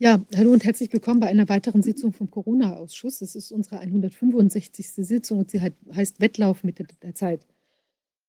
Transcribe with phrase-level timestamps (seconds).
[0.00, 3.20] Ja, hallo und herzlich willkommen bei einer weiteren Sitzung vom Corona-Ausschuss.
[3.20, 4.86] Es ist unsere 165.
[4.92, 7.44] Sitzung und sie heißt Wettlauf mit der Zeit.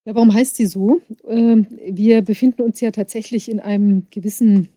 [0.03, 0.99] Ja, warum heißt sie so?
[1.27, 4.69] Ähm, wir befinden uns ja tatsächlich in einem gewissen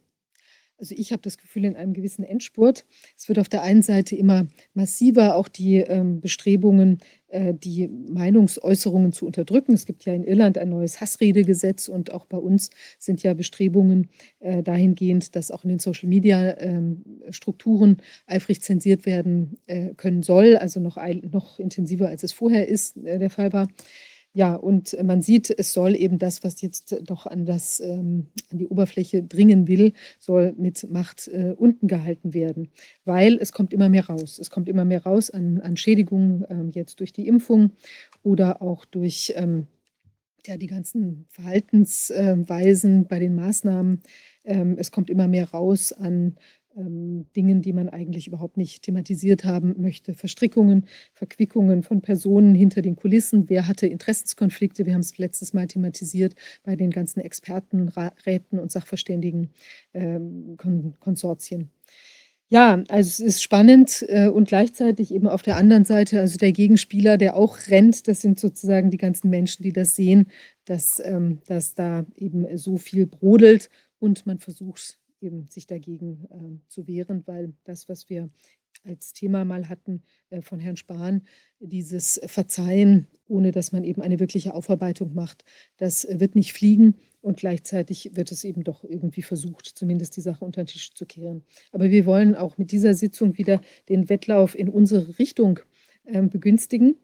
[0.83, 2.85] also ich habe das Gefühl, in einem gewissen Endspurt.
[3.17, 6.99] Es wird auf der einen Seite immer massiver, auch die ähm, Bestrebungen,
[7.29, 9.75] äh, die Meinungsäußerungen zu unterdrücken.
[9.75, 14.09] Es gibt ja in Irland ein neues Hassredegesetz und auch bei uns sind ja Bestrebungen
[14.41, 17.97] äh, dahingehend, dass auch in den Social-Media-Strukturen ähm,
[18.27, 20.99] eifrig zensiert werden äh, können soll, also noch,
[21.31, 23.69] noch intensiver, als es vorher ist, äh, der Fall war.
[24.35, 28.59] Ja, und man sieht, es soll eben das, was jetzt doch an, das, ähm, an
[28.59, 32.71] die Oberfläche dringen will, soll mit Macht äh, unten gehalten werden,
[33.05, 34.39] weil es kommt immer mehr raus.
[34.39, 37.73] Es kommt immer mehr raus an, an Schädigungen ähm, jetzt durch die Impfung
[38.23, 39.67] oder auch durch ähm,
[40.47, 44.01] ja, die ganzen Verhaltensweisen äh, bei den Maßnahmen.
[44.45, 46.37] Ähm, es kommt immer mehr raus an
[46.77, 50.15] ähm, Dingen, die man eigentlich überhaupt nicht thematisiert haben möchte.
[50.15, 53.49] Verstrickungen, Verquickungen von Personen hinter den Kulissen.
[53.49, 54.87] Wer hatte Interessenskonflikte?
[54.87, 57.91] Wir haben es letztes Mal thematisiert bei den ganzen Experten,
[58.27, 61.61] Räten und Sachverständigen-Konsortien.
[61.61, 61.69] Ähm,
[62.49, 66.53] ja, also es ist spannend äh, und gleichzeitig eben auf der anderen Seite, also der
[66.53, 70.27] Gegenspieler, der auch rennt, das sind sozusagen die ganzen Menschen, die das sehen,
[70.67, 73.71] dass, ähm, dass da eben so viel brodelt
[74.01, 78.31] und man versucht eben sich dagegen äh, zu wehren, weil das, was wir
[78.85, 81.23] als Thema mal hatten äh, von Herrn Spahn,
[81.61, 85.45] dieses Verzeihen, ohne dass man eben eine wirkliche Aufarbeitung macht,
[85.77, 90.23] das äh, wird nicht fliegen und gleichzeitig wird es eben doch irgendwie versucht, zumindest die
[90.23, 91.45] Sache unter den Tisch zu kehren.
[91.71, 95.61] Aber wir wollen auch mit dieser Sitzung wieder den Wettlauf in unsere Richtung
[96.05, 96.97] ähm, begünstigen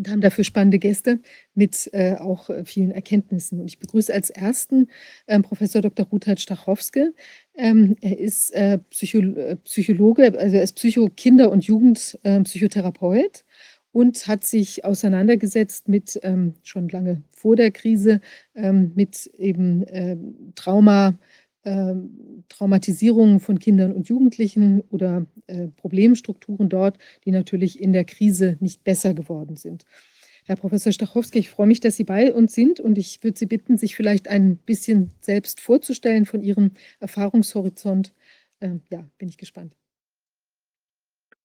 [0.00, 1.20] und haben dafür spannende Gäste
[1.54, 3.60] mit äh, auch äh, vielen Erkenntnissen.
[3.60, 4.88] Und ich begrüße als ersten
[5.28, 6.06] ähm, Professor Dr.
[6.06, 7.12] Ruthard Stachowske.
[7.54, 13.44] Ähm, er ist äh, Psycho äh, Psychologe, also er ist Psycho-, Kinder- und Jugendpsychotherapeut
[13.92, 18.22] und hat sich auseinandergesetzt mit, ähm, schon lange vor der Krise,
[18.54, 21.18] ähm, mit eben ähm, Trauma,
[21.64, 28.56] ähm, Traumatisierungen von Kindern und Jugendlichen oder äh, Problemstrukturen dort, die natürlich in der Krise
[28.60, 29.84] nicht besser geworden sind.
[30.44, 33.46] Herr Professor Stachowski, ich freue mich, dass Sie bei uns sind und ich würde Sie
[33.46, 38.12] bitten, sich vielleicht ein bisschen selbst vorzustellen von Ihrem Erfahrungshorizont.
[38.60, 39.76] Ähm, ja, bin ich gespannt.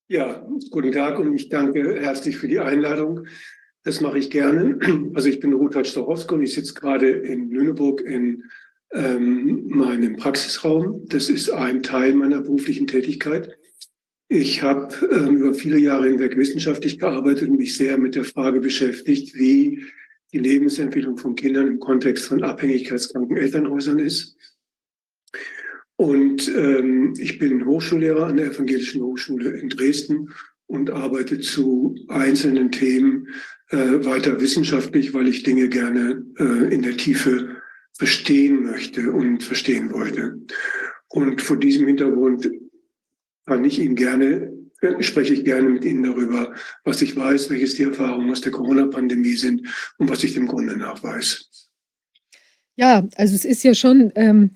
[0.07, 3.27] Ja, guten Tag und ich danke herzlich für die Einladung.
[3.83, 4.79] Das mache ich gerne.
[5.13, 8.43] Also ich bin Ruthard Stachowski und ich sitze gerade in Lüneburg in
[8.93, 11.05] ähm, meinem Praxisraum.
[11.07, 13.57] Das ist ein Teil meiner beruflichen Tätigkeit.
[14.27, 18.59] Ich habe ähm, über viele Jahre hinweg wissenschaftlich gearbeitet und mich sehr mit der Frage
[18.59, 19.83] beschäftigt, wie
[20.33, 24.35] die Lebensentwicklung von Kindern im Kontext von abhängigkeitskranken Elternhäusern ist.
[25.97, 30.29] Und ähm, ich bin Hochschullehrer an der Evangelischen Hochschule in Dresden
[30.67, 33.29] und arbeite zu einzelnen Themen
[33.69, 37.54] äh, weiter wissenschaftlich, weil ich Dinge gerne äh, in der Tiefe
[37.97, 40.39] verstehen möchte und verstehen wollte.
[41.07, 42.49] Und vor diesem Hintergrund
[43.45, 44.51] kann ich Ihnen gerne,
[44.99, 46.53] spreche ich gerne mit Ihnen darüber,
[46.83, 49.67] was ich weiß, welches die Erfahrungen aus der Corona-Pandemie sind
[49.97, 51.69] und was ich dem Grunde nach weiß.
[52.75, 54.51] Ja, also es ist ja schon ähm,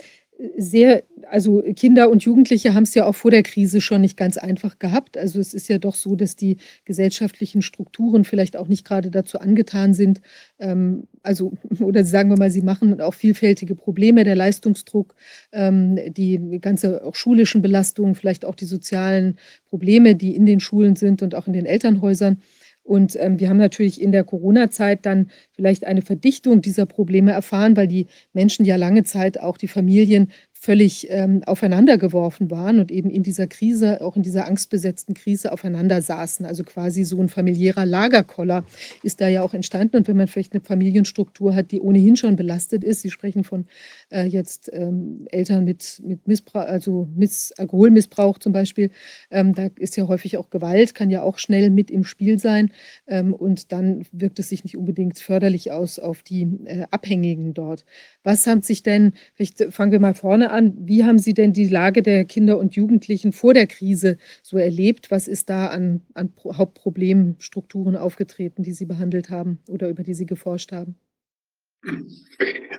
[0.57, 4.37] sehr also Kinder und Jugendliche haben es ja auch vor der Krise schon nicht ganz
[4.37, 5.17] einfach gehabt.
[5.17, 9.39] Also es ist ja doch so, dass die gesellschaftlichen Strukturen vielleicht auch nicht gerade dazu
[9.39, 10.21] angetan sind.
[10.59, 15.15] Ähm, also, oder sagen wir mal, sie machen auch vielfältige Probleme, der Leistungsdruck,
[15.51, 19.37] ähm, die ganze auch schulischen Belastungen, vielleicht auch die sozialen
[19.69, 22.41] Probleme, die in den Schulen sind und auch in den Elternhäusern.
[22.89, 27.77] Und ähm, wir haben natürlich in der Corona-Zeit dann vielleicht eine Verdichtung dieser Probleme erfahren,
[27.77, 32.91] weil die Menschen ja lange Zeit auch die Familien völlig ähm, aufeinander geworfen waren und
[32.91, 36.45] eben in dieser Krise, auch in dieser angstbesetzten Krise aufeinander saßen.
[36.45, 38.65] Also quasi so ein familiärer Lagerkoller
[39.01, 39.95] ist da ja auch entstanden.
[39.95, 43.67] Und wenn man vielleicht eine Familienstruktur hat, die ohnehin schon belastet ist, Sie sprechen von
[44.11, 48.91] äh, jetzt ähm, Eltern mit, mit Missbrauch, also Miss Alkoholmissbrauch zum Beispiel,
[49.31, 52.71] ähm, da ist ja häufig auch Gewalt, kann ja auch schnell mit im Spiel sein.
[53.07, 57.85] Ähm, und dann wirkt es sich nicht unbedingt förderlich aus auf die äh, Abhängigen dort.
[58.23, 61.67] Was haben sich denn, vielleicht fangen wir mal vorne an, wie haben Sie denn die
[61.67, 65.11] Lage der Kinder und Jugendlichen vor der Krise so erlebt?
[65.11, 70.25] Was ist da an, an Hauptproblemstrukturen aufgetreten, die Sie behandelt haben oder über die Sie
[70.25, 70.95] geforscht haben?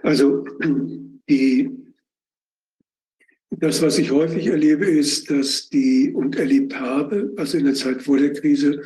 [0.02, 0.44] Also
[1.28, 1.70] die,
[3.50, 8.02] das, was ich häufig erlebe, ist, dass die und erlebt habe, also in der Zeit
[8.02, 8.82] vor der Krise,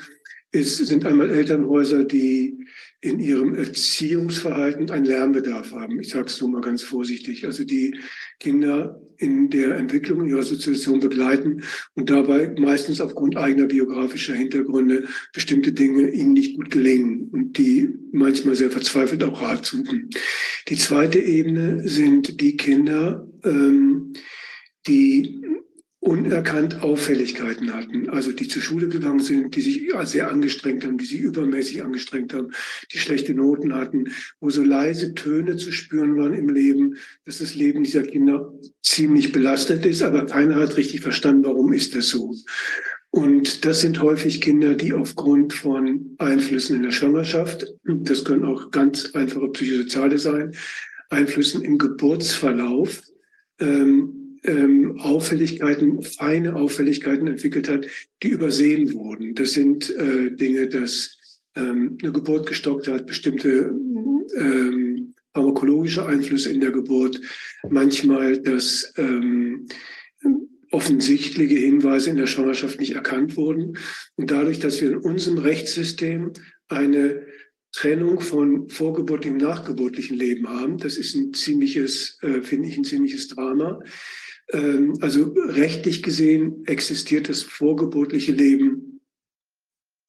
[0.52, 2.63] ist, sind einmal Elternhäuser, die
[3.04, 6.00] in ihrem Erziehungsverhalten einen Lernbedarf haben.
[6.00, 7.44] Ich sage es nur mal ganz vorsichtig.
[7.44, 7.94] Also die
[8.40, 11.62] Kinder in der Entwicklung ihrer Sozialisation begleiten
[11.94, 15.04] und dabei meistens aufgrund eigener biografischer Hintergründe
[15.34, 20.08] bestimmte Dinge ihnen nicht gut gelingen und die manchmal sehr verzweifelt auch Rat suchen.
[20.68, 24.14] Die zweite Ebene sind die Kinder, ähm,
[24.86, 25.43] die
[26.04, 31.06] unerkannt Auffälligkeiten hatten, also die zur Schule gegangen sind, die sich sehr angestrengt haben, die
[31.06, 32.52] sich übermäßig angestrengt haben,
[32.92, 37.54] die schlechte Noten hatten, wo so leise Töne zu spüren waren im Leben, dass das
[37.54, 38.52] Leben dieser Kinder
[38.82, 42.34] ziemlich belastet ist, aber keiner hat richtig verstanden, warum ist das so.
[43.10, 48.70] Und das sind häufig Kinder, die aufgrund von Einflüssen in der Schwangerschaft, das können auch
[48.70, 50.54] ganz einfache psychosoziale sein,
[51.08, 53.02] Einflüssen im Geburtsverlauf,
[53.60, 57.86] ähm, ähm, Auffälligkeiten, feine Auffälligkeiten entwickelt hat,
[58.22, 59.34] die übersehen wurden.
[59.34, 61.16] Das sind äh, Dinge, dass
[61.56, 63.74] ähm, eine Geburt gestockt hat, bestimmte
[64.36, 67.20] ähm, pharmakologische Einflüsse in der Geburt,
[67.68, 69.66] manchmal, dass ähm,
[70.70, 73.78] offensichtliche Hinweise in der Schwangerschaft nicht erkannt wurden.
[74.16, 76.32] Und dadurch, dass wir in unserem Rechtssystem
[76.68, 77.26] eine
[77.72, 82.84] Trennung von vorgeburtlichem und nachgeburtlichem Leben haben, das ist ein ziemliches, äh, finde ich, ein
[82.84, 83.80] ziemliches Drama.
[84.52, 88.94] Ähm, also rechtlich gesehen existiert das vorgeburtliche Leben,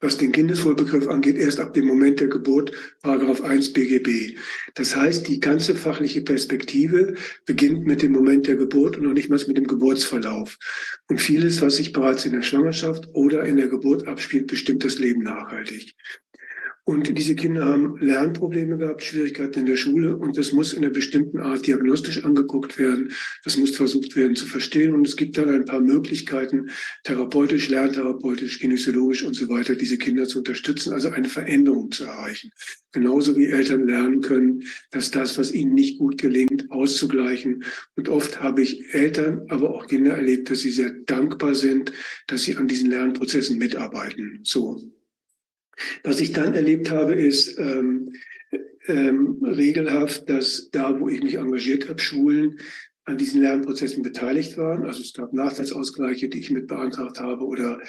[0.01, 2.71] was den Kindeswohlbegriff angeht, erst ab dem Moment der Geburt,
[3.01, 4.37] Paragraph 1 BGB.
[4.75, 7.15] Das heißt, die ganze fachliche Perspektive
[7.45, 10.57] beginnt mit dem Moment der Geburt und noch nicht mal mit dem Geburtsverlauf.
[11.07, 14.99] Und vieles, was sich bereits in der Schwangerschaft oder in der Geburt abspielt, bestimmt das
[14.99, 15.95] Leben nachhaltig.
[16.87, 20.93] Und diese Kinder haben Lernprobleme gehabt, Schwierigkeiten in der Schule und das muss in einer
[20.93, 23.11] bestimmten Art diagnostisch angeguckt werden.
[23.43, 26.69] Das muss versucht werden zu verstehen und es gibt dann ein paar Möglichkeiten,
[27.03, 32.51] therapeutisch, lerntherapeutisch, kinesiologisch und so weiter, diese Kinder zu unterstützen, also eine Veränderung zu erreichen.
[32.91, 37.63] Genauso wie Eltern lernen können, dass das, was ihnen nicht gut gelingt, auszugleichen.
[37.95, 41.91] Und oft habe ich Eltern, aber auch Kinder erlebt, dass sie sehr dankbar sind,
[42.27, 44.41] dass sie an diesen Lernprozessen mitarbeiten.
[44.43, 44.94] So.
[46.03, 48.13] Was ich dann erlebt habe, ist ähm,
[48.87, 52.59] ähm, regelhaft, dass da, wo ich mich engagiert habe, Schulen
[53.05, 54.83] an diesen Lernprozessen beteiligt waren.
[54.85, 57.79] Also es gab Nachteilsausgleiche, die ich mit beantragt habe oder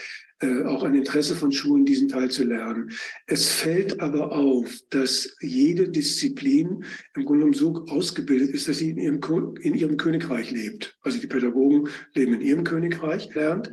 [0.41, 2.91] äh, auch ein Interesse von Schulen, diesen Teil zu lernen.
[3.27, 6.85] Es fällt aber auf, dass jede Disziplin
[7.15, 10.99] im Grunde genommen so ausgebildet ist, dass sie in ihrem, in ihrem Königreich lebt.
[11.01, 13.71] Also die Pädagogen leben in ihrem Königreich, lernt.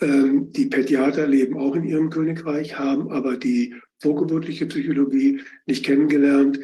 [0.00, 6.58] Ähm, die Pädiater leben auch in ihrem Königreich, haben aber die vorgeburtliche Psychologie nicht kennengelernt.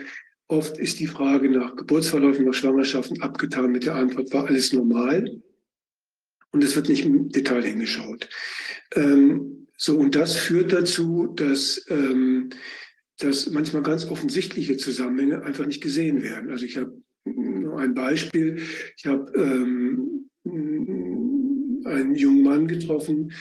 [0.48, 5.42] Oft ist die Frage nach Geburtsverläufen, nach Schwangerschaften abgetan mit der Antwort, war alles normal?
[6.52, 8.28] Und es wird nicht im Detail hingeschaut.
[8.94, 12.50] Ähm, so, und das führt dazu, dass, ähm,
[13.18, 16.50] dass manchmal ganz offensichtliche Zusammenhänge einfach nicht gesehen werden.
[16.50, 18.62] Also ich habe nur ein Beispiel.
[18.96, 20.30] Ich habe ähm,
[21.86, 23.32] einen jungen Mann getroffen,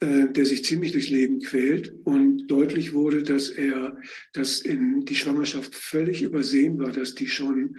[0.00, 3.96] äh, der sich ziemlich durchs Leben quält und deutlich wurde, dass er,
[4.32, 7.76] dass in die Schwangerschaft völlig übersehen war, dass die schon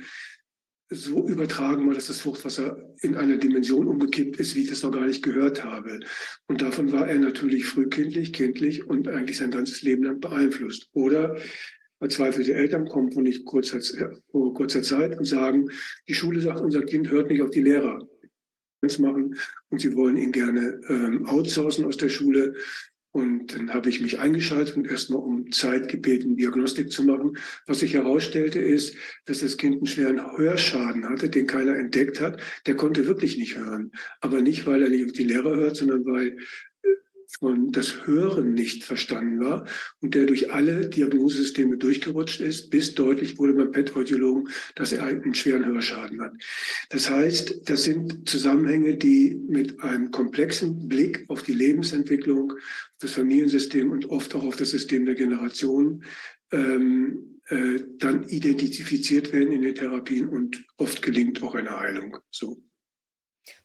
[0.89, 4.91] so übertragen war, dass das Fruchtwasser in einer Dimension umgekippt ist, wie ich das noch
[4.91, 5.99] gar nicht gehört habe.
[6.47, 10.89] Und davon war er natürlich frühkindlich, kindlich und eigentlich sein ganzes Leben lang beeinflusst.
[10.93, 11.37] Oder
[11.99, 13.79] verzweifelte Eltern kommen von nicht kurzer,
[14.29, 15.69] vor kurzer Zeit und sagen,
[16.07, 18.07] die Schule sagt, unser Kind hört nicht auf die Lehrer
[18.99, 19.35] machen
[19.69, 22.55] und sie wollen ihn gerne ähm, outsourcen aus der Schule.
[23.15, 27.37] Und dann habe ich mich eingeschaltet und erstmal um Zeit gebeten, Diagnostik zu machen.
[27.67, 32.41] Was sich herausstellte, ist, dass das Kind einen schweren Hörschaden hatte, den keiner entdeckt hat.
[32.65, 33.91] Der konnte wirklich nicht hören.
[34.19, 36.37] Aber nicht, weil er nicht auf die Lehrer hört, sondern weil
[37.39, 39.65] von das Hören nicht verstanden war
[40.01, 45.33] und der durch alle Diagnosesysteme durchgerutscht ist, bis deutlich wurde beim PET-Audiologen, dass er einen
[45.33, 46.33] schweren Hörschaden hat.
[46.89, 52.53] Das heißt, das sind Zusammenhänge, die mit einem komplexen Blick auf die Lebensentwicklung,
[52.99, 56.03] das Familiensystem und oft auch auf das System der Generation
[56.51, 62.17] ähm, äh, dann identifiziert werden in den Therapien und oft gelingt auch eine Heilung.
[62.31, 62.61] So.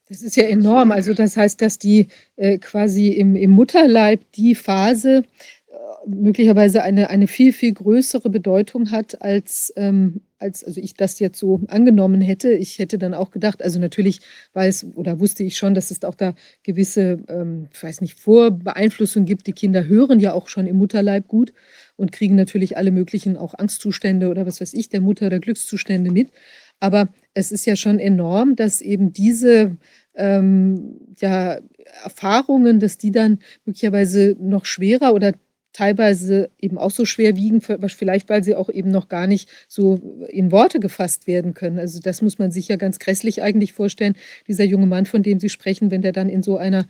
[0.09, 0.91] Das ist ja enorm.
[0.91, 5.23] Also das heißt, dass die äh, quasi im, im Mutterleib die Phase
[5.69, 11.19] äh, möglicherweise eine, eine viel, viel größere Bedeutung hat, als, ähm, als also ich das
[11.19, 12.53] jetzt so angenommen hätte.
[12.53, 14.21] Ich hätte dann auch gedacht, also natürlich
[14.55, 19.27] weiß oder wusste ich schon, dass es auch da gewisse, ähm, ich weiß nicht, Vorbeeinflussungen
[19.27, 19.47] gibt.
[19.47, 21.53] Die Kinder hören ja auch schon im Mutterleib gut
[21.97, 26.11] und kriegen natürlich alle möglichen auch Angstzustände oder was weiß ich, der Mutter oder Glückszustände
[26.11, 26.31] mit.
[26.81, 29.77] Aber es ist ja schon enorm, dass eben diese
[30.19, 31.59] ähm, ja,
[32.05, 35.33] Erfahrungen, dass die dann möglicherweise noch schwerer oder
[35.73, 40.27] teilweise eben auch so schwer wiegen, vielleicht weil sie auch eben noch gar nicht so
[40.29, 41.79] in Worte gefasst werden können.
[41.79, 44.17] Also das muss man sich ja ganz grässlich eigentlich vorstellen.
[44.49, 46.89] Dieser junge Mann, von dem Sie sprechen, wenn der dann in so einer,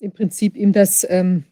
[0.00, 1.44] im Prinzip ihm das ähm,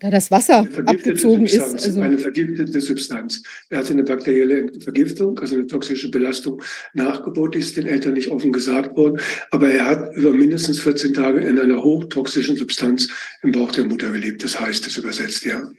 [0.00, 1.86] da das Wasser abgezogen Substanz, ist.
[1.86, 3.42] Also eine vergiftete Substanz.
[3.70, 6.62] Er hatte eine bakterielle Vergiftung, also eine toxische Belastung
[6.94, 11.40] nachgebaut, ist den Eltern nicht offen gesagt worden, aber er hat über mindestens 14 Tage
[11.40, 13.08] in einer hochtoxischen Substanz
[13.42, 14.44] im Bauch der Mutter gelebt.
[14.44, 15.70] Das heißt es übersetzt, ja.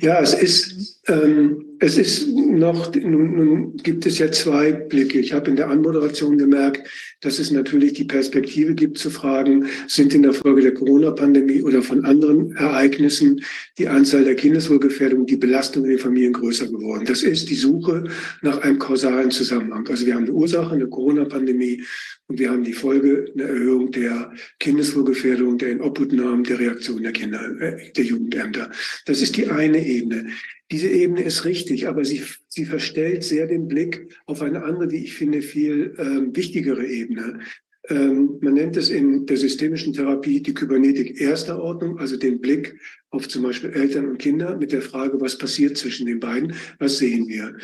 [0.00, 5.18] Ja, es ist, ähm, es ist noch, nun, nun gibt es ja zwei Blicke.
[5.18, 6.86] Ich habe in der Anmoderation gemerkt,
[7.22, 11.82] dass es natürlich die Perspektive gibt zu fragen, sind in der Folge der Corona-Pandemie oder
[11.82, 13.42] von anderen Ereignissen
[13.78, 17.06] die Anzahl der Kindeswohlgefährdung, die Belastung in den Familien größer geworden.
[17.06, 18.04] Das ist die Suche
[18.42, 19.88] nach einem kausalen Zusammenhang.
[19.88, 21.82] Also wir haben eine Ursache, eine Corona-Pandemie
[22.26, 27.40] und wir haben die Folge, eine Erhöhung der Kindeswohlgefährdung, der Inobhutnahmen, der Reaktion der Kinder,
[27.60, 28.70] äh, der Jugendämter.
[29.06, 30.26] Das ist die eine Ebene.
[30.70, 35.04] Diese Ebene ist richtig, aber sie, sie verstellt sehr den Blick auf eine andere, wie
[35.04, 37.40] ich finde, viel ähm, wichtigere Ebene.
[37.88, 42.78] Ähm, man nennt es in der systemischen Therapie die Kybernetik erster Ordnung, also den Blick
[43.10, 46.98] auf zum Beispiel Eltern und Kinder mit der Frage, was passiert zwischen den beiden, was
[46.98, 47.56] sehen wir.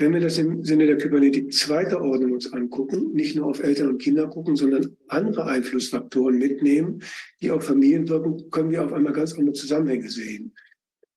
[0.00, 3.88] Wenn wir das im Sinne der Kybernetik zweiter Ordnung uns angucken, nicht nur auf Eltern
[3.88, 7.02] und Kinder gucken, sondern andere Einflussfaktoren mitnehmen,
[7.42, 10.52] die auf Familien wirken, können wir auf einmal ganz andere Zusammenhänge sehen.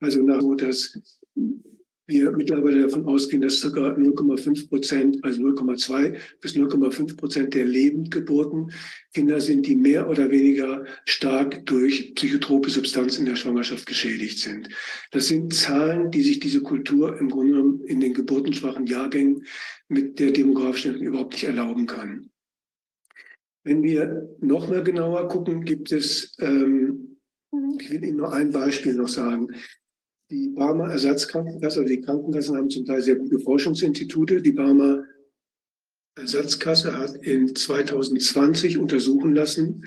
[0.02, 1.00] Also nach dass
[2.12, 3.68] wir mittlerweile davon ausgehen, dass ca.
[3.68, 8.72] 0,5 Prozent, also 0,2 bis 0,5 Prozent der Lebendgeburten
[9.14, 14.70] Kinder sind, die mehr oder weniger stark durch psychotrope Substanzen in der Schwangerschaft geschädigt sind.
[15.12, 19.46] Das sind Zahlen, die sich diese Kultur im Grunde genommen in den geburtenschwachen Jahrgängen
[19.88, 22.30] mit der demografischen überhaupt nicht erlauben kann.
[23.64, 27.20] Wenn wir noch mal genauer gucken, gibt es, ähm,
[27.80, 29.50] ich will Ihnen nur ein Beispiel noch sagen.
[30.32, 34.42] Die Barmer Ersatzkrankenkasse, also die Krankenkassen haben zum Teil sehr gute Forschungsinstitute.
[34.42, 35.04] Die Barmer
[36.16, 39.84] Ersatzkasse hat in 2020 untersuchen lassen,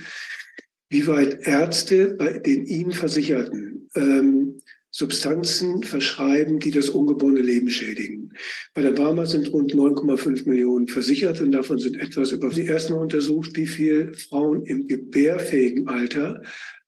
[0.91, 4.61] wie weit Ärzte bei den ihnen Versicherten ähm,
[4.91, 8.33] Substanzen verschreiben, die das ungeborene Leben schädigen.
[8.75, 13.01] Bei der Barmer sind rund 9,5 Millionen versichert und davon sind etwas über die erstmal
[13.01, 16.43] untersucht, wie viele Frauen im gebärfähigen Alter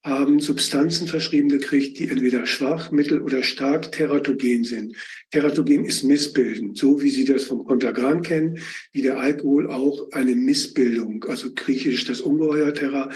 [0.07, 4.97] haben Substanzen verschrieben gekriegt, die entweder schwach, mittel oder stark teratogen sind.
[5.33, 8.61] Teratogen ist missbildend, so wie Sie das vom Contagran kennen,
[8.93, 13.11] wie der Alkohol auch eine Missbildung, also griechisch das Ungeheuer Terra,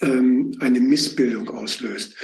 [0.00, 2.14] ähm, eine Missbildung auslöst.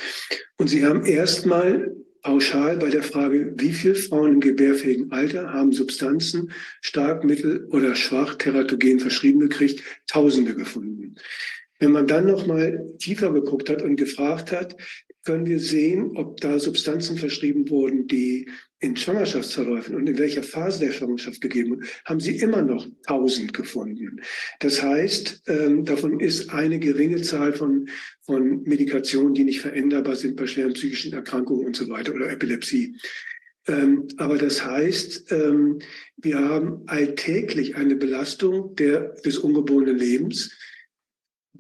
[0.57, 5.73] Und Sie haben erstmal pauschal bei der Frage, wie viele Frauen im gebärfähigen Alter haben
[5.73, 11.17] Substanzen stark, mittel oder schwach teratogen verschrieben gekriegt, Tausende gefunden.
[11.83, 14.77] Wenn man dann noch mal tiefer geguckt hat und gefragt hat,
[15.25, 18.49] können wir sehen, ob da Substanzen verschrieben wurden, die
[18.79, 23.53] in Schwangerschaftsverläufen und in welcher Phase der Schwangerschaft gegeben wurden, haben sie immer noch 1000
[23.53, 24.21] gefunden.
[24.61, 27.89] Das heißt, ähm, davon ist eine geringe Zahl von,
[28.21, 32.95] von Medikationen, die nicht veränderbar sind bei schweren psychischen Erkrankungen und so weiter oder Epilepsie.
[33.67, 35.81] Ähm, aber das heißt, ähm,
[36.17, 40.57] wir haben alltäglich eine Belastung der, des ungeborenen Lebens,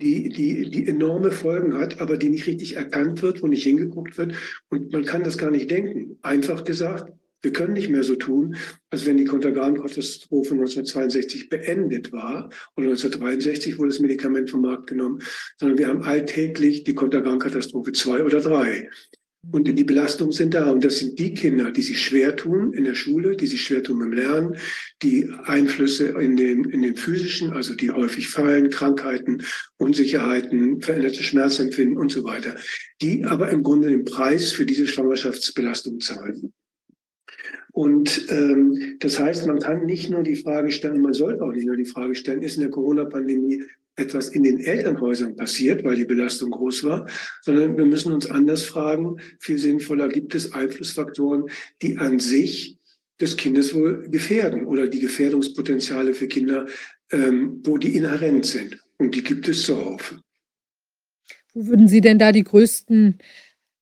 [0.02, 4.18] die, die, die enorme Folgen hat, aber die nicht richtig erkannt wird, wo nicht hingeguckt
[4.18, 4.34] wird.
[4.68, 6.18] Und man kann das gar nicht denken.
[6.22, 8.56] Einfach gesagt, wir können nicht mehr so tun,
[8.90, 15.22] als wenn die Kontergan-Katastrophe 1962 beendet war oder 1963 wurde das Medikament vom Markt genommen,
[15.58, 18.88] sondern wir haben alltäglich die Kontergan-Katastrophe zwei oder drei.
[19.50, 20.70] Und die Belastungen sind da.
[20.70, 23.82] Und das sind die Kinder, die sich schwer tun in der Schule, die sich schwer
[23.82, 24.56] tun beim Lernen,
[25.02, 29.42] die Einflüsse in den, in den physischen, also die häufig fallen, Krankheiten,
[29.78, 32.54] Unsicherheiten, veränderte Schmerzempfinden und so weiter,
[33.00, 36.52] die aber im Grunde den Preis für diese Schwangerschaftsbelastung zahlen.
[37.72, 41.66] Und ähm, das heißt, man kann nicht nur die Frage stellen, man sollte auch nicht
[41.66, 43.64] nur die Frage stellen, ist in der Corona-Pandemie
[43.96, 47.06] etwas in den Elternhäusern passiert, weil die Belastung groß war,
[47.42, 51.44] sondern wir müssen uns anders fragen, viel sinnvoller, gibt es Einflussfaktoren,
[51.80, 52.78] die an sich
[53.20, 56.66] des Kindes wohl gefährden oder die Gefährdungspotenziale für Kinder,
[57.10, 58.78] ähm, wo die inhärent sind.
[58.98, 60.14] Und die gibt es zuhauf.
[61.54, 63.18] Wo würden Sie denn da die größten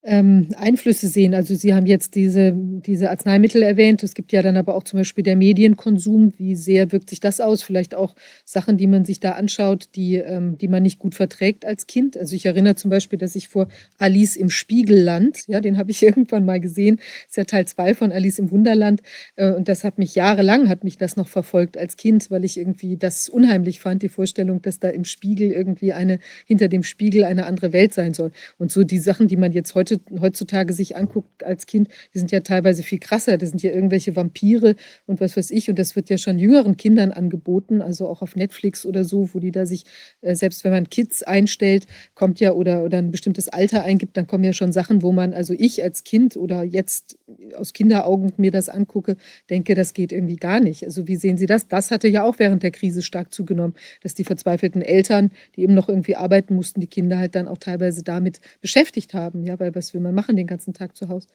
[0.03, 1.35] ähm, Einflüsse sehen.
[1.35, 4.03] Also Sie haben jetzt diese, diese Arzneimittel erwähnt.
[4.03, 6.33] Es gibt ja dann aber auch zum Beispiel der Medienkonsum.
[6.39, 7.63] Wie sehr wirkt sich das aus?
[7.63, 8.15] Vielleicht auch
[8.47, 12.17] Sachen, die man sich da anschaut, die, ähm, die man nicht gut verträgt als Kind.
[12.17, 16.03] Also ich erinnere zum Beispiel, dass ich vor Alice im Spiegelland, ja, den habe ich
[16.03, 19.03] irgendwann mal gesehen, ist ja Teil 2 von Alice im Wunderland.
[19.37, 22.57] Äh, und das hat mich jahrelang, hat mich das noch verfolgt als Kind, weil ich
[22.57, 27.25] irgendwie das unheimlich fand, die Vorstellung, dass da im Spiegel irgendwie eine, hinter dem Spiegel
[27.25, 28.33] eine andere Welt sein soll.
[28.57, 32.19] Und so die Sachen, die man jetzt heute heute, heutzutage sich anguckt als Kind, die
[32.19, 33.39] sind ja teilweise viel krasser.
[33.39, 35.69] Das sind ja irgendwelche Vampire und was weiß ich.
[35.69, 39.39] Und das wird ja schon jüngeren Kindern angeboten, also auch auf Netflix oder so, wo
[39.41, 39.85] die da sich,
[40.21, 44.27] äh, selbst wenn man Kids einstellt, kommt ja oder, oder ein bestimmtes Alter eingibt, dann
[44.27, 47.19] kommen ja schon Sachen, wo man, also ich als Kind oder jetzt
[47.57, 49.17] aus Kinderaugen mir das angucke,
[49.49, 50.85] denke, das geht irgendwie gar nicht.
[50.85, 51.69] Also wie sehen Sie das?
[51.69, 55.75] Das hatte ja auch während der Krise stark zugenommen, dass die verzweifelten Eltern, die eben
[55.75, 59.45] noch irgendwie arbeiten mussten, die Kinder halt dann auch teilweise damit beschäftigt haben.
[59.45, 61.29] Ja, weil was will man machen den ganzen Tag zu Hause?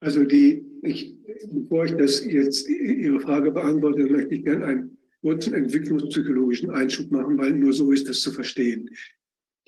[0.00, 1.16] Also die, ich,
[1.50, 7.36] bevor ich das jetzt Ihre Frage beantworte, möchte ich gerne einen kurzen entwicklungspsychologischen Einschub machen,
[7.36, 8.88] weil nur so ist das zu verstehen.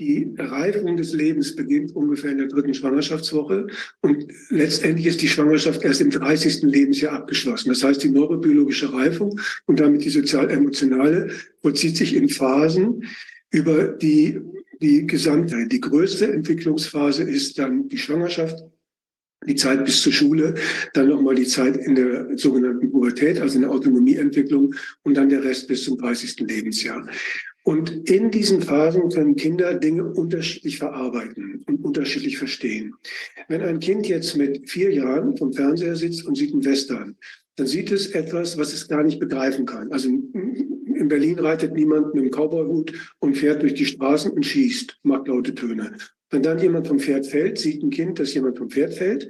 [0.01, 3.67] Die Reifung des Lebens beginnt ungefähr in der dritten Schwangerschaftswoche
[4.01, 6.63] und letztendlich ist die Schwangerschaft erst im 30.
[6.63, 7.71] Lebensjahr abgeschlossen.
[7.71, 13.05] Das heißt, die neurobiologische Reifung und damit die sozial-emotionale vollzieht sich in Phasen
[13.51, 14.41] über die,
[14.81, 15.73] die Gesamtheit.
[15.73, 18.59] Die größte Entwicklungsphase ist dann die Schwangerschaft,
[19.47, 20.55] die Zeit bis zur Schule,
[20.95, 25.45] dann nochmal die Zeit in der sogenannten Pubertät, also in der Autonomieentwicklung und dann der
[25.45, 26.41] Rest bis zum 30.
[26.41, 27.07] Lebensjahr.
[27.65, 32.95] Und in diesen Phasen können Kinder Dinge unterschiedlich verarbeiten und unterschiedlich verstehen.
[33.49, 37.17] Wenn ein Kind jetzt mit vier Jahren vom Fernseher sitzt und sieht einen Western,
[37.57, 39.91] dann sieht es etwas, was es gar nicht begreifen kann.
[39.93, 40.11] Also
[41.05, 45.29] in Berlin reitet niemand mit einem Cowboyhut und fährt durch die Straßen und schießt, macht
[45.29, 45.97] laute Töne.
[46.31, 49.29] Wenn dann jemand vom Pferd fällt, sieht ein Kind, dass jemand vom Pferd fällt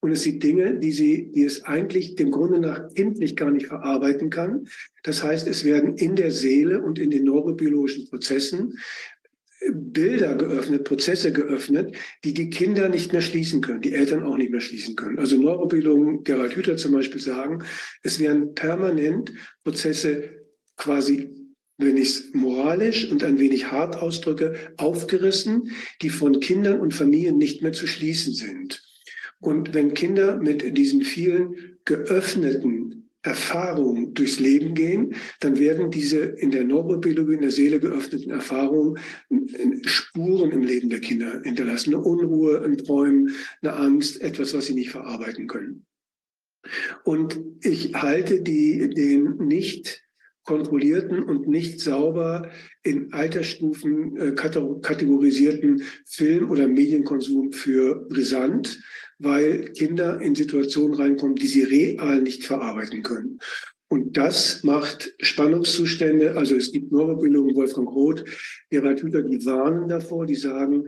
[0.00, 3.68] und es sieht Dinge, die, sie, die es eigentlich dem Grunde nach kindlich gar nicht
[3.68, 4.66] verarbeiten kann.
[5.04, 8.78] Das heißt, es werden in der Seele und in den neurobiologischen Prozessen
[9.70, 14.50] Bilder geöffnet, Prozesse geöffnet, die die Kinder nicht mehr schließen können, die Eltern auch nicht
[14.50, 15.20] mehr schließen können.
[15.20, 17.62] Also Neurobiologen, Gerald Hüther zum Beispiel sagen,
[18.02, 20.41] es werden permanent Prozesse
[20.76, 21.42] quasi
[21.78, 27.38] wenn ich es moralisch und ein wenig hart ausdrücke, aufgerissen, die von Kindern und Familien
[27.38, 28.82] nicht mehr zu schließen sind.
[29.40, 36.50] Und wenn Kinder mit diesen vielen geöffneten Erfahrungen durchs Leben gehen, dann werden diese in
[36.50, 38.98] der Neurobiologie, in der Seele geöffneten Erfahrungen
[39.84, 41.94] Spuren im Leben der Kinder hinterlassen.
[41.94, 45.86] Eine Unruhe, ein Träumen, eine Angst, etwas, was sie nicht verarbeiten können.
[47.04, 50.02] Und ich halte die, den nicht
[50.44, 52.50] kontrollierten und nicht sauber
[52.82, 58.82] in Altersstufen äh, kategorisierten Film- oder Medienkonsum für brisant,
[59.18, 63.38] weil Kinder in Situationen reinkommen, die sie real nicht verarbeiten können.
[63.92, 68.24] Und das macht Spannungszustände, also es gibt Neurobiologen, Wolfgang Roth,
[68.70, 70.86] Gerhard Hüther, die warnen davor, die sagen,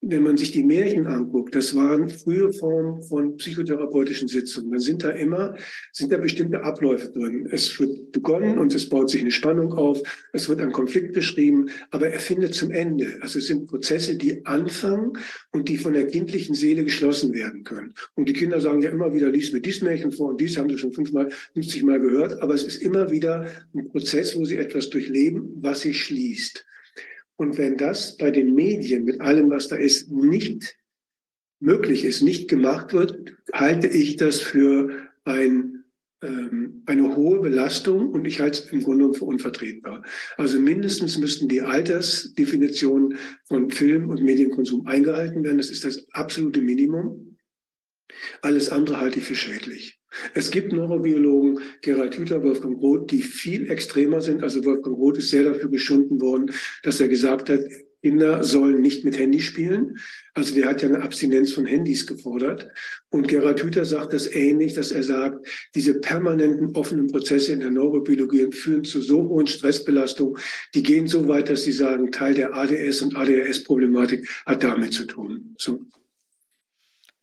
[0.00, 4.70] wenn man sich die Märchen anguckt, das waren frühe Formen von psychotherapeutischen Sitzungen.
[4.70, 5.56] Dann sind da immer,
[5.92, 7.48] sind da bestimmte Abläufe drin.
[7.50, 10.02] Es wird begonnen und es baut sich eine Spannung auf.
[10.32, 13.16] Es wird ein Konflikt beschrieben, aber er findet zum Ende.
[13.20, 15.12] Also es sind Prozesse, die anfangen
[15.52, 17.94] und die von der kindlichen Seele geschlossen werden können.
[18.14, 20.68] Und die Kinder sagen ja immer wieder, lies mir dies Märchen vor und dies haben
[20.68, 22.40] sie schon fünfmal, 50 Mal gehört.
[22.40, 26.64] Aber es ist immer wieder ein Prozess, wo sie etwas durchleben, was sich schließt.
[27.42, 30.76] Und wenn das bei den Medien mit allem, was da ist, nicht
[31.58, 35.82] möglich ist, nicht gemacht wird, halte ich das für ein,
[36.22, 40.04] ähm, eine hohe Belastung und ich halte es im Grunde für unvertretbar.
[40.36, 45.58] Also mindestens müssten die Altersdefinitionen von Film- und Medienkonsum eingehalten werden.
[45.58, 47.38] Das ist das absolute Minimum.
[48.42, 50.00] Alles andere halte ich für schädlich.
[50.34, 54.42] Es gibt Neurobiologen, Gerald Hüther, Wolfgang Roth, die viel extremer sind.
[54.42, 56.50] Also Wolfgang Roth ist sehr dafür geschunden worden,
[56.82, 57.60] dass er gesagt hat,
[58.02, 59.98] Kinder sollen nicht mit Handy spielen.
[60.34, 62.68] Also der hat ja eine Abstinenz von Handys gefordert.
[63.10, 65.46] Und Gerald Hüther sagt das ähnlich, dass er sagt,
[65.76, 70.36] diese permanenten offenen Prozesse in der Neurobiologie führen zu so hohen Stressbelastungen,
[70.74, 75.04] die gehen so weit, dass sie sagen, Teil der ADS und ADHS-Problematik hat damit zu
[75.04, 75.54] tun.
[75.58, 75.80] So.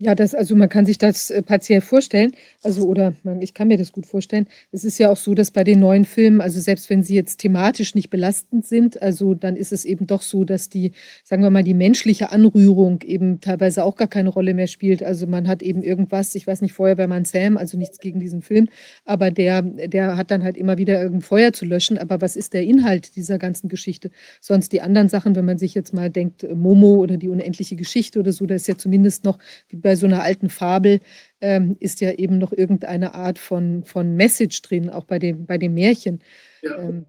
[0.02, 2.32] Ja, das also man kann sich das, äh, partiell vorstellen,
[2.64, 4.48] also oder man ich kann mir das gut vorstellen.
[4.72, 7.40] Es ist ja auch so, dass bei den neuen Filmen, also selbst wenn sie jetzt
[7.40, 10.94] thematisch nicht belastend sind, also dann ist es eben doch so, dass die,
[11.26, 15.04] sagen wir mal, die menschliche Anrührung eben teilweise auch gar keine Rolle mehr spielt.
[15.04, 18.70] Also man hat eben irgendwas, ich weiß nicht, Feuerwehrmann Sam, also nichts gegen diesen Film,
[19.04, 21.98] aber der der hat dann halt immer wieder irgend Feuer zu löschen.
[21.98, 24.12] Aber was ist der Inhalt dieser ganzen Geschichte?
[24.40, 28.18] Sonst die anderen Sachen, wenn man sich jetzt mal denkt, Momo oder die unendliche Geschichte
[28.20, 31.02] oder so, da ist ja zumindest noch wie bei bei so einer alten Fabel
[31.42, 35.58] ähm, ist ja eben noch irgendeine Art von, von Message drin, auch bei dem, bei
[35.58, 36.20] dem Märchen.
[36.62, 36.78] Ja.
[36.78, 37.08] Ähm,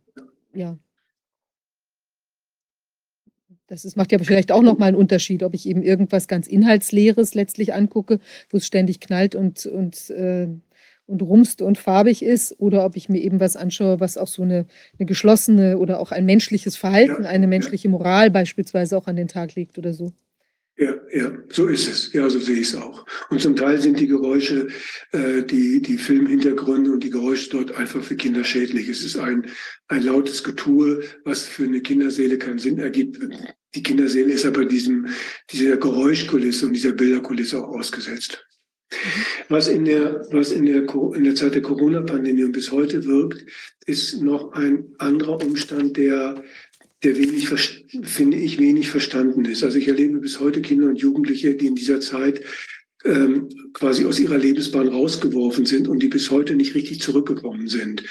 [0.54, 0.78] ja.
[3.66, 7.34] Das ist, macht ja vielleicht auch nochmal einen Unterschied, ob ich eben irgendwas ganz Inhaltsleeres
[7.34, 10.48] letztlich angucke, wo es ständig knallt und, und, äh,
[11.04, 14.40] und rumst und farbig ist, oder ob ich mir eben was anschaue, was auch so
[14.40, 14.64] eine,
[14.98, 19.54] eine geschlossene oder auch ein menschliches Verhalten, eine menschliche Moral beispielsweise auch an den Tag
[19.54, 20.14] legt oder so.
[20.80, 22.10] Ja, ja, so ist es.
[22.14, 23.04] Ja, so sehe ich es auch.
[23.28, 24.68] Und zum Teil sind die Geräusche,
[25.12, 28.88] äh, die, die Filmhintergründe und die Geräusche dort einfach für Kinder schädlich.
[28.88, 29.50] Es ist ein,
[29.88, 33.18] ein lautes Getue, was für eine Kinderseele keinen Sinn ergibt.
[33.74, 35.08] Die Kinderseele ist aber diesem,
[35.50, 38.42] dieser Geräuschkulisse und dieser Bilderkulisse auch ausgesetzt.
[39.50, 43.44] Was in der, was in der, in der Zeit der Corona-Pandemie und bis heute wirkt,
[43.84, 46.42] ist noch ein anderer Umstand, der
[47.02, 47.48] der wenig,
[48.02, 49.64] finde ich, wenig verstanden ist.
[49.64, 52.42] Also ich erlebe bis heute Kinder und Jugendliche, die in dieser Zeit
[53.04, 58.02] ähm, quasi aus ihrer Lebensbahn rausgeworfen sind und die bis heute nicht richtig zurückgekommen sind.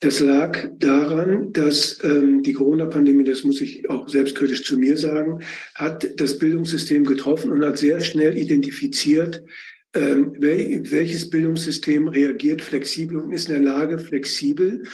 [0.00, 5.42] Das lag daran, dass ähm, die Corona-Pandemie, das muss ich auch selbstkritisch zu mir sagen,
[5.74, 9.42] hat das Bildungssystem getroffen und hat sehr schnell identifiziert,
[9.94, 14.84] ähm, wel welches Bildungssystem reagiert flexibel und ist in der Lage, flexibel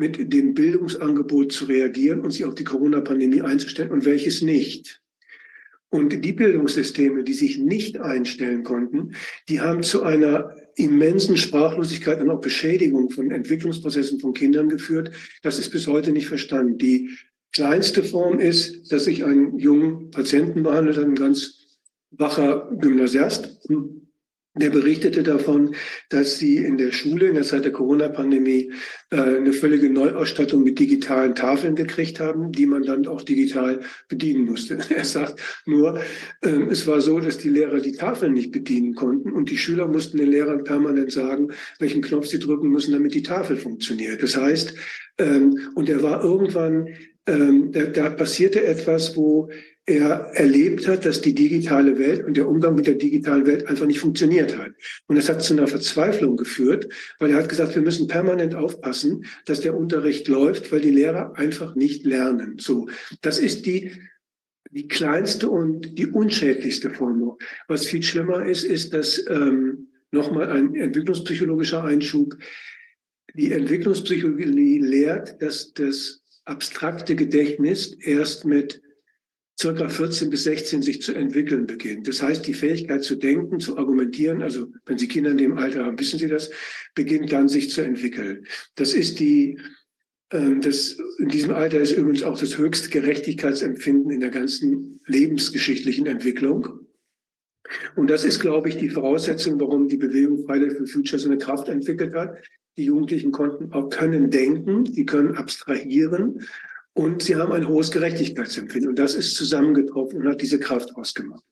[0.00, 5.02] mit dem Bildungsangebot zu reagieren und sich auf die Corona-Pandemie einzustellen und welches nicht.
[5.90, 9.14] Und die Bildungssysteme, die sich nicht einstellen konnten,
[9.48, 15.10] die haben zu einer immensen Sprachlosigkeit und auch Beschädigung von Entwicklungsprozessen von Kindern geführt.
[15.42, 16.78] Das ist bis heute nicht verstanden.
[16.78, 17.10] Die
[17.52, 21.66] kleinste Form ist, dass sich einen jungen Patienten behandelt ein ganz
[22.12, 23.60] wacher Gymnasiast,
[24.60, 25.74] der berichtete davon,
[26.08, 28.72] dass sie in der Schule in der Zeit der Corona-Pandemie
[29.10, 34.44] äh, eine völlige Neuausstattung mit digitalen Tafeln gekriegt haben, die man dann auch digital bedienen
[34.46, 34.78] musste.
[34.90, 36.00] Er sagt nur,
[36.42, 39.88] äh, es war so, dass die Lehrer die Tafeln nicht bedienen konnten und die Schüler
[39.88, 44.22] mussten den Lehrern permanent sagen, welchen Knopf sie drücken müssen, damit die Tafel funktioniert.
[44.22, 44.74] Das heißt,
[45.18, 46.88] ähm, und er war irgendwann,
[47.26, 49.50] ähm, da passierte etwas, wo
[49.90, 53.86] er erlebt hat, dass die digitale Welt und der Umgang mit der digitalen Welt einfach
[53.86, 54.70] nicht funktioniert hat.
[55.08, 59.24] Und das hat zu einer Verzweiflung geführt, weil er hat gesagt, wir müssen permanent aufpassen,
[59.46, 62.56] dass der Unterricht läuft, weil die Lehrer einfach nicht lernen.
[62.58, 62.88] So,
[63.20, 63.92] das ist die
[64.72, 67.36] die kleinste und die unschädlichste Form.
[67.66, 72.36] Was viel schlimmer ist, ist, dass ähm, nochmal ein entwicklungspsychologischer Einschub.
[73.34, 78.80] Die Entwicklungspsychologie lehrt, dass das abstrakte Gedächtnis erst mit
[79.60, 82.08] circa 14 bis 16 sich zu entwickeln beginnt.
[82.08, 85.84] Das heißt, die Fähigkeit zu denken, zu argumentieren, also wenn Sie Kinder in dem Alter
[85.84, 86.50] haben, wissen Sie das,
[86.94, 88.46] beginnt dann sich zu entwickeln.
[88.76, 89.58] Das ist die,
[90.32, 96.06] ähm, das, in diesem Alter ist übrigens auch das höchste Gerechtigkeitsempfinden in der ganzen lebensgeschichtlichen
[96.06, 96.86] Entwicklung.
[97.96, 101.38] Und das ist, glaube ich, die Voraussetzung, warum die Bewegung Friday for Future so eine
[101.38, 102.36] Kraft entwickelt hat.
[102.78, 106.40] Die Jugendlichen konnten auch können denken, die können abstrahieren
[107.00, 108.90] und sie haben ein hohes Gerechtigkeitsempfinden.
[108.90, 111.42] Und das ist zusammengetroffen und hat diese Kraft ausgemacht.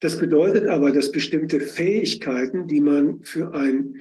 [0.00, 3.96] Das bedeutet aber, dass bestimmte Fähigkeiten, die man für ein,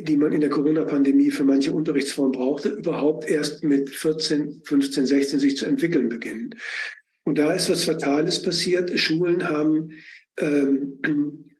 [0.00, 5.38] die man in der Corona-Pandemie für manche Unterrichtsformen brauchte, überhaupt erst mit 14, 15, 16
[5.38, 6.54] sich zu entwickeln beginnen.
[7.24, 8.90] Und da ist was Fatales passiert.
[8.98, 9.92] Schulen haben
[10.36, 10.98] ähm,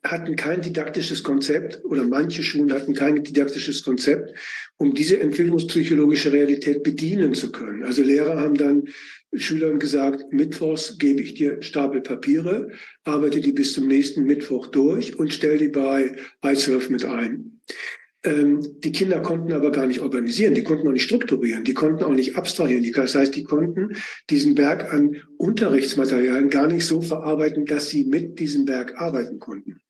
[0.05, 4.35] hatten kein didaktisches Konzept oder manche Schulen hatten kein didaktisches Konzept,
[4.77, 7.85] um diese entwicklungspsychologische Realität bedienen zu können.
[7.85, 8.89] Also Lehrer haben dann
[9.35, 12.71] Schülern gesagt, Mittwochs gebe ich dir Stapel Papiere,
[13.05, 17.61] arbeite die bis zum nächsten Mittwoch durch und stell die bei iSurf mit ein.
[18.25, 22.03] Ähm, die Kinder konnten aber gar nicht organisieren, die konnten auch nicht strukturieren, die konnten
[22.05, 22.91] auch nicht abstrahieren.
[22.95, 23.97] Das heißt, die konnten
[24.31, 29.81] diesen Berg an Unterrichtsmaterialien gar nicht so verarbeiten, dass sie mit diesem Berg arbeiten konnten.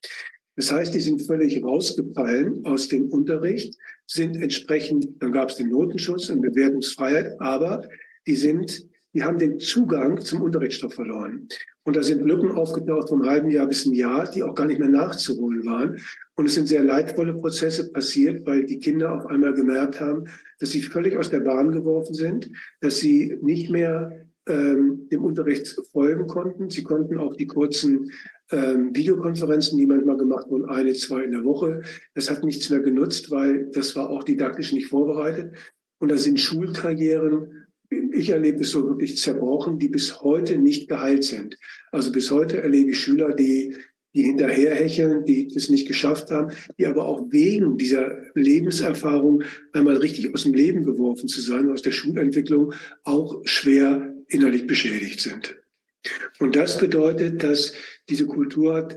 [0.56, 5.70] Das heißt, die sind völlig rausgefallen aus dem Unterricht, sind entsprechend, dann gab es den
[5.70, 7.88] Notenschutz und Bewertungsfreiheit, aber
[8.26, 11.48] die sind, die haben den Zugang zum Unterrichtsstoff verloren.
[11.84, 14.80] Und da sind Lücken aufgetaucht vom halben Jahr bis ein Jahr, die auch gar nicht
[14.80, 15.98] mehr nachzuholen waren.
[16.34, 20.24] Und es sind sehr leidvolle Prozesse passiert, weil die Kinder auf einmal gemerkt haben,
[20.58, 25.78] dass sie völlig aus der Bahn geworfen sind, dass sie nicht mehr ähm, dem Unterricht
[25.92, 26.70] folgen konnten.
[26.70, 28.10] Sie konnten auch die kurzen
[28.50, 31.82] ähm, Videokonferenzen, die manchmal gemacht wurden, eine, zwei in der Woche.
[32.14, 35.54] Das hat nichts mehr genutzt, weil das war auch didaktisch nicht vorbereitet.
[35.98, 37.63] Und da sind Schulkarrieren,
[38.14, 41.58] ich erlebe es so wirklich zerbrochen, die bis heute nicht geheilt sind.
[41.92, 43.76] Also bis heute erlebe ich Schüler, die
[44.14, 50.32] die hinterherhecheln, die es nicht geschafft haben, die aber auch wegen dieser Lebenserfahrung einmal richtig
[50.32, 52.72] aus dem Leben geworfen zu sein, aus der Schulentwicklung
[53.02, 55.56] auch schwer innerlich beschädigt sind.
[56.38, 57.72] Und das bedeutet, dass
[58.08, 58.96] diese Kultur hat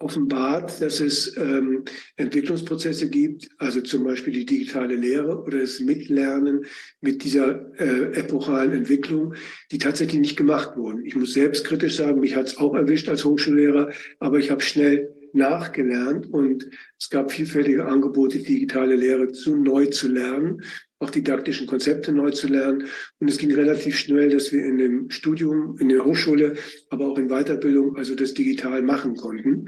[0.00, 1.84] offenbart, dass es ähm,
[2.16, 6.64] Entwicklungsprozesse gibt, also zum Beispiel die digitale Lehre oder das Mitlernen
[7.00, 9.34] mit dieser äh, epochalen Entwicklung,
[9.70, 11.04] die tatsächlich nicht gemacht wurden.
[11.04, 15.14] Ich muss selbstkritisch sagen, mich hat es auch erwischt als Hochschullehrer, aber ich habe schnell
[15.32, 20.62] nachgelernt und es gab vielfältige Angebote, digitale Lehre zu neu zu lernen.
[21.00, 22.84] Auch didaktischen Konzepte neu zu lernen.
[23.18, 26.56] Und es ging relativ schnell, dass wir in dem Studium, in der Hochschule,
[26.90, 29.66] aber auch in Weiterbildung, also das digital machen konnten.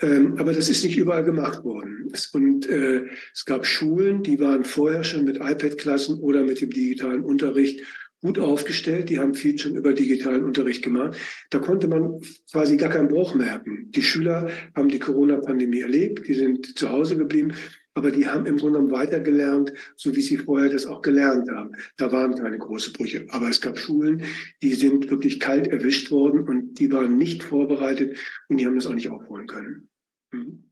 [0.00, 2.12] Ähm, aber das ist nicht überall gemacht worden.
[2.32, 7.24] Und äh, es gab Schulen, die waren vorher schon mit iPad-Klassen oder mit dem digitalen
[7.24, 7.80] Unterricht
[8.20, 9.08] gut aufgestellt.
[9.08, 11.16] Die haben viel schon über digitalen Unterricht gemacht.
[11.50, 12.20] Da konnte man
[12.52, 13.90] quasi gar keinen Bruch merken.
[13.92, 17.54] Die Schüler haben die Corona-Pandemie erlebt, die sind zu Hause geblieben,
[17.96, 21.72] aber die haben im Grunde genommen weitergelernt, so wie sie vorher das auch gelernt haben.
[21.96, 23.26] Da waren keine großen Brüche.
[23.30, 24.22] Aber es gab Schulen,
[24.62, 28.86] die sind wirklich kalt erwischt worden und die waren nicht vorbereitet und die haben das
[28.86, 29.88] auch nicht aufholen können.
[30.30, 30.62] Mhm.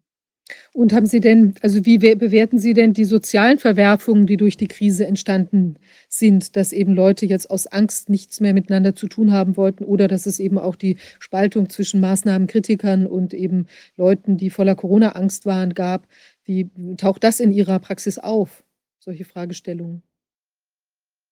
[0.72, 4.68] Und haben Sie denn, also wie bewerten Sie denn die sozialen Verwerfungen, die durch die
[4.68, 5.76] Krise entstanden
[6.08, 10.08] sind, dass eben Leute jetzt aus Angst nichts mehr miteinander zu tun haben wollten oder
[10.08, 15.72] dass es eben auch die Spaltung zwischen Maßnahmenkritikern und eben Leuten, die voller Corona-Angst waren,
[15.72, 16.06] gab?
[16.44, 18.64] Wie taucht das in Ihrer Praxis auf,
[18.98, 20.02] solche Fragestellungen?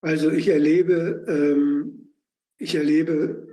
[0.01, 2.13] Also ich erlebe, ähm,
[2.59, 3.52] ich erlebe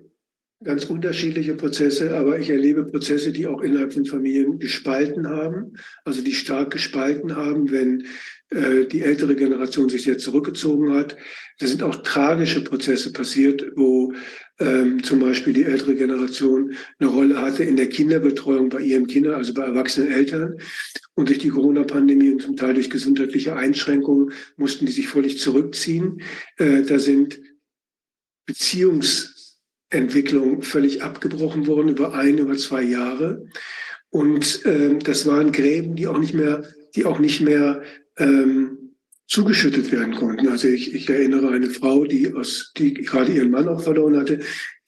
[0.64, 6.22] ganz unterschiedliche Prozesse, aber ich erlebe Prozesse, die auch innerhalb von Familien gespalten haben, also
[6.22, 8.06] die stark gespalten haben, wenn
[8.50, 11.16] äh, die ältere Generation sich sehr zurückgezogen hat.
[11.60, 14.14] Da sind auch tragische Prozesse passiert, wo
[14.60, 19.36] ähm, zum Beispiel die ältere Generation eine Rolle hatte in der Kinderbetreuung bei ihren Kindern,
[19.36, 20.58] also bei erwachsenen Eltern.
[21.16, 26.22] Und durch die Corona-Pandemie und zum Teil durch gesundheitliche Einschränkungen mussten die sich völlig zurückziehen.
[26.58, 27.40] Äh, da sind
[28.46, 29.39] Beziehungs
[29.90, 33.48] Entwicklung völlig abgebrochen worden über ein, über zwei Jahre.
[34.10, 36.64] Und ähm, das waren Gräben, die auch nicht mehr,
[36.96, 37.82] die auch nicht mehr
[38.18, 38.96] ähm,
[39.28, 40.48] zugeschüttet werden konnten.
[40.48, 44.40] Also ich, ich erinnere eine Frau, die aus, die gerade ihren Mann auch verloren hatte,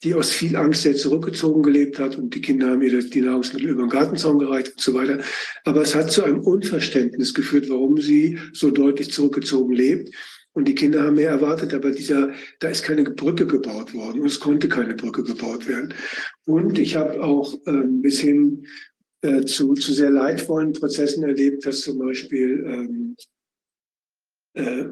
[0.02, 3.70] die aus viel Angst sehr zurückgezogen gelebt hat und die Kinder haben ihr die Nahrungsmittel
[3.70, 5.20] über den Gartenzaun gereicht und so weiter.
[5.64, 10.12] Aber es hat zu einem Unverständnis geführt, warum sie so deutlich zurückgezogen lebt.
[10.54, 14.26] Und die Kinder haben mehr erwartet, aber dieser, da ist keine Brücke gebaut worden und
[14.26, 15.94] es konnte keine Brücke gebaut werden.
[16.44, 18.66] Und ich habe auch ähm, bis hin
[19.22, 23.16] äh, zu, zu sehr leidvollen Prozessen erlebt, dass zum Beispiel ähm,
[24.54, 24.84] äh,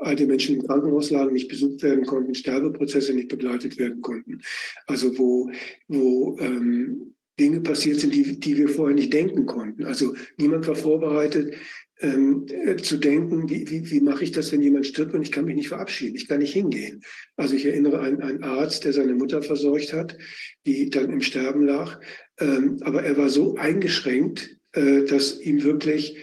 [0.00, 4.42] alte Menschen in Krankenhauslagen nicht besucht werden konnten, Sterbeprozesse nicht begleitet werden konnten.
[4.86, 5.50] Also wo,
[5.88, 9.84] wo ähm, Dinge passiert sind, die, die wir vorher nicht denken konnten.
[9.84, 11.54] Also niemand war vorbereitet,
[12.00, 15.32] ähm, äh, zu denken, wie, wie, wie mache ich das, wenn jemand stirbt und ich
[15.32, 17.02] kann mich nicht verabschieden, ich kann nicht hingehen.
[17.36, 20.16] Also ich erinnere an einen Arzt, der seine Mutter versorgt hat,
[20.66, 22.00] die dann im Sterben lag,
[22.40, 26.16] ähm, aber er war so eingeschränkt, äh, dass ihm wirklich,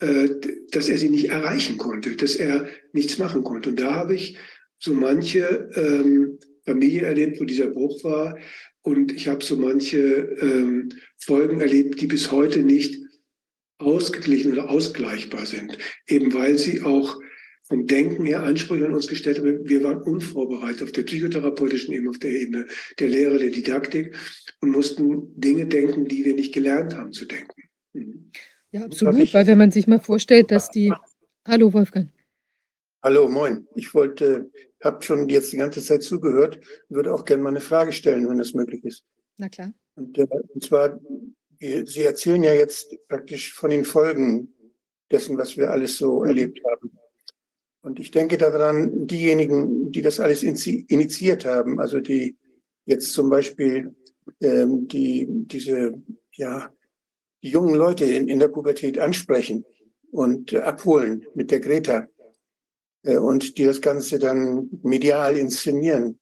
[0.00, 0.28] äh,
[0.70, 3.70] dass er sie nicht erreichen konnte, dass er nichts machen konnte.
[3.70, 4.36] Und da habe ich
[4.78, 8.38] so manche ähm, Familie erlebt, wo dieser Bruch war.
[8.82, 9.98] Und ich habe so manche
[10.40, 13.05] ähm, Folgen erlebt, die bis heute nicht
[13.78, 17.20] ausgeglichen oder ausgleichbar sind, eben weil sie auch
[17.64, 19.68] vom Denken her Ansprüche an uns gestellt haben.
[19.68, 22.66] Wir waren unvorbereitet auf der psychotherapeutischen Ebene, auf der Ebene
[22.98, 24.16] der Lehre, der Didaktik
[24.60, 27.62] und mussten Dinge denken, die wir nicht gelernt haben zu denken.
[27.92, 28.30] Mhm.
[28.70, 30.92] Ja, absolut, weil wenn man sich mal vorstellt, dass die...
[31.46, 32.10] Hallo, Wolfgang.
[33.02, 33.66] Hallo, moin.
[33.74, 34.50] Ich wollte,
[34.82, 38.38] habe schon jetzt die ganze Zeit zugehört, würde auch gerne mal eine Frage stellen, wenn
[38.38, 39.04] das möglich ist.
[39.38, 39.72] Na klar.
[39.94, 41.00] Und, äh, und zwar
[41.58, 44.54] Sie erzählen ja jetzt praktisch von den Folgen
[45.10, 46.98] dessen, was wir alles so erlebt haben.
[47.82, 52.36] Und ich denke daran, diejenigen, die das alles initiiert haben, also die
[52.84, 53.94] jetzt zum Beispiel
[54.40, 55.94] ähm, die diese
[56.32, 56.70] ja
[57.42, 59.64] die jungen Leute in, in der Pubertät ansprechen
[60.10, 62.08] und äh, abholen mit der Greta
[63.04, 66.18] äh, und die das Ganze dann medial inszenieren.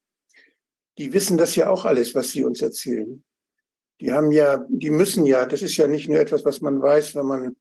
[0.99, 3.25] Die wissen das ja auch alles, was sie uns erzählen
[4.01, 7.15] die haben ja, die müssen ja, das ist ja nicht nur etwas, was man weiß,
[7.15, 7.57] wenn man,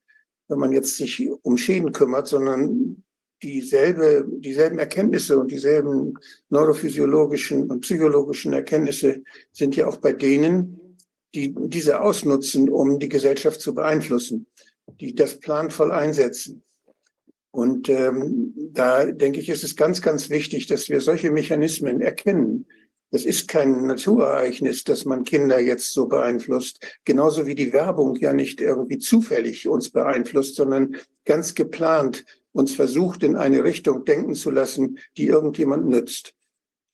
[0.48, 3.04] wenn man jetzt sich um Schäden kümmert, sondern
[3.41, 6.17] dieselbe, dieselben Erkenntnisse und dieselben
[6.50, 10.98] neurophysiologischen und psychologischen Erkenntnisse sind ja auch bei denen,
[11.36, 14.48] die diese ausnutzen, um die Gesellschaft zu beeinflussen,
[15.00, 16.63] die das planvoll einsetzen.
[17.52, 22.65] Und ähm, da denke ich, ist es ganz, ganz wichtig, dass wir solche Mechanismen erkennen,
[23.13, 26.80] das ist kein Naturereignis, dass man Kinder jetzt so beeinflusst.
[27.06, 33.21] Genauso wie die Werbung ja nicht irgendwie zufällig uns beeinflusst, sondern ganz geplant uns versucht,
[33.21, 36.34] in eine Richtung denken zu lassen, die irgendjemand nützt.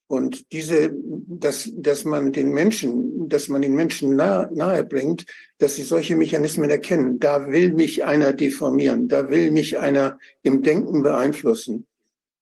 [0.07, 5.25] Und diese, dass, dass man den Menschen, dass man den Menschen nahe, nahe bringt,
[5.57, 7.19] dass sie solche Mechanismen erkennen.
[7.19, 9.07] Da will mich einer deformieren.
[9.07, 11.85] Da will mich einer im Denken beeinflussen.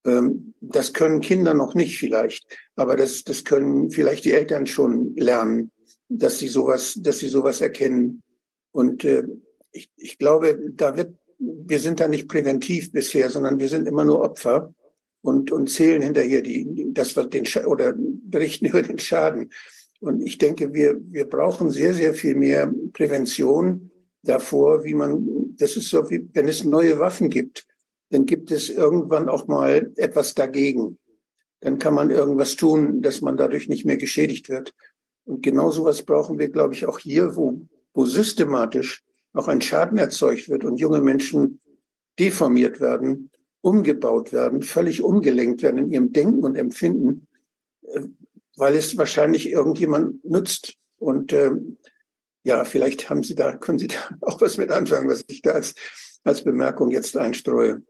[0.07, 5.15] Ähm, das können Kinder noch nicht vielleicht, aber das, das können vielleicht die Eltern schon
[5.15, 5.71] lernen,
[6.09, 8.23] dass sie sowas, dass sie sowas erkennen.
[8.71, 9.23] Und äh,
[9.71, 14.05] ich, ich glaube, da wird wir sind da nicht präventiv bisher, sondern wir sind immer
[14.05, 14.73] nur Opfer
[15.21, 19.51] und, und zählen hinterher die, das was den oder berichten über den Schaden.
[19.99, 23.91] Und ich denke, wir, wir brauchen sehr, sehr viel mehr Prävention
[24.23, 27.65] davor, wie man, das ist so, wie wenn es neue Waffen gibt,
[28.09, 30.97] dann gibt es irgendwann auch mal etwas dagegen.
[31.61, 34.73] Dann kann man irgendwas tun, dass man dadurch nicht mehr geschädigt wird.
[35.25, 37.61] Und genau sowas brauchen wir, glaube ich, auch hier, wo,
[37.93, 41.59] wo systematisch auch ein Schaden erzeugt wird und junge Menschen
[42.17, 43.29] deformiert werden,
[43.61, 47.27] umgebaut werden, völlig umgelenkt werden in ihrem Denken und Empfinden,
[47.81, 48.01] äh,
[48.55, 50.75] weil es wahrscheinlich irgendjemand nützt.
[50.97, 51.77] Und ähm,
[52.43, 55.51] ja, vielleicht haben Sie da, können Sie da auch was mit anfangen, was ich da
[55.51, 55.75] als,
[56.23, 57.83] als Bemerkung jetzt einstreue.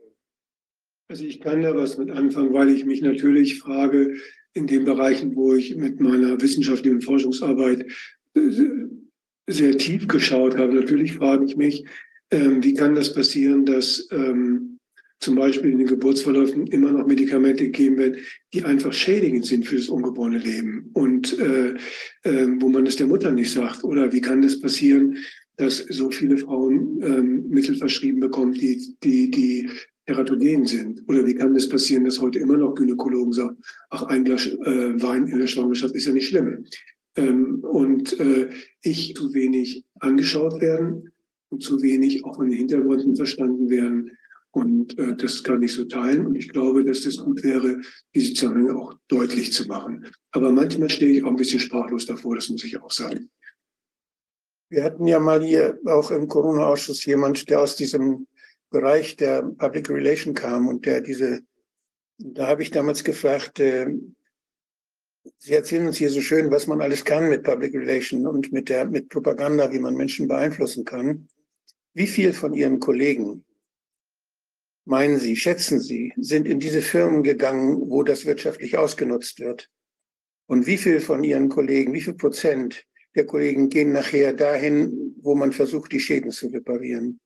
[1.09, 4.17] Also ich kann da was mit anfangen, weil ich mich natürlich frage,
[4.53, 7.85] in den Bereichen, wo ich mit meiner wissenschaftlichen Forschungsarbeit
[8.35, 8.41] äh,
[9.47, 11.85] sehr tief geschaut habe, natürlich frage ich mich,
[12.31, 14.79] ähm, wie kann das passieren, dass ähm,
[15.19, 18.17] zum Beispiel in den Geburtsverläufen immer noch Medikamente gegeben werden,
[18.53, 21.75] die einfach schädigend sind für das ungeborene Leben und äh,
[22.23, 23.83] äh, wo man es der Mutter nicht sagt.
[23.83, 25.17] Oder wie kann das passieren,
[25.55, 29.69] dass so viele Frauen ähm, Mittel verschrieben bekommen, die, die, die
[30.07, 31.03] teratogen sind?
[31.07, 33.57] Oder wie kann das passieren, dass heute immer noch Gynäkologen sagen,
[33.89, 36.65] ach, ein Glas äh, Wein in der Schwangerschaft ist ja nicht schlimm.
[37.17, 38.49] Ähm, und äh,
[38.81, 41.11] ich zu wenig angeschaut werden
[41.49, 44.11] und zu wenig auch von den Hintergründen verstanden werden.
[44.51, 46.25] Und äh, das kann ich so teilen.
[46.25, 47.81] Und ich glaube, dass das gut wäre,
[48.15, 50.07] diese Zusammenhänge auch deutlich zu machen.
[50.31, 53.29] Aber manchmal stehe ich auch ein bisschen sprachlos davor, das muss ich auch sagen.
[54.69, 58.27] Wir hatten ja mal hier auch im Corona-Ausschuss jemand, der aus diesem
[58.69, 61.41] Bereich der Public Relation kam und der diese,
[62.17, 63.87] da habe ich damals gefragt, äh,
[65.39, 68.69] Sie erzählen uns hier so schön, was man alles kann mit Public Relation und mit
[68.69, 71.27] der, mit Propaganda, wie man Menschen beeinflussen kann.
[71.93, 73.43] Wie viel von Ihren Kollegen
[74.85, 79.69] meinen Sie, schätzen Sie, sind in diese Firmen gegangen, wo das wirtschaftlich ausgenutzt wird?
[80.47, 85.35] Und wie viel von Ihren Kollegen, wie viel Prozent der Kollegen gehen nachher dahin, wo
[85.35, 87.19] man versucht, die Schäden zu reparieren?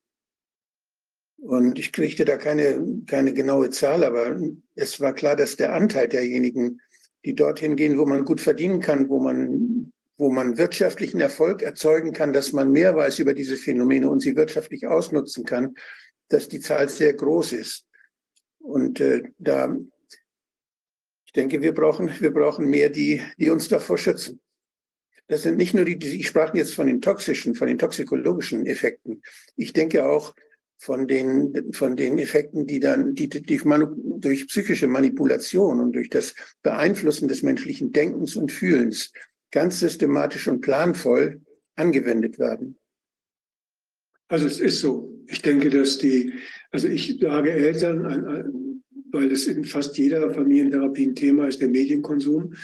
[1.41, 4.39] Und ich kriegte da keine, keine genaue Zahl, aber
[4.75, 6.80] es war klar, dass der Anteil derjenigen,
[7.25, 12.13] die dorthin gehen, wo man gut verdienen kann, wo man, wo man wirtschaftlichen Erfolg erzeugen
[12.13, 15.73] kann, dass man mehr weiß über diese Phänomene und sie wirtschaftlich ausnutzen kann,
[16.30, 17.88] dass die Zahl sehr groß ist.
[18.60, 19.75] Und äh, da,
[21.25, 24.39] ich denke, wir brauchen, wir brauchen mehr, die, die uns davor schützen.
[25.27, 28.67] Das sind nicht nur die, die, ich sprach jetzt von den toxischen, von den toxikologischen
[28.67, 29.23] Effekten.
[29.56, 30.36] Ich denke auch,
[30.82, 33.62] von den, von den Effekten, die dann die, die
[34.17, 39.12] durch psychische Manipulation und durch das Beeinflussen des menschlichen Denkens und Fühlens
[39.52, 41.39] ganz systematisch und planvoll
[41.76, 42.78] angewendet werden.
[44.28, 45.24] Also es ist so.
[45.28, 46.34] Ich denke, dass die,
[46.72, 52.56] also ich sage Eltern, weil es in fast jeder Familientherapie ein Thema ist, der Medienkonsum.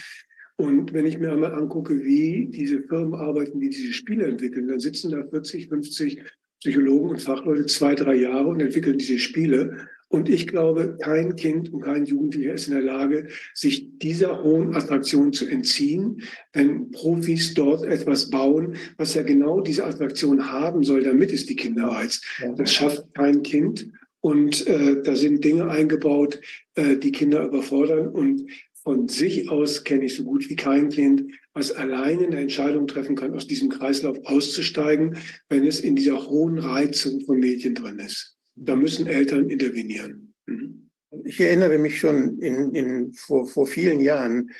[0.55, 4.79] Und wenn ich mir einmal angucke, wie diese Firmen arbeiten, die diese Spiele entwickeln, dann
[4.79, 6.23] sitzen da 40, 50
[6.59, 9.87] Psychologen und Fachleute zwei, drei Jahre und entwickeln diese Spiele.
[10.09, 14.73] Und ich glaube, kein Kind und kein Jugendlicher ist in der Lage, sich dieser hohen
[14.73, 16.21] Attraktion zu entziehen,
[16.53, 21.57] wenn Profis dort etwas bauen, was ja genau diese Attraktion haben soll, damit es die
[21.57, 22.25] Kinder reizt.
[22.55, 23.89] Das schafft kein Kind.
[24.21, 26.39] Und äh, da sind Dinge eingebaut,
[26.75, 28.07] äh, die Kinder überfordern.
[28.07, 28.49] Und
[28.87, 33.17] von sich aus kenne ich so gut wie kein Kind, was alleine eine Entscheidung treffen
[33.17, 35.17] kann, aus diesem Kreislauf auszusteigen,
[35.49, 38.37] wenn es in dieser hohen Reizung von Medien drin ist.
[38.55, 40.33] Da müssen Eltern intervenieren.
[40.45, 40.89] Mhm.
[41.25, 44.51] Ich erinnere mich schon in, in, vor, vor vielen Jahren,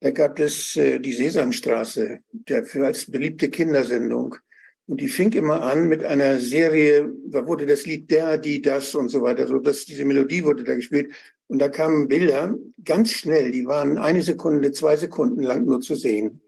[0.00, 4.34] da gab es äh, die Sesamstraße, der für als beliebte Kindersendung.
[4.88, 8.92] Und die fing immer an mit einer Serie, da wurde das Lied der, die, das
[8.96, 9.46] und so weiter.
[9.46, 11.14] So, dass diese Melodie wurde da gespielt.
[11.52, 15.96] Und da kamen Bilder ganz schnell, die waren eine Sekunde, zwei Sekunden lang nur zu
[15.96, 16.40] sehen.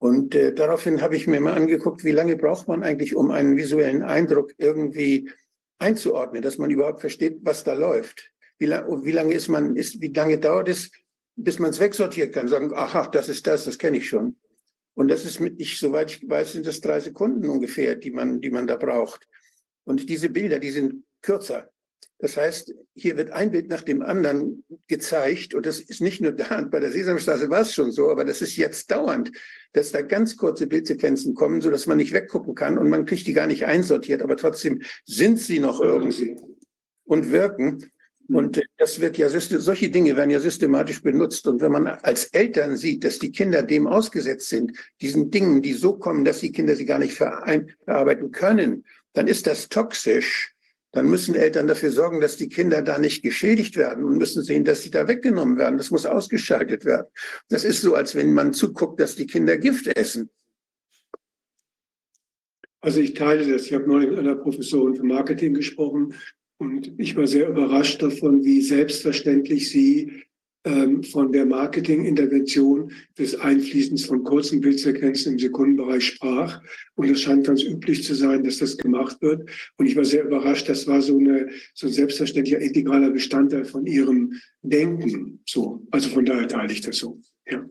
[0.00, 3.56] Und äh, daraufhin habe ich mir mal angeguckt, wie lange braucht man eigentlich, um einen
[3.56, 5.30] visuellen Eindruck irgendwie
[5.78, 8.28] einzuordnen, dass man überhaupt versteht, was da läuft.
[8.58, 10.90] Wie, lang, wie lange ist man, ist, wie lange dauert es,
[11.36, 14.34] bis man es wegsortiert kann, sagen, aha, das ist das, das kenne ich schon.
[14.94, 18.40] Und das ist mit, ich, soweit ich weiß, sind das drei Sekunden ungefähr, die man,
[18.40, 19.28] die man da braucht.
[19.84, 21.70] Und diese Bilder, die sind kürzer.
[22.18, 26.30] Das heißt, hier wird ein Bild nach dem anderen gezeigt und das ist nicht nur
[26.30, 29.32] da, bei der Sesamstraße war es schon so, aber das ist jetzt dauernd,
[29.72, 33.26] dass da ganz kurze Bildsequenzen kommen, so dass man nicht weggucken kann und man kriegt
[33.26, 36.36] die gar nicht einsortiert, aber trotzdem sind sie noch irgendwie
[37.04, 37.90] und wirken.
[38.28, 41.46] Und das wird ja, solche Dinge werden ja systematisch benutzt.
[41.48, 45.72] Und wenn man als Eltern sieht, dass die Kinder dem ausgesetzt sind, diesen Dingen, die
[45.72, 50.54] so kommen, dass die Kinder sie gar nicht verarbeiten können, dann ist das toxisch
[50.92, 54.64] dann müssen Eltern dafür sorgen, dass die Kinder da nicht geschädigt werden und müssen sehen,
[54.64, 55.78] dass sie da weggenommen werden.
[55.78, 57.06] Das muss ausgeschaltet werden.
[57.48, 60.30] Das ist so, als wenn man zuguckt, dass die Kinder Gift essen.
[62.82, 63.66] Also ich teile das.
[63.66, 66.14] Ich habe neulich mit einer Professorin für Marketing gesprochen
[66.58, 70.24] und ich war sehr überrascht davon, wie selbstverständlich sie
[70.64, 76.62] von der Marketingintervention des Einfließens von kurzen Bildsequenzen im Sekundenbereich sprach.
[76.94, 79.50] Und es scheint ganz üblich zu sein, dass das gemacht wird.
[79.76, 83.86] Und ich war sehr überrascht, das war so, eine, so ein selbstverständlicher integraler Bestandteil von
[83.86, 85.40] ihrem Denken.
[85.46, 87.20] So, also von daher teile ich das so.
[87.50, 87.64] Ja.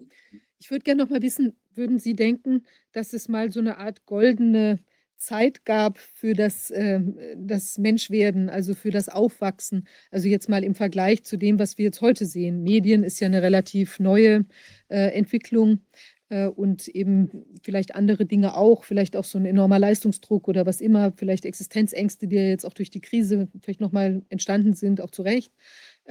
[0.59, 4.05] Ich würde gerne noch mal wissen, würden Sie denken, dass es mal so eine Art
[4.05, 4.79] goldene
[5.21, 6.99] Zeit gab für das, äh,
[7.37, 9.87] das Menschwerden, also für das Aufwachsen.
[10.09, 12.63] Also jetzt mal im Vergleich zu dem, was wir jetzt heute sehen.
[12.63, 14.45] Medien ist ja eine relativ neue
[14.89, 15.81] äh, Entwicklung
[16.29, 20.81] äh, und eben vielleicht andere Dinge auch, vielleicht auch so ein enormer Leistungsdruck oder was
[20.81, 25.11] immer, vielleicht Existenzängste, die ja jetzt auch durch die Krise vielleicht nochmal entstanden sind, auch
[25.11, 25.53] zu Recht.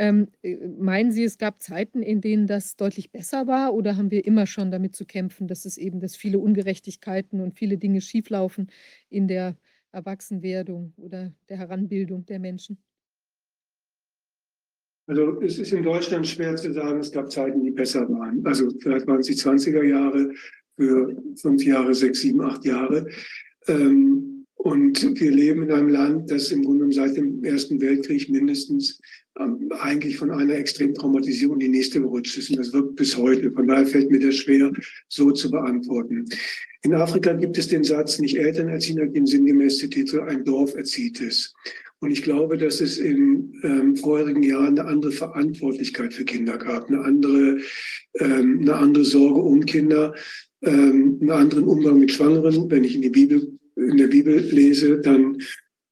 [0.01, 4.11] Ähm, äh, meinen Sie, es gab Zeiten, in denen das deutlich besser war oder haben
[4.11, 8.01] wir immer schon damit zu kämpfen, dass es eben, dass viele Ungerechtigkeiten und viele Dinge
[8.01, 8.71] schieflaufen
[9.11, 9.59] in der
[9.93, 12.79] Erwachsenwerdung oder der Heranbildung der Menschen?
[15.07, 18.47] Also es ist in Deutschland schwer zu sagen, es gab Zeiten, die besser waren.
[18.47, 20.33] Also vielleicht waren es die 20er Jahre
[20.77, 23.07] für fünf Jahre, sechs, sieben, acht Jahre.
[23.69, 24.30] Ähm,
[24.63, 29.01] und wir leben in einem Land, das im Grunde seit dem Ersten Weltkrieg mindestens
[29.39, 32.51] ähm, eigentlich von einer extremen Traumatisierung die nächste gerutscht ist.
[32.51, 33.51] Und das wirkt bis heute.
[33.53, 34.71] Von daher fällt mir das schwer,
[35.09, 36.27] so zu beantworten.
[36.83, 41.23] In Afrika gibt es den Satz, nicht Eltern erziehen, den sinngemäß Titel, ein Dorf erzieht
[41.23, 41.55] es.
[42.01, 46.89] Und ich glaube, dass es in ähm, vorherigen Jahren eine andere Verantwortlichkeit für Kinder gab,
[46.89, 47.61] eine andere,
[48.19, 50.15] ähm, eine andere Sorge um Kinder,
[50.63, 52.71] ähm, einen anderen Umgang mit Schwangeren.
[52.71, 53.59] Wenn ich in, die Bibel,
[53.89, 55.39] in der Bibel lese, dann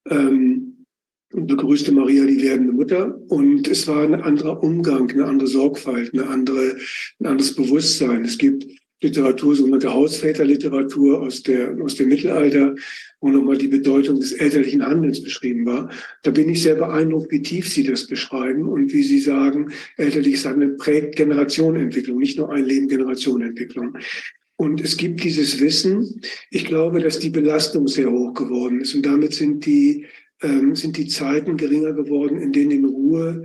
[0.09, 0.84] ähm,
[1.30, 6.26] begrüßte Maria die werdende Mutter und es war ein anderer Umgang, eine andere Sorgfalt, eine
[6.26, 6.76] andere,
[7.20, 8.24] ein anderes Bewusstsein.
[8.24, 8.66] Es gibt
[9.01, 12.74] Literatur, sogenannte Hausväterliteratur aus, der, aus dem Mittelalter,
[13.20, 15.91] wo nochmal die Bedeutung des elterlichen Handelns beschrieben war.
[16.22, 20.45] Da bin ich sehr beeindruckt, wie tief Sie das beschreiben und wie Sie sagen, elterlich
[20.45, 23.97] Handeln prägt Generationenentwicklung, nicht nur ein Leben Generationenentwicklung.
[24.61, 26.21] Und es gibt dieses Wissen.
[26.51, 30.07] Ich glaube, dass die Belastung sehr hoch geworden ist und damit sind die
[30.43, 33.45] ähm, sind die Zeiten geringer geworden, in denen in Ruhe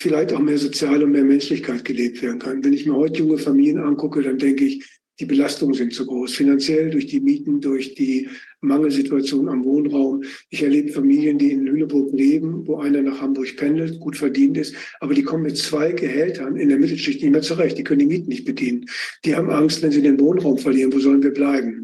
[0.00, 2.64] vielleicht auch mehr Sozial und mehr Menschlichkeit gelebt werden kann.
[2.64, 4.84] Wenn ich mir heute junge Familien angucke, dann denke ich,
[5.20, 6.34] die Belastungen sind zu groß.
[6.34, 8.28] Finanziell durch die Mieten, durch die
[8.60, 10.24] Mangelsituation am Wohnraum.
[10.50, 14.74] Ich erlebe Familien, die in Lüneburg leben, wo einer nach Hamburg pendelt, gut verdient ist,
[15.00, 17.78] aber die kommen mit zwei Gehältern in der Mittelschicht nicht mehr zurecht.
[17.78, 18.86] Die können die Mieten nicht bedienen.
[19.24, 21.83] Die haben Angst, wenn sie den Wohnraum verlieren, wo sollen wir bleiben?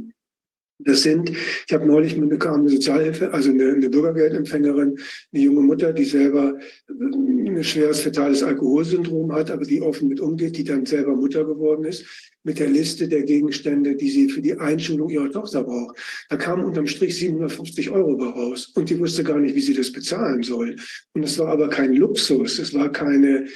[0.85, 4.99] Das sind, ich habe neulich bekam eine Sozialhilfe, also eine, eine, Bürgergeldempfängerin,
[5.33, 6.59] eine junge Mutter, die selber
[6.89, 11.85] ein schweres fetales Alkoholsyndrom hat, aber die offen mit umgeht, die dann selber Mutter geworden
[11.85, 12.05] ist,
[12.43, 15.99] mit der Liste der Gegenstände, die sie für die Einschulung ihrer Tochter braucht.
[16.31, 19.93] Da kamen unterm Strich 750 Euro raus und die wusste gar nicht, wie sie das
[19.93, 20.76] bezahlen soll.
[21.12, 23.47] Und es war aber kein Luxus, es war keine,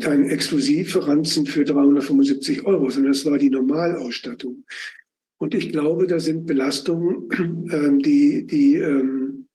[0.00, 4.64] kein Exklusivranzen für 375 Euro, sondern es war die Normalausstattung.
[5.40, 7.28] Und ich glaube, da sind Belastungen,
[7.72, 9.46] ähm, die, die, ähm,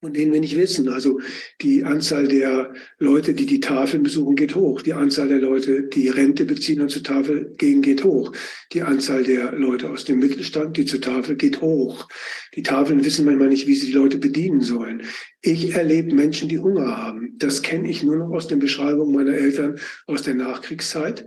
[0.00, 0.88] von denen wir nicht wissen.
[0.88, 1.20] Also
[1.60, 4.82] die Anzahl der Leute, die die Tafeln besuchen, geht hoch.
[4.82, 8.32] Die Anzahl der Leute, die Rente beziehen und zur Tafel gehen, geht hoch.
[8.72, 12.08] Die Anzahl der Leute aus dem Mittelstand, die zur Tafel geht hoch.
[12.56, 15.02] Die Tafeln wissen manchmal nicht, wie sie die Leute bedienen sollen.
[15.40, 17.34] Ich erlebe Menschen, die Hunger haben.
[17.38, 21.24] Das kenne ich nur noch aus den Beschreibungen meiner Eltern aus der Nachkriegszeit.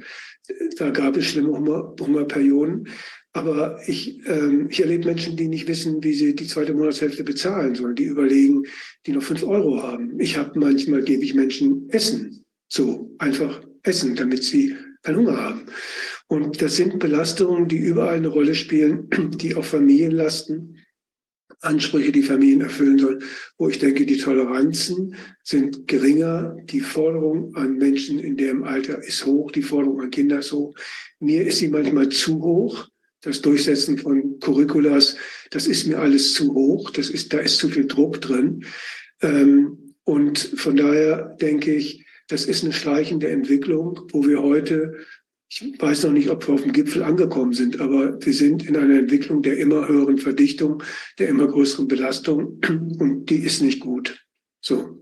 [0.78, 2.90] Da gab es schlimme Hunger, Hungerperioden.
[3.36, 7.76] Aber ich, ähm, ich erlebe Menschen, die nicht wissen, wie sie die zweite Monatshälfte bezahlen
[7.76, 8.64] sollen, die überlegen,
[9.06, 10.18] die noch fünf Euro haben.
[10.22, 14.74] Ich habe manchmal, gebe ich Menschen Essen, so einfach Essen, damit sie
[15.04, 15.66] keinen Hunger haben.
[16.28, 19.10] Und das sind Belastungen, die überall eine Rolle spielen,
[19.42, 20.78] die auf Familien lasten,
[21.60, 23.24] Ansprüche, die Familien erfüllen sollen,
[23.58, 25.14] wo ich denke, die Toleranzen
[25.44, 30.40] sind geringer, die Forderung an Menschen in dem Alter ist hoch, die Forderung an Kinder
[30.40, 30.74] ist hoch.
[31.20, 32.88] Mir ist sie manchmal zu hoch
[33.26, 35.18] das Durchsetzen von Curriculas,
[35.52, 38.64] das ist mir alles zu hoch, das ist, da ist zu viel Druck drin.
[39.22, 44.96] Ähm, und von daher denke ich, das ist eine schleichende Entwicklung, wo wir heute,
[45.50, 48.78] ich weiß noch nicht, ob wir auf dem Gipfel angekommen sind, aber wir sind in
[48.78, 50.84] einer Entwicklung der immer höheren Verdichtung,
[51.18, 52.60] der immer größeren Belastung
[53.00, 54.25] und die ist nicht gut.
[54.66, 54.98] So.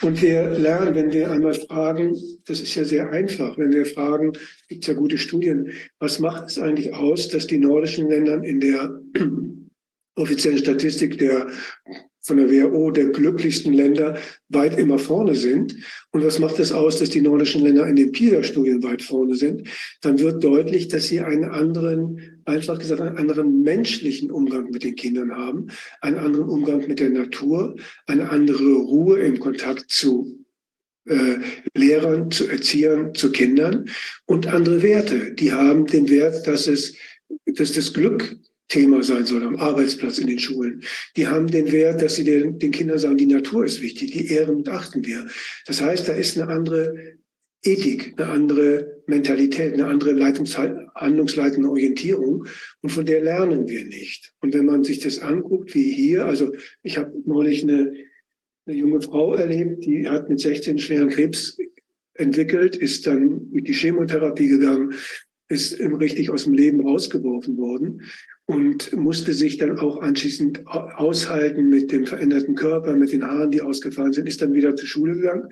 [0.00, 4.32] Und wir lernen, wenn wir einmal fragen, das ist ja sehr einfach, wenn wir fragen,
[4.68, 8.58] gibt es ja gute Studien, was macht es eigentlich aus, dass die nordischen Länder in
[8.58, 8.98] der
[10.16, 11.48] offiziellen Statistik der
[12.24, 14.16] von der WHO der glücklichsten Länder
[14.48, 15.74] weit immer vorne sind.
[16.12, 19.68] Und was macht es aus, dass die nordischen Länder in den PISA-Studien weit vorne sind?
[20.02, 24.94] Dann wird deutlich, dass sie einen anderen, einfach gesagt, einen anderen menschlichen Umgang mit den
[24.94, 25.68] Kindern haben,
[26.00, 27.76] einen anderen Umgang mit der Natur,
[28.06, 30.44] eine andere Ruhe im Kontakt zu
[31.06, 31.36] äh,
[31.74, 33.88] Lehrern, zu Erziehern, zu Kindern
[34.26, 35.32] und andere Werte.
[35.34, 36.94] Die haben den Wert, dass es,
[37.46, 38.36] dass das Glück
[38.68, 40.82] Thema sein soll am Arbeitsplatz in den Schulen.
[41.16, 44.32] Die haben den Wert, dass sie den, den Kindern sagen, die Natur ist wichtig, die
[44.32, 45.26] ehren und achten wir.
[45.66, 47.18] Das heißt, da ist eine andere
[47.64, 50.18] Ethik, eine andere Mentalität, eine andere
[50.94, 52.46] handlungsleitende Orientierung
[52.80, 54.32] und von der lernen wir nicht.
[54.40, 56.52] Und wenn man sich das anguckt, wie hier, also
[56.82, 57.94] ich habe neulich eine,
[58.66, 61.56] eine junge Frau erlebt, die hat mit 16 schweren Krebs
[62.14, 64.94] entwickelt, ist dann mit die Chemotherapie gegangen,
[65.48, 68.02] ist richtig aus dem Leben rausgeworfen worden
[68.46, 73.62] und musste sich dann auch anschließend aushalten mit dem veränderten Körper, mit den Haaren, die
[73.62, 75.48] ausgefallen sind, ist dann wieder zur Schule gegangen,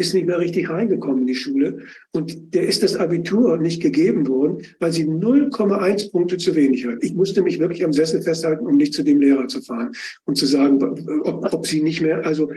[0.00, 1.80] ist nicht mehr richtig reingekommen in die Schule
[2.12, 7.02] und der ist das Abitur nicht gegeben worden, weil sie 0,1 Punkte zu wenig hat.
[7.02, 9.92] Ich musste mich wirklich am Sessel festhalten, um nicht zu dem Lehrer zu fahren
[10.24, 10.82] und zu sagen,
[11.24, 12.50] ob, ob sie nicht mehr, also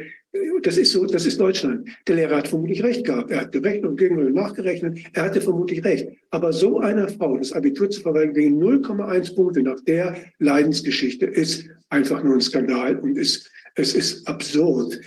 [0.64, 1.88] das ist so, das ist Deutschland.
[2.08, 3.30] Der Lehrer hat vermutlich recht gehabt.
[3.30, 4.98] Er hat gerechnet und gegen nachgerechnet.
[5.14, 6.08] Er hatte vermutlich recht.
[6.32, 11.66] Aber so einer Frau das Abitur zu verweigern wegen 0,1 Punkte nach der Leidensgeschichte ist
[11.90, 15.00] einfach nur ein Skandal und ist, es ist absurd.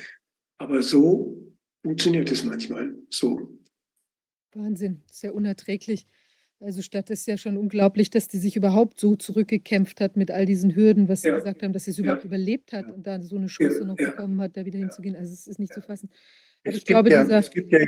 [0.58, 1.35] Aber so
[1.86, 2.94] funktioniert es manchmal.
[3.10, 3.48] So.
[4.54, 6.04] Wahnsinn, sehr unerträglich.
[6.58, 10.46] Also Stadt ist ja schon unglaublich, dass die sich überhaupt so zurückgekämpft hat mit all
[10.46, 12.26] diesen Hürden, was Sie gesagt haben, dass sie es überhaupt ja.
[12.26, 14.10] überlebt hat und da so eine Chance noch ja.
[14.10, 15.14] bekommen hat, da wieder hinzugehen.
[15.14, 16.10] Also es ist nicht zu fassen.
[16.64, 17.78] Es ich glaube, ja, dieser, es gibt ja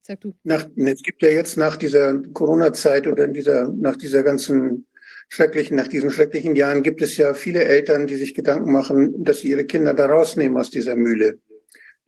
[0.00, 4.22] sag du, nach, es gibt ja jetzt nach dieser Corona-Zeit oder in dieser, nach dieser
[4.22, 4.86] ganzen
[5.28, 9.40] schrecklichen, nach diesen schrecklichen Jahren gibt es ja viele Eltern, die sich Gedanken machen, dass
[9.40, 11.38] sie ihre Kinder da rausnehmen aus dieser Mühle.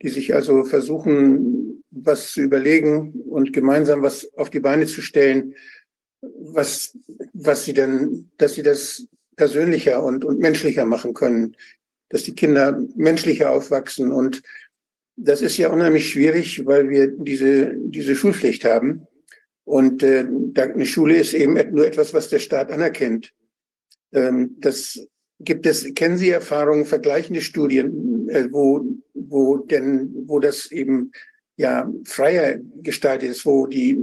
[0.01, 5.55] Die sich also versuchen, was zu überlegen und gemeinsam was auf die Beine zu stellen,
[6.21, 6.97] was,
[7.33, 11.55] was sie denn, dass sie das persönlicher und, und menschlicher machen können,
[12.09, 14.11] dass die Kinder menschlicher aufwachsen.
[14.11, 14.41] Und
[15.15, 19.07] das ist ja unheimlich schwierig, weil wir diese, diese Schulpflicht haben.
[19.63, 20.25] Und äh,
[20.55, 23.33] eine Schule ist eben nur etwas, was der Staat anerkennt.
[24.11, 24.99] Ähm, das
[25.39, 28.18] gibt es, kennen Sie Erfahrungen, vergleichende Studien,
[28.51, 31.11] wo, wo denn, wo das eben
[31.57, 33.97] ja freier gestaltet ist, wo die,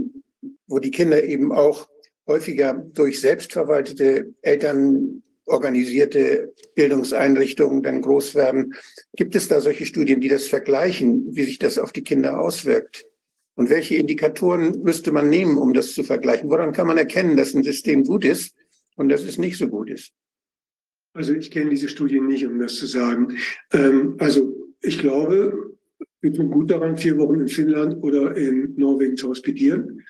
[0.67, 1.89] wo die Kinder eben auch
[2.27, 8.75] häufiger durch selbstverwaltete Eltern organisierte Bildungseinrichtungen dann groß werden.
[9.15, 13.07] Gibt es da solche Studien, die das vergleichen, wie sich das auf die Kinder auswirkt?
[13.55, 16.51] Und welche Indikatoren müsste man nehmen, um das zu vergleichen?
[16.51, 18.55] Woran kann man erkennen, dass ein System gut ist
[18.97, 20.13] und dass es nicht so gut ist?
[21.17, 23.39] Also ich kenne diese Studien nicht, um das zu sagen.
[23.73, 25.75] Ähm, also ich glaube,
[26.21, 30.03] wir tun gut daran, vier Wochen in Finnland oder in Norwegen zu hospitieren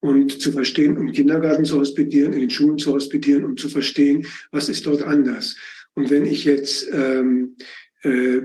[0.00, 4.26] und zu verstehen, um Kindergarten zu hospitieren, in den Schulen zu hospitieren, um zu verstehen,
[4.52, 5.56] was ist dort anders.
[5.94, 7.56] Und wenn ich jetzt ähm,
[8.02, 8.40] äh,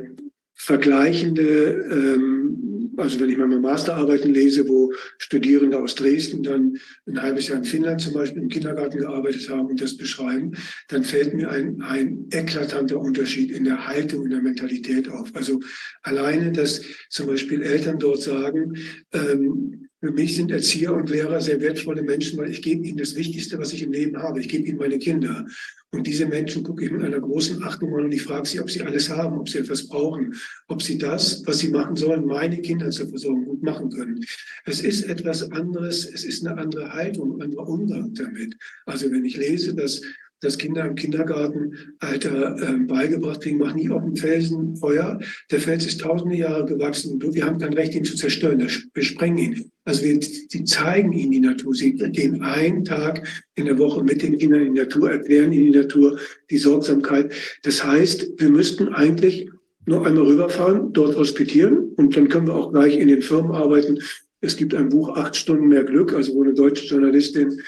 [0.54, 6.78] vergleichende, ähm, also wenn ich meine Masterarbeiten lese, wo Studierende aus Dresden dann
[7.08, 10.54] ein halbes Jahr in Finnland zum Beispiel im Kindergarten gearbeitet haben und das beschreiben,
[10.88, 15.30] dann fällt mir ein, ein eklatanter Unterschied in der Haltung, in der Mentalität auf.
[15.34, 15.60] Also
[16.04, 18.74] alleine, dass zum Beispiel Eltern dort sagen,
[19.14, 23.16] ähm, für mich sind Erzieher und Lehrer sehr wertvolle Menschen, weil ich gebe ihnen das
[23.16, 24.40] Wichtigste, was ich im Leben habe.
[24.40, 25.48] Ich gebe ihnen meine Kinder.
[25.90, 28.70] Und diese Menschen gucke ich mit einer großen Achtung an und ich frage sie, ob
[28.70, 30.36] sie alles haben, ob sie etwas brauchen,
[30.68, 34.24] ob sie das, was sie machen sollen, meine Kinder zur Versorgung gut machen können.
[34.66, 38.56] Es ist etwas anderes, es ist eine andere Haltung, ein anderer Umgang damit.
[38.86, 40.02] Also wenn ich lese, dass
[40.42, 45.20] dass Kinder im Kindergartenalter äh, beigebracht kriegen, mach nie auf dem Felsen Feuer.
[45.52, 48.60] Der Fels ist tausende Jahre gewachsen und wir haben kein Recht, ihn zu zerstören.
[48.94, 49.72] Wir sprengen ihn.
[49.86, 51.74] Also wir, die zeigen ihnen die Natur.
[51.74, 55.72] Sie gehen einen Tag in der Woche mit den Kindern in die Natur, erklären ihnen
[55.72, 56.20] die Natur,
[56.50, 57.34] die Sorgsamkeit.
[57.64, 59.50] Das heißt, wir müssten eigentlich
[59.86, 64.00] nur einmal rüberfahren, dort hospitieren und dann können wir auch gleich in den Firmen arbeiten.
[64.42, 67.62] Es gibt ein Buch, Acht Stunden mehr Glück, also wo eine deutsche Journalistin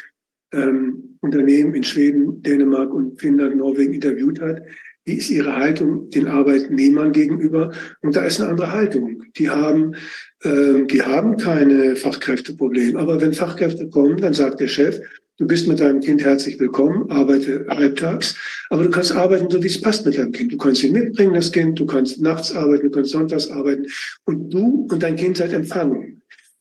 [0.51, 4.61] ähm, Unternehmen in Schweden, Dänemark und Finnland, Norwegen interviewt hat.
[5.05, 7.71] Wie ist ihre Haltung den Arbeitnehmern gegenüber?
[8.01, 9.23] Und da ist eine andere Haltung.
[9.37, 9.95] Die haben,
[10.43, 12.99] äh, die haben keine Fachkräfteprobleme.
[12.99, 14.99] Aber wenn Fachkräfte kommen, dann sagt der Chef,
[15.37, 18.35] du bist mit deinem Kind herzlich willkommen, arbeite halbtags,
[18.69, 20.51] aber du kannst arbeiten, so wie es passt mit deinem Kind.
[20.51, 23.85] Du kannst ihn mitbringen, das Kind, du kannst nachts arbeiten, du kannst sonntags arbeiten
[24.25, 26.16] und du und dein Kind seid empfangen.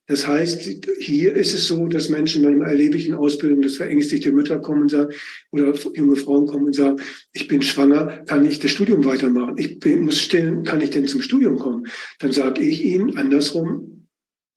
[0.09, 4.31] Das heißt, hier ist es so, dass Menschen, manchmal erlebe ich in Ausbildung, dass verängstigte
[4.31, 5.13] Mütter kommen und sagen,
[5.51, 7.01] oder junge Frauen kommen und sagen,
[7.33, 9.59] ich bin schwanger, kann ich das Studium weitermachen?
[9.59, 11.89] Ich bin, muss stillen, kann ich denn zum Studium kommen?
[12.21, 13.96] Dann sage ich ihnen andersrum,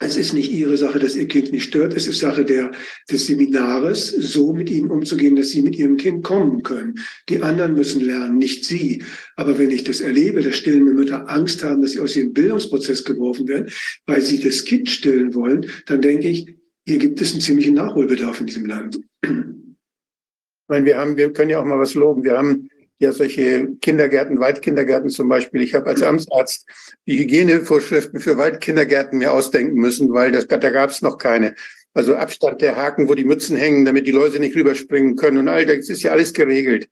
[0.02, 1.93] es ist nicht Ihre Sache, dass Ihr Kind nicht stört.
[1.93, 2.72] Es ist Sache der,
[3.12, 6.95] des Seminares, so mit Ihnen umzugehen, dass Sie mit Ihrem Kind kommen können.
[7.28, 9.04] Die anderen müssen lernen, nicht Sie.
[9.36, 13.04] Aber wenn ich das erlebe, dass stillende Mütter Angst haben, dass sie aus ihrem Bildungsprozess
[13.04, 13.72] geworfen werden,
[14.06, 18.39] weil sie das Kind stillen wollen, dann denke ich, hier gibt es einen ziemlichen Nachholbedarf
[18.39, 19.00] in diesem Land.
[19.22, 19.30] Ich
[20.68, 22.24] meine, wir haben, wir können ja auch mal was loben.
[22.24, 22.70] Wir haben
[23.00, 25.62] ja solche Kindergärten, Waldkindergärten zum Beispiel.
[25.62, 26.66] Ich habe als Amtsarzt
[27.08, 31.56] die Hygienevorschriften für Waldkindergärten mir ausdenken müssen, weil das, da gab es noch keine.
[31.93, 35.47] Also Abstand der Haken, wo die Mützen hängen, damit die Läuse nicht rüberspringen können und
[35.47, 36.88] all das ist ja alles geregelt.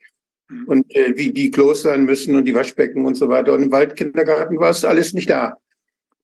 [0.66, 3.54] Und äh, wie die Klos sein müssen und die Waschbecken und so weiter.
[3.54, 5.58] Und im Waldkindergarten war es alles nicht da.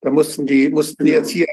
[0.03, 1.47] Da mussten die, mussten die Erzieher,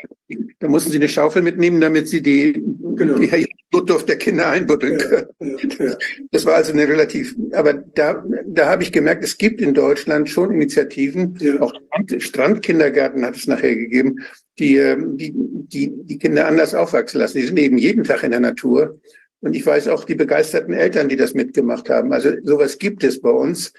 [0.59, 2.53] da mussten sie eine Schaufel mitnehmen, damit sie die,
[2.97, 3.19] genau.
[3.19, 5.27] die Blutduft der Kinder einbuddeln können.
[5.41, 5.97] Ja, ja, ja.
[6.33, 10.29] Das war also eine relativ, aber da, da habe ich gemerkt, es gibt in Deutschland
[10.29, 11.73] schon Initiativen, auch
[12.19, 14.17] Strandkindergärten hat es nachher gegeben,
[14.59, 17.39] die, ähm, die, die, die Kinder anders aufwachsen lassen.
[17.39, 19.01] Die sind eben jeden Tag in der Natur.
[19.41, 22.13] Und ich weiß auch die begeisterten Eltern, die das mitgemacht haben.
[22.13, 23.73] Also sowas gibt es bei uns.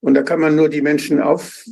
[0.00, 1.64] Und da kann man nur die Menschen auf,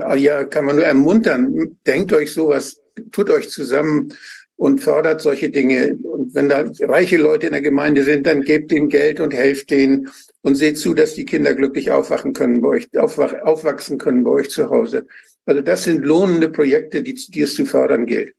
[0.00, 1.76] ja, kann man nur ermuntern.
[1.86, 2.80] Denkt euch sowas,
[3.12, 4.12] tut euch zusammen
[4.56, 5.96] und fördert solche Dinge.
[6.02, 9.70] Und wenn da reiche Leute in der Gemeinde sind, dann gebt ihnen Geld und helft
[9.70, 10.10] denen
[10.42, 14.30] und seht zu, dass die Kinder glücklich aufwachen können bei euch, aufwach, aufwachsen können bei
[14.30, 15.06] euch zu Hause.
[15.46, 18.34] Also das sind lohnende Projekte, die, die es zu fördern gilt.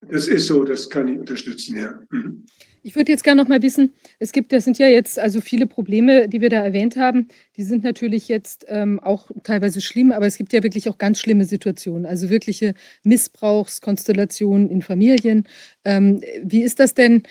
[0.00, 1.98] Das ist so, das kann ich unterstützen, ja.
[2.10, 2.46] Mhm.
[2.82, 5.66] Ich würde jetzt gerne noch mal wissen, es gibt, das sind ja jetzt also viele
[5.66, 7.28] Probleme, die wir da erwähnt haben.
[7.56, 11.20] Die sind natürlich jetzt ähm, auch teilweise schlimm, aber es gibt ja wirklich auch ganz
[11.20, 15.46] schlimme Situationen, also wirkliche Missbrauchskonstellationen in Familien.
[15.84, 17.22] Ähm, wie ist das denn?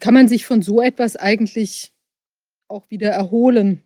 [0.00, 1.92] Kann man sich von so etwas eigentlich
[2.68, 3.82] auch wieder erholen?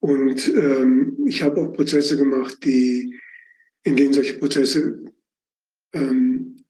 [0.00, 3.18] Und ähm, ich habe auch Prozesse gemacht, die,
[3.84, 5.00] in denen solche Prozesse
[5.92, 6.64] ähm,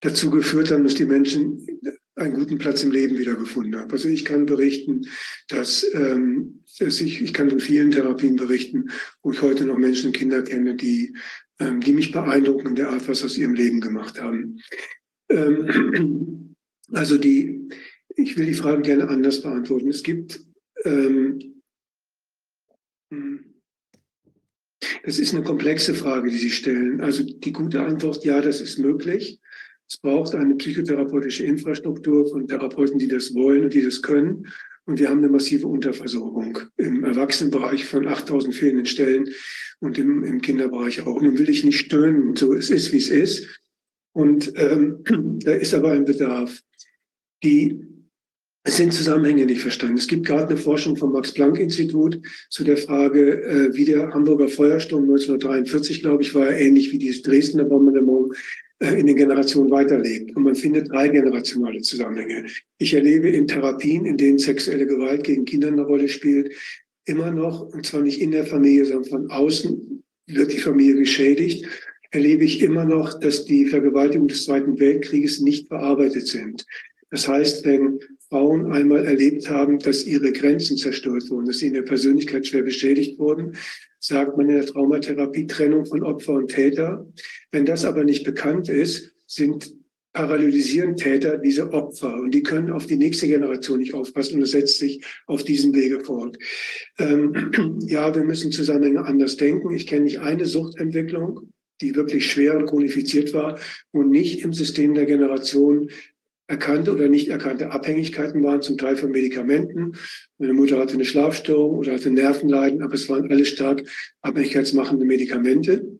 [0.00, 1.66] dazu geführt haben, dass die Menschen
[2.14, 3.90] einen guten Platz im Leben wiedergefunden haben.
[3.90, 5.06] Also ich kann berichten,
[5.48, 8.90] dass, ähm, dass ich, ich kann von vielen Therapien berichten,
[9.22, 11.16] wo ich heute noch Menschen und Kinder kenne, die,
[11.58, 14.60] ähm, die mich beeindrucken in der Art, was aus ihrem Leben gemacht haben.
[15.30, 16.54] Ähm,
[16.92, 17.68] also die,
[18.16, 19.88] ich will die Frage gerne anders beantworten.
[19.88, 20.44] Es gibt,
[20.84, 21.62] ähm,
[25.04, 27.00] das ist eine komplexe Frage, die Sie stellen.
[27.00, 29.40] Also die gute Antwort, ja, das ist möglich.
[29.92, 34.46] Es braucht eine psychotherapeutische Infrastruktur von Therapeuten, die das wollen und die das können.
[34.86, 39.28] Und wir haben eine massive Unterversorgung im Erwachsenenbereich von 8000 fehlenden Stellen
[39.80, 41.20] und im, im Kinderbereich auch.
[41.20, 43.60] Nun will ich nicht stöhnen, so es ist, wie es ist.
[44.12, 45.04] Und ähm,
[45.44, 46.58] da ist aber ein Bedarf.
[47.44, 47.78] Die,
[48.64, 49.98] es sind Zusammenhänge nicht verstanden.
[49.98, 52.18] Es gibt gerade eine Forschung vom Max-Planck-Institut
[52.48, 57.20] zu der Frage, äh, wie der Hamburger Feuersturm 1943, glaube ich, war ähnlich wie dieses
[57.20, 58.32] Dresdner Bombardement
[58.82, 60.36] in den Generationen weiterlebt.
[60.36, 62.46] Und man findet drei generationale Zusammenhänge.
[62.78, 66.52] Ich erlebe in Therapien, in denen sexuelle Gewalt gegen Kinder eine Rolle spielt,
[67.04, 71.66] immer noch, und zwar nicht in der Familie, sondern von außen wird die Familie geschädigt,
[72.10, 76.64] erlebe ich immer noch, dass die Vergewaltigungen des Zweiten Weltkrieges nicht bearbeitet sind.
[77.10, 81.74] Das heißt, wenn Frauen einmal erlebt haben, dass ihre Grenzen zerstört wurden, dass sie in
[81.74, 83.56] der Persönlichkeit schwer beschädigt wurden,
[84.02, 87.06] sagt man in der Traumatherapie Trennung von Opfer und Täter.
[87.52, 89.72] Wenn das aber nicht bekannt ist, sind
[90.12, 94.50] parallelisieren Täter diese Opfer und die können auf die nächste Generation nicht aufpassen und es
[94.50, 96.36] setzt sich auf diesem Wege fort.
[96.98, 99.72] Ähm, ja, wir müssen Zusammenhänge anders denken.
[99.72, 103.58] Ich kenne nicht eine Suchtentwicklung, die wirklich schwer und chronifiziert war
[103.92, 105.90] und nicht im System der Generation
[106.48, 109.92] erkannte oder nicht erkannte Abhängigkeiten waren, zum Teil von Medikamenten.
[110.38, 113.82] Meine Mutter hatte eine Schlafstörung oder hatte Nervenleiden, aber es waren alle stark
[114.20, 115.98] abhängigkeitsmachende Medikamente.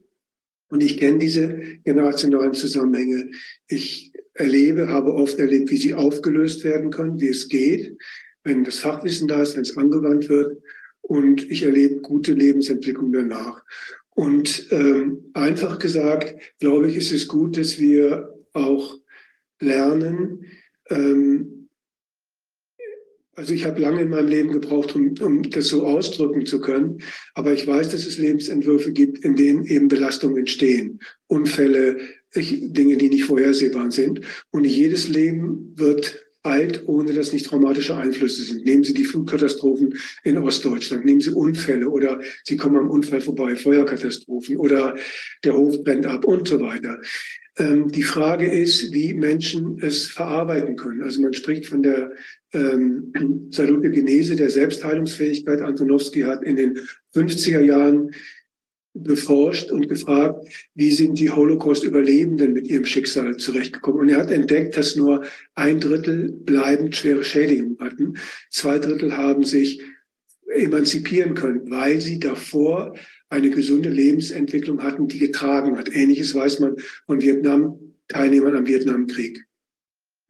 [0.68, 1.48] Und ich kenne diese
[1.84, 3.30] generationalen Zusammenhänge.
[3.68, 7.96] Ich erlebe, habe oft erlebt, wie sie aufgelöst werden können, wie es geht.
[8.44, 10.60] wenn das Fachwissen da ist, wenn es angewandt wird.
[11.02, 13.62] Und ich erlebe gute Lebensentwicklung danach.
[14.14, 18.98] Und ähm, einfach gesagt, glaube ich, ist es gut, dass wir auch
[19.62, 20.46] lernen,
[20.90, 21.62] ähm,
[23.34, 26.98] also ich habe lange in meinem Leben gebraucht, um, um das so ausdrücken zu können.
[27.34, 31.00] Aber ich weiß, dass es Lebensentwürfe gibt, in denen eben Belastungen entstehen.
[31.28, 31.98] Unfälle,
[32.34, 34.20] Dinge, die nicht vorhersehbar sind.
[34.50, 38.64] Und jedes Leben wird alt, ohne dass nicht traumatische Einflüsse sind.
[38.64, 43.54] Nehmen Sie die Flugkatastrophen in Ostdeutschland, nehmen Sie Unfälle oder Sie kommen am Unfall vorbei,
[43.54, 44.96] Feuerkatastrophen oder
[45.44, 47.00] der Hof brennt ab und so weiter.
[47.58, 51.02] Ähm, die Frage ist, wie Menschen es verarbeiten können.
[51.02, 52.12] Also man spricht von der
[52.52, 53.12] ähm,
[53.50, 55.60] Salutogenese, der Selbstheilungsfähigkeit.
[55.60, 56.78] Antonowski hat in den
[57.14, 58.12] 50er Jahren
[58.94, 64.02] beforscht und gefragt, wie sind die Holocaust-Überlebenden mit ihrem Schicksal zurechtgekommen.
[64.02, 65.24] Und er hat entdeckt, dass nur
[65.54, 68.18] ein Drittel bleibend schwere Schädigungen hatten.
[68.50, 69.80] Zwei Drittel haben sich
[70.54, 72.94] emanzipieren können, weil sie davor
[73.32, 75.92] eine gesunde Lebensentwicklung hatten, die getragen hat.
[75.92, 76.76] Ähnliches weiß man
[77.06, 79.44] von Vietnam-Teilnehmern am Vietnamkrieg.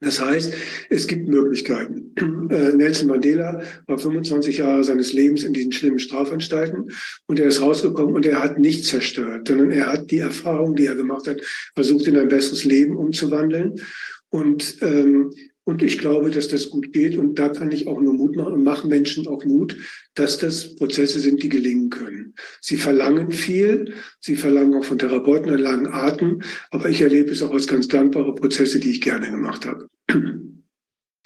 [0.00, 0.52] Das heißt,
[0.90, 2.12] es gibt Möglichkeiten.
[2.50, 6.90] Äh, Nelson Mandela war 25 Jahre seines Lebens in diesen schlimmen Strafanstalten
[7.26, 10.86] und er ist rausgekommen und er hat nicht zerstört, sondern er hat die Erfahrung, die
[10.86, 11.40] er gemacht hat,
[11.74, 13.80] versucht in ein besseres Leben umzuwandeln.
[14.28, 15.32] Und ähm,
[15.64, 17.16] und ich glaube, dass das gut geht.
[17.16, 19.76] Und da kann ich auch nur Mut machen und machen Menschen auch Mut,
[20.14, 22.34] dass das Prozesse sind, die gelingen können.
[22.60, 23.94] Sie verlangen viel.
[24.20, 26.42] Sie verlangen auch von Therapeuten einen langen Atem.
[26.70, 29.88] Aber ich erlebe es auch als ganz dankbare Prozesse, die ich gerne gemacht habe.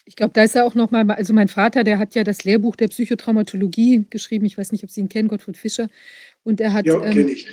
[0.04, 2.76] Ich glaube, da ist ja auch nochmal, also mein Vater, der hat ja das Lehrbuch
[2.76, 4.44] der Psychotraumatologie geschrieben.
[4.44, 5.88] Ich weiß nicht, ob Sie ihn kennen, Gottfried Fischer.
[6.44, 6.86] Und er hat.
[6.86, 7.48] Ja, kenne ähm, ich.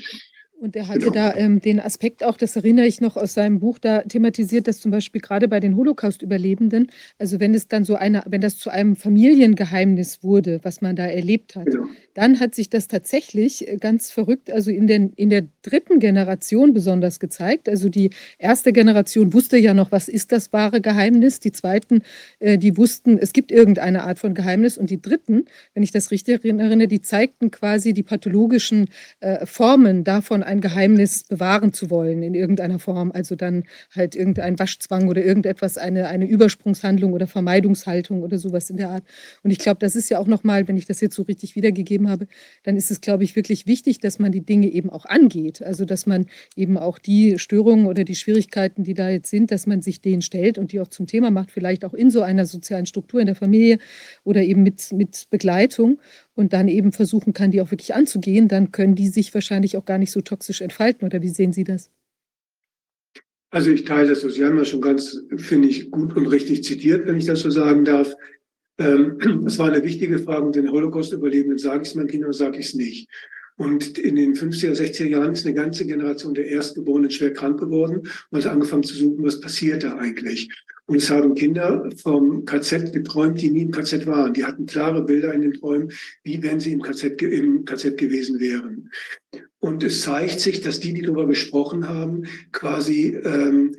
[0.64, 1.12] Und er hatte genau.
[1.12, 4.80] da ähm, den Aspekt auch, das erinnere ich noch aus seinem Buch, da thematisiert, dass
[4.80, 6.90] zum Beispiel gerade bei den Holocaust-Überlebenden,
[7.20, 11.06] also wenn es dann so eine, wenn das zu einem Familiengeheimnis wurde, was man da
[11.06, 11.84] erlebt hat, genau
[12.14, 16.74] dann hat sich das tatsächlich äh, ganz verrückt, also in, den, in der dritten Generation
[16.74, 17.68] besonders gezeigt.
[17.68, 21.40] Also die erste Generation wusste ja noch, was ist das wahre Geheimnis.
[21.40, 22.02] Die zweiten,
[22.40, 24.78] äh, die wussten, es gibt irgendeine Art von Geheimnis.
[24.78, 28.90] Und die dritten, wenn ich das richtig erinnere, die zeigten quasi die pathologischen
[29.20, 33.12] äh, Formen davon, ein Geheimnis bewahren zu wollen in irgendeiner Form.
[33.12, 33.64] Also dann
[33.96, 39.04] halt irgendein Waschzwang oder irgendetwas, eine, eine Übersprungshandlung oder Vermeidungshaltung oder sowas in der Art.
[39.42, 42.03] Und ich glaube, das ist ja auch nochmal, wenn ich das jetzt so richtig wiedergegeben
[42.04, 42.28] beschrieben habe,
[42.64, 45.62] dann ist es, glaube ich, wirklich wichtig, dass man die Dinge eben auch angeht.
[45.62, 49.68] Also, dass man eben auch die Störungen oder die Schwierigkeiten, die da jetzt sind, dass
[49.68, 52.46] man sich denen stellt und die auch zum Thema macht, vielleicht auch in so einer
[52.46, 53.80] sozialen Struktur in der Familie
[54.24, 56.00] oder eben mit, mit Begleitung
[56.36, 59.86] und dann eben versuchen kann, die auch wirklich anzugehen, dann können die sich wahrscheinlich auch
[59.86, 61.08] gar nicht so toxisch entfalten.
[61.08, 61.90] Oder wie sehen Sie das?
[63.52, 64.22] Also ich teile das.
[64.22, 67.52] Sie haben ja schon ganz, finde ich, gut und richtig zitiert, wenn ich das so
[67.52, 68.16] sagen darf.
[68.78, 72.60] Ähm, das war eine wichtige Frage und den Holocaust-Überlebenden sage ich es meinen Kindern, sage
[72.60, 73.10] ich es nicht.
[73.56, 78.10] Und in den 50er, 60er Jahren ist eine ganze Generation der Erstgeborenen schwer krank geworden
[78.32, 80.50] und hat angefangen zu suchen, was passiert da eigentlich.
[80.86, 84.34] Und es haben Kinder vom KZ geträumt, die nie im KZ waren.
[84.34, 85.92] Die hatten klare Bilder in den Träumen,
[86.24, 88.90] wie wenn sie im KZ, im KZ gewesen wären.
[89.60, 93.78] Und es zeigt sich, dass die, die darüber gesprochen haben, quasi ähm,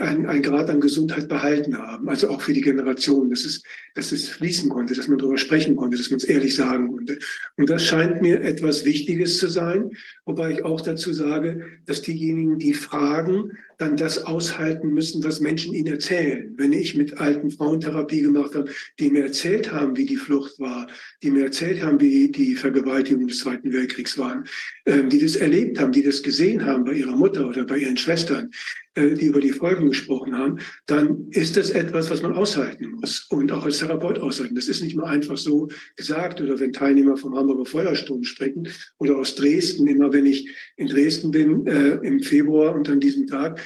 [0.00, 3.62] ein, ein Grad an Gesundheit behalten haben, also auch für die Generation, dass es,
[3.94, 7.18] dass es fließen konnte, dass man darüber sprechen konnte, dass man es ehrlich sagen konnte.
[7.56, 9.90] Und das scheint mir etwas Wichtiges zu sein,
[10.24, 15.72] wobei ich auch dazu sage, dass diejenigen, die fragen, dann das aushalten müssen, was Menschen
[15.74, 16.52] ihnen erzählen.
[16.56, 20.86] Wenn ich mit alten Frauentherapie gemacht habe, die mir erzählt haben, wie die Flucht war,
[21.22, 24.44] die mir erzählt haben, wie die Vergewaltigung des Zweiten Weltkriegs waren,
[24.84, 27.96] äh, die das erlebt haben, die das gesehen haben bei ihrer Mutter oder bei ihren
[27.96, 28.50] Schwestern,
[28.96, 33.26] äh, die über die Folgen gesprochen haben, dann ist das etwas, was man aushalten muss
[33.30, 34.56] und auch als Therapeut aushalten.
[34.56, 38.68] Das ist nicht mal einfach so gesagt oder wenn Teilnehmer vom Hamburger Feuersturm sprechen
[38.98, 43.28] oder aus Dresden, immer wenn ich in Dresden bin äh, im Februar und an diesem
[43.28, 43.60] Tag,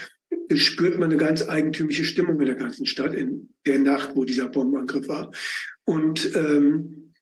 [0.54, 4.48] spürt man eine ganz eigentümliche Stimmung in der ganzen Stadt in der Nacht, wo dieser
[4.48, 5.32] Bombenangriff war.
[5.84, 7.12] Und ähm,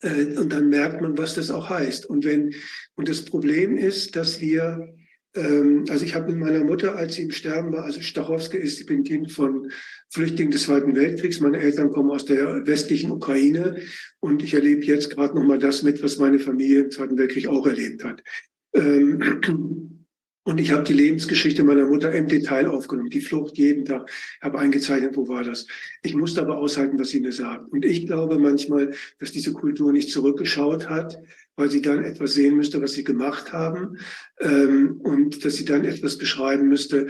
[0.00, 2.06] äh, und dann merkt man, was das auch heißt.
[2.06, 2.54] Und wenn
[2.94, 4.94] und das Problem ist, dass wir
[5.34, 8.80] ähm, also ich habe mit meiner Mutter, als sie im Sterben war, also Stachowska ist,
[8.80, 9.70] ich bin Kind von
[10.10, 11.40] Flüchtlingen des Zweiten Weltkriegs.
[11.40, 13.80] Meine Eltern kommen aus der westlichen Ukraine
[14.20, 17.48] und ich erlebe jetzt gerade noch mal das mit, was meine Familie im Zweiten Weltkrieg
[17.48, 18.22] auch erlebt hat.
[18.74, 19.93] Ähm,
[20.44, 24.10] und ich habe die Lebensgeschichte meiner Mutter im Detail aufgenommen, die Flucht jeden Tag,
[24.42, 25.66] habe eingezeichnet, wo war das.
[26.02, 27.72] Ich musste aber aushalten, was sie mir sagt.
[27.72, 31.18] Und ich glaube manchmal, dass diese Kultur nicht zurückgeschaut hat,
[31.56, 33.98] weil sie dann etwas sehen müsste, was sie gemacht haben
[34.40, 37.08] ähm, und dass sie dann etwas beschreiben müsste.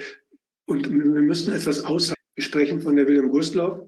[0.67, 2.21] Und wir müssen etwas aussagen.
[2.37, 3.81] Wir sprechen von der Wilhelm Gustloff.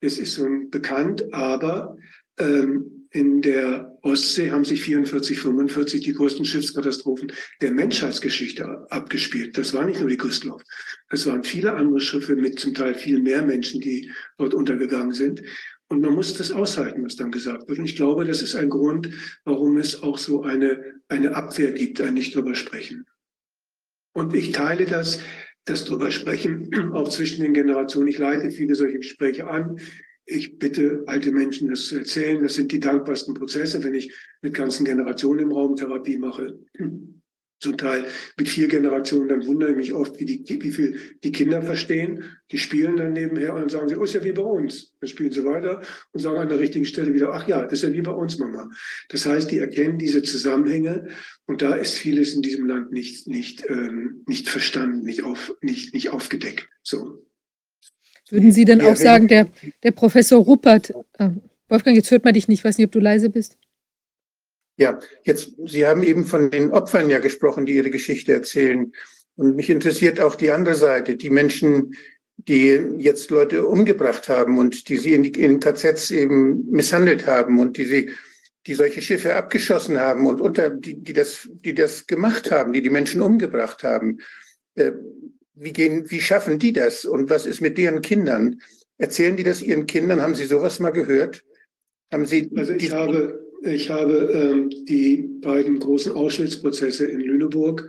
[0.00, 1.96] es ist so bekannt, aber
[2.38, 9.56] ähm, in der Ostsee haben sich 44, 45 die größten Schiffskatastrophen der Menschheitsgeschichte abgespielt.
[9.56, 10.62] Das war nicht nur die Christoph.
[11.10, 15.42] Es waren viele andere Schiffe mit zum Teil viel mehr Menschen, die dort untergegangen sind.
[15.88, 17.78] Und man muss das aushalten, was dann gesagt wird.
[17.78, 19.08] Und ich glaube, das ist ein Grund,
[19.44, 23.06] warum es auch so eine, eine Abwehr gibt, ein nicht drüber sprechen.
[24.12, 25.20] Und ich teile das,
[25.64, 28.08] das drüber sprechen, auch zwischen den Generationen.
[28.08, 29.80] Ich leite viele solche Gespräche an.
[30.30, 32.42] Ich bitte alte Menschen, das zu erzählen.
[32.42, 34.12] Das sind die dankbarsten Prozesse, wenn ich
[34.42, 36.58] mit ganzen Generationen im Raum Therapie mache
[37.60, 38.04] zum Teil
[38.36, 42.24] mit vier Generationen, dann wundere ich mich oft, wie, die, wie viel die Kinder verstehen.
[42.50, 44.92] Die spielen dann nebenher und dann sagen sie, oh, ist ja wie bei uns.
[45.00, 45.80] Dann spielen sie weiter
[46.12, 48.38] und sagen an der richtigen Stelle wieder, ach ja, das ist ja wie bei uns,
[48.38, 48.68] Mama.
[49.08, 51.08] Das heißt, die erkennen diese Zusammenhänge
[51.46, 55.94] und da ist vieles in diesem Land nicht, nicht, ähm, nicht verstanden, nicht, auf, nicht,
[55.94, 56.68] nicht aufgedeckt.
[56.82, 57.24] So.
[58.30, 59.48] Würden Sie denn auch sagen, der,
[59.82, 61.30] der Professor Ruppert, äh,
[61.68, 63.56] Wolfgang, jetzt hört man dich nicht, ich weiß nicht, ob du leise bist.
[64.76, 68.92] Ja, jetzt, Sie haben eben von den Opfern ja gesprochen, die ihre Geschichte erzählen.
[69.36, 71.94] Und mich interessiert auch die andere Seite, die Menschen,
[72.36, 77.58] die jetzt Leute umgebracht haben und die sie in, die, in KZs eben misshandelt haben
[77.58, 78.10] und die sie,
[78.66, 82.82] die solche Schiffe abgeschossen haben und unter, die, die das, die das gemacht haben, die
[82.82, 84.18] die Menschen umgebracht haben.
[84.76, 84.92] Äh,
[85.60, 87.04] wie gehen, wie schaffen die das?
[87.04, 88.60] Und was ist mit deren Kindern?
[88.98, 90.20] Erzählen die das ihren Kindern?
[90.20, 91.44] Haben Sie sowas mal gehört?
[92.12, 92.50] Haben Sie?
[92.56, 97.88] Also ich habe ich habe ähm, die beiden großen Auschwitz-Prozesse in Lüneburg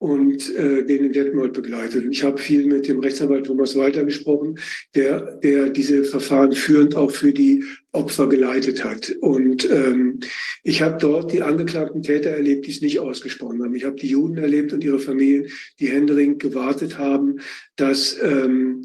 [0.00, 2.06] und äh, den in Detmold begleitet.
[2.10, 4.58] Ich habe viel mit dem Rechtsanwalt Thomas Walter gesprochen,
[4.94, 9.10] der, der diese Verfahren führend auch für die Opfer geleitet hat.
[9.20, 10.20] Und ähm,
[10.62, 13.74] ich habe dort die angeklagten Täter erlebt, die es nicht ausgesprochen haben.
[13.74, 15.48] Ich habe die Juden erlebt und ihre Familien,
[15.80, 17.40] die händeringend gewartet haben,
[17.76, 18.84] dass ähm,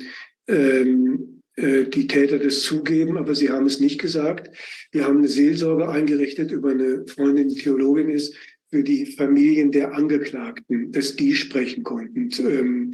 [0.50, 4.50] ähm, äh, die Täter das zugeben, aber sie haben es nicht gesagt.
[4.92, 8.36] Wir haben eine Seelsorge eingerichtet über eine Freundin, die Theologin ist,
[8.76, 12.30] für die Familien der Angeklagten, dass die sprechen konnten.
[12.40, 12.92] Ähm,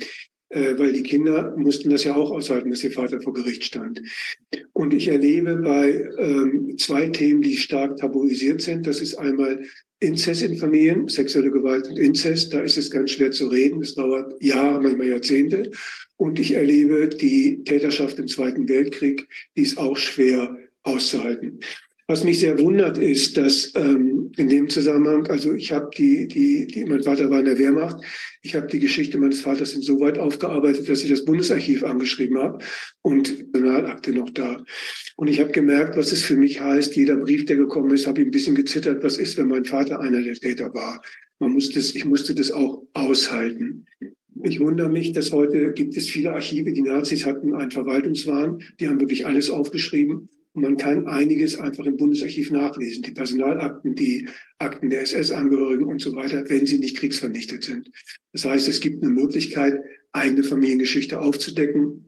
[0.50, 4.00] äh, weil die Kinder mussten das ja auch aushalten, dass ihr Vater vor Gericht stand.
[4.74, 8.86] Und ich erlebe bei ähm, zwei Themen, die stark tabuisiert sind.
[8.86, 9.64] Das ist einmal
[10.00, 12.54] Inzest in Familien, sexuelle Gewalt und Inzest.
[12.54, 13.82] Da ist es ganz schwer zu reden.
[13.82, 15.72] Es dauert Jahre, manchmal Jahrzehnte.
[16.18, 19.28] Und ich erlebe die Täterschaft im Zweiten Weltkrieg,
[19.58, 21.60] die ist auch schwer auszuhalten.
[22.12, 26.68] Was mich sehr wundert, ist, dass ähm, in dem Zusammenhang, also ich habe die, die,
[26.68, 28.04] die, mein Vater war in der Wehrmacht,
[28.42, 32.60] ich habe die Geschichte meines Vaters insoweit aufgearbeitet, dass ich das Bundesarchiv angeschrieben habe
[33.02, 34.62] und Personalakte noch da.
[35.16, 36.98] Und ich habe gemerkt, was es für mich heißt.
[36.98, 39.02] Jeder Brief, der gekommen ist, habe ich ein bisschen gezittert.
[39.06, 41.02] Was ist, wenn mein Vater einer der Täter war?
[41.40, 43.86] Man muss das, ich musste das auch aushalten.
[44.44, 46.74] Ich wundere mich, dass heute gibt es viele Archive.
[46.74, 48.62] Die Nazis hatten einen Verwaltungswahn.
[48.82, 50.28] Die haben wirklich alles aufgeschrieben.
[50.54, 53.04] Man kann einiges einfach im Bundesarchiv nachlesen.
[53.04, 54.28] Die Personalakten, die
[54.60, 57.90] Akten der SS-Angehörigen und so weiter, wenn sie nicht kriegsvernichtet sind.
[58.34, 59.82] Das heißt, es gibt eine Möglichkeit,
[60.12, 62.06] eigene Familiengeschichte aufzudecken.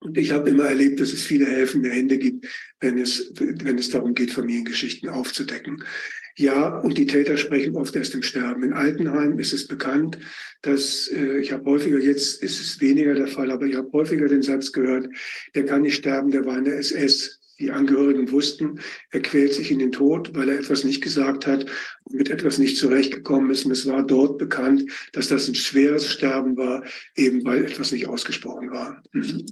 [0.00, 2.46] Und ich habe immer erlebt, dass es viele helfende Hände gibt,
[2.80, 5.84] wenn es, wenn es darum geht, Familiengeschichten aufzudecken.
[6.36, 8.62] Ja, und die Täter sprechen oft erst im Sterben.
[8.62, 10.18] In Altenheim ist es bekannt,
[10.62, 14.26] dass äh, ich habe häufiger, jetzt ist es weniger der Fall, aber ich habe häufiger
[14.26, 15.08] den Satz gehört,
[15.54, 17.39] der kann nicht sterben, der war in der SS.
[17.60, 18.80] Die Angehörigen wussten,
[19.10, 21.66] er quält sich in den Tod, weil er etwas nicht gesagt hat
[22.04, 23.66] und mit etwas nicht zurechtgekommen ist.
[23.66, 26.82] Und es war dort bekannt, dass das ein schweres Sterben war,
[27.16, 29.02] eben weil etwas nicht ausgesprochen war.
[29.12, 29.46] Mhm.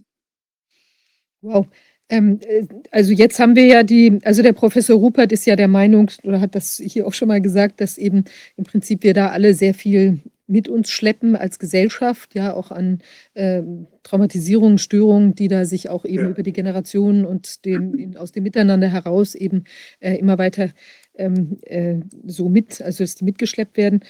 [1.40, 1.66] Wow.
[2.08, 5.68] Ähm, äh, also jetzt haben wir ja die, also der Professor Rupert ist ja der
[5.68, 8.24] Meinung, oder hat das hier auch schon mal gesagt, dass eben
[8.56, 13.00] im Prinzip wir da alle sehr viel mit uns schleppen als Gesellschaft, ja, auch an
[13.34, 13.62] äh,
[14.02, 16.30] Traumatisierungen, Störungen, die da sich auch eben ja.
[16.30, 19.64] über die Generationen und dem, aus dem Miteinander heraus eben
[20.00, 20.70] äh, immer weiter
[21.18, 24.00] ähm, äh, so mit, also dass die mitgeschleppt werden.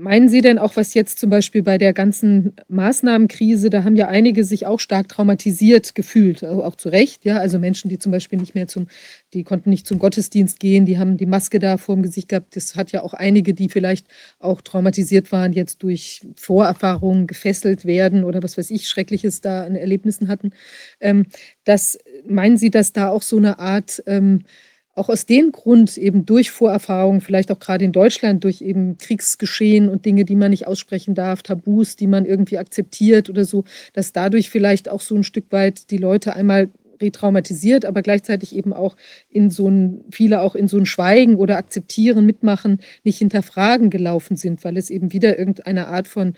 [0.00, 4.06] Meinen Sie denn auch, was jetzt zum Beispiel bei der ganzen Maßnahmenkrise, da haben ja
[4.06, 8.38] einige sich auch stark traumatisiert gefühlt, auch zu Recht, ja, also Menschen, die zum Beispiel
[8.38, 8.86] nicht mehr zum,
[9.34, 12.54] die konnten nicht zum Gottesdienst gehen, die haben die Maske da vor dem Gesicht gehabt.
[12.54, 14.06] Das hat ja auch einige, die vielleicht
[14.38, 19.74] auch traumatisiert waren, jetzt durch Vorerfahrungen gefesselt werden oder was weiß ich, Schreckliches da an
[19.74, 20.52] Erlebnissen hatten.
[21.00, 21.26] Ähm,
[21.64, 24.44] das, meinen Sie, dass da auch so eine Art ähm,
[24.98, 29.88] auch aus dem Grund eben durch Vorerfahrungen, vielleicht auch gerade in Deutschland, durch eben Kriegsgeschehen
[29.88, 34.12] und Dinge, die man nicht aussprechen darf, Tabus, die man irgendwie akzeptiert oder so, dass
[34.12, 36.68] dadurch vielleicht auch so ein Stück weit die Leute einmal
[37.00, 38.96] retraumatisiert, aber gleichzeitig eben auch
[39.30, 44.36] in so ein, viele auch in so ein Schweigen oder Akzeptieren, Mitmachen, nicht hinterfragen gelaufen
[44.36, 46.34] sind, weil es eben wieder irgendeine Art von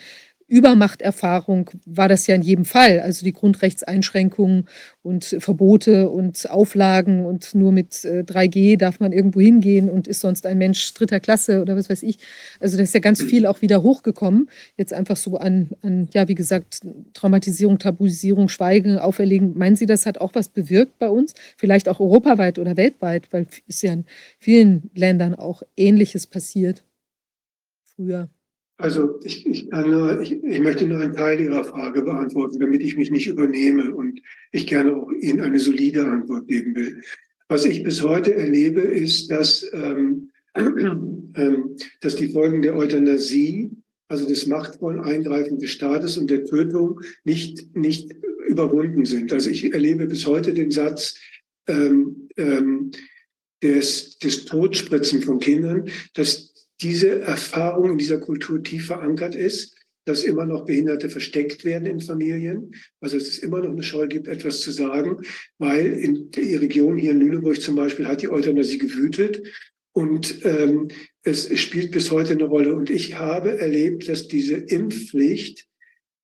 [0.51, 2.99] Übermachterfahrung war das ja in jedem Fall.
[2.99, 4.69] Also die Grundrechtseinschränkungen
[5.03, 10.21] und Verbote und Auflagen und nur mit 3G äh, darf man irgendwo hingehen und ist
[10.21, 12.19] sonst ein Mensch dritter Klasse oder was weiß ich.
[12.59, 14.51] Also da ist ja ganz viel auch wieder hochgekommen.
[14.77, 16.81] Jetzt einfach so an, an ja, wie gesagt,
[17.15, 19.57] Traumatisierung, Tabuisierung, Schweigen, Auferlegen.
[19.57, 21.33] Meinen Sie, das hat auch was bewirkt bei uns?
[21.59, 24.05] Vielleicht auch europaweit oder weltweit, weil es ja in
[24.41, 26.83] vielen Ländern auch Ähnliches passiert
[28.01, 28.29] früher.
[28.81, 32.97] Also ich, ich, nur, ich, ich, möchte nur einen Teil Ihrer Frage beantworten, damit ich
[32.97, 34.21] mich nicht übernehme und
[34.53, 37.03] ich gerne auch Ihnen eine solide Antwort geben will.
[37.49, 43.71] Was ich bis heute erlebe, ist, dass, ähm, ähm, dass die Folgen der Euthanasie,
[44.09, 48.15] also des machtvollen Eingreifen des Staates und der Tötung, nicht, nicht
[48.49, 49.33] überwunden sind.
[49.33, 51.17] Also ich erlebe bis heute den Satz
[51.69, 52.91] ähm, ähm
[53.63, 56.50] des, des Todspritzen von Kindern, dass
[56.81, 59.77] diese Erfahrung in dieser Kultur tief verankert ist,
[60.07, 64.29] dass immer noch Behinderte versteckt werden in Familien, also es immer noch eine Scheu gibt,
[64.29, 65.19] etwas zu sagen,
[65.59, 69.43] weil in der Region hier in Lüneburg zum Beispiel hat die Euthanasie gewütet.
[69.93, 70.89] Und ähm,
[71.23, 72.75] es spielt bis heute eine Rolle.
[72.75, 75.67] Und ich habe erlebt, dass diese Impfpflicht,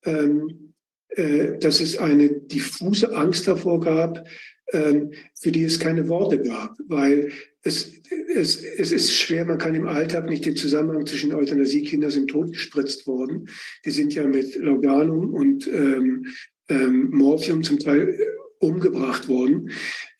[0.05, 0.73] ähm,
[1.09, 4.25] äh, dass es eine diffuse Angst davor gab,
[4.73, 7.31] ähm, für die es keine Worte gab, weil
[7.67, 7.91] es,
[8.33, 13.05] es, es ist schwer, man kann im Alltag nicht den Zusammenhang zwischen Euthanasiekinder sind totgespritzt
[13.05, 13.49] worden.
[13.85, 16.25] Die sind ja mit Laudanum und ähm,
[16.69, 18.17] ähm, Morphium zum Teil
[18.59, 19.71] umgebracht worden,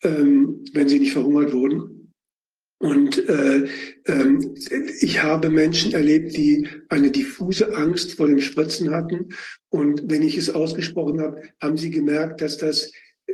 [0.02, 2.12] ähm, wenn sie nicht verhungert wurden.
[2.80, 3.64] Und äh,
[4.04, 4.38] äh,
[5.00, 9.30] ich habe Menschen erlebt, die eine diffuse Angst vor dem Spritzen hatten.
[9.68, 12.92] Und wenn ich es ausgesprochen habe, haben sie gemerkt, dass das,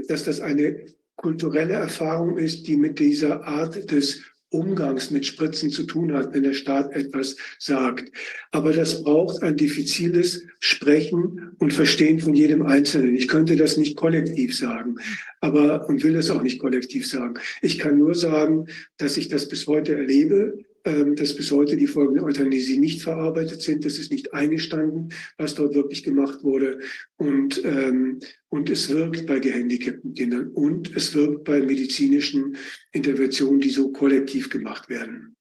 [0.08, 0.86] dass das eine
[1.16, 4.20] kulturelle Erfahrung ist, die mit dieser Art des
[4.54, 8.10] Umgangs mit Spritzen zu tun hat, wenn der Staat etwas sagt.
[8.52, 13.16] Aber das braucht ein diffiziles Sprechen und Verstehen von jedem Einzelnen.
[13.16, 14.96] Ich könnte das nicht kollektiv sagen,
[15.40, 17.34] aber und will das auch nicht kollektiv sagen.
[17.62, 22.14] Ich kann nur sagen, dass ich das bis heute erlebe, dass bis heute die Folgen
[22.14, 23.84] der Euthanasie nicht verarbeitet sind.
[23.86, 26.80] Das ist nicht eingestanden, was dort wirklich gemacht wurde.
[27.16, 28.20] Und, ähm,
[28.50, 32.56] und es wirkt bei gehandicapten Kindern und es wirkt bei medizinischen
[32.92, 35.34] Interventionen, die so kollektiv gemacht werden.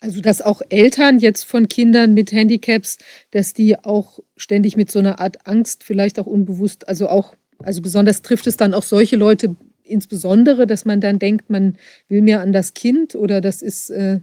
[0.00, 2.96] Also, dass auch Eltern jetzt von Kindern mit Handicaps,
[3.32, 7.82] dass die auch ständig mit so einer Art Angst, vielleicht auch unbewusst, also auch, also
[7.82, 9.56] besonders trifft es dann auch solche Leute
[9.90, 11.76] insbesondere, dass man dann denkt, man
[12.08, 14.20] will mehr an das Kind oder das ist, äh,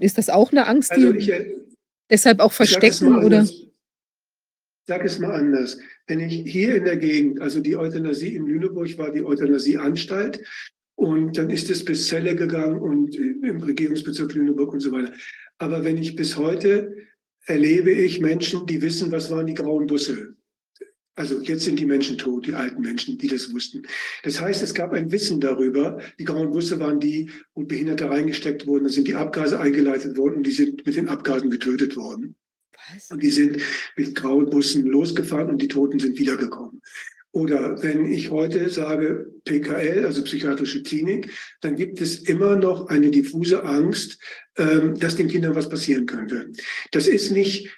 [0.00, 1.54] ist das auch eine Angst, die also ich, äh,
[2.10, 3.42] deshalb auch verstecken oder?
[3.42, 3.72] Ich
[4.86, 5.78] sage es mal anders.
[6.06, 10.40] Wenn ich hier in der Gegend, also die Euthanasie in Lüneburg war die Euthanasieanstalt
[10.94, 15.12] und dann ist es bis Celle gegangen und im Regierungsbezirk Lüneburg und so weiter.
[15.58, 16.94] Aber wenn ich bis heute
[17.46, 20.34] erlebe ich Menschen, die wissen, was waren die grauen Busse.
[21.16, 23.82] Also jetzt sind die Menschen tot, die alten Menschen, die das wussten.
[24.22, 25.98] Das heißt, es gab ein Wissen darüber.
[26.18, 28.84] Die grauen Busse waren die, wo Behinderte reingesteckt wurden.
[28.84, 32.36] Da sind die Abgase eingeleitet worden und die sind mit den Abgasen getötet worden.
[32.92, 33.10] Was?
[33.10, 33.62] Und die sind
[33.96, 36.82] mit grauen Bussen losgefahren und die Toten sind wiedergekommen.
[37.32, 43.10] Oder wenn ich heute sage PKL, also psychiatrische Klinik, dann gibt es immer noch eine
[43.10, 44.18] diffuse Angst,
[44.56, 46.50] ähm, dass den Kindern was passieren könnte.
[46.92, 47.70] Das ist nicht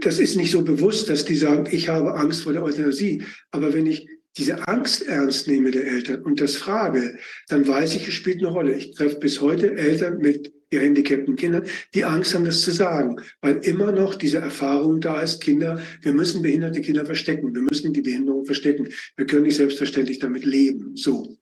[0.00, 3.22] das ist nicht so bewusst, dass die sagen, ich habe Angst vor der Euthanasie.
[3.50, 4.06] Aber wenn ich
[4.36, 7.18] diese Angst ernst nehme der Eltern und das frage,
[7.48, 8.74] dann weiß ich, es spielt eine Rolle.
[8.74, 13.58] Ich treffe bis heute Eltern mit gehandicapten Kindern, die Angst haben, das zu sagen, weil
[13.58, 18.02] immer noch diese Erfahrung da ist, Kinder, wir müssen behinderte Kinder verstecken, wir müssen die
[18.02, 21.36] Behinderung verstecken, wir können nicht selbstverständlich damit leben, so.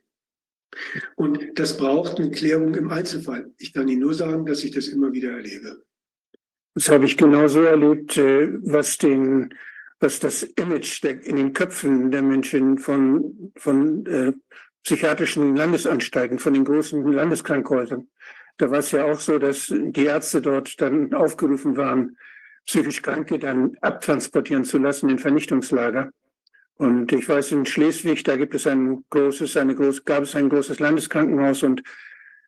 [1.17, 3.51] Und das braucht eine Klärung im Einzelfall.
[3.59, 5.83] Ich kann Ihnen nur sagen, dass ich das immer wieder erlebe.
[6.75, 9.55] Das habe ich genauso erlebt, äh, was den,
[10.01, 14.33] was das Image in den Köpfen der Menschen von, von äh,
[14.83, 18.09] psychiatrischen Landesanstalten, von den großen Landeskrankhäusern.
[18.57, 22.17] Da war es ja auch so, dass die Ärzte dort dann aufgerufen waren,
[22.67, 26.11] psychisch Kranke dann abtransportieren zu lassen in Vernichtungslager.
[26.77, 30.49] Und ich weiß, in Schleswig, da gibt es ein großes, eine groß, gab es ein
[30.49, 31.83] großes Landeskrankenhaus und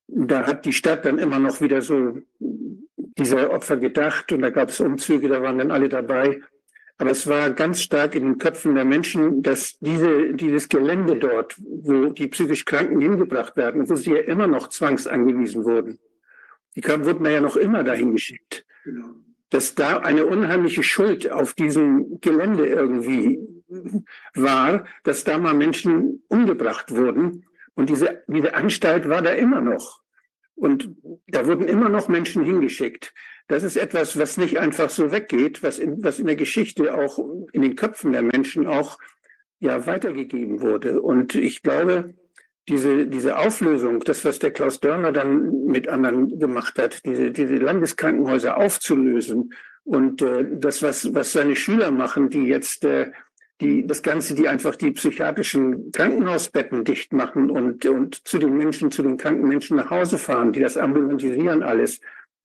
[0.07, 2.19] da hat die Stadt dann immer noch wieder so
[3.19, 6.41] dieser Opfer gedacht und da gab es Umzüge, da waren dann alle dabei.
[6.97, 11.57] Aber es war ganz stark in den Köpfen der Menschen, dass diese, dieses Gelände dort,
[11.59, 15.99] wo die psychisch Kranken hingebracht werden, wo sie ja immer noch zwangsangewiesen wurden,
[16.77, 19.09] die kam, wurden ja noch immer dahin geschickt, genau.
[19.51, 23.41] dass da eine unheimliche Schuld auf diesem Gelände irgendwie
[24.35, 27.45] war, dass da mal Menschen umgebracht wurden.
[27.75, 30.04] Und diese, diese Anstalt war da immer noch.
[30.57, 30.91] Und
[31.27, 33.13] da wurden immer noch Menschen hingeschickt.
[33.49, 37.19] das ist etwas, was nicht einfach so weggeht, was in, was in der Geschichte auch
[37.53, 38.99] in den Köpfen der Menschen auch
[39.61, 41.03] ja weitergegeben wurde.
[41.03, 42.15] Und ich glaube,
[42.69, 47.57] diese, diese Auflösung, das, was der Klaus Dörner dann mit anderen gemacht hat, diese, diese
[47.57, 49.53] Landeskrankenhäuser aufzulösen
[49.85, 53.11] und äh, das, was, was seine Schüler machen, die jetzt äh,
[53.61, 58.91] die, das Ganze, die einfach die psychiatrischen Krankenhausbetten dicht machen und, und zu den Menschen,
[58.91, 62.01] zu den kranken Menschen nach Hause fahren, die das ambulantisieren alles.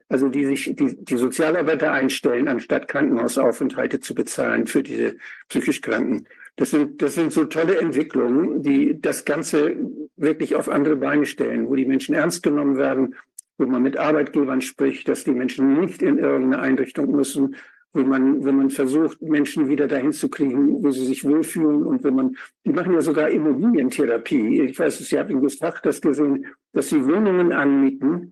[0.07, 5.17] Also die sich die, die Sozialarbeiter einstellen, anstatt Krankenhausaufenthalte zu bezahlen für diese
[5.49, 6.25] psychisch Kranken.
[6.55, 9.77] Das sind, das sind so tolle Entwicklungen, die das Ganze
[10.17, 13.15] wirklich auf andere Beine stellen, wo die Menschen ernst genommen werden,
[13.59, 17.55] wo man mit Arbeitgebern spricht, dass die Menschen nicht in irgendeine Einrichtung müssen,
[17.93, 22.03] wo man, wenn man versucht, Menschen wieder dahin zu kriegen, wo sie sich wohlfühlen und
[22.03, 24.61] wenn man, die machen ja sogar Immobilientherapie.
[24.61, 28.31] Ich weiß, Sie haben in Gustach das gesehen, dass sie Wohnungen anmieten,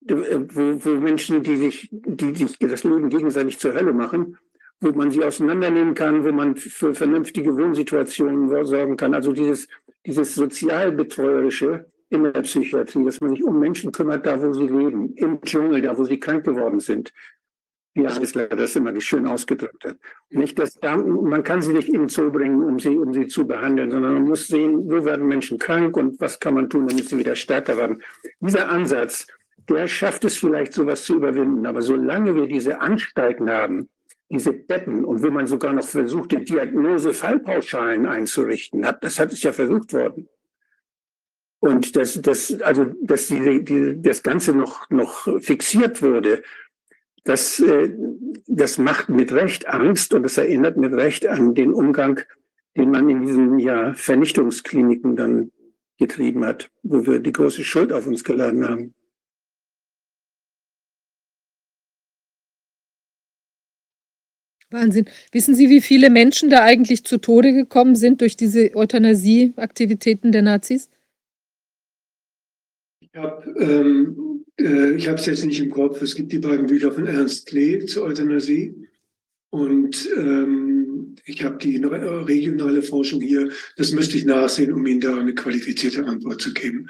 [0.00, 4.38] wo, wo Menschen, die sich, die, die das Leben gegenseitig zur Hölle machen,
[4.80, 9.12] wo man sie auseinandernehmen kann, wo man für vernünftige Wohnsituationen sorgen kann.
[9.12, 9.68] Also dieses,
[10.06, 15.14] dieses sozialbetreuerische in der Psychiatrie, dass man sich um Menschen kümmert, da wo sie leben,
[15.16, 17.12] im Dschungel, da wo sie krank geworden sind.
[17.98, 19.96] Wie Eisler das immer schön ausgedrückt hat.
[20.30, 23.44] Nicht, dass da, man kann sie nicht in Zoo bringen, um sie, um sie zu
[23.44, 27.08] behandeln, sondern man muss sehen, wo werden Menschen krank und was kann man tun, damit
[27.08, 28.00] sie wieder stärker werden.
[28.40, 29.26] Dieser Ansatz,
[29.68, 31.66] der schafft es vielleicht, sowas zu überwinden.
[31.66, 33.88] Aber solange wir diese Anstalten haben,
[34.30, 39.32] diese Betten und wenn man sogar noch versucht, die Diagnose Fallpauschalen einzurichten, hat, das hat
[39.32, 40.28] es ja versucht worden.
[41.60, 46.44] Und dass, dass, also, dass die, die, das Ganze noch, noch fixiert würde,
[47.28, 47.90] das, äh,
[48.46, 52.20] das macht mit Recht Angst und das erinnert mit Recht an den Umgang,
[52.74, 55.52] den man in diesen ja, Vernichtungskliniken dann
[55.98, 58.94] getrieben hat, wo wir die große Schuld auf uns geladen haben.
[64.70, 65.06] Wahnsinn.
[65.32, 70.42] Wissen Sie, wie viele Menschen da eigentlich zu Tode gekommen sind durch diese Euthanasie-Aktivitäten der
[70.42, 70.90] Nazis?
[73.00, 74.27] Ich habe ähm,
[74.58, 76.02] äh, es jetzt nicht im Kopf.
[76.02, 78.74] Es gibt die beiden Bücher von Ernst Klee zur Euthanasie.
[79.50, 83.50] Und ähm, ich habe die regionale Forschung hier.
[83.76, 86.86] Das müsste ich nachsehen, um Ihnen da eine qualifizierte Antwort zu geben.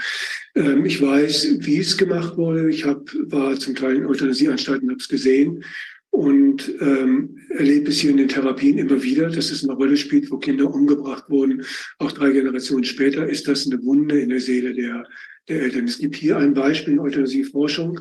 [0.55, 2.69] Ähm, ich weiß, wie es gemacht wurde.
[2.71, 5.65] Ich hab, war zum Teil in Euthanasieanstalten, habe es gesehen
[6.11, 10.31] und ähm, erlebe es hier in den Therapien immer wieder, dass es eine Rolle spielt,
[10.31, 11.65] wo Kinder umgebracht wurden.
[11.99, 15.07] Auch drei Generationen später ist das eine Wunde in der Seele der,
[15.49, 15.87] der Eltern.
[15.87, 18.01] Es gibt hier ein Beispiel in Euthanasieforschung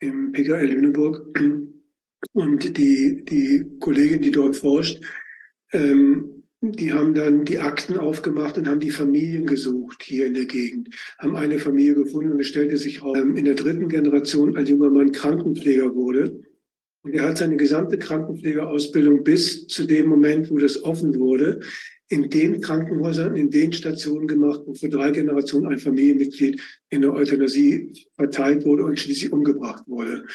[0.00, 1.38] im PKL Lüneburg.
[2.32, 5.02] Und die, die Kollegin, die dort forscht,
[5.72, 10.44] ähm, die haben dann die Akten aufgemacht und haben die Familien gesucht hier in der
[10.44, 14.56] Gegend, haben eine Familie gefunden und es stellte sich raus, ähm, in der dritten Generation
[14.56, 16.40] ein junger Mann Krankenpfleger wurde
[17.02, 21.60] und er hat seine gesamte Krankenpflegeausbildung bis zu dem Moment, wo das offen wurde,
[22.12, 26.60] in den Krankenhäusern, in den Stationen gemacht, wo für drei Generationen ein Familienmitglied
[26.90, 30.26] in der Euthanasie verteilt wurde und schließlich umgebracht wurde.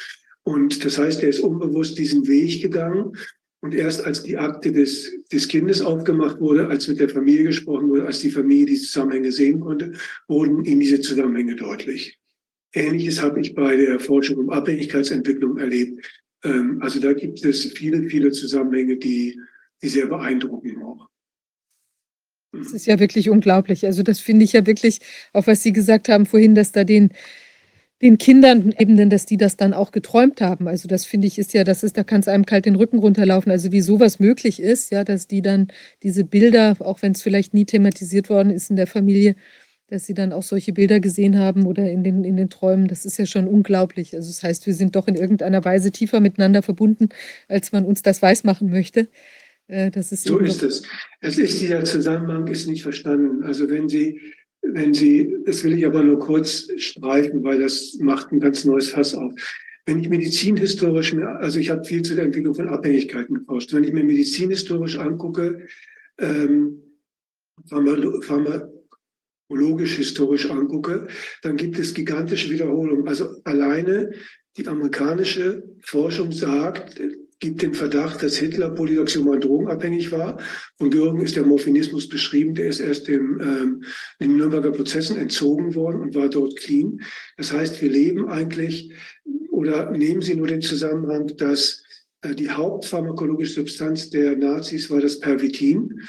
[0.42, 3.12] Und das heißt, er ist unbewusst diesen Weg gegangen.
[3.60, 7.90] Und erst als die Akte des, des Kindes aufgemacht wurde, als mit der Familie gesprochen
[7.90, 9.92] wurde, als die Familie die Zusammenhänge sehen konnte,
[10.26, 12.18] wurden ihm diese Zusammenhänge deutlich.
[12.72, 16.04] Ähnliches habe ich bei der Forschung um Abhängigkeitsentwicklung erlebt.
[16.42, 19.40] Ähm, also da gibt es viele, viele Zusammenhänge, die,
[19.80, 21.08] die sehr beeindrucken auch.
[22.52, 23.84] Das ist ja wirklich unglaublich.
[23.84, 25.00] Also das finde ich ja wirklich,
[25.32, 27.10] auch was Sie gesagt haben vorhin, dass da den,
[28.00, 30.68] den Kindern eben, dass die das dann auch geträumt haben.
[30.68, 32.98] Also das finde ich ist ja, das ist, da kann es einem kalt den Rücken
[32.98, 33.52] runterlaufen.
[33.52, 35.68] Also wie sowas möglich ist, ja, dass die dann
[36.02, 39.34] diese Bilder, auch wenn es vielleicht nie thematisiert worden ist in der Familie,
[39.88, 42.88] dass Sie dann auch solche Bilder gesehen haben oder in den, in den Träumen.
[42.88, 44.14] Das ist ja schon unglaublich.
[44.14, 47.08] Also das heißt, wir sind doch in irgendeiner Weise tiefer miteinander verbunden,
[47.48, 49.08] als man uns das weismachen möchte.
[49.68, 50.82] Äh, das ist so ist es.
[51.20, 53.44] Es ist dieser Zusammenhang ist nicht verstanden.
[53.44, 54.20] Also wenn Sie,
[54.62, 58.90] wenn Sie, das will ich aber nur kurz streifen, weil das macht ein ganz neues
[58.90, 59.32] Fass auf.
[59.86, 63.72] Wenn ich medizinhistorisch, also ich habe viel zu der Entwicklung von Abhängigkeiten geforscht.
[63.72, 65.66] Wenn ich mir medizinhistorisch angucke,
[66.18, 66.82] ähm,
[67.66, 68.68] Pharma, Pharma,
[69.50, 71.08] historisch angucke,
[71.42, 73.08] dann gibt es gigantische Wiederholungen.
[73.08, 74.12] Also alleine
[74.58, 77.00] die amerikanische Forschung sagt,
[77.40, 80.38] gibt den Verdacht, dass Hitler polydoxymal drogenabhängig war.
[80.76, 83.84] Von Göring ist der Morphinismus beschrieben, der ist erst dem, ähm,
[84.20, 87.00] den Nürnberger Prozessen entzogen worden und war dort clean.
[87.36, 88.92] Das heißt, wir leben eigentlich,
[89.50, 91.82] oder nehmen Sie nur den Zusammenhang, dass
[92.22, 96.00] äh, die hauptpharmakologische Substanz der Nazis war das Pervitin.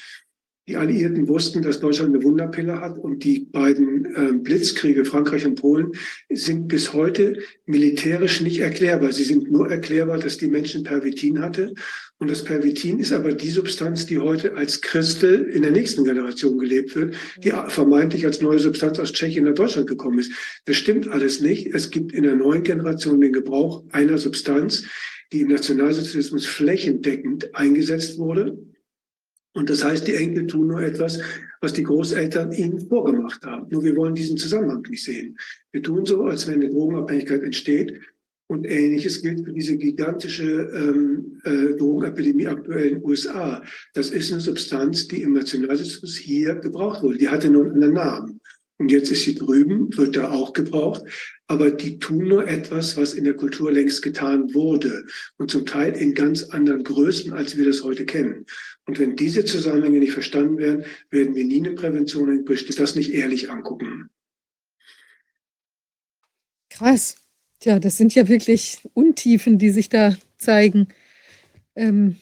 [0.70, 5.60] Die Alliierten wussten, dass Deutschland eine Wunderpille hat und die beiden äh, Blitzkriege, Frankreich und
[5.60, 5.94] Polen,
[6.30, 9.12] sind bis heute militärisch nicht erklärbar.
[9.12, 11.74] Sie sind nur erklärbar, dass die Menschen Pervitin hatte.
[12.20, 16.60] Und das Pervitin ist aber die Substanz, die heute als Christel in der nächsten Generation
[16.60, 20.32] gelebt wird, die vermeintlich als neue Substanz aus Tschechien nach Deutschland gekommen ist.
[20.66, 21.74] Das stimmt alles nicht.
[21.74, 24.84] Es gibt in der neuen Generation den Gebrauch einer Substanz,
[25.32, 28.56] die im Nationalsozialismus flächendeckend eingesetzt wurde
[29.54, 31.20] und das heißt, die Enkel tun nur etwas,
[31.62, 33.68] was die Großeltern ihnen vorgemacht haben.
[33.70, 35.38] Nur wir wollen diesen Zusammenhang nicht sehen.
[35.72, 38.00] Wir tun so, als wenn eine Drogenabhängigkeit entsteht.
[38.48, 43.62] Und ähnliches gilt für diese gigantische ähm, äh, Drogenepidemie aktuell in den USA.
[43.94, 47.20] Das ist eine Substanz, die im Nationalsozialismus hier gebraucht wurde.
[47.20, 48.42] Die hatte nur einen Namen.
[48.80, 51.04] Und jetzt ist sie drüben, wird da auch gebraucht.
[51.48, 55.06] Aber die tun nur etwas, was in der Kultur längst getan wurde.
[55.38, 58.46] Und zum Teil in ganz anderen Größen, als wir das heute kennen.
[58.90, 62.44] Und wenn diese Zusammenhänge nicht verstanden werden, werden wir nie eine Prävention in
[62.76, 64.10] das nicht ehrlich angucken.
[66.72, 67.18] Krass.
[67.60, 70.88] Tja, das sind ja wirklich Untiefen, die sich da zeigen.
[71.76, 72.16] Ähm,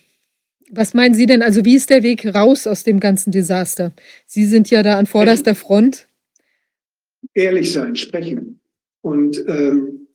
[0.70, 1.42] was meinen Sie denn?
[1.42, 3.94] Also, wie ist der Weg raus aus dem ganzen Desaster?
[4.26, 6.10] Sie sind ja da an vorderster Front.
[7.34, 8.60] Ehrlich sein, sprechen.
[9.00, 10.10] Und ähm,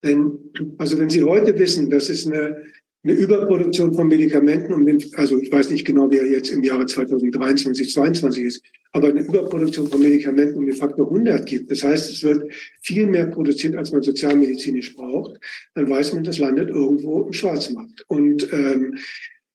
[0.00, 0.38] wenn,
[0.78, 2.72] also wenn Sie heute wissen, dass es eine
[3.04, 6.62] eine Überproduktion von Medikamenten, um den, also ich weiß nicht genau, wie er jetzt im
[6.62, 8.62] Jahre 2023, 2022 ist,
[8.92, 11.70] aber eine Überproduktion von Medikamenten um den Faktor 100 gibt.
[11.70, 15.40] Das heißt, es wird viel mehr produziert, als man sozialmedizinisch braucht.
[15.74, 18.04] Dann weiß man, das landet irgendwo im Schwarzmarkt.
[18.08, 18.98] Und ähm,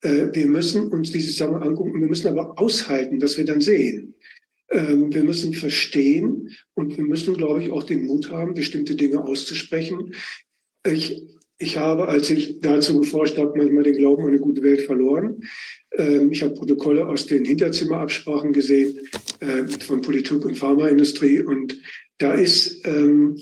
[0.01, 2.01] äh, wir müssen uns diese Sachen angucken.
[2.01, 4.15] Wir müssen aber aushalten, dass wir dann sehen.
[4.69, 9.23] Ähm, wir müssen verstehen und wir müssen, glaube ich, auch den Mut haben, bestimmte Dinge
[9.23, 10.13] auszusprechen.
[10.85, 11.23] Ich
[11.59, 15.43] ich habe, als ich dazu geforscht habe, manchmal den Glauben an eine gute Welt verloren.
[15.93, 18.99] Ähm, ich habe Protokolle aus den Hinterzimmerabsprachen gesehen
[19.39, 21.41] äh, von Politik und Pharmaindustrie.
[21.41, 21.77] Und
[22.19, 23.41] da ist, ähm,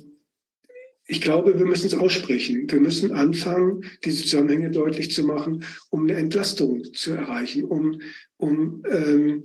[1.08, 2.72] ich glaube, wir müssen es aussprechen.
[2.72, 8.00] Wir müssen anfangen, diese Zusammenhänge deutlich zu machen, um eine Entlastung zu erreichen, um,
[8.38, 9.44] um ähm,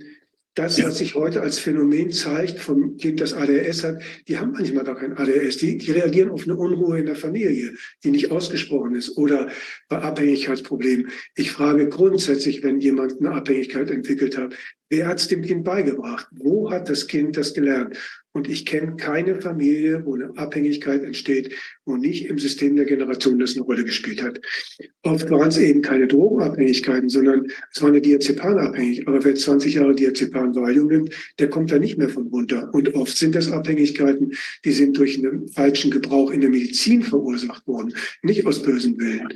[0.55, 4.83] das, was sich heute als Phänomen zeigt vom Kind, das ADHS hat, die haben manchmal
[4.83, 5.57] gar kein ADHS.
[5.57, 7.73] Die, die reagieren auf eine Unruhe in der Familie,
[8.03, 9.49] die nicht ausgesprochen ist oder
[9.87, 11.09] bei Abhängigkeitsproblemen.
[11.35, 14.53] Ich frage grundsätzlich, wenn jemand eine Abhängigkeit entwickelt hat,
[14.89, 16.27] wer hat es dem Kind beigebracht?
[16.31, 17.97] Wo hat das Kind das gelernt?
[18.33, 21.53] Und ich kenne keine Familie, wo eine Abhängigkeit entsteht,
[21.85, 24.39] wo nicht im System der Generation das eine Rolle gespielt hat.
[25.03, 29.05] Oft waren es eben keine Drogenabhängigkeiten, sondern es war eine Diazepanabhängig.
[29.07, 32.73] Aber wer 20 Jahre Diazepan Valium nimmt, der kommt da nicht mehr von runter.
[32.73, 34.33] Und oft sind das Abhängigkeiten,
[34.63, 39.27] die sind durch einen falschen Gebrauch in der Medizin verursacht worden, nicht aus bösen Willen.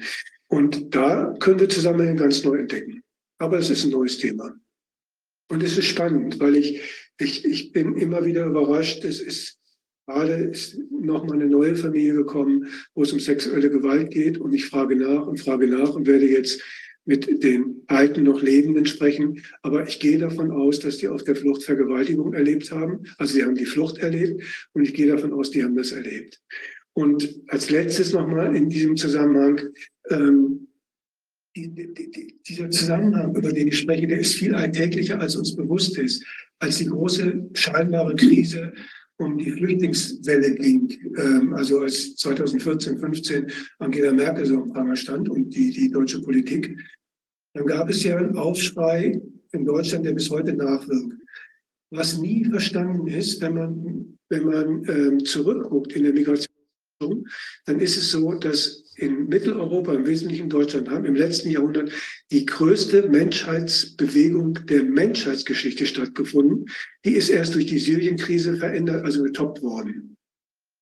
[0.47, 3.03] Und da können wir Zusammenhänge ganz neu entdecken.
[3.39, 4.55] Aber es ist ein neues Thema.
[5.49, 6.81] Und es ist spannend, weil ich
[7.19, 9.03] ich, ich bin immer wieder überrascht.
[9.03, 9.57] Es ist
[10.07, 14.37] gerade ist noch mal eine neue Familie gekommen, wo es um sexuelle Gewalt geht.
[14.37, 16.61] Und ich frage nach und frage nach und werde jetzt
[17.07, 19.43] mit den alten, noch Lebenden sprechen.
[19.61, 23.03] Aber ich gehe davon aus, dass die auf der Flucht Vergewaltigung erlebt haben.
[23.17, 24.43] Also sie haben die Flucht erlebt
[24.73, 26.41] und ich gehe davon aus, die haben das erlebt.
[26.93, 29.61] Und als letztes nochmal in diesem Zusammenhang,
[30.09, 30.67] ähm,
[31.55, 35.55] die, die, die, dieser Zusammenhang, über den ich spreche, der ist viel alltäglicher, als uns
[35.55, 36.25] bewusst ist
[36.65, 38.73] als die große scheinbare Krise
[39.17, 45.29] um die Flüchtlingswelle ging, ähm, also als 2014, 15 Angela Merkel so am Pranger stand
[45.29, 46.77] und die, die deutsche Politik,
[47.53, 49.21] dann gab es ja einen Aufschrei
[49.53, 51.13] in Deutschland, der bis heute nachwirkt.
[51.91, 56.49] Was nie verstanden ist, wenn man, wenn man ähm, zurückguckt in der Migration,
[57.65, 61.91] dann ist es so, dass in Mitteleuropa, im Wesentlichen Deutschland, haben im letzten Jahrhundert
[62.31, 66.65] die größte Menschheitsbewegung der Menschheitsgeschichte stattgefunden.
[67.03, 70.15] Die ist erst durch die Syrienkrise verändert, also getoppt worden.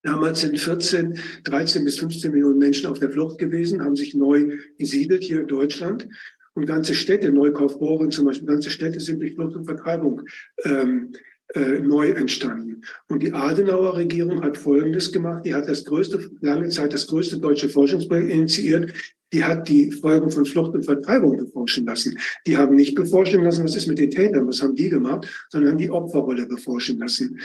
[0.02, 4.58] Damals sind 14, 13 bis 15 Millionen Menschen auf der Flucht gewesen, haben sich neu
[4.78, 6.06] gesiedelt hier in Deutschland.
[6.52, 10.22] Und ganze Städte, Neukaufbohren zum Beispiel, ganze Städte sind durch Flucht und Vertreibung
[10.64, 11.12] ähm,
[11.54, 12.82] äh, neu entstanden.
[13.08, 15.44] Und die Adenauer Regierung hat Folgendes gemacht.
[15.44, 18.92] Die hat das größte, lange Zeit das größte deutsche Forschungsprojekt initiiert.
[19.32, 22.18] Die hat die Folgen von Flucht und Vertreibung beforschen lassen.
[22.46, 25.72] Die haben nicht beforschen lassen, was ist mit den Tätern, was haben die gemacht, sondern
[25.72, 27.38] haben die Opferrolle beforschen lassen.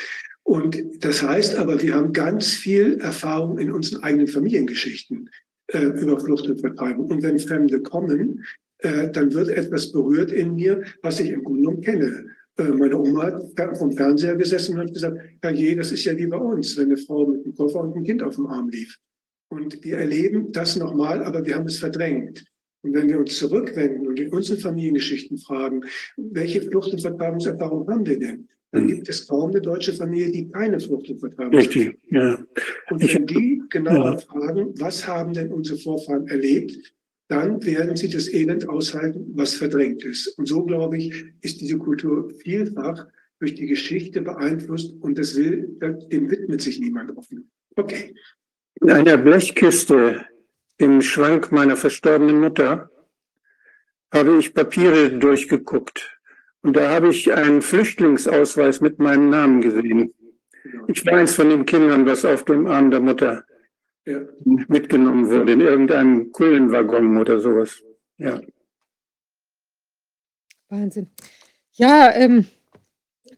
[0.43, 5.29] Und das heißt aber, wir haben ganz viel Erfahrung in unseren eigenen Familiengeschichten
[5.67, 7.07] äh, über Flucht und Vertreibung.
[7.07, 8.43] Und wenn Fremde kommen,
[8.79, 12.25] äh, dann wird etwas berührt in mir, was ich im Grunde genommen kenne.
[12.59, 16.15] Äh, meine Oma hat vom Fernseher gesessen und hat gesagt, ja je, das ist ja
[16.17, 18.69] wie bei uns, wenn eine Frau mit einem Koffer und einem Kind auf dem Arm
[18.69, 18.97] lief.
[19.49, 22.43] Und wir erleben das nochmal, aber wir haben es verdrängt.
[22.81, 25.81] Und wenn wir uns zurückwenden und in unsere Familiengeschichten fragen,
[26.17, 28.47] welche Flucht- und Vertreibungserfahrung haben wir denn?
[28.71, 32.37] Dann gibt es kaum eine deutsche Familie, die keine Flucht- und Vertreibungserfahrung Richtig, ja.
[32.91, 36.93] Und wenn die genauer fragen, was haben denn unsere Vorfahren erlebt,
[37.29, 40.27] dann werden sie das Elend aushalten, was verdrängt ist.
[40.39, 43.07] Und so, glaube ich, ist diese Kultur vielfach
[43.39, 47.49] durch die Geschichte beeinflusst und das will, dem widmet sich niemand offen.
[47.75, 48.15] Okay.
[48.81, 50.25] In einer Blechkiste
[50.77, 52.89] im Schrank meiner verstorbenen Mutter
[54.11, 56.19] habe ich Papiere durchgeguckt.
[56.61, 60.13] Und da habe ich einen Flüchtlingsausweis mit meinem Namen gesehen.
[60.87, 63.45] Ich war eins von den Kindern, was auf dem Arm der Mutter
[64.05, 64.19] ja.
[64.43, 67.81] mitgenommen wurde, in irgendeinem Kohlenwaggon oder sowas.
[68.17, 68.41] Ja.
[70.69, 71.09] Wahnsinn.
[71.73, 72.45] Ja, ähm,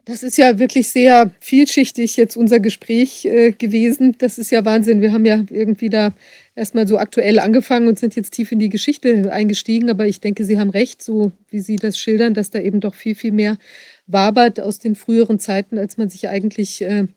[0.06, 4.16] das ist ja wirklich sehr vielschichtig jetzt unser Gespräch äh, gewesen.
[4.18, 5.02] Das ist ja Wahnsinn.
[5.02, 6.14] Wir haben ja irgendwie da
[6.56, 9.90] erstmal so aktuell angefangen und sind jetzt tief in die Geschichte eingestiegen.
[9.90, 12.96] Aber ich denke, Sie haben recht, so wie Sie das schildern, dass da eben doch
[12.96, 13.58] viel, viel mehr
[14.08, 17.08] wabert aus den früheren Zeiten, als man sich eigentlich äh,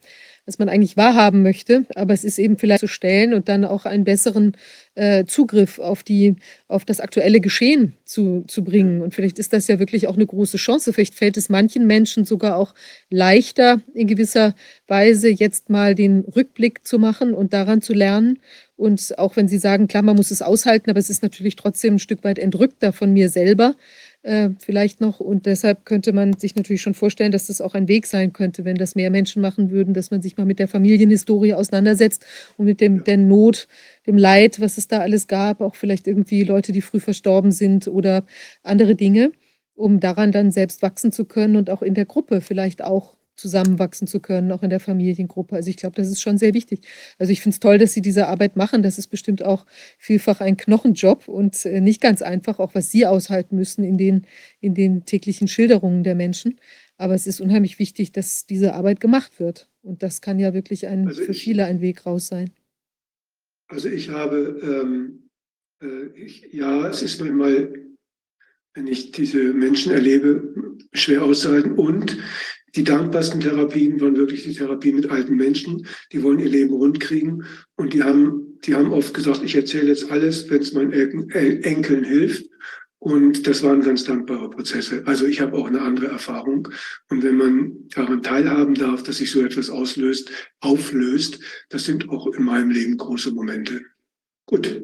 [0.46, 3.86] was man eigentlich wahrhaben möchte, aber es ist eben vielleicht zu stellen und dann auch
[3.86, 4.56] einen besseren
[4.94, 6.36] äh, Zugriff auf die,
[6.68, 9.00] auf das aktuelle Geschehen zu, zu bringen.
[9.00, 10.92] Und vielleicht ist das ja wirklich auch eine große Chance.
[10.92, 12.74] Vielleicht fällt es manchen Menschen sogar auch
[13.10, 14.54] leichter, in gewisser
[14.86, 18.38] Weise jetzt mal den Rückblick zu machen und daran zu lernen.
[18.76, 21.94] Und auch wenn Sie sagen, klar, man muss es aushalten, aber es ist natürlich trotzdem
[21.94, 23.76] ein Stück weit entrückter von mir selber,
[24.24, 25.20] äh, vielleicht noch.
[25.20, 28.64] Und deshalb könnte man sich natürlich schon vorstellen, dass das auch ein Weg sein könnte,
[28.64, 32.24] wenn das mehr Menschen machen würden, dass man sich mal mit der Familienhistorie auseinandersetzt
[32.56, 33.68] und mit dem, der Not,
[34.06, 37.86] dem Leid, was es da alles gab, auch vielleicht irgendwie Leute, die früh verstorben sind
[37.86, 38.24] oder
[38.62, 39.32] andere Dinge,
[39.74, 44.06] um daran dann selbst wachsen zu können und auch in der Gruppe vielleicht auch zusammenwachsen
[44.06, 45.56] zu können, auch in der Familiengruppe.
[45.56, 46.80] Also ich glaube, das ist schon sehr wichtig.
[47.18, 48.82] Also ich finde es toll, dass Sie diese Arbeit machen.
[48.82, 49.66] Das ist bestimmt auch
[49.98, 54.26] vielfach ein Knochenjob und äh, nicht ganz einfach, auch was Sie aushalten müssen in den,
[54.60, 56.58] in den täglichen Schilderungen der Menschen.
[56.96, 59.68] Aber es ist unheimlich wichtig, dass diese Arbeit gemacht wird.
[59.82, 62.50] Und das kann ja wirklich ein, also für viele ein Weg raus sein.
[63.68, 65.30] Also ich habe, ähm,
[65.82, 67.72] äh, ich, ja, es ist manchmal,
[68.74, 71.72] wenn ich diese Menschen erlebe, schwer auszuhalten.
[71.72, 72.16] Und
[72.76, 77.44] die dankbarsten Therapien waren wirklich die Therapien mit alten Menschen, die wollen ihr Leben rundkriegen
[77.76, 80.92] und die haben, die haben oft gesagt, ich erzähle jetzt alles, wenn es meinen
[81.30, 82.46] Enkeln hilft.
[82.98, 85.02] Und das waren ganz dankbare Prozesse.
[85.04, 86.68] Also ich habe auch eine andere Erfahrung.
[87.10, 90.30] Und wenn man daran teilhaben darf, dass sich so etwas auslöst,
[90.60, 91.38] auflöst,
[91.68, 93.82] das sind auch in meinem Leben große Momente.
[94.46, 94.82] Gut.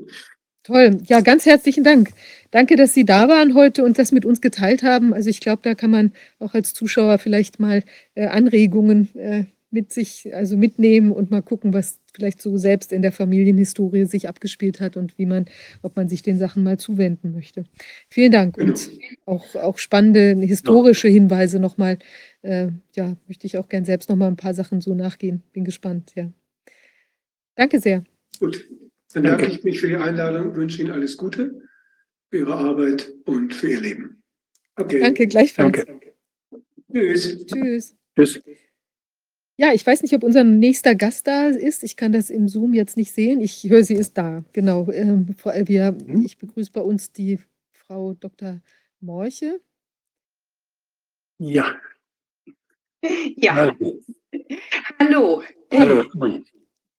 [0.71, 0.99] Toll.
[1.09, 2.11] Ja, ganz herzlichen Dank.
[2.53, 5.13] Danke, dass Sie da waren heute und das mit uns geteilt haben.
[5.13, 7.83] Also ich glaube, da kann man auch als Zuschauer vielleicht mal
[8.15, 13.03] äh, Anregungen äh, mit sich, also mitnehmen und mal gucken, was vielleicht so selbst in
[13.03, 15.47] der Familienhistorie sich abgespielt hat und wie man,
[15.83, 17.65] ob man sich den Sachen mal zuwenden möchte.
[18.09, 18.91] Vielen Dank und
[19.27, 21.99] auch, auch spannende historische Hinweise nochmal.
[22.43, 25.43] Äh, ja, möchte ich auch gern selbst nochmal ein paar Sachen so nachgehen.
[25.53, 26.31] Bin gespannt, ja.
[27.57, 28.05] Danke sehr.
[28.39, 28.69] Gut,
[29.12, 31.62] dann danke ich mich für die Einladung, wünsche Ihnen alles Gute
[32.31, 34.23] für Ihre Arbeit und für Ihr Leben.
[34.77, 35.01] Okay.
[35.01, 35.85] Danke, gleichfalls.
[35.85, 36.12] Danke.
[36.93, 37.47] Tschüss.
[37.47, 37.97] Tschüss.
[38.16, 38.41] Tschüss.
[39.57, 41.85] Ja, ich weiß nicht, ob unser nächster Gast da ist.
[41.85, 43.43] Ich kann das im Zoom jetzt nicht sehen.
[43.43, 44.43] Ich höre, sie ist da.
[44.53, 44.91] Genau.
[44.91, 46.24] Ähm, wir, mhm.
[46.24, 47.39] ich begrüße bei uns die
[47.73, 48.61] Frau Dr.
[49.01, 49.61] Morche.
[51.39, 51.78] Ja.
[53.37, 53.55] Ja.
[53.55, 54.01] Hallo.
[54.99, 55.43] Hallo.
[55.70, 56.43] Hallo.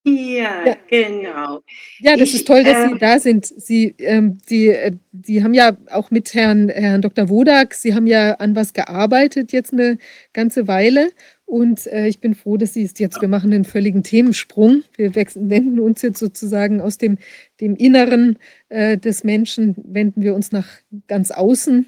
[0.04, 1.60] Ja, ja, genau.
[2.00, 3.46] Ja, das ich, ist toll, dass Sie ähm, da sind.
[3.46, 4.92] Sie, ähm, Sie, äh,
[5.22, 7.28] Sie haben ja auch mit Herrn, Herrn Dr.
[7.28, 9.98] Wodak, Sie haben ja an was gearbeitet jetzt eine
[10.32, 11.10] ganze Weile.
[11.44, 14.82] Und äh, ich bin froh, dass Sie es jetzt, wir machen einen völligen Themensprung.
[14.96, 17.18] Wir wechseln, wenden uns jetzt sozusagen aus dem,
[17.60, 18.38] dem Inneren
[18.70, 20.66] äh, des Menschen, wenden wir uns nach
[21.06, 21.86] ganz außen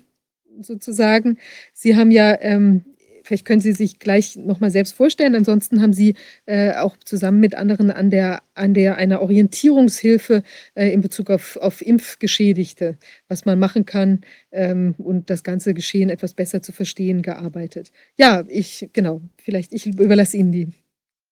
[0.61, 1.39] sozusagen.
[1.73, 2.85] Sie haben ja ähm,
[3.24, 5.34] Vielleicht können Sie sich gleich nochmal selbst vorstellen.
[5.34, 6.14] Ansonsten haben Sie
[6.44, 10.42] äh, auch zusammen mit anderen an der, an der einer Orientierungshilfe
[10.74, 12.98] äh, in Bezug auf, auf Impfgeschädigte,
[13.28, 14.20] was man machen kann
[14.52, 17.92] ähm, und das ganze Geschehen etwas besser zu verstehen, gearbeitet.
[18.18, 20.68] Ja, ich, genau, vielleicht ich überlasse Ihnen die,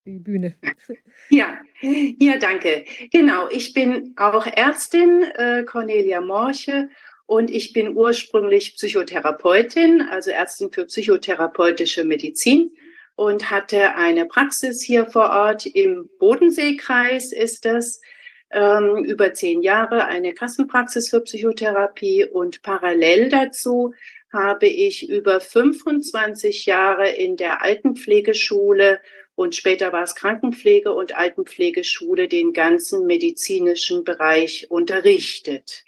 [0.07, 0.55] die Bühne.
[1.31, 2.85] Ja, ja, danke.
[3.11, 6.91] Genau, ich bin auch Ärztin, äh, Cornelia Morche
[7.27, 12.73] und ich bin ursprünglich Psychotherapeutin, also Ärztin für psychotherapeutische Medizin
[13.15, 18.01] und hatte eine Praxis hier vor Ort im Bodenseekreis ist das
[18.51, 23.95] ähm, über zehn Jahre eine Kassenpraxis für Psychotherapie und parallel dazu
[24.33, 29.01] habe ich über 25 Jahre in der Altenpflegeschule
[29.35, 35.85] und später war es Krankenpflege und Altenpflegeschule den ganzen medizinischen Bereich unterrichtet.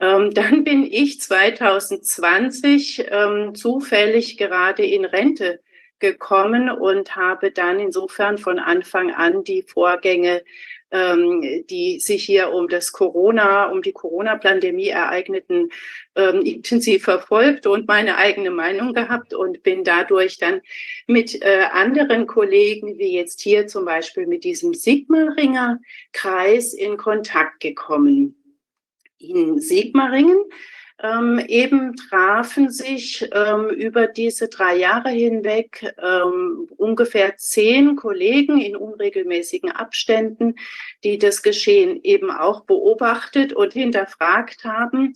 [0.00, 5.60] Ähm, dann bin ich 2020 ähm, zufällig gerade in Rente
[5.98, 10.42] gekommen und habe dann insofern von Anfang an die Vorgänge,
[10.90, 15.70] ähm, die sich hier um das Corona, um die Corona-Pandemie ereigneten,
[16.14, 20.60] ähm, intensiv verfolgt und meine eigene Meinung gehabt und bin dadurch dann
[21.06, 25.80] mit äh, anderen Kollegen, wie jetzt hier zum Beispiel mit diesem Sigmaringer
[26.12, 28.36] Kreis in Kontakt gekommen.
[29.18, 30.38] In Sigmaringen
[31.02, 38.76] ähm, eben trafen sich ähm, über diese drei Jahre hinweg ähm, ungefähr zehn Kollegen in
[38.76, 40.54] unregelmäßigen Abständen,
[41.04, 45.14] die das Geschehen eben auch beobachtet und hinterfragt haben.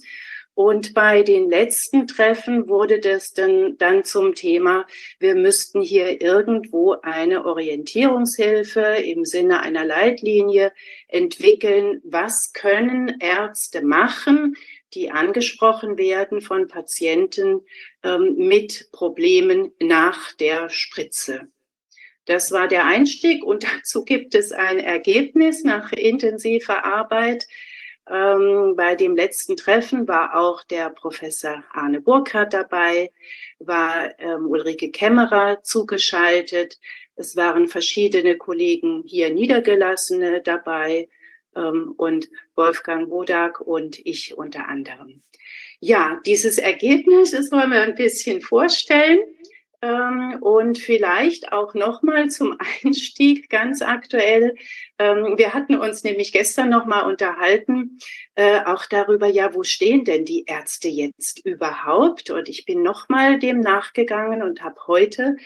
[0.54, 4.86] Und bei den letzten Treffen wurde das dann, dann zum Thema,
[5.18, 10.72] wir müssten hier irgendwo eine Orientierungshilfe im Sinne einer Leitlinie
[11.08, 12.02] entwickeln.
[12.04, 14.56] Was können Ärzte machen,
[14.94, 17.62] die angesprochen werden von Patienten
[18.02, 21.48] ähm, mit Problemen nach der Spritze.
[22.26, 27.46] Das war der Einstieg und dazu gibt es ein Ergebnis nach intensiver Arbeit.
[28.10, 33.12] Ähm, bei dem letzten Treffen war auch der Professor Arne Burkhardt dabei,
[33.58, 36.78] war ähm, Ulrike Kämmerer zugeschaltet.
[37.14, 41.08] Es waren verschiedene Kollegen hier Niedergelassene dabei,
[41.56, 45.22] ähm, und Wolfgang Wodak und ich unter anderem.
[45.80, 49.20] Ja, dieses Ergebnis, das wollen wir ein bisschen vorstellen
[49.82, 54.54] und vielleicht auch nochmal zum Einstieg ganz aktuell.
[54.98, 57.98] Ähm, wir hatten uns nämlich gestern nochmal unterhalten,
[58.34, 62.30] äh, auch darüber, ja, wo stehen denn die Ärzte jetzt überhaupt?
[62.30, 65.36] Und ich bin nochmal dem nachgegangen und habe heute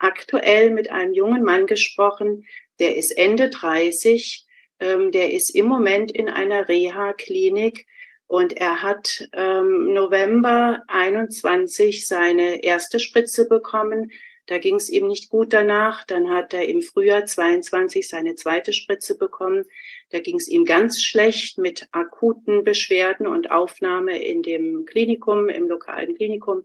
[0.00, 2.46] aktuell mit einem jungen Mann gesprochen,
[2.80, 4.44] der ist Ende 30,
[4.80, 7.86] ähm, der ist im Moment in einer Reha-Klinik
[8.26, 14.10] und er hat ähm, November 21 seine erste Spritze bekommen.
[14.46, 16.04] Da ging es ihm nicht gut danach.
[16.04, 19.64] Dann hat er im Frühjahr 22 seine zweite Spritze bekommen.
[20.10, 25.68] Da ging es ihm ganz schlecht mit akuten Beschwerden und Aufnahme in dem Klinikum, im
[25.68, 26.64] lokalen Klinikum.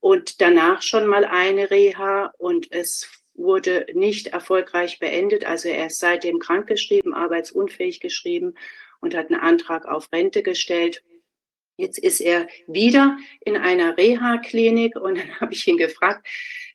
[0.00, 5.44] Und danach schon mal eine Reha und es wurde nicht erfolgreich beendet.
[5.44, 8.54] Also er ist seitdem krankgeschrieben, arbeitsunfähig geschrieben
[9.02, 11.02] und hat einen Antrag auf Rente gestellt.
[11.76, 16.26] Jetzt ist er wieder in einer Reha-Klinik und dann habe ich ihn gefragt,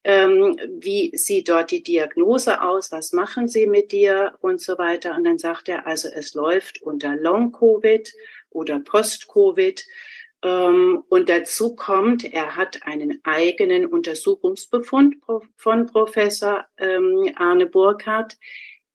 [0.03, 5.15] ähm, wie sieht dort die Diagnose aus, was machen Sie mit dir und so weiter.
[5.15, 8.13] Und dann sagt er, also es läuft unter Long-Covid
[8.49, 9.85] oder Post-Covid.
[10.43, 15.17] Ähm, und dazu kommt, er hat einen eigenen Untersuchungsbefund
[15.55, 18.37] von Professor ähm, Arne Burkhardt,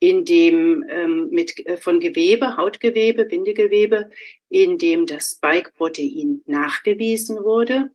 [0.02, 4.10] in dem ähm, mit, äh, von Gewebe, Hautgewebe, Bindegewebe,
[4.48, 7.92] in dem das Spike-Protein nachgewiesen wurde.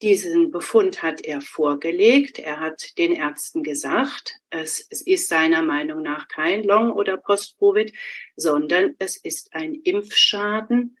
[0.00, 2.38] Diesen Befund hat er vorgelegt.
[2.38, 7.92] Er hat den Ärzten gesagt, es, es ist seiner Meinung nach kein Long- oder Post-Covid,
[8.36, 10.96] sondern es ist ein Impfschaden.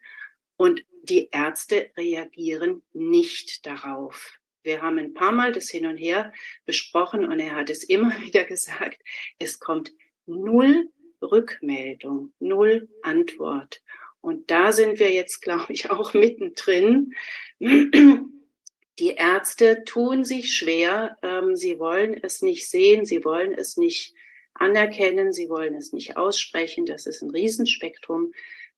[0.56, 4.38] Und die Ärzte reagieren nicht darauf.
[4.62, 6.34] Wir haben ein paar Mal das hin und her
[6.66, 9.00] besprochen und er hat es immer wieder gesagt,
[9.38, 9.90] es kommt
[10.26, 10.90] null
[11.22, 13.80] Rückmeldung, null Antwort.
[14.20, 17.12] Und da sind wir jetzt, glaube ich, auch mittendrin.
[17.60, 24.14] Die Ärzte tun sich schwer, ähm, sie wollen es nicht sehen, sie wollen es nicht
[24.54, 26.86] anerkennen, sie wollen es nicht aussprechen.
[26.86, 28.32] Das ist ein Riesenspektrum.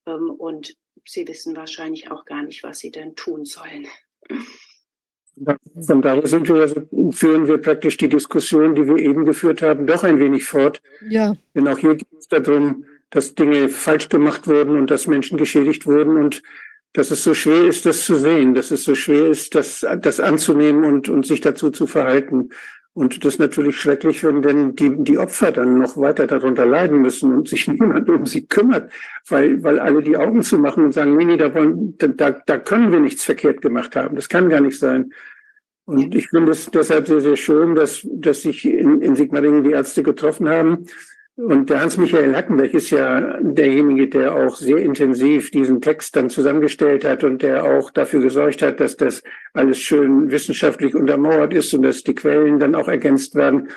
[0.06, 3.86] Ähm, und sie wissen wahrscheinlich auch gar nicht, was sie denn tun sollen.
[5.86, 6.68] Von daher sind wir,
[7.12, 10.80] führen wir praktisch die Diskussion, die wir eben geführt haben, doch ein wenig fort.
[11.08, 11.34] Ja.
[11.54, 15.86] Denn auch hier geht es darum, dass Dinge falsch gemacht wurden und dass Menschen geschädigt
[15.86, 16.42] wurden und
[16.94, 20.18] dass es so schwer ist, das zu sehen, dass es so schwer ist, das, das
[20.18, 22.48] anzunehmen und, und sich dazu zu verhalten.
[22.96, 27.02] Und das ist natürlich schrecklich, wenn denn die, die Opfer dann noch weiter darunter leiden
[27.02, 28.90] müssen und sich niemand um sie kümmert,
[29.28, 32.56] weil, weil alle die Augen zu machen und sagen, nee, nee, da, wollen, da, da
[32.56, 34.16] können wir nichts verkehrt gemacht haben.
[34.16, 35.12] Das kann gar nicht sein.
[35.84, 39.72] Und ich finde es deshalb sehr, sehr schön, dass, dass sich in, in Sigmaringen die
[39.72, 40.86] Ärzte getroffen haben
[41.36, 47.04] und der Hans-Michael Hackenberg ist ja derjenige, der auch sehr intensiv diesen Text dann zusammengestellt
[47.04, 49.22] hat und der auch dafür gesorgt hat, dass das
[49.52, 53.68] alles schön wissenschaftlich untermauert ist und dass die Quellen dann auch ergänzt werden.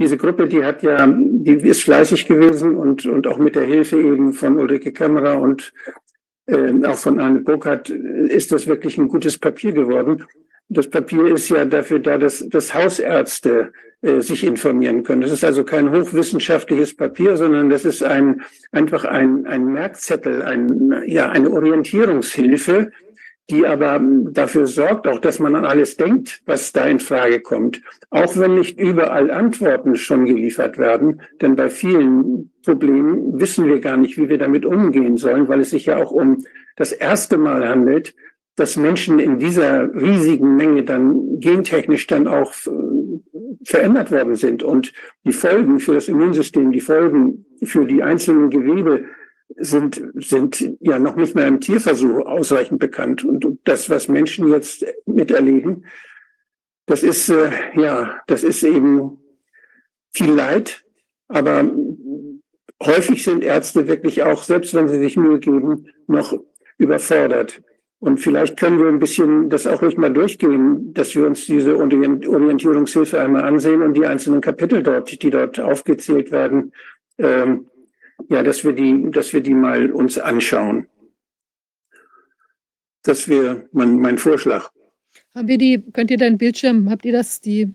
[0.00, 4.00] Diese Gruppe, die hat ja, die ist fleißig gewesen und, und auch mit der Hilfe
[4.00, 5.72] eben von Ulrike Kämmerer und
[6.46, 10.24] äh, auch von Arne Burkhardt ist das wirklich ein gutes Papier geworden.
[10.68, 13.72] Das Papier ist ja dafür da, dass, dass Hausärzte
[14.04, 15.22] äh, sich informieren können.
[15.22, 21.02] Das ist also kein hochwissenschaftliches Papier, sondern das ist ein, einfach ein, ein Merkzettel, ein,
[21.06, 22.92] ja, eine Orientierungshilfe,
[23.48, 24.00] die aber
[24.30, 27.80] dafür sorgt, auch dass man an alles denkt, was da in Frage kommt.
[28.10, 33.96] Auch wenn nicht überall Antworten schon geliefert werden, denn bei vielen Problemen wissen wir gar
[33.96, 36.44] nicht, wie wir damit umgehen sollen, weil es sich ja auch um
[36.76, 38.14] das erste Mal handelt,
[38.56, 42.52] dass Menschen in dieser riesigen Menge dann gentechnisch dann auch
[43.64, 44.92] verändert worden sind und
[45.24, 49.04] die Folgen für das Immunsystem, die Folgen für die einzelnen Gewebe
[49.56, 53.24] sind, sind ja noch nicht mehr im Tierversuch ausreichend bekannt.
[53.24, 55.84] Und das, was Menschen jetzt miterleben,
[56.86, 59.18] das ist, äh, ja, das ist eben
[60.12, 60.84] viel Leid,
[61.28, 61.70] aber
[62.82, 66.38] häufig sind Ärzte wirklich auch, selbst wenn sie sich Mühe geben, noch
[66.78, 67.62] überfordert.
[68.04, 71.74] Und vielleicht können wir ein bisschen das auch ruhig mal durchgehen, dass wir uns diese
[71.74, 76.74] Orientierungshilfe einmal ansehen und die einzelnen Kapitel dort, die dort aufgezählt werden,
[77.16, 77.66] ähm,
[78.28, 80.86] ja, dass wir die, dass wir die mal uns anschauen.
[83.04, 84.70] Das wäre mein, mein Vorschlag.
[85.34, 87.72] Haben wir die, könnt ihr deinen Bildschirm, habt ihr das, die,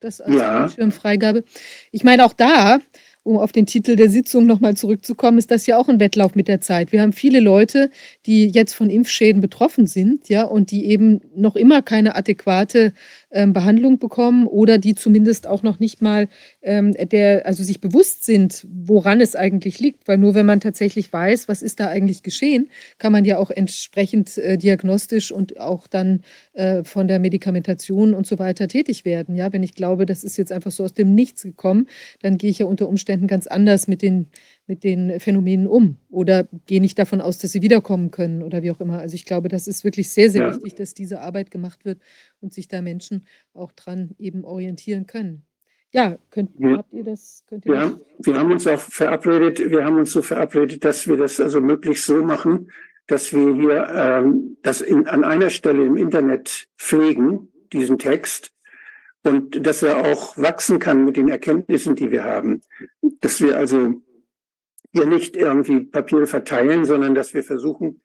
[0.00, 0.58] das als ja.
[0.66, 1.42] Bildschirmfreigabe?
[1.90, 2.80] Ich meine, auch da
[3.28, 6.48] um auf den Titel der Sitzung nochmal zurückzukommen, ist das ja auch ein Wettlauf mit
[6.48, 6.92] der Zeit.
[6.92, 7.90] Wir haben viele Leute,
[8.24, 12.94] die jetzt von Impfschäden betroffen sind, ja, und die eben noch immer keine adäquate
[13.30, 16.28] ähm, Behandlung bekommen oder die zumindest auch noch nicht mal
[16.62, 20.08] ähm, der, also sich bewusst sind, woran es eigentlich liegt.
[20.08, 23.50] Weil nur wenn man tatsächlich weiß, was ist da eigentlich geschehen, kann man ja auch
[23.50, 26.22] entsprechend äh, diagnostisch und auch dann
[26.54, 29.34] äh, von der Medikamentation und so weiter tätig werden.
[29.34, 31.86] Ja, wenn ich glaube, das ist jetzt einfach so aus dem Nichts gekommen,
[32.22, 34.28] dann gehe ich ja unter Umständen ganz anders mit den
[34.68, 38.70] mit den Phänomenen um oder gehe nicht davon aus, dass sie wiederkommen können oder wie
[38.70, 38.98] auch immer.
[38.98, 40.54] Also ich glaube, das ist wirklich sehr, sehr ja.
[40.54, 42.00] wichtig, dass diese Arbeit gemacht wird
[42.40, 45.44] und sich da Menschen auch dran eben orientieren können.
[45.90, 46.76] Ja, könnt, ja.
[46.76, 47.44] habt ihr das?
[47.48, 48.26] Könnt ihr ja, das?
[48.26, 52.04] wir haben uns auch verabredet, wir haben uns so verabredet, dass wir das also möglichst
[52.04, 52.70] so machen,
[53.06, 58.52] dass wir hier ähm, das in, an einer Stelle im Internet pflegen, diesen Text,
[59.22, 62.62] und dass er auch wachsen kann mit den Erkenntnissen, die wir haben.
[63.20, 64.00] Dass wir also
[64.92, 68.00] hier nicht irgendwie Papier verteilen, sondern dass wir versuchen,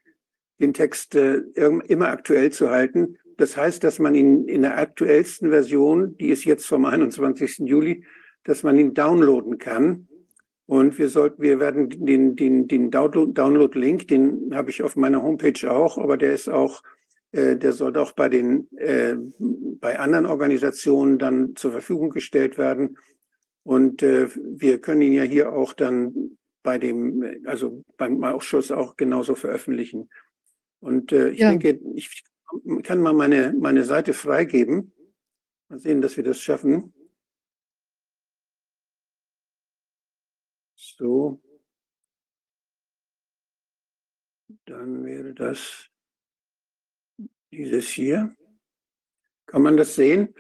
[0.60, 1.42] den Text äh,
[1.88, 3.18] immer aktuell zu halten.
[3.38, 7.60] Das heißt, dass man ihn in der aktuellsten Version, die ist jetzt vom 21.
[7.60, 8.06] Juli,
[8.44, 10.08] dass man ihn downloaden kann.
[10.66, 15.70] Und wir sollten, wir werden den, den, den Download-Link, den habe ich auf meiner Homepage
[15.70, 16.82] auch, aber der ist auch,
[17.32, 22.98] äh, der soll auch bei den, äh, bei anderen Organisationen dann zur Verfügung gestellt werden.
[23.64, 28.96] Und äh, wir können ihn ja hier auch dann bei dem, also beim Ausschuss auch
[28.96, 30.10] genauso veröffentlichen.
[30.80, 31.50] Und äh, ich ja.
[31.50, 32.24] denke, ich
[32.84, 34.94] kann mal meine, meine Seite freigeben.
[35.70, 36.94] Mal sehen, dass wir das schaffen.
[40.76, 41.42] So.
[44.66, 45.90] Dann wäre das
[47.52, 48.36] dieses hier.
[49.46, 50.34] Kann man das sehen?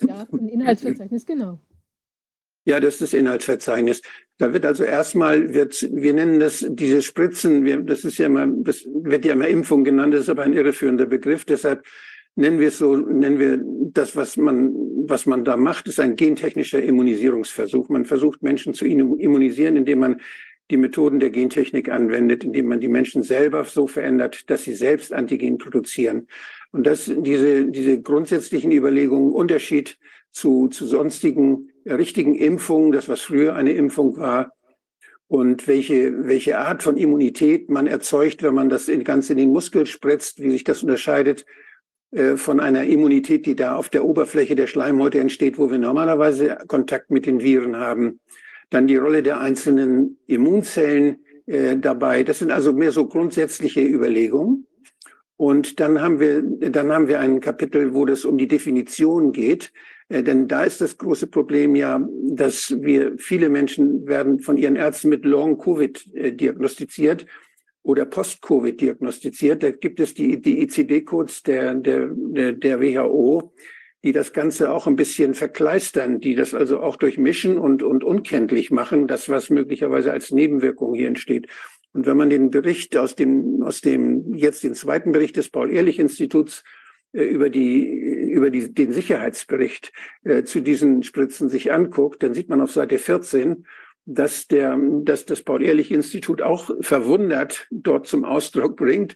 [0.00, 1.60] Ja, ein Inhaltsverzeichnis, genau.
[2.64, 4.02] Ja, das ist das Inhaltsverzeichnis.
[4.38, 8.46] Da wird also erstmal, wird, wir nennen das diese Spritzen, wir, das ist ja immer,
[8.46, 11.44] das wird ja immer Impfung genannt, das ist aber ein irreführender Begriff.
[11.44, 11.84] Deshalb
[12.36, 13.60] nennen wir es so, nennen wir
[13.92, 14.72] das, was man,
[15.08, 17.88] was man da macht, ist ein gentechnischer Immunisierungsversuch.
[17.88, 20.20] Man versucht Menschen zu immunisieren, indem man
[20.70, 25.12] die Methoden der Gentechnik anwendet, indem man die Menschen selber so verändert, dass sie selbst
[25.12, 26.28] Antigen produzieren.
[26.70, 29.98] Und das, diese, diese grundsätzlichen Überlegungen, Unterschied
[30.30, 34.52] zu, zu sonstigen richtigen Impfungen, das was früher eine Impfung war,
[35.32, 39.86] und welche, welche Art von Immunität man erzeugt, wenn man das ganz in den Muskel
[39.86, 41.46] spritzt, wie sich das unterscheidet
[42.10, 46.58] äh, von einer Immunität, die da auf der Oberfläche der Schleimhäute entsteht, wo wir normalerweise
[46.68, 48.20] Kontakt mit den Viren haben.
[48.68, 52.24] Dann die Rolle der einzelnen Immunzellen äh, dabei.
[52.24, 54.66] Das sind also mehr so grundsätzliche Überlegungen.
[55.38, 59.72] Und dann haben wir, dann haben wir ein Kapitel, wo das um die Definition geht.
[60.12, 64.76] Äh, denn da ist das große Problem ja, dass wir viele Menschen werden von ihren
[64.76, 67.26] Ärzten mit Long-Covid äh, diagnostiziert
[67.82, 69.62] oder Post-Covid diagnostiziert.
[69.62, 72.08] Da gibt es die, die ICD-Codes der, der,
[72.52, 73.52] der WHO,
[74.04, 78.70] die das Ganze auch ein bisschen verkleistern, die das also auch durchmischen und, und unkenntlich
[78.70, 81.48] machen, das, was möglicherweise als Nebenwirkung hier entsteht.
[81.92, 86.62] Und wenn man den Bericht aus dem, aus dem, jetzt den zweiten Bericht des Paul-Ehrlich-Instituts
[87.12, 89.92] über die, über die, den Sicherheitsbericht
[90.24, 93.66] äh, zu diesen Spritzen sich anguckt, dann sieht man auf Seite 14,
[94.04, 99.14] dass der, dass das Paul-Ehrlich-Institut auch verwundert dort zum Ausdruck bringt,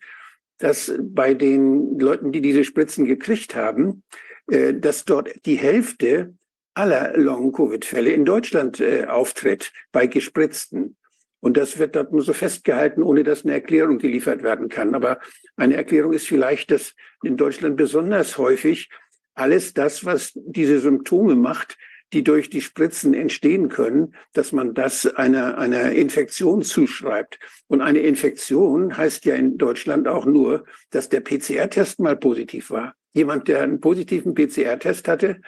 [0.59, 4.03] dass bei den Leuten, die diese Spritzen gekriegt haben,
[4.51, 6.35] äh, dass dort die Hälfte
[6.75, 10.97] aller Long-Covid-Fälle in Deutschland äh, auftritt bei Gespritzten.
[11.41, 14.95] Und das wird dort nur so festgehalten, ohne dass eine Erklärung geliefert werden kann.
[14.95, 15.21] Aber
[15.57, 18.91] eine Erklärung ist vielleicht, dass in Deutschland besonders häufig
[19.35, 21.77] alles das, was diese Symptome macht,
[22.13, 27.39] die durch die Spritzen entstehen können, dass man das einer, einer Infektion zuschreibt.
[27.67, 32.95] Und eine Infektion heißt ja in Deutschland auch nur, dass der PCR-Test mal positiv war.
[33.13, 35.41] Jemand, der einen positiven PCR-Test hatte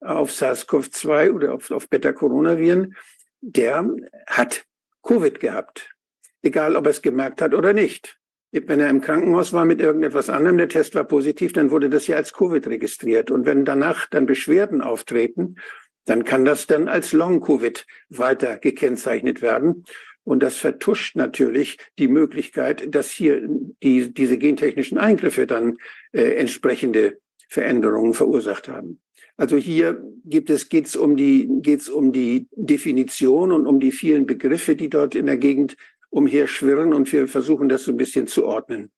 [0.00, 2.96] auf SARS-CoV-2 oder auf, auf Beta-Coronaviren,
[3.40, 3.88] der
[4.26, 4.64] hat
[5.02, 5.90] Covid gehabt.
[6.42, 8.18] Egal, ob er es gemerkt hat oder nicht.
[8.52, 12.06] Wenn er im Krankenhaus war mit irgendetwas anderem, der Test war positiv, dann wurde das
[12.06, 13.30] ja als Covid registriert.
[13.30, 15.56] Und wenn danach dann Beschwerden auftreten,
[16.04, 19.84] dann kann das dann als Long-Covid weiter gekennzeichnet werden.
[20.24, 23.42] Und das vertuscht natürlich die Möglichkeit, dass hier
[23.82, 25.78] die, diese gentechnischen Eingriffe dann
[26.12, 27.18] äh, entsprechende
[27.48, 29.00] Veränderungen verursacht haben.
[29.36, 34.26] Also hier gibt es, geht's um die, geht's um die Definition und um die vielen
[34.26, 35.76] Begriffe, die dort in der Gegend
[36.10, 38.90] umherschwirren und wir versuchen das so ein bisschen zu ordnen.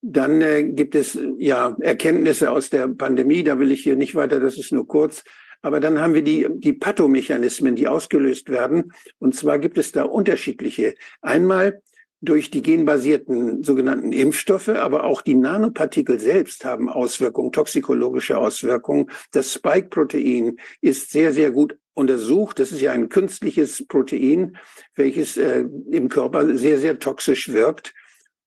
[0.00, 4.40] Dann äh, gibt es ja Erkenntnisse aus der Pandemie, da will ich hier nicht weiter,
[4.40, 5.22] das ist nur kurz.
[5.60, 8.92] Aber dann haben wir die, die Pathomechanismen, die ausgelöst werden.
[9.20, 10.94] Und zwar gibt es da unterschiedliche.
[11.20, 11.82] Einmal
[12.22, 19.10] durch die genbasierten sogenannten Impfstoffe, aber auch die Nanopartikel selbst haben Auswirkungen, toxikologische Auswirkungen.
[19.32, 22.60] Das Spike-Protein ist sehr, sehr gut untersucht.
[22.60, 24.56] Das ist ja ein künstliches Protein,
[24.94, 27.92] welches äh, im Körper sehr, sehr toxisch wirkt.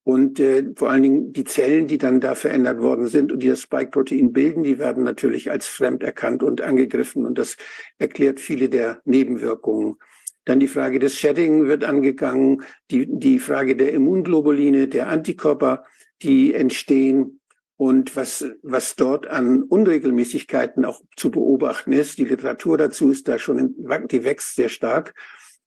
[0.04, 3.50] Und äh, vor allen Dingen die Zellen, die dann da verändert worden sind und die
[3.50, 7.26] das Spike-Protein bilden, die werden natürlich als fremd erkannt und angegriffen.
[7.26, 7.58] Und das
[7.98, 9.98] erklärt viele der Nebenwirkungen.
[10.46, 15.84] Dann die Frage des Shedding wird angegangen, die, die Frage der Immunglobuline, der Antikörper,
[16.22, 17.42] die entstehen
[17.78, 22.18] und was, was dort an Unregelmäßigkeiten auch zu beobachten ist.
[22.18, 23.76] Die Literatur dazu ist da schon,
[24.10, 25.14] die wächst sehr stark.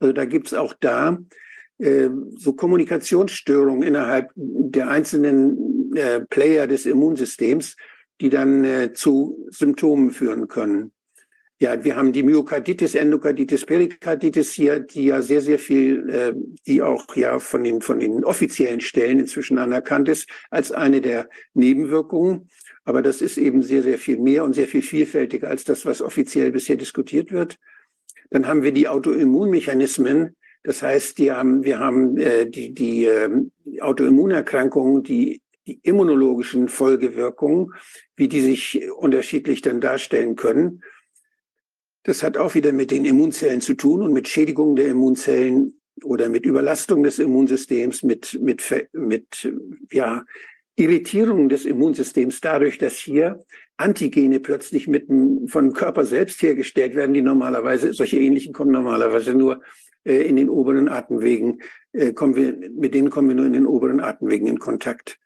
[0.00, 1.18] Also da gibt's auch da
[1.78, 7.76] äh, so Kommunikationsstörungen innerhalb der einzelnen äh, Player des Immunsystems,
[8.20, 10.92] die dann äh, zu Symptomen führen können.
[11.60, 16.32] Ja, wir haben die Myokarditis, Endokarditis, Perikarditis hier, die ja sehr, sehr viel, äh,
[16.68, 21.28] die auch ja von den, von den offiziellen Stellen inzwischen anerkannt ist, als eine der
[21.55, 22.48] Nebenwirkungen.
[22.85, 26.01] Aber das ist eben sehr, sehr viel mehr und sehr viel vielfältiger als das, was
[26.01, 27.59] offiziell bisher diskutiert wird.
[28.30, 30.36] Dann haben wir die Autoimmunmechanismen.
[30.62, 33.30] Das heißt, die haben, wir haben äh, die, die äh,
[33.80, 37.72] Autoimmunerkrankungen, die, die immunologischen Folgewirkungen,
[38.14, 40.82] wie die sich unterschiedlich dann darstellen können.
[42.09, 46.30] Das hat auch wieder mit den Immunzellen zu tun und mit Schädigung der Immunzellen oder
[46.30, 48.62] mit Überlastung des Immunsystems, mit, mit,
[48.94, 49.52] mit
[49.93, 50.24] ja,
[50.76, 53.44] Irritierung des Immunsystems dadurch, dass hier
[53.76, 55.06] Antigene plötzlich mit
[55.51, 59.60] von Körper selbst hergestellt werden, die normalerweise, solche ähnlichen kommen normalerweise nur
[60.05, 61.60] äh, in den oberen Atemwegen,
[61.93, 65.18] äh, kommen wir, mit denen kommen wir nur in den oberen Atemwegen in Kontakt.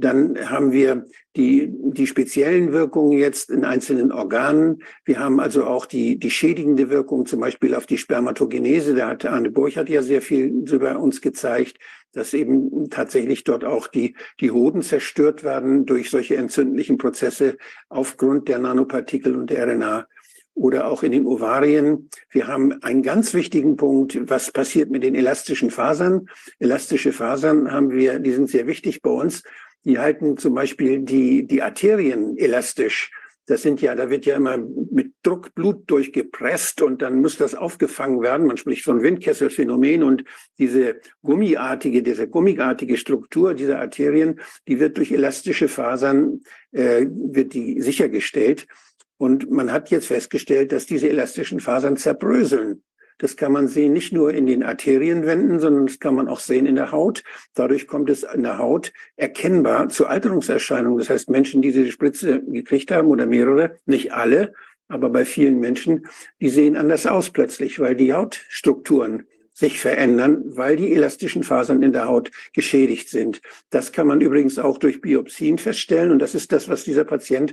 [0.00, 1.06] Dann haben wir
[1.36, 4.82] die, die speziellen Wirkungen jetzt in einzelnen Organen.
[5.04, 8.94] Wir haben also auch die, die schädigende Wirkung zum Beispiel auf die Spermatogenese.
[8.94, 11.78] Da hat Arne Burchardt ja sehr viel über uns gezeigt,
[12.12, 17.56] dass eben tatsächlich dort auch die, die Hoden zerstört werden durch solche entzündlichen Prozesse
[17.88, 20.06] aufgrund der Nanopartikel und der RNA
[20.54, 22.10] oder auch in den Ovarien.
[22.28, 26.28] Wir haben einen ganz wichtigen Punkt, was passiert mit den elastischen Fasern.
[26.58, 29.42] Elastische Fasern haben wir, die sind sehr wichtig bei uns.
[29.84, 33.10] Die halten zum Beispiel die, die Arterien elastisch.
[33.46, 37.56] Das sind ja, da wird ja immer mit Druck Blut durchgepresst und dann muss das
[37.56, 38.46] aufgefangen werden.
[38.46, 40.24] Man spricht von Windkesselphänomen und
[40.58, 47.80] diese gummiartige, diese gummiartige Struktur dieser Arterien, die wird durch elastische Fasern, äh, wird die
[47.80, 48.68] sichergestellt.
[49.16, 52.82] Und man hat jetzt festgestellt, dass diese elastischen Fasern zerbröseln.
[53.20, 56.64] Das kann man sehen nicht nur in den Arterienwänden, sondern das kann man auch sehen
[56.64, 57.22] in der Haut.
[57.54, 60.98] Dadurch kommt es in der Haut erkennbar zu Alterungserscheinungen.
[60.98, 64.54] Das heißt, Menschen, die diese Spritze gekriegt haben oder mehrere, nicht alle,
[64.88, 66.06] aber bei vielen Menschen,
[66.40, 71.92] die sehen anders aus plötzlich, weil die Hautstrukturen sich verändern, weil die elastischen Fasern in
[71.92, 73.42] der Haut geschädigt sind.
[73.68, 76.10] Das kann man übrigens auch durch Biopsien feststellen.
[76.10, 77.52] Und das ist das, was dieser Patient,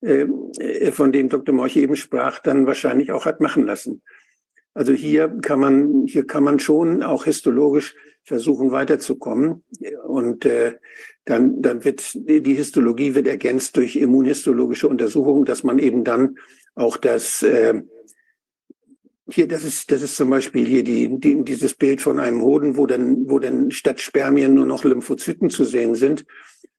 [0.00, 0.26] äh,
[0.90, 1.54] von dem Dr.
[1.54, 4.02] Morch eben sprach, dann wahrscheinlich auch hat machen lassen.
[4.74, 7.94] Also hier kann man, hier kann man schon auch histologisch
[8.24, 9.64] versuchen weiterzukommen.
[10.06, 10.74] Und äh,
[11.24, 16.38] dann, dann wird die Histologie wird ergänzt durch immunhistologische Untersuchungen, dass man eben dann
[16.74, 17.82] auch das äh,
[19.30, 22.76] hier, das ist, das ist zum Beispiel hier die, die, dieses Bild von einem Hoden,
[22.76, 26.24] wo dann, wo dann statt Spermien nur noch Lymphozyten zu sehen sind.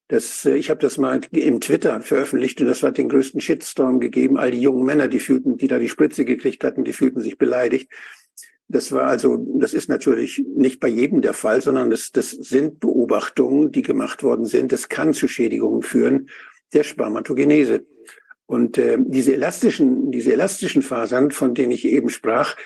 [0.08, 4.00] Das, äh, ich habe das mal im Twitter veröffentlicht und das hat den größten Shitstorm
[4.00, 4.38] gegeben.
[4.38, 7.38] All die jungen Männer, die fühlten, die da die Spritze gekriegt hatten, die fühlten sich
[7.38, 7.90] beleidigt.
[8.68, 12.80] Das war also, das ist natürlich nicht bei jedem der Fall, sondern das, das sind
[12.80, 14.72] Beobachtungen, die gemacht worden sind.
[14.72, 16.30] Das kann zu Schädigungen führen
[16.72, 17.84] der Spermatogenese.
[18.46, 22.56] Und äh, diese elastischen, diese elastischen Fasern, von denen ich eben sprach,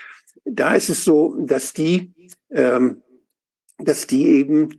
[0.45, 2.13] da ist es so, dass die,
[2.49, 3.01] ähm,
[3.77, 4.77] dass die eben,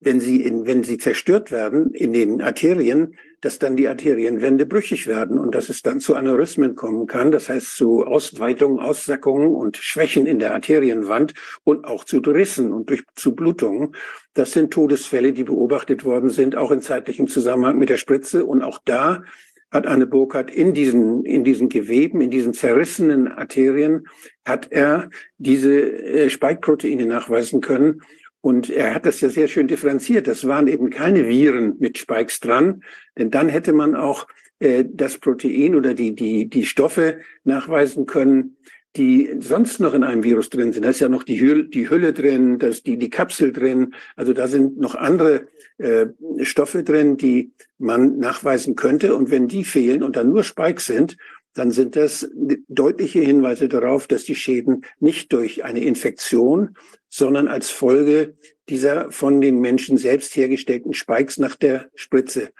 [0.00, 5.06] wenn sie in, wenn sie zerstört werden in den Arterien, dass dann die Arterienwände brüchig
[5.06, 9.78] werden und dass es dann zu Aneurysmen kommen kann, das heißt zu Ausweitungen, Aussackungen und
[9.78, 13.94] Schwächen in der Arterienwand und auch zu Rissen und durch, zu Blutungen.
[14.34, 18.44] Das sind Todesfälle, die beobachtet worden sind, auch in zeitlichem Zusammenhang mit der Spritze.
[18.44, 19.22] Und auch da
[19.70, 24.06] hat Anne Burkhardt in diesen, in diesen Geweben, in diesen zerrissenen Arterien,
[24.44, 28.02] hat er diese äh, Spike-Proteine nachweisen können.
[28.40, 30.26] Und er hat das ja sehr schön differenziert.
[30.26, 32.82] Das waren eben keine Viren mit Spikes dran,
[33.18, 34.26] denn dann hätte man auch
[34.60, 38.56] äh, das Protein oder die, die, die Stoffe nachweisen können,
[38.96, 40.84] die sonst noch in einem Virus drin sind.
[40.84, 43.94] Da ist ja noch die Hülle, die Hülle drin, da ist die, die Kapsel drin.
[44.16, 45.46] Also da sind noch andere
[45.78, 46.06] äh,
[46.42, 49.14] Stoffe drin, die man nachweisen könnte.
[49.14, 51.16] Und wenn die fehlen und dann nur Spikes sind,
[51.54, 52.28] dann sind das
[52.68, 56.76] deutliche Hinweise darauf, dass die Schäden nicht durch eine Infektion,
[57.10, 58.36] sondern als Folge
[58.68, 62.50] dieser von den Menschen selbst hergestellten Spikes nach der Spritze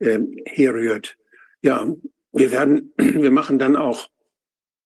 [0.00, 1.16] äh, herrührt.
[1.62, 1.86] Ja,
[2.32, 4.08] wir werden, wir machen dann auch,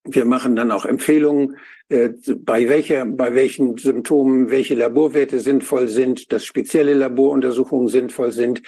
[0.04, 1.56] wir machen dann auch Empfehlungen,
[1.88, 8.62] äh, bei welcher, bei welchen Symptomen welche Laborwerte sinnvoll sind, dass spezielle Laboruntersuchungen sinnvoll sind,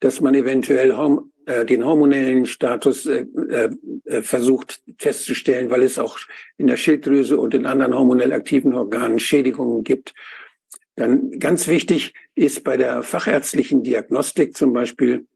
[0.00, 0.96] dass man eventuell
[1.48, 6.18] äh, den hormonellen Status äh, äh, versucht festzustellen, weil es auch
[6.58, 10.12] in der Schilddrüse und in anderen hormonell aktiven Organen Schädigungen gibt.
[10.96, 15.26] Dann ganz wichtig ist bei der fachärztlichen Diagnostik zum Beispiel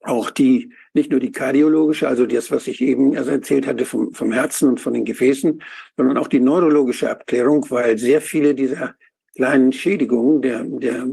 [0.00, 4.32] auch die, nicht nur die kardiologische, also das, was ich eben erzählt hatte vom, vom
[4.32, 5.62] Herzen und von den Gefäßen,
[5.98, 8.94] sondern auch die neurologische Abklärung, weil sehr viele dieser
[9.34, 11.08] kleinen Schädigungen, der, der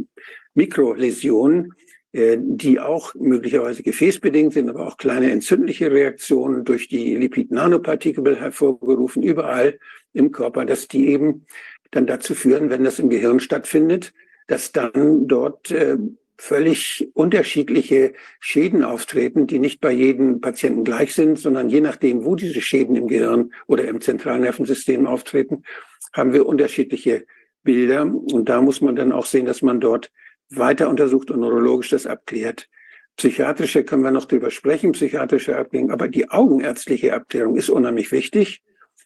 [0.54, 1.74] Mikroläsionen,
[2.16, 9.80] die auch möglicherweise gefäßbedingt sind, aber auch kleine entzündliche Reaktionen durch die Lipid-Nanopartikel hervorgerufen, überall
[10.14, 11.48] im Körper, dass die eben
[11.90, 14.14] dann dazu führen, wenn das im Gehirn stattfindet,
[14.48, 15.98] dass dann dort äh,
[16.38, 22.36] völlig unterschiedliche Schäden auftreten, die nicht bei jedem Patienten gleich sind, sondern je nachdem, wo
[22.36, 25.64] diese Schäden im Gehirn oder im Zentralnervensystem auftreten,
[26.12, 27.26] haben wir unterschiedliche
[27.64, 28.04] Bilder.
[28.04, 30.12] Und da muss man dann auch sehen, dass man dort
[30.50, 32.70] weiter untersucht und neurologisch das abklärt.
[33.18, 38.64] Psychiatrische können wir noch drüber sprechen, psychiatrische Abklärung, aber die augenärztliche Abklärung ist unheimlich wichtig,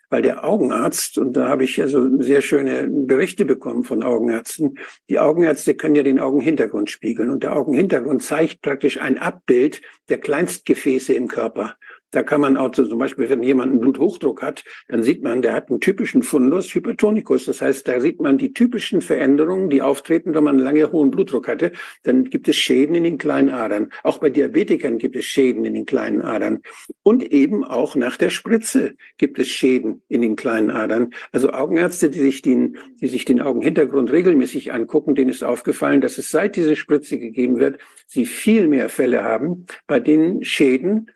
[0.09, 5.19] weil der Augenarzt, und da habe ich also sehr schöne Berichte bekommen von Augenärzten, die
[5.19, 11.13] Augenärzte können ja den Augenhintergrund spiegeln und der Augenhintergrund zeigt praktisch ein Abbild der Kleinstgefäße
[11.13, 11.75] im Körper.
[12.11, 15.53] Da kann man auch zum Beispiel, wenn jemand einen Bluthochdruck hat, dann sieht man, der
[15.53, 17.45] hat einen typischen Fundus Hypertonicus.
[17.45, 21.49] Das heißt, da sieht man die typischen Veränderungen, die auftreten, wenn man lange hohen Blutdruck
[21.49, 21.73] hatte.
[22.03, 23.91] Dann gibt es Schäden in den kleinen Adern.
[24.03, 26.61] Auch bei Diabetikern gibt es Schäden in den kleinen Adern.
[27.03, 31.13] Und eben auch nach der Spritze gibt es Schäden in den kleinen Adern.
[31.33, 36.17] Also Augenärzte, die sich den, die sich den Augenhintergrund regelmäßig angucken, denen ist aufgefallen, dass
[36.17, 41.11] es seit diese Spritze gegeben wird, sie viel mehr Fälle haben, bei denen Schäden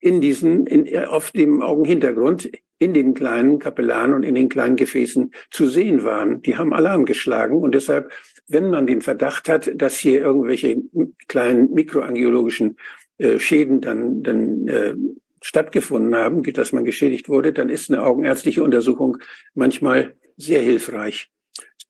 [0.00, 5.32] in diesen, in, auf dem Augenhintergrund, in den kleinen Kapillaren und in den kleinen Gefäßen
[5.50, 6.42] zu sehen waren.
[6.42, 8.10] Die haben Alarm geschlagen und deshalb,
[8.46, 10.80] wenn man den Verdacht hat, dass hier irgendwelche
[11.26, 12.76] kleinen mikroangiologischen
[13.18, 14.94] äh, Schäden dann, dann äh,
[15.42, 19.18] stattgefunden haben, dass man geschädigt wurde, dann ist eine augenärztliche Untersuchung
[19.54, 21.30] manchmal sehr hilfreich.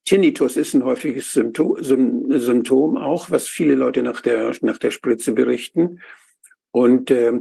[0.05, 5.33] Tinnitus ist ein häufiges Symptom, Symptom auch, was viele Leute nach der, nach der Spritze
[5.33, 6.01] berichten.
[6.71, 7.33] Und äh,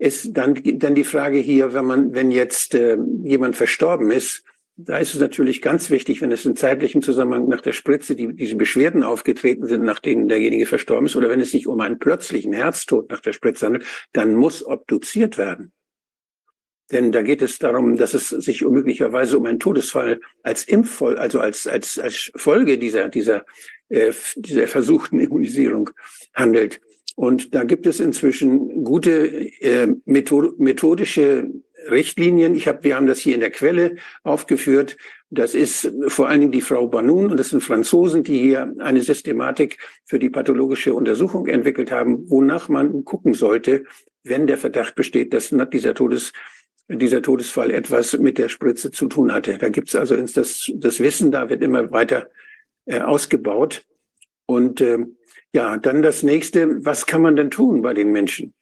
[0.00, 4.42] ist dann, dann die Frage hier, wenn man, wenn jetzt äh, jemand verstorben ist,
[4.76, 8.34] da ist es natürlich ganz wichtig, wenn es in zeitlichem Zusammenhang nach der Spritze die,
[8.34, 12.54] diese Beschwerden aufgetreten sind, nachdem derjenige verstorben ist, oder wenn es sich um einen plötzlichen
[12.54, 15.70] Herztod nach der Spritze handelt, dann muss obduziert werden.
[16.90, 21.40] Denn da geht es darum, dass es sich möglicherweise um einen Todesfall als Impfvoll, also
[21.40, 23.44] als, als, als Folge dieser, dieser,
[23.90, 25.90] äh, dieser versuchten Immunisierung
[26.32, 26.80] handelt.
[27.16, 29.26] Und da gibt es inzwischen gute
[29.60, 31.50] äh, methodische
[31.90, 32.54] Richtlinien.
[32.54, 34.96] Ich hab, wir haben das hier in der Quelle aufgeführt.
[35.30, 39.00] Das ist vor allen Dingen die Frau Banun und das sind Franzosen, die hier eine
[39.02, 43.84] Systematik für die pathologische Untersuchung entwickelt haben, wonach man gucken sollte,
[44.24, 46.32] wenn der Verdacht besteht, dass dieser Todes
[46.88, 49.56] dieser Todesfall etwas mit der Spritze zu tun hatte.
[49.58, 52.28] Da gibt es also das, das Wissen, da wird immer weiter
[52.86, 53.84] äh, ausgebaut.
[54.46, 54.98] Und äh,
[55.52, 58.54] ja, dann das nächste, was kann man denn tun bei den Menschen?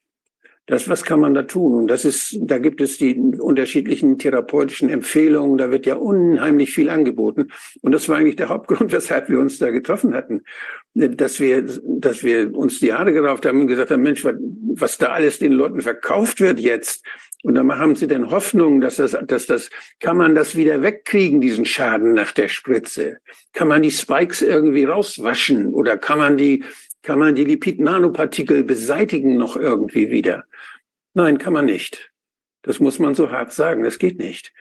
[0.68, 1.74] Das, was kann man da tun?
[1.74, 5.56] Und das ist, da gibt es die unterschiedlichen therapeutischen Empfehlungen.
[5.56, 7.48] Da wird ja unheimlich viel angeboten.
[7.80, 10.42] Und das war eigentlich der Hauptgrund, weshalb wir uns da getroffen hatten.
[10.92, 14.34] Dass wir, dass wir uns die Haare gerauft haben und gesagt haben, Mensch, was,
[14.74, 17.02] was da alles den Leuten verkauft wird jetzt.
[17.44, 19.70] Und dann haben sie denn Hoffnung, dass das, dass das,
[20.00, 23.18] kann man das wieder wegkriegen, diesen Schaden nach der Spritze?
[23.52, 25.72] Kann man die Spikes irgendwie rauswaschen?
[25.72, 26.64] Oder kann man die,
[27.02, 30.44] kann man die Lipid-Nanopartikel beseitigen noch irgendwie wieder?
[31.14, 32.10] Nein, kann man nicht.
[32.62, 33.84] Das muss man so hart sagen.
[33.84, 34.52] Das geht nicht.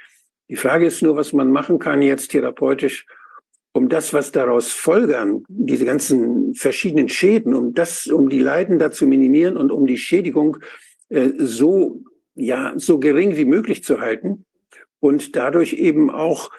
[0.49, 3.05] Die Frage ist nur, was man machen kann jetzt therapeutisch,
[3.73, 8.91] um das, was daraus folgern, diese ganzen verschiedenen Schäden, um das, um die Leiden da
[8.91, 10.57] zu minimieren und um die Schädigung
[11.09, 12.01] äh, so,
[12.37, 14.45] ja, so gering wie möglich zu halten
[14.99, 16.51] und dadurch eben auch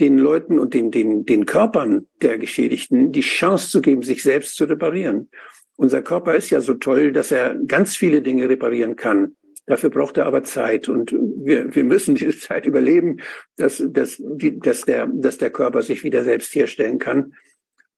[0.00, 4.56] den Leuten und den, den, den Körpern der Geschädigten die Chance zu geben, sich selbst
[4.56, 5.28] zu reparieren.
[5.76, 9.36] Unser Körper ist ja so toll, dass er ganz viele Dinge reparieren kann.
[9.66, 13.20] Dafür braucht er aber Zeit und wir, wir müssen diese Zeit überleben,
[13.56, 17.34] dass, dass, dass, der, dass der Körper sich wieder selbst herstellen kann.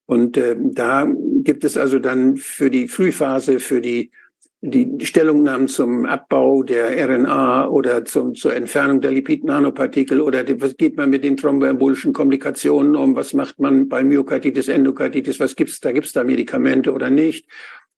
[0.07, 1.07] Und äh, da
[1.43, 4.11] gibt es also dann für die Frühphase, für die
[4.61, 10.77] die Stellungnahmen zum Abbau der RNA oder zum, zur Entfernung der Lipid-Nanopartikel oder die, was
[10.77, 15.81] geht man mit den thromboembolischen Komplikationen um, was macht man bei Myokarditis, Endokarditis, was gibt's
[15.81, 17.47] da, gibt's da Medikamente oder nicht?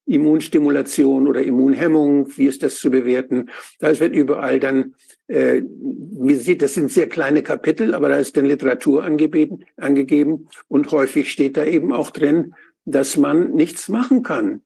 [0.04, 3.48] Immunstimulation oder Immunhemmung, wie ist das zu bewerten?
[3.78, 4.94] Da wird überall dann,
[5.28, 10.48] äh, wie sieht, das sind sehr kleine Kapitel, aber da ist dann Literatur angegeben, angegeben
[10.68, 12.54] und häufig steht da eben auch drin,
[12.84, 14.60] dass man nichts machen kann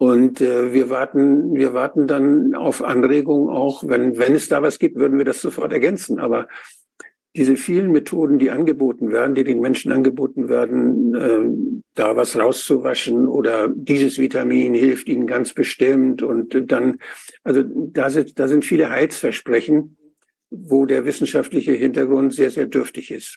[0.00, 4.78] und äh, wir warten, wir warten dann auf Anregungen auch, wenn, wenn es da was
[4.78, 6.18] gibt, würden wir das sofort ergänzen.
[6.18, 6.48] Aber
[7.36, 13.28] diese vielen Methoden, die angeboten werden, die den Menschen angeboten werden, äh, da was rauszuwaschen
[13.28, 16.98] oder dieses Vitamin hilft ihnen ganz bestimmt und dann,
[17.44, 19.98] also da sind, da sind viele Heilsversprechen,
[20.48, 23.36] wo der wissenschaftliche Hintergrund sehr, sehr dürftig ist.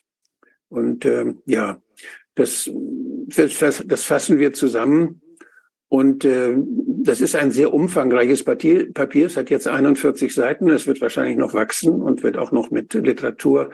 [0.70, 1.82] Und äh, ja,
[2.36, 2.72] das,
[3.28, 5.20] das, das fassen wir zusammen
[5.94, 6.56] und äh,
[7.04, 9.28] das ist ein sehr umfangreiches Papier, Papier.
[9.28, 10.72] Es hat jetzt 41 Seiten.
[10.72, 13.70] Es wird wahrscheinlich noch wachsen und wird auch noch mit Literatur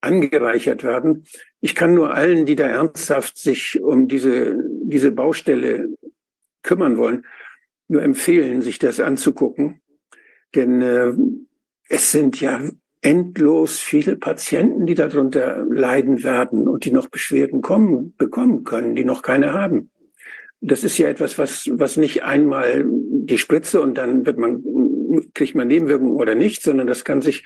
[0.00, 1.26] angereichert werden.
[1.60, 5.90] Ich kann nur allen, die da ernsthaft sich um diese, diese Baustelle
[6.64, 7.24] kümmern wollen,
[7.86, 9.80] nur empfehlen, sich das anzugucken.
[10.56, 11.12] Denn äh,
[11.88, 12.60] es sind ja
[13.00, 19.04] endlos viele Patienten, die darunter leiden werden und die noch Beschwerden kommen, bekommen können, die
[19.04, 19.92] noch keine haben
[20.60, 25.54] das ist ja etwas, was, was nicht einmal die Spritze und dann wird man, kriegt
[25.54, 27.44] man Nebenwirkungen oder nicht, sondern das kann sich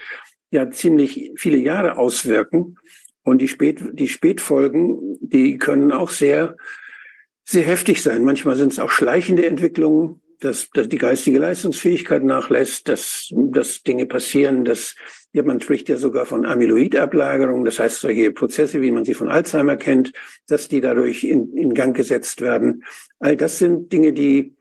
[0.51, 2.77] ja ziemlich viele Jahre auswirken.
[3.23, 6.57] Und die, Spät, die Spätfolgen, die können auch sehr,
[7.45, 8.25] sehr heftig sein.
[8.25, 14.07] Manchmal sind es auch schleichende Entwicklungen, dass, dass die geistige Leistungsfähigkeit nachlässt, dass, dass Dinge
[14.07, 14.95] passieren, dass
[15.35, 19.29] ja, man spricht ja sogar von Amyloidablagerung, das heißt solche Prozesse, wie man sie von
[19.29, 20.13] Alzheimer kennt,
[20.47, 22.85] dass die dadurch in, in Gang gesetzt werden.
[23.19, 24.55] All das sind Dinge, die,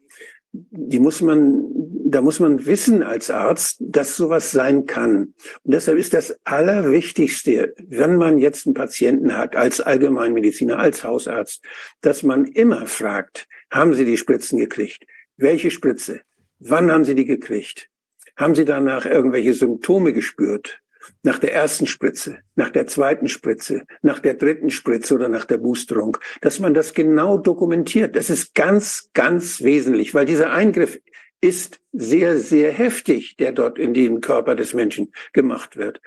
[0.51, 1.67] die muss man,
[2.05, 5.35] da muss man wissen als Arzt, dass sowas sein kann.
[5.61, 11.61] Und deshalb ist das Allerwichtigste, wenn man jetzt einen Patienten hat, als Allgemeinmediziner, als Hausarzt,
[12.01, 15.05] dass man immer fragt, haben Sie die Spritzen gekriegt?
[15.37, 16.21] Welche Spritze?
[16.57, 17.91] Wann haben Sie die gekriegt?
[18.35, 20.79] Haben Sie danach irgendwelche Symptome gespürt?
[21.21, 25.57] Nach der ersten Spritze, nach der zweiten Spritze, nach der dritten Spritze oder nach der
[25.57, 28.15] Boosterung, dass man das genau dokumentiert.
[28.15, 30.99] Das ist ganz, ganz wesentlich, weil dieser Eingriff
[31.41, 36.01] ist sehr, sehr heftig, der dort in den Körper des Menschen gemacht wird.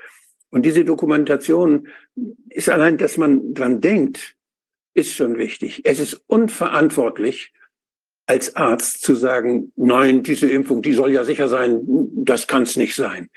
[0.49, 1.89] Und diese Dokumentation
[2.49, 4.35] ist allein, dass man dran denkt,
[4.95, 5.83] ist schon wichtig.
[5.85, 7.53] Es ist unverantwortlich,
[8.27, 11.81] als Arzt zu sagen, nein, diese Impfung, die soll ja sicher sein,
[12.25, 13.29] das kann es nicht sein.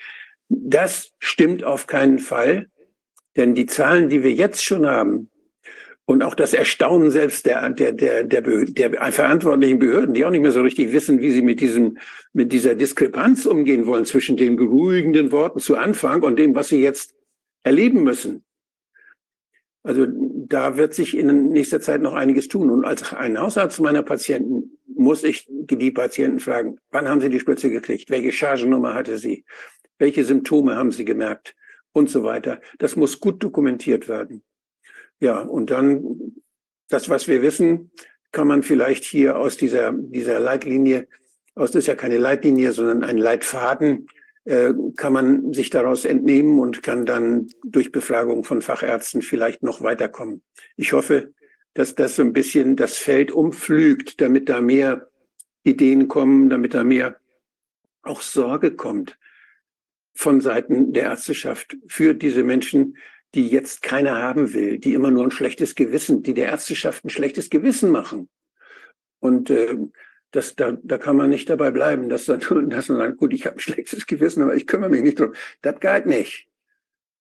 [0.50, 2.70] Das stimmt auf keinen Fall,
[3.38, 5.30] denn die Zahlen, die wir jetzt schon haben,
[6.10, 10.42] und auch das Erstaunen selbst der, der, der, der, der verantwortlichen Behörden, die auch nicht
[10.42, 12.00] mehr so richtig wissen, wie sie mit diesem,
[12.34, 16.82] mit dieser Diskrepanz umgehen wollen zwischen den beruhigenden Worten zu Anfang und dem, was sie
[16.82, 17.14] jetzt
[17.62, 18.44] erleben müssen.
[19.84, 22.72] Also da wird sich in nächster Zeit noch einiges tun.
[22.72, 27.40] Und als ein Hausarzt meiner Patienten muss ich die Patienten fragen, wann haben sie die
[27.40, 28.10] Spritze gekriegt?
[28.10, 29.46] Welche Chargennummer hatte sie?
[29.98, 31.56] Welche Symptome haben sie gemerkt?
[31.94, 32.62] Und so weiter.
[32.78, 34.44] Das muss gut dokumentiert werden.
[35.20, 36.34] Ja, und dann
[36.90, 37.92] das, was wir wissen,
[38.32, 41.08] kann man vielleicht hier aus dieser, dieser Leitlinie,
[41.56, 44.08] aus das ist ja keine Leitlinie, sondern ein Leitfaden,
[44.46, 49.82] äh, kann man sich daraus entnehmen und kann dann durch Befragung von Fachärzten vielleicht noch
[49.82, 50.44] weiterkommen.
[50.76, 51.34] Ich hoffe,
[51.80, 55.10] dass das so ein bisschen das Feld umflügt, damit da mehr
[55.64, 57.16] Ideen kommen, damit da mehr
[58.02, 59.18] auch Sorge kommt
[60.14, 62.98] von Seiten der Ärzteschaft für diese Menschen,
[63.34, 67.10] die jetzt keiner haben will, die immer nur ein schlechtes Gewissen, die der Ärzteschaft ein
[67.10, 68.28] schlechtes Gewissen machen.
[69.22, 69.78] Und äh,
[70.32, 73.46] das, da, da kann man nicht dabei bleiben, dass, dann, dass man sagt, gut, ich
[73.46, 75.34] habe ein schlechtes Gewissen, aber ich kümmere mich nicht drum.
[75.62, 76.49] Das geht nicht.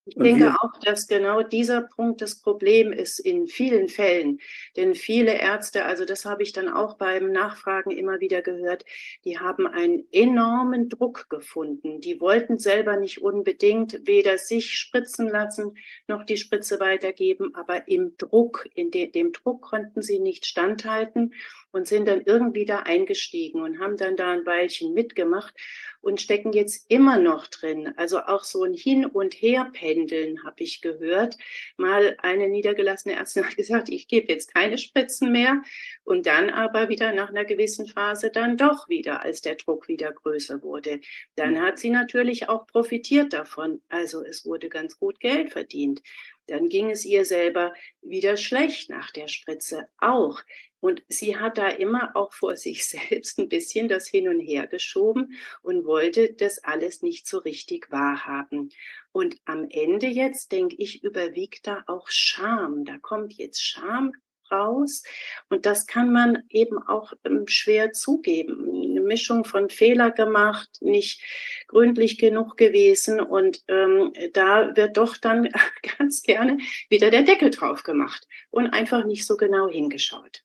[0.08, 4.40] Ich denke auch, dass genau dieser Punkt das Problem ist in vielen Fällen.
[4.76, 8.84] Denn viele Ärzte, also das habe ich dann auch beim Nachfragen immer wieder gehört,
[9.24, 12.00] die haben einen enormen Druck gefunden.
[12.00, 15.76] Die wollten selber nicht unbedingt weder sich spritzen lassen
[16.06, 21.34] noch die Spritze weitergeben, aber im Druck, in de dem Druck konnten sie nicht standhalten
[21.72, 25.54] und sind dann irgendwie da eingestiegen und haben dann da ein Weilchen mitgemacht
[26.00, 27.92] und stecken jetzt immer noch drin.
[27.96, 31.36] Also auch so ein Hin- und Herpendeln habe ich gehört.
[31.76, 35.62] Mal eine niedergelassene Ärztin hat gesagt, ich gebe jetzt keine Spritzen mehr
[36.04, 40.12] und dann aber wieder nach einer gewissen Phase dann doch wieder, als der Druck wieder
[40.12, 41.00] größer wurde.
[41.34, 41.62] Dann mhm.
[41.62, 43.82] hat sie natürlich auch profitiert davon.
[43.88, 46.00] Also es wurde ganz gut Geld verdient.
[46.48, 50.42] Dann ging es ihr selber wieder schlecht nach der Spritze auch.
[50.80, 54.66] Und sie hat da immer auch vor sich selbst ein bisschen das hin und her
[54.66, 58.70] geschoben und wollte das alles nicht so richtig wahrhaben.
[59.12, 62.84] Und am Ende jetzt, denke ich, überwiegt da auch Scham.
[62.84, 64.12] Da kommt jetzt Scham
[64.50, 65.02] raus.
[65.48, 68.68] Und das kann man eben auch ähm, schwer zugeben.
[68.68, 71.22] Eine Mischung von Fehler gemacht, nicht
[71.68, 73.20] gründlich genug gewesen.
[73.20, 75.48] Und ähm, da wird doch dann
[75.98, 76.58] ganz gerne
[76.88, 80.42] wieder der Deckel drauf gemacht und einfach nicht so genau hingeschaut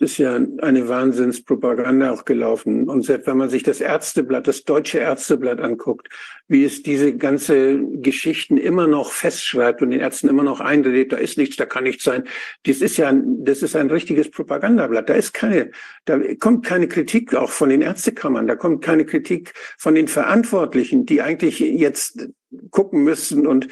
[0.00, 2.88] ist ja eine Wahnsinnspropaganda auch gelaufen.
[2.88, 6.08] Und selbst wenn man sich das Ärzteblatt, das deutsche Ärzteblatt anguckt,
[6.46, 11.16] wie es diese ganze Geschichten immer noch festschreibt und den Ärzten immer noch einredet, da
[11.16, 12.24] ist nichts, da kann nichts sein.
[12.64, 15.08] Das ist ja, das ist ein richtiges Propagandablatt.
[15.08, 15.72] Da ist keine,
[16.04, 21.06] da kommt keine Kritik auch von den Ärztekammern, da kommt keine Kritik von den Verantwortlichen,
[21.06, 22.28] die eigentlich jetzt
[22.70, 23.68] gucken müssen und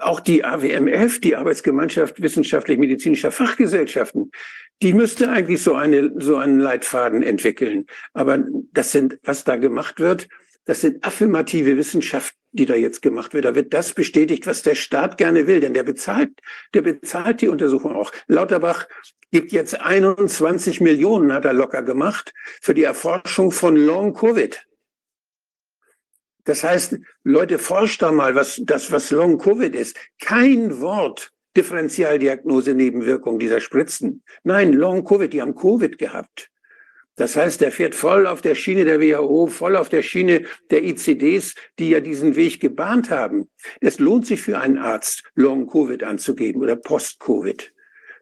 [0.00, 4.30] auch die AWMF, die Arbeitsgemeinschaft wissenschaftlich-medizinischer Fachgesellschaften,
[4.82, 7.86] die müsste eigentlich so eine, so einen Leitfaden entwickeln.
[8.14, 10.28] Aber das sind, was da gemacht wird,
[10.64, 13.44] das sind affirmative Wissenschaft, die da jetzt gemacht wird.
[13.44, 16.30] Da wird das bestätigt, was der Staat gerne will, denn der bezahlt,
[16.74, 18.12] der bezahlt die Untersuchung auch.
[18.26, 18.86] Lauterbach
[19.30, 24.64] gibt jetzt 21 Millionen, hat er locker gemacht, für die Erforschung von Long Covid.
[26.44, 29.96] Das heißt, Leute, forscht da mal, was das, was Long Covid ist.
[30.18, 34.22] Kein Wort Differentialdiagnose Nebenwirkung dieser Spritzen.
[34.44, 36.50] Nein, Long Covid, die haben Covid gehabt.
[37.16, 40.82] Das heißt, der fährt voll auf der Schiene der WHO, voll auf der Schiene der
[40.84, 43.50] ICDs, die ja diesen Weg gebahnt haben.
[43.80, 47.74] Es lohnt sich für einen Arzt, Long Covid anzugeben oder Post-Covid.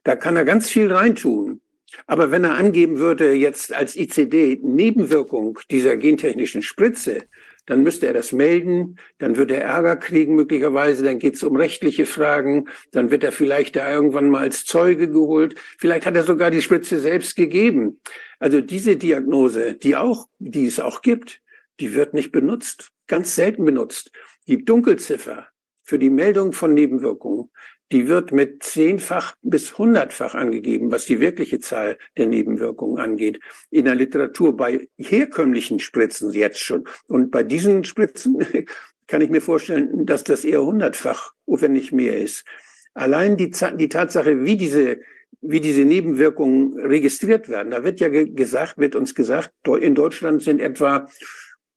[0.03, 1.61] Da kann er ganz viel reintun.
[2.07, 7.23] Aber wenn er angeben würde, jetzt als ICD Nebenwirkung dieser gentechnischen Spritze,
[7.69, 11.55] dann müsste er das melden, dann wird er Ärger kriegen möglicherweise, dann geht es um
[11.55, 16.25] rechtliche Fragen, dann wird er vielleicht da irgendwann mal als Zeuge geholt, vielleicht hat er
[16.25, 18.01] sogar die Spritze selbst gegeben.
[18.39, 21.43] Also diese Diagnose, die auch, die es auch gibt,
[21.79, 24.13] die wird nicht benutzt, ganz selten benutzt.
[24.47, 25.49] Die Dunkelziffer
[25.85, 27.51] für die Meldung von Nebenwirkungen,
[27.93, 33.41] die wird mit zehnfach bis hundertfach angegeben, was die wirkliche Zahl der Nebenwirkungen angeht.
[33.71, 36.87] In der Literatur bei herkömmlichen Spritzen jetzt schon.
[37.07, 38.39] Und bei diesen Spritzen
[39.07, 42.45] kann ich mir vorstellen, dass das eher hundertfach, wenn nicht mehr ist.
[42.93, 45.01] Allein die, die Tatsache, wie diese,
[45.41, 50.61] wie diese Nebenwirkungen registriert werden, da wird ja gesagt, wird uns gesagt, in Deutschland sind
[50.61, 51.09] etwa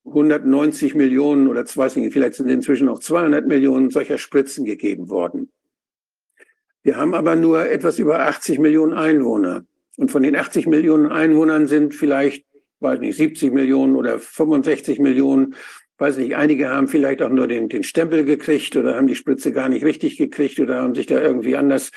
[0.03, 1.65] 190 Millionen oder
[1.95, 5.51] nicht, vielleicht sind inzwischen auch 200 Millionen solcher Spritzen gegeben worden.
[6.83, 9.65] Wir haben aber nur etwas über 80 Millionen Einwohner.
[9.97, 12.45] Und von den 80 Millionen Einwohnern sind vielleicht,
[12.79, 15.55] weiß nicht, 70 Millionen oder 65 Millionen,
[15.97, 19.51] weiß nicht, einige haben vielleicht auch nur den, den Stempel gekriegt oder haben die Spritze
[19.51, 21.91] gar nicht richtig gekriegt oder haben sich da irgendwie anders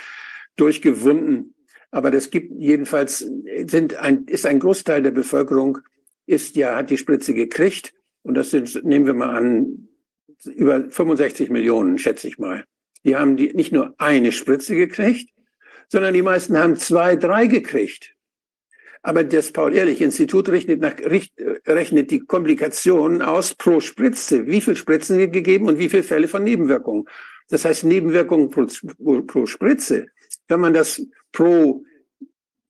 [0.56, 1.54] durchgewunden.
[1.90, 3.26] Aber das gibt jedenfalls,
[3.66, 5.78] sind ein, ist ein Großteil der Bevölkerung,
[6.26, 7.94] ist ja, hat die Spritze gekriegt.
[8.22, 9.88] Und das sind, nehmen wir mal an,
[10.44, 12.64] über 65 Millionen, schätze ich mal.
[13.04, 15.30] Die haben die nicht nur eine Spritze gekriegt,
[15.88, 18.14] sondern die meisten haben zwei, drei gekriegt.
[19.02, 20.96] Aber das Paul-Ehrlich-Institut rechnet, nach,
[21.66, 24.46] rechnet die Komplikationen aus pro Spritze.
[24.46, 27.04] Wie viel Spritzen sind gegeben und wie viele Fälle von Nebenwirkungen.
[27.50, 28.66] Das heißt Nebenwirkungen pro,
[29.22, 30.06] pro Spritze.
[30.48, 31.84] Wenn man das pro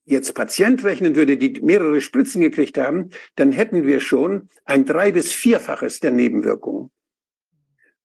[0.06, 5.12] jetzt Patient rechnen würde, die mehrere Spritzen gekriegt haben, dann hätten wir schon ein drei-
[5.12, 6.90] bis vierfaches der Nebenwirkungen.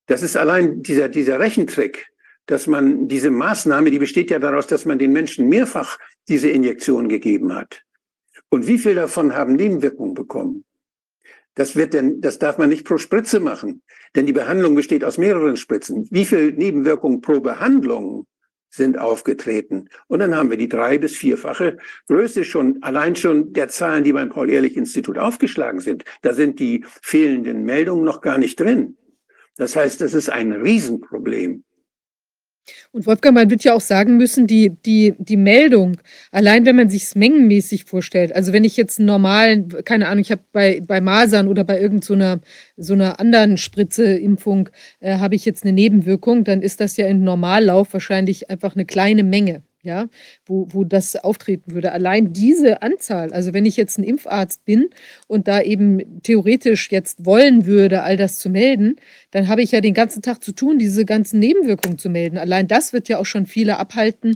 [0.06, 2.12] Das ist allein dieser, dieser Rechentrick,
[2.50, 7.08] dass man diese Maßnahme, die besteht ja daraus, dass man den Menschen mehrfach diese Injektion
[7.08, 7.84] gegeben hat.
[8.50, 10.66] Und wie viel davon haben Nebenwirkungen bekommen?
[11.54, 13.84] Das wird denn, das darf man nicht pro Spritze machen,
[14.16, 16.08] denn die Behandlung besteht aus mehreren Spritzen.
[16.10, 18.26] Wie viel Nebenwirkungen pro Behandlung
[18.72, 19.88] sind aufgetreten?
[20.08, 21.78] Und dann haben wir die drei- bis vierfache
[22.08, 26.04] Größe schon, allein schon der Zahlen, die beim Paul-Ehrlich-Institut aufgeschlagen sind.
[26.24, 28.98] Da sind die fehlenden Meldungen noch gar nicht drin.
[29.56, 31.64] Das heißt, das ist ein Riesenproblem.
[32.92, 35.98] Und Wolfgang, man wird ja auch sagen müssen, die, die, die Meldung,
[36.32, 40.22] allein wenn man sich es mengenmäßig vorstellt, also wenn ich jetzt einen normalen, keine Ahnung,
[40.22, 42.40] ich habe bei, bei Masern oder bei irgendeiner
[42.78, 44.70] so, so einer anderen Spritze-Impfung,
[45.00, 48.86] äh, habe ich jetzt eine Nebenwirkung, dann ist das ja im Normallauf wahrscheinlich einfach eine
[48.86, 50.08] kleine Menge ja,
[50.46, 51.92] wo, wo das auftreten würde.
[51.92, 54.90] Allein diese Anzahl, also wenn ich jetzt ein Impfarzt bin
[55.28, 58.98] und da eben theoretisch jetzt wollen würde, all das zu melden,
[59.32, 62.38] dann habe ich ja den ganzen Tag zu tun, diese ganzen Nebenwirkungen zu melden.
[62.38, 64.36] Allein das wird ja auch schon viele abhalten,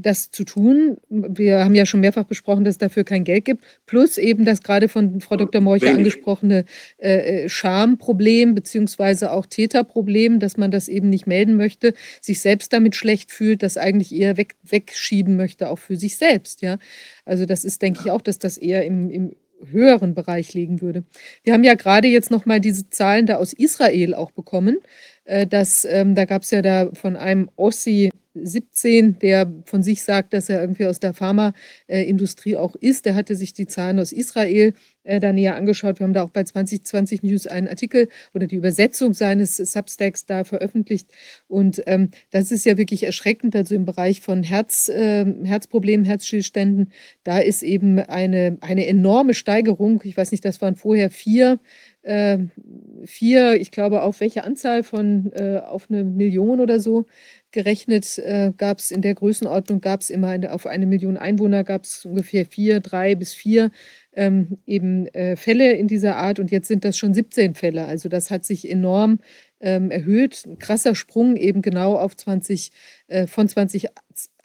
[0.00, 0.96] das zu tun.
[1.08, 3.64] Wir haben ja schon mehrfach besprochen, dass es dafür kein Geld gibt.
[3.86, 5.60] Plus eben das gerade von Frau Dr.
[5.60, 6.64] Morcher angesprochene
[6.98, 12.72] äh, äh, Schamproblem beziehungsweise auch Täterproblem, dass man das eben nicht melden möchte, sich selbst
[12.72, 16.62] damit schlecht fühlt, das eigentlich eher weg, wegschieben möchte, auch für sich selbst.
[16.62, 16.78] Ja,
[17.24, 19.36] also das ist, denke ich, auch, dass das eher im, im
[19.70, 21.04] höheren Bereich liegen würde.
[21.44, 24.78] Wir haben ja gerade jetzt noch mal diese Zahlen da aus Israel auch bekommen.
[25.24, 30.02] Äh, dass, ähm, da gab es ja da von einem Ossi 17, der von sich
[30.02, 33.04] sagt, dass er irgendwie aus der Pharmaindustrie auch ist.
[33.04, 34.74] Der hatte sich die Zahlen aus Israel
[35.04, 35.98] äh, da näher angeschaut.
[35.98, 40.44] Wir haben da auch bei 2020 News einen Artikel oder die Übersetzung seines Substacks da
[40.44, 41.08] veröffentlicht.
[41.46, 43.54] Und ähm, das ist ja wirklich erschreckend.
[43.54, 46.92] Also im Bereich von Herz, äh, Herzproblemen, Herzstillständen,
[47.24, 50.00] da ist eben eine, eine enorme Steigerung.
[50.04, 51.58] Ich weiß nicht, das waren vorher vier
[52.02, 52.38] äh,
[53.04, 57.06] vier, ich glaube, auf welche Anzahl von äh, auf eine Million oder so
[57.52, 61.64] gerechnet äh, gab es in der Größenordnung, gab es immer eine, auf eine Million Einwohner
[61.64, 63.70] gab es ungefähr vier, drei bis vier
[64.14, 67.86] ähm, eben äh, Fälle in dieser Art und jetzt sind das schon 17 Fälle.
[67.86, 69.20] Also das hat sich enorm
[69.60, 70.44] ähm, erhöht.
[70.46, 72.72] Ein krasser Sprung eben genau auf 20,
[73.08, 73.88] äh, von 20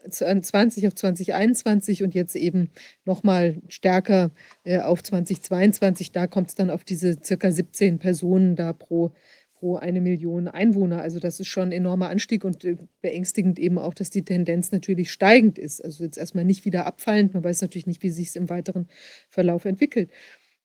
[0.09, 2.71] 20 auf 2021 und jetzt eben
[3.05, 4.31] nochmal stärker
[4.63, 6.11] äh, auf 2022.
[6.11, 9.11] Da kommt es dann auf diese circa 17 Personen da pro,
[9.53, 11.01] pro eine Million Einwohner.
[11.01, 14.71] Also das ist schon ein enormer Anstieg und äh, beängstigend eben auch, dass die Tendenz
[14.71, 15.84] natürlich steigend ist.
[15.84, 17.34] Also jetzt erstmal nicht wieder abfallend.
[17.34, 18.88] Man weiß natürlich nicht, wie sich es im weiteren
[19.29, 20.11] Verlauf entwickelt.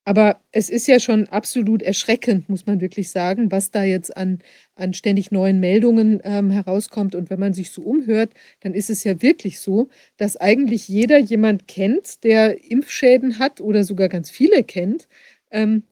[0.05, 4.39] Aber es ist ja schon absolut erschreckend, muss man wirklich sagen, was da jetzt an,
[4.75, 7.15] an ständig neuen Meldungen ähm, herauskommt.
[7.15, 11.17] Und wenn man sich so umhört, dann ist es ja wirklich so, dass eigentlich jeder
[11.19, 15.07] jemand kennt, der Impfschäden hat oder sogar ganz viele kennt.
[15.51, 15.83] Ähm,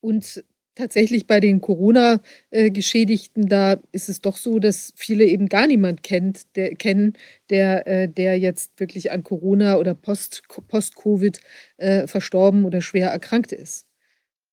[0.00, 0.44] und
[0.78, 6.54] tatsächlich bei den Corona-Geschädigten, da ist es doch so, dass viele eben gar niemand kennt,
[6.56, 7.14] der, kennen,
[7.50, 11.40] der, äh, der jetzt wirklich an Corona oder Post-Covid
[11.78, 13.86] äh, verstorben oder schwer erkrankt ist.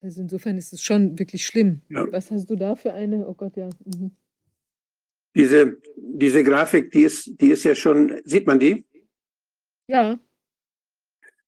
[0.02, 1.82] Also insofern ist es schon wirklich schlimm.
[1.90, 2.12] Ja.
[2.12, 3.28] Was hast du da für eine?
[3.28, 3.70] Oh Gott, ja.
[3.86, 4.12] Mhm.
[5.36, 8.86] Diese, diese Grafik, die ist, die ist ja schon, sieht man die?
[9.88, 10.20] Ja.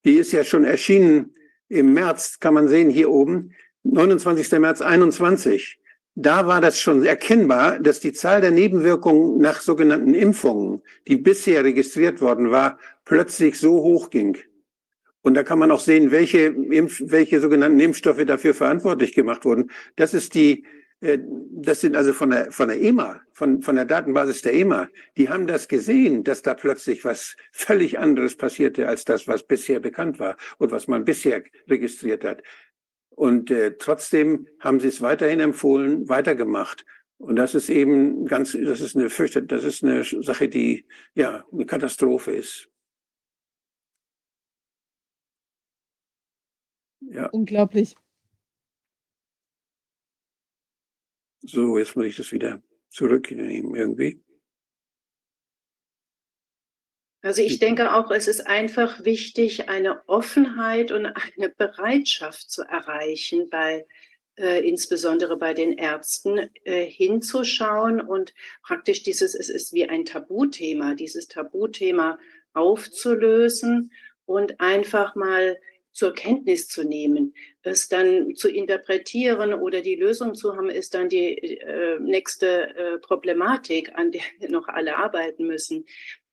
[0.05, 1.33] Die ist ja schon erschienen
[1.69, 3.53] im März, kann man sehen hier oben.
[3.91, 4.51] 29.
[4.59, 5.79] März 21,
[6.15, 11.63] da war das schon erkennbar, dass die Zahl der Nebenwirkungen nach sogenannten Impfungen, die bisher
[11.63, 14.37] registriert worden war, plötzlich so hoch ging.
[15.21, 19.69] Und da kann man auch sehen, welche, Impf welche sogenannten Impfstoffe dafür verantwortlich gemacht wurden.
[19.95, 20.65] Das ist die,
[21.01, 21.19] äh,
[21.51, 24.89] das sind also von der, von der EMA, von, von der Datenbasis der EMA.
[25.17, 29.79] Die haben das gesehen, dass da plötzlich was völlig anderes passierte als das, was bisher
[29.79, 32.41] bekannt war und was man bisher registriert hat.
[33.17, 36.85] Und äh, trotzdem haben sie es weiterhin empfohlen, weitergemacht.
[37.17, 40.85] Und das ist eben ganz, das ist eine fürchte, das ist eine Sache, die
[41.15, 42.69] ja eine Katastrophe ist.
[46.99, 47.25] Ja.
[47.29, 47.95] Unglaublich.
[51.41, 54.21] So, jetzt muss ich das wieder zurücknehmen irgendwie.
[57.27, 63.49] Also ich denke auch, es ist einfach wichtig, eine Offenheit und eine Bereitschaft zu erreichen,
[63.49, 63.85] bei,
[64.37, 68.33] äh, insbesondere bei den Ärzten, äh, hinzuschauen und
[68.63, 72.17] praktisch dieses, es ist wie ein Tabuthema, dieses Tabuthema
[72.53, 73.91] aufzulösen
[74.25, 75.57] und einfach mal
[75.91, 77.33] zur Kenntnis zu nehmen.
[77.61, 82.97] Es dann zu interpretieren oder die Lösung zu haben, ist dann die äh, nächste äh,
[82.99, 85.83] Problematik, an der wir noch alle arbeiten müssen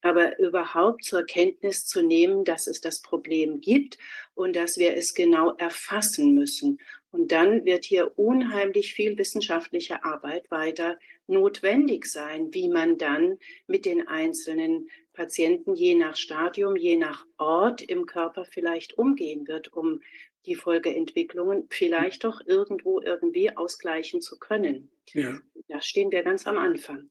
[0.05, 3.97] aber überhaupt zur Kenntnis zu nehmen, dass es das Problem gibt
[4.35, 6.78] und dass wir es genau erfassen müssen.
[7.10, 13.86] Und dann wird hier unheimlich viel wissenschaftliche Arbeit weiter notwendig sein, wie man dann mit
[13.86, 20.02] den einzelnen Patienten je nach Stadium, je nach Ort im Körper vielleicht umgehen wird, um
[20.44, 24.90] die Folgeentwicklungen vielleicht doch irgendwo irgendwie ausgleichen zu können.
[25.14, 25.40] Ja.
[25.68, 27.09] Da stehen wir ganz am Anfang.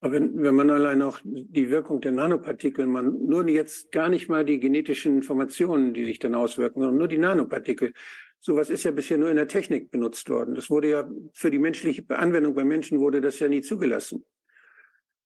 [0.00, 4.28] Aber wenn, wenn man allein auch die Wirkung der Nanopartikel, man nur jetzt gar nicht
[4.28, 7.92] mal die genetischen Informationen, die sich dann auswirken, sondern nur die Nanopartikel.
[8.40, 10.54] Sowas ist ja bisher nur in der Technik benutzt worden.
[10.54, 14.24] Das wurde ja für die menschliche Anwendung bei Menschen wurde das ja nie zugelassen.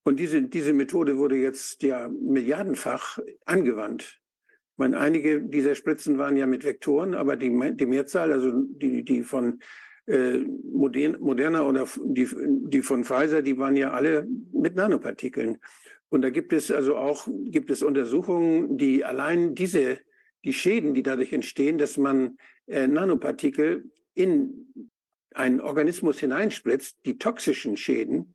[0.05, 4.21] Und diese, diese Methode wurde jetzt ja milliardenfach angewandt.
[4.73, 9.05] Ich meine, einige dieser Spritzen waren ja mit Vektoren, aber die, die Mehrzahl, also die,
[9.05, 9.61] die von
[10.07, 15.59] äh, Moderna oder die, die von Pfizer, die waren ja alle mit Nanopartikeln.
[16.09, 19.99] Und da gibt es also auch gibt es Untersuchungen, die allein diese
[20.45, 24.67] die Schäden, die dadurch entstehen, dass man äh, Nanopartikel in
[25.35, 28.35] einen Organismus hineinspritzt, die toxischen Schäden,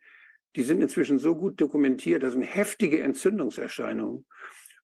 [0.55, 4.25] die sind inzwischen so gut dokumentiert, das sind heftige Entzündungserscheinungen.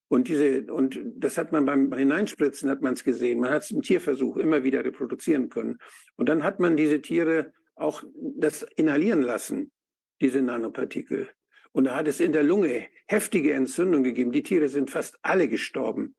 [0.08, 3.40] Und diese, und das hat man beim Hineinspritzen hat man es gesehen.
[3.40, 5.78] Man hat es im Tierversuch immer wieder reproduzieren können.
[6.16, 9.72] Und dann hat man diese Tiere auch das inhalieren lassen,
[10.22, 11.30] diese Nanopartikel.
[11.72, 14.32] Und da hat es in der Lunge heftige Entzündung gegeben.
[14.32, 16.16] Die Tiere sind fast alle gestorben.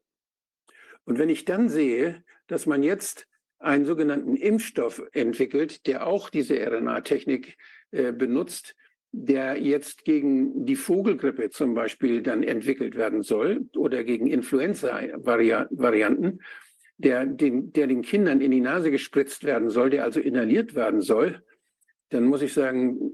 [1.04, 3.28] Und wenn ich dann sehe, dass man jetzt
[3.58, 7.56] einen sogenannten Impfstoff entwickelt, der auch diese RNA-Technik
[7.92, 8.74] äh, benutzt,
[9.16, 16.40] der jetzt gegen die Vogelgrippe zum Beispiel dann entwickelt werden soll oder gegen Influenza-Varianten,
[16.98, 21.00] der den, der den Kindern in die Nase gespritzt werden soll, der also inhaliert werden
[21.00, 21.44] soll,
[22.10, 23.12] dann muss ich sagen,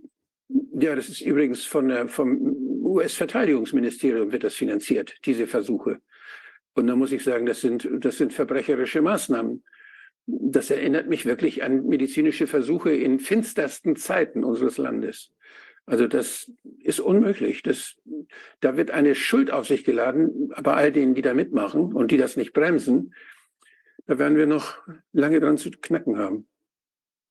[0.49, 6.01] ja, das ist übrigens von der, vom US-Verteidigungsministerium wird das finanziert, diese Versuche.
[6.73, 9.63] Und da muss ich sagen, das sind, das sind verbrecherische Maßnahmen.
[10.27, 15.31] Das erinnert mich wirklich an medizinische Versuche in finstersten Zeiten unseres Landes.
[15.87, 17.63] Also das ist unmöglich.
[17.63, 17.97] Das,
[18.61, 22.17] da wird eine Schuld auf sich geladen bei all denen, die da mitmachen und die
[22.17, 23.15] das nicht bremsen.
[24.07, 24.79] Da werden wir noch
[25.13, 26.49] lange dran zu knacken haben.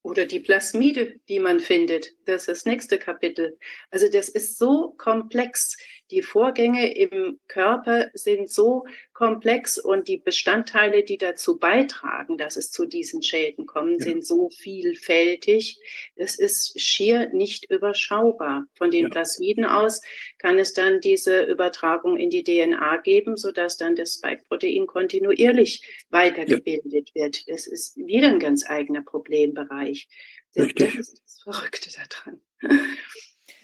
[0.02, 2.16] Oder die Plasmide, die man findet.
[2.26, 3.58] Das ist das nächste Kapitel.
[3.92, 5.78] Also das ist so komplex.
[6.12, 12.72] Die Vorgänge im Körper sind so komplex und die Bestandteile, die dazu beitragen, dass es
[12.72, 14.06] zu diesen Schäden kommt, ja.
[14.06, 15.80] sind so vielfältig.
[16.16, 18.66] Es ist schier nicht überschaubar.
[18.76, 19.10] Von den ja.
[19.10, 20.02] Plasmiden aus
[20.40, 27.12] kann es dann diese Übertragung in die DNA geben, sodass dann das Spike-Protein kontinuierlich weitergebildet
[27.14, 27.24] ja.
[27.26, 27.48] wird.
[27.50, 30.08] Das ist wieder ein ganz eigener Problembereich.
[30.56, 30.96] Richtig.
[30.96, 32.42] Das ist das Verrückte daran.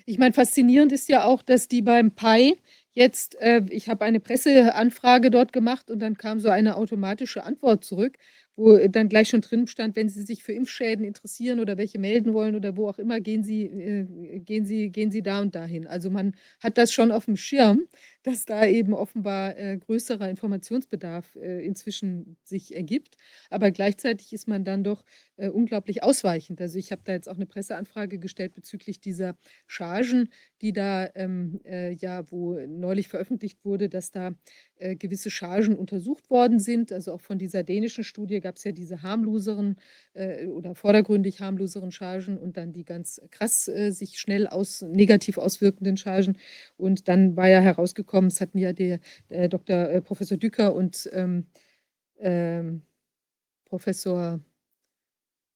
[0.06, 2.58] Ich meine, faszinierend ist ja auch, dass die beim Pi
[2.94, 7.84] jetzt, äh, ich habe eine Presseanfrage dort gemacht und dann kam so eine automatische Antwort
[7.84, 8.18] zurück,
[8.56, 12.34] wo dann gleich schon drin stand, wenn Sie sich für Impfschäden interessieren oder welche melden
[12.34, 15.88] wollen oder wo auch immer, gehen Sie, äh, gehen Sie, gehen Sie da und dahin.
[15.88, 17.88] Also man hat das schon auf dem Schirm,
[18.26, 23.18] dass da eben offenbar äh, größerer Informationsbedarf äh, inzwischen sich ergibt.
[23.52, 25.04] Aber gleichzeitig ist man dann doch
[25.38, 26.60] äh, unglaublich ausweichend.
[26.62, 29.36] Also ich habe da jetzt auch eine Presseanfrage gestellt bezüglich dieser
[29.68, 30.30] Chargen,
[30.62, 34.32] die da ähm, äh, ja, wo neulich veröffentlicht wurde, dass da
[34.78, 36.92] äh, gewisse Chargen untersucht worden sind.
[36.92, 39.76] Also auch von dieser dänischen Studie gab es ja diese harmloseren
[40.14, 45.98] äh, oder vordergründig harmloseren Chargen und dann die ganz krass sich schnell aus, negativ auswirkenden
[45.98, 46.38] Chargen.
[46.78, 49.90] Und dann war ja herausgekommen, es hatten ja der, der Dr.
[49.90, 51.48] Äh, Professor Dücker und ähm,
[52.20, 52.82] ähm,
[53.66, 54.40] Professor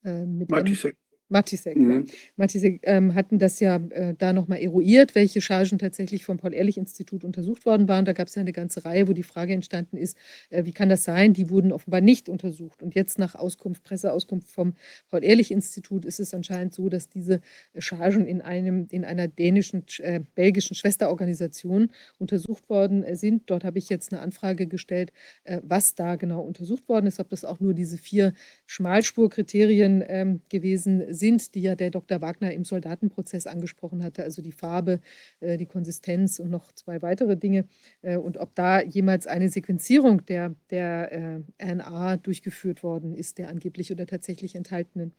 [0.03, 0.97] äh, mit Matisek.
[1.29, 1.91] Matisek, mhm.
[1.91, 2.13] ja.
[2.37, 7.65] Matisek ähm, hatten das ja äh, da nochmal eruiert, welche Chargen tatsächlich vom Paul-Ehrlich-Institut untersucht
[7.65, 8.05] worden waren.
[8.05, 10.17] Da gab es ja eine ganze Reihe, wo die Frage entstanden ist,
[10.49, 11.33] äh, wie kann das sein?
[11.33, 12.81] Die wurden offenbar nicht untersucht.
[12.81, 14.73] Und jetzt nach Auskunft, Presseauskunft vom
[15.11, 17.41] Paul-Ehrlich-Institut ist es anscheinend so, dass diese
[17.77, 23.43] Chargen in, einem, in einer dänischen, äh, belgischen Schwesterorganisation untersucht worden äh, sind.
[23.51, 25.11] Dort habe ich jetzt eine Anfrage gestellt,
[25.43, 28.33] äh, was da genau untersucht worden ist, ob das auch nur diese vier
[28.65, 32.21] Schmalspurkriterien ähm, gewesen sind sind, die ja der Dr.
[32.21, 35.01] Wagner im Soldatenprozess angesprochen hatte, also die Farbe,
[35.41, 37.65] äh, die Konsistenz und noch zwei weitere Dinge.
[38.01, 43.49] Äh, und ob da jemals eine Sequenzierung der, der äh, RNA durchgeführt worden ist, der
[43.49, 45.13] angeblich oder tatsächlich enthaltenen.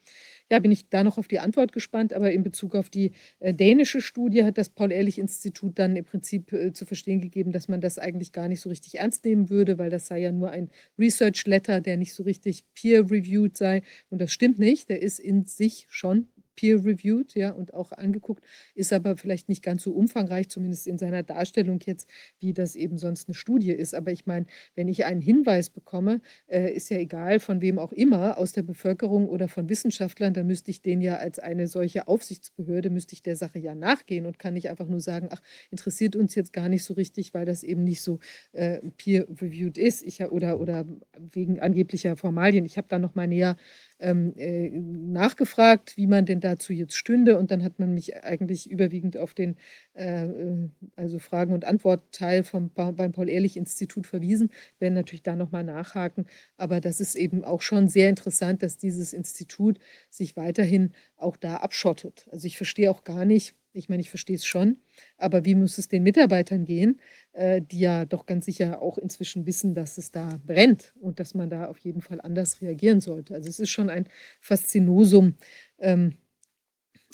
[0.53, 4.01] Ja, bin ich da noch auf die Antwort gespannt, aber in Bezug auf die dänische
[4.01, 8.49] Studie hat das Paul-Ehrlich-Institut dann im Prinzip zu verstehen gegeben, dass man das eigentlich gar
[8.49, 10.69] nicht so richtig ernst nehmen würde, weil das sei ja nur ein
[10.99, 13.83] Research Letter, der nicht so richtig peer-reviewed sei.
[14.09, 14.89] Und das stimmt nicht.
[14.89, 18.45] Der ist in sich schon peer-reviewed, ja, und auch angeguckt,
[18.75, 22.09] ist aber vielleicht nicht ganz so umfangreich, zumindest in seiner Darstellung jetzt,
[22.39, 23.95] wie das eben sonst eine Studie ist.
[23.95, 27.93] Aber ich meine, wenn ich einen Hinweis bekomme, äh, ist ja egal, von wem auch
[27.93, 32.09] immer, aus der Bevölkerung oder von Wissenschaftlern, dann müsste ich den ja als eine solche
[32.09, 35.41] Aufsichtsbehörde, müsste ich der Sache ja nachgehen und kann nicht einfach nur sagen, ach,
[35.71, 38.19] interessiert uns jetzt gar nicht so richtig, weil das eben nicht so
[38.53, 40.87] äh, peer-reviewed ist ich, oder, oder
[41.33, 42.65] wegen angeblicher Formalien.
[42.65, 43.57] Ich habe da noch mal näher
[44.01, 47.39] ähm, äh, nachgefragt, wie man denn dazu jetzt stünde.
[47.39, 49.57] Und dann hat man mich eigentlich überwiegend auf den
[49.95, 54.51] äh, äh also Fragen- und Antwortteil vom, beim Paul-Ehrlich-Institut verwiesen.
[54.79, 56.27] Werden natürlich da nochmal nachhaken.
[56.57, 59.79] Aber das ist eben auch schon sehr interessant, dass dieses Institut
[60.09, 62.27] sich weiterhin auch da abschottet.
[62.31, 64.79] Also ich verstehe auch gar nicht, ich meine, ich verstehe es schon,
[65.17, 67.01] aber wie muss es den Mitarbeitern gehen,
[67.33, 71.35] äh, die ja doch ganz sicher auch inzwischen wissen, dass es da brennt und dass
[71.35, 73.35] man da auf jeden Fall anders reagieren sollte.
[73.35, 74.09] Also es ist schon ein
[74.41, 75.37] Faszinosum,
[75.79, 76.17] ähm,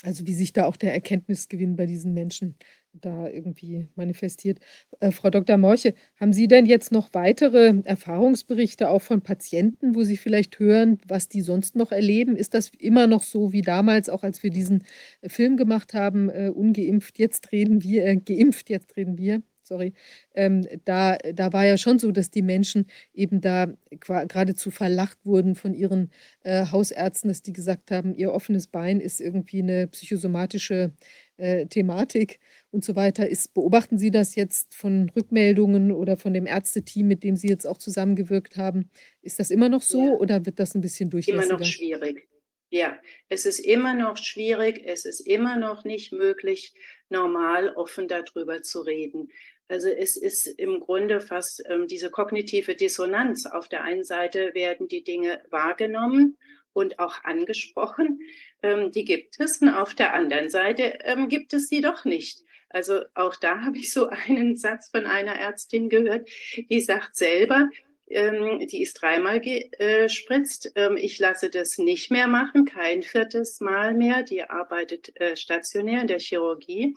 [0.02, 2.56] also wie sich da auch der Erkenntnisgewinn bei diesen Menschen
[3.00, 4.58] da irgendwie manifestiert.
[5.00, 5.56] Äh, Frau Dr.
[5.58, 10.98] Morche, haben Sie denn jetzt noch weitere Erfahrungsberichte auch von Patienten, wo Sie vielleicht hören,
[11.06, 12.36] was die sonst noch erleben?
[12.36, 14.84] Ist das immer noch so wie damals, auch als wir diesen
[15.20, 19.42] äh, Film gemacht haben, äh, ungeimpft, jetzt reden wir, äh, geimpft, jetzt reden wir?
[19.68, 19.94] Sorry,
[20.34, 25.56] ähm, da, da war ja schon so, dass die Menschen eben da geradezu verlacht wurden
[25.56, 26.12] von ihren
[26.44, 30.92] äh, Hausärzten, dass die gesagt haben, ihr offenes Bein ist irgendwie eine psychosomatische
[31.36, 32.38] äh, Thematik
[32.76, 33.54] und so weiter ist.
[33.54, 37.78] Beobachten Sie das jetzt von Rückmeldungen oder von dem Ärzteteam, mit dem Sie jetzt auch
[37.78, 38.90] zusammengewirkt haben?
[39.22, 40.12] Ist das immer noch so ja.
[40.12, 41.44] oder wird das ein bisschen durchlässiger?
[41.44, 42.28] Immer noch schwierig.
[42.68, 42.98] Ja,
[43.28, 46.74] es ist immer noch schwierig, es ist immer noch nicht möglich,
[47.08, 49.30] normal offen darüber zu reden.
[49.68, 53.46] Also es ist im Grunde fast ähm, diese kognitive Dissonanz.
[53.46, 56.36] Auf der einen Seite werden die Dinge wahrgenommen
[56.72, 58.20] und auch angesprochen,
[58.62, 59.62] ähm, die gibt es.
[59.62, 62.45] Und auf der anderen Seite ähm, gibt es sie doch nicht.
[62.68, 66.28] Also auch da habe ich so einen Satz von einer Ärztin gehört,
[66.70, 67.68] die sagt selber,
[68.08, 70.72] ähm, die ist dreimal gespritzt.
[70.76, 74.22] Ähm, ich lasse das nicht mehr machen, kein viertes Mal mehr.
[74.22, 76.94] Die arbeitet äh, stationär in der Chirurgie.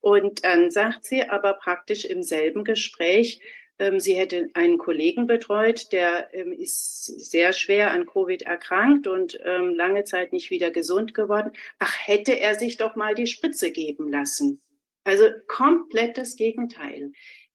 [0.00, 3.40] Und dann sagt sie aber praktisch im selben Gespräch,
[3.78, 9.38] ähm, sie hätte einen Kollegen betreut, der ähm, ist sehr schwer an Covid erkrankt und
[9.44, 11.52] ähm, lange Zeit nicht wieder gesund geworden.
[11.78, 14.60] Ach, hätte er sich doch mal die Spritze geben lassen.
[15.08, 17.12] Also komplett das Gegenteil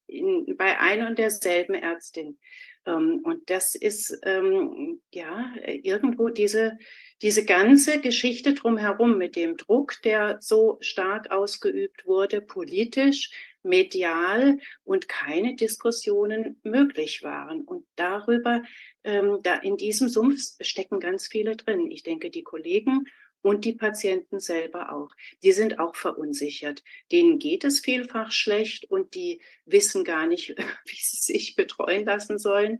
[0.08, 2.40] in, bei ein und derselben Ärztin.
[2.86, 6.78] Ähm, und das ist ähm, ja irgendwo diese,
[7.22, 13.30] diese ganze Geschichte drumherum mit dem Druck, der so stark ausgeübt wurde, politisch,
[13.62, 17.62] medial und keine Diskussionen möglich waren.
[17.62, 18.64] Und darüber,
[19.04, 21.90] ähm, da in diesem Sumpf stecken ganz viele drin.
[21.92, 23.06] Ich denke, die Kollegen
[23.44, 25.12] und die Patienten selber auch.
[25.44, 26.82] Die sind auch verunsichert.
[27.12, 30.56] Denen geht es vielfach schlecht und die wissen gar nicht,
[30.86, 32.80] wie sie sich betreuen lassen sollen.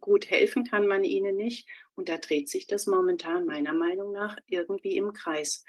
[0.00, 1.68] Gut helfen kann man ihnen nicht.
[1.94, 5.64] Und da dreht sich das momentan meiner Meinung nach irgendwie im Kreis.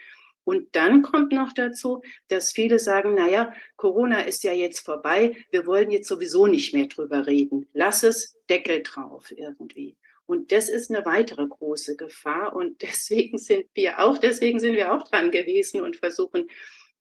[0.46, 5.66] Und dann kommt noch dazu, dass viele sagen, naja, Corona ist ja jetzt vorbei, wir
[5.66, 7.68] wollen jetzt sowieso nicht mehr drüber reden.
[7.74, 9.98] Lass es, Deckel drauf irgendwie.
[10.28, 12.56] Und das ist eine weitere große Gefahr.
[12.56, 16.48] Und deswegen sind wir auch, deswegen sind wir auch dran gewesen und versuchen,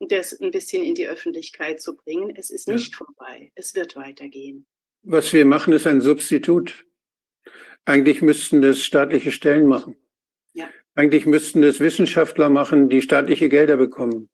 [0.01, 2.35] das ein bisschen in die Öffentlichkeit zu bringen.
[2.37, 2.99] Es ist nicht ja.
[2.99, 3.51] vorbei.
[3.55, 4.67] Es wird weitergehen.
[5.03, 6.85] Was wir machen, ist ein Substitut.
[7.85, 9.97] Eigentlich müssten das staatliche Stellen machen.
[10.53, 10.69] Ja.
[10.95, 14.29] Eigentlich müssten das Wissenschaftler machen, die staatliche Gelder bekommen.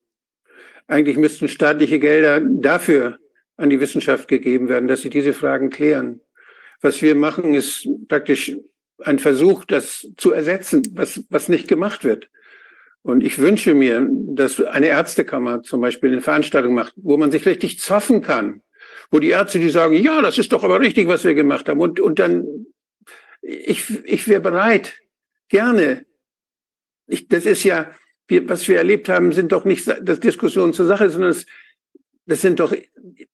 [0.87, 3.19] Eigentlich müssten staatliche Gelder dafür
[3.57, 6.21] an die Wissenschaft gegeben werden, dass sie diese Fragen klären.
[6.81, 8.57] Was wir machen, ist praktisch
[9.05, 12.29] ein Versuch, das zu ersetzen, was, was nicht gemacht wird.
[13.03, 17.47] Und ich wünsche mir, dass eine Ärztekammer zum Beispiel eine Veranstaltung macht, wo man sich
[17.47, 18.63] richtig zoffen kann,
[19.11, 21.81] wo die Ärzte, die sagen, ja, das ist doch aber richtig, was wir gemacht haben.
[21.81, 22.67] Und, und dann,
[23.41, 24.95] ich, ich wäre bereit,
[25.49, 26.05] gerne.
[27.07, 27.91] Ich, das ist ja,
[28.29, 31.47] wir, was wir erlebt haben, sind doch nicht das Diskussionen zur Sache, sondern es,
[32.27, 32.75] das sind doch,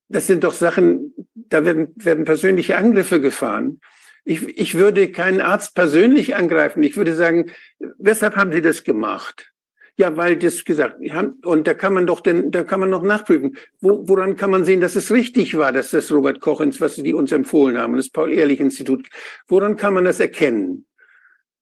[0.08, 3.80] das sind doch Sachen, da werden, werden persönliche Angriffe gefahren.
[4.28, 6.82] Ich, ich würde keinen Arzt persönlich angreifen.
[6.82, 7.52] Ich würde sagen,
[7.98, 9.52] weshalb haben Sie das gemacht?
[9.98, 10.98] Ja, weil das gesagt
[11.44, 13.56] und da kann man doch denn, da kann man noch nachprüfen.
[13.80, 17.14] Wo, woran kann man sehen, dass es richtig war, dass das Robert Koch, was Sie
[17.14, 19.08] uns empfohlen haben, das Paul-Ehrlich-Institut,
[19.46, 20.86] woran kann man das erkennen?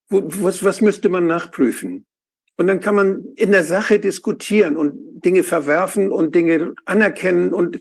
[0.08, 2.06] Wo, was, was müsste man nachprüfen?
[2.56, 7.78] Und dann kann man in der Sache diskutieren und Dinge verwerfen und Dinge anerkennen und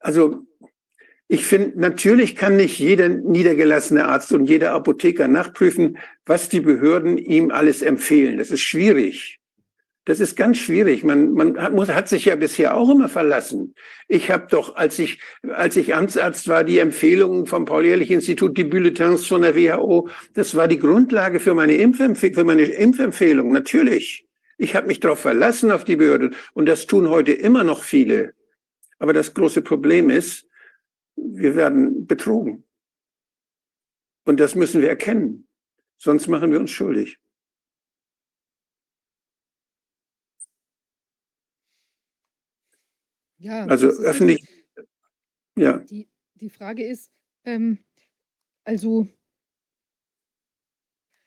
[0.00, 0.46] also
[1.28, 7.18] ich finde, natürlich kann nicht jeder niedergelassene Arzt und jeder Apotheker nachprüfen, was die Behörden
[7.18, 8.38] ihm alles empfehlen.
[8.38, 9.40] Das ist schwierig.
[10.04, 11.02] Das ist ganz schwierig.
[11.02, 13.74] Man, man hat, muss, hat sich ja bisher auch immer verlassen.
[14.06, 15.18] Ich habe doch, als ich,
[15.52, 20.68] als ich Amtsarzt war, die Empfehlungen vom Paul-Ehrlich-Institut, die Bulletins von der WHO, das war
[20.68, 23.50] die Grundlage für meine, Impfempfehl für meine Impfempfehlung.
[23.50, 24.24] Natürlich.
[24.58, 26.30] Ich habe mich darauf verlassen, auf die Behörde.
[26.54, 28.32] Und das tun heute immer noch viele.
[29.00, 30.46] Aber das große Problem ist,
[31.16, 32.64] wir werden betrogen.
[34.24, 35.48] Und das müssen wir erkennen.
[35.98, 37.18] Sonst machen wir uns schuldig.
[43.38, 44.44] Ja, also ist öffentlich,
[45.56, 45.78] ja.
[45.78, 47.10] Die, die Frage ist,
[47.44, 47.78] ähm,
[48.64, 49.06] also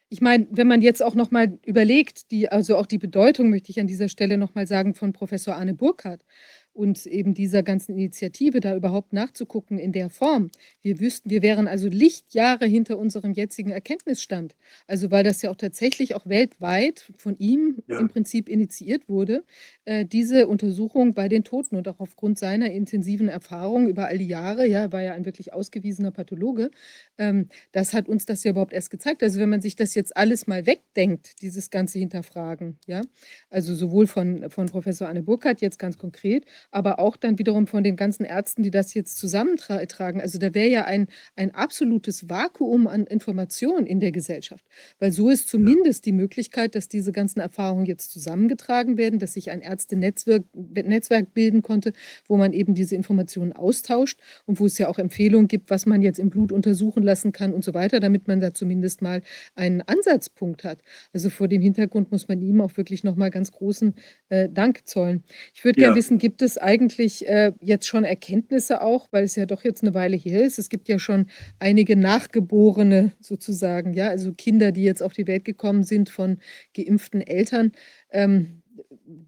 [0.10, 3.70] ich meine, wenn man jetzt auch noch mal überlegt, die, also auch die Bedeutung möchte
[3.70, 6.26] ich an dieser Stelle noch mal sagen von Professor Arne Burkhardt
[6.74, 10.50] und eben dieser ganzen Initiative da überhaupt nachzugucken in der Form.
[10.82, 14.56] Wir wüssten, wir wären also Lichtjahre hinter unserem jetzigen Erkenntnisstand.
[14.88, 18.00] Also weil das ja auch tatsächlich auch weltweit von ihm ja.
[18.00, 19.44] im Prinzip initiiert wurde,
[19.86, 24.28] äh, diese Untersuchung bei den Toten und auch aufgrund seiner intensiven Erfahrung über all die
[24.28, 26.72] Jahre, ja, er war ja ein wirklich ausgewiesener Pathologe,
[27.18, 29.24] ähm, das hat uns das ja überhaupt erst gezeigt.
[29.24, 33.02] Also wenn man sich das jetzt alles mal wegdenkt, dieses ganze Hinterfragen, ja,
[33.50, 37.84] also sowohl von, von Professor Anne Burkhardt jetzt ganz konkret, aber auch dann wiederum von
[37.84, 40.22] den ganzen Ärzten, die das jetzt zusammentragen.
[40.22, 44.66] Also da wäre ja ein, ein absolutes Vakuum an Informationen in der Gesellschaft,
[45.00, 49.52] weil so ist zumindest die Möglichkeit, dass diese ganzen Erfahrungen jetzt zusammengetragen werden, dass sich
[49.52, 51.94] ein Ärztenetzwerk Netzwerk bilden konnte,
[52.28, 56.02] wo man eben diese Informationen austauscht und wo es ja auch Empfehlungen gibt, was man
[56.02, 59.22] jetzt im Blut untersuchen lassen kann und so weiter, damit man da zumindest mal
[59.56, 60.80] einen Ansatzpunkt hat.
[61.14, 63.96] Also vor dem Hintergrund muss man ihm auch wirklich nochmal ganz großen
[64.30, 65.24] äh, Dank zollen.
[65.54, 65.88] Ich würde ja.
[65.88, 69.84] gerne wissen, gibt es eigentlich äh, jetzt schon Erkenntnisse auch, weil es ja doch jetzt
[69.84, 70.60] eine Weile hier ist?
[70.60, 75.46] Es gibt ja schon einige Nachgeborene sozusagen, ja, also Kinder, die jetzt auf die Welt
[75.46, 76.40] gekommen sind von
[76.76, 77.72] geimpften Eltern.
[78.10, 78.64] Ähm,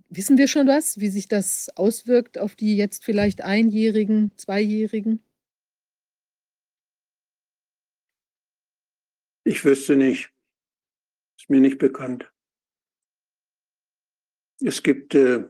[0.09, 5.23] wissen wir schon was, wie sich das auswirkt auf die jetzt vielleicht Einjährigen, Zweijährigen?
[9.43, 10.31] Ich wüsste nicht.
[11.37, 12.31] Ist mir nicht bekannt.
[14.63, 15.49] Es gibt äh,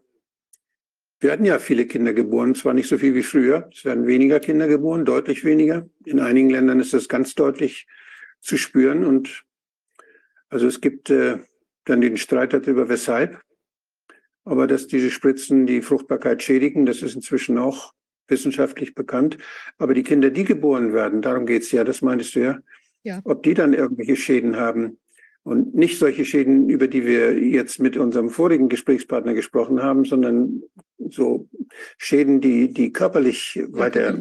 [1.22, 3.70] werden ja viele Kinder geboren, zwar nicht so viel wie früher.
[3.74, 5.88] Es werden weniger Kinder geboren, deutlich weniger.
[6.04, 7.88] In einigen Ländern ist das ganz deutlich
[8.40, 9.06] zu spüren.
[9.06, 9.44] Und
[10.50, 11.38] also es gibt äh,
[11.86, 13.40] dann den Streit darüber, weshalb.
[14.44, 17.94] Aber dass diese Spritzen die Fruchtbarkeit schädigen, das ist inzwischen auch
[18.28, 19.38] wissenschaftlich bekannt.
[19.78, 22.60] Aber die Kinder, die geboren werden, darum geht's ja, das meintest du ja,
[23.04, 23.22] ja.
[23.24, 24.98] ob die dann irgendwelche Schäden haben,
[25.44, 30.64] und nicht solche Schäden, über die wir jetzt mit unserem vorigen Gesprächspartner gesprochen haben, sondern
[31.10, 31.48] so
[31.98, 34.20] Schäden, die, die körperlich weiter,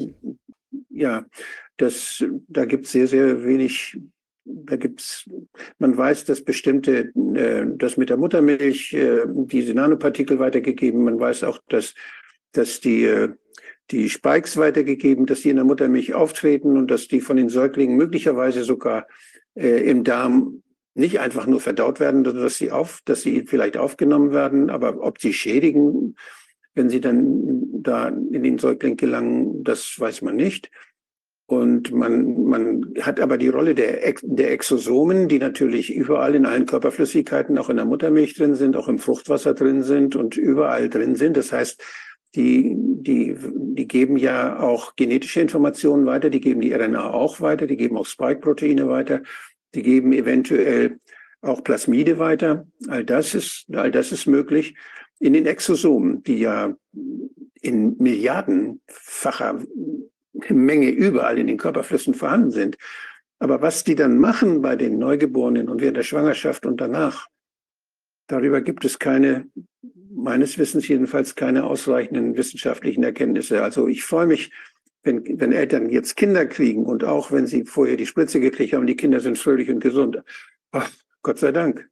[0.88, 1.26] ja,
[1.76, 3.98] das, da gibt es sehr, sehr wenig,
[4.44, 5.28] da gibt's,
[5.78, 11.44] man weiß, dass bestimmte, äh, dass mit der Muttermilch äh, diese Nanopartikel weitergegeben, man weiß
[11.44, 11.94] auch, dass,
[12.52, 13.28] dass die, äh,
[13.90, 17.97] die Spikes weitergegeben, dass die in der Muttermilch auftreten und dass die von den Säuglingen
[17.97, 19.06] möglicherweise sogar
[19.55, 20.62] äh, im Darm
[20.95, 25.21] nicht einfach nur verdaut werden, dass sie auf, dass sie vielleicht aufgenommen werden, aber ob
[25.21, 26.17] sie schädigen,
[26.75, 30.71] wenn sie dann da in den Säugling gelangen, das weiß man nicht.
[31.47, 36.65] Und man, man hat aber die Rolle der, der Exosomen, die natürlich überall in allen
[36.65, 41.17] Körperflüssigkeiten, auch in der Muttermilch drin sind, auch im Fruchtwasser drin sind und überall drin
[41.17, 41.37] sind.
[41.37, 41.83] Das heißt,
[42.37, 47.67] die, die, die geben ja auch genetische Informationen weiter, die geben die RNA auch weiter,
[47.67, 49.23] die geben auch Spike-Proteine weiter.
[49.74, 50.98] Die geben eventuell
[51.42, 52.66] auch Plasmide weiter.
[52.88, 54.74] All das ist, all das ist möglich.
[55.18, 56.74] In den Exosomen, die ja
[57.60, 59.62] in milliardenfacher
[60.48, 62.78] Menge überall in den Körperflüssen vorhanden sind.
[63.38, 67.26] Aber was die dann machen bei den Neugeborenen und während der Schwangerschaft und danach,
[68.26, 69.48] darüber gibt es keine,
[70.10, 73.62] meines Wissens jedenfalls keine ausreichenden wissenschaftlichen Erkenntnisse.
[73.62, 74.51] Also ich freue mich,
[75.02, 78.86] wenn, wenn Eltern jetzt Kinder kriegen und auch wenn sie vorher die Spritze gekriegt haben,
[78.86, 80.22] die Kinder sind fröhlich und gesund.
[80.72, 80.90] Ach,
[81.22, 81.89] Gott sei Dank.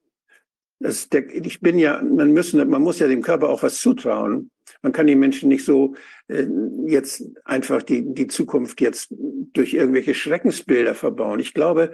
[0.81, 4.51] Das der, ich bin ja, man müssen, man muss ja dem Körper auch was zutrauen.
[4.83, 5.95] Man kann den Menschen nicht so
[6.29, 6.47] äh,
[6.87, 11.41] jetzt einfach die, die Zukunft jetzt durch irgendwelche Schreckensbilder verbauen.
[11.41, 11.93] Ich glaube,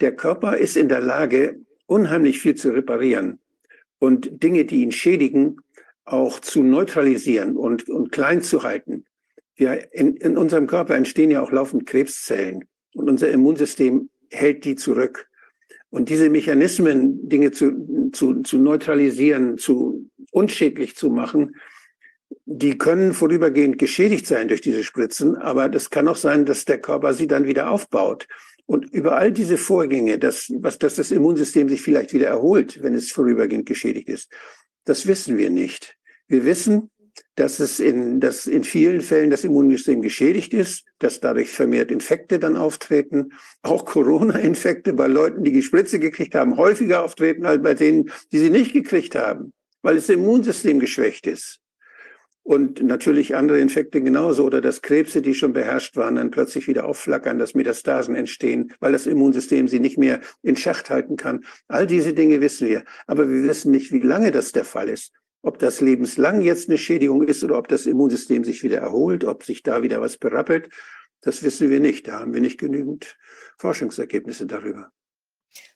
[0.00, 3.38] der Körper ist in der Lage, unheimlich viel zu reparieren
[3.98, 5.58] und Dinge, die ihn schädigen,
[6.04, 9.04] auch zu neutralisieren und, und klein zu halten.
[9.56, 12.64] Wir, in, in unserem Körper entstehen ja auch laufend Krebszellen
[12.94, 15.28] und unser Immunsystem hält die zurück.
[15.90, 21.54] Und diese Mechanismen, Dinge zu, zu, zu neutralisieren, zu unschädlich zu machen,
[22.46, 26.80] die können vorübergehend geschädigt sein durch diese Spritzen, aber das kann auch sein, dass der
[26.80, 28.26] Körper sie dann wieder aufbaut.
[28.66, 32.94] Und über all diese Vorgänge, dass, was, dass das Immunsystem sich vielleicht wieder erholt, wenn
[32.94, 34.32] es vorübergehend geschädigt ist,
[34.84, 35.96] Das wissen wir nicht.
[36.26, 36.90] Wir wissen,
[37.36, 42.38] dass es in, dass in vielen Fällen das Immunsystem geschädigt ist, dass dadurch vermehrt Infekte
[42.38, 43.32] dann auftreten.
[43.62, 48.38] Auch Corona-Infekte bei Leuten, die die Spritze gekriegt haben, häufiger auftreten als bei denen, die
[48.38, 49.52] sie nicht gekriegt haben,
[49.82, 51.60] weil das Immunsystem geschwächt ist.
[52.46, 56.84] Und natürlich andere Infekte genauso oder dass Krebse, die schon beherrscht waren, dann plötzlich wieder
[56.84, 61.46] aufflackern, dass Metastasen entstehen, weil das Immunsystem sie nicht mehr in Schacht halten kann.
[61.68, 62.84] All diese Dinge wissen wir.
[63.06, 65.14] Aber wir wissen nicht, wie lange das der Fall ist.
[65.44, 69.44] Ob das lebenslang jetzt eine Schädigung ist oder ob das Immunsystem sich wieder erholt, ob
[69.44, 70.70] sich da wieder was berappelt,
[71.20, 72.08] das wissen wir nicht.
[72.08, 73.18] Da haben wir nicht genügend
[73.58, 74.90] Forschungsergebnisse darüber.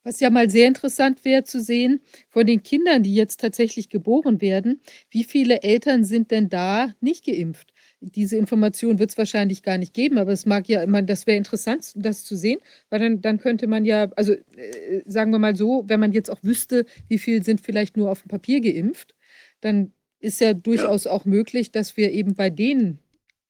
[0.04, 2.00] Was ja mal sehr interessant wäre zu sehen,
[2.30, 4.80] von den Kindern, die jetzt tatsächlich geboren werden,
[5.10, 7.74] wie viele Eltern sind denn da nicht geimpft?
[8.00, 11.36] Diese Information wird es wahrscheinlich gar nicht geben, aber es mag ja immer, das wäre
[11.36, 15.56] interessant, das zu sehen, weil dann, dann könnte man ja, also äh, sagen wir mal
[15.56, 19.14] so, wenn man jetzt auch wüsste, wie viel sind vielleicht nur auf dem Papier geimpft,
[19.60, 21.12] dann ist ja durchaus ja.
[21.12, 22.98] auch möglich, dass wir eben bei denen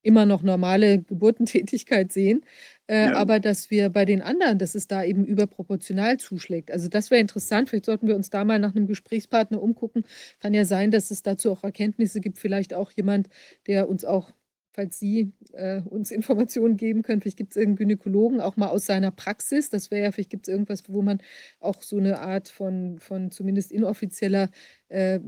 [0.02, 2.44] immer noch normale Geburtentätigkeit sehen,
[2.86, 3.16] äh, ja.
[3.16, 6.70] aber dass wir bei den anderen, dass es da eben überproportional zuschlägt.
[6.70, 7.68] Also das wäre interessant.
[7.68, 10.04] Vielleicht sollten wir uns da mal nach einem Gesprächspartner umgucken.
[10.40, 12.38] Kann ja sein, dass es dazu auch Erkenntnisse gibt.
[12.38, 13.28] Vielleicht auch jemand,
[13.66, 14.32] der uns auch
[14.78, 17.20] falls Sie äh, uns Informationen geben können.
[17.20, 19.70] Vielleicht gibt es irgendeinen Gynäkologen auch mal aus seiner Praxis.
[19.70, 21.20] Das wäre ja, vielleicht gibt es irgendwas, wo man
[21.58, 24.50] auch so eine Art von, von zumindest inoffizieller
[24.88, 25.18] äh,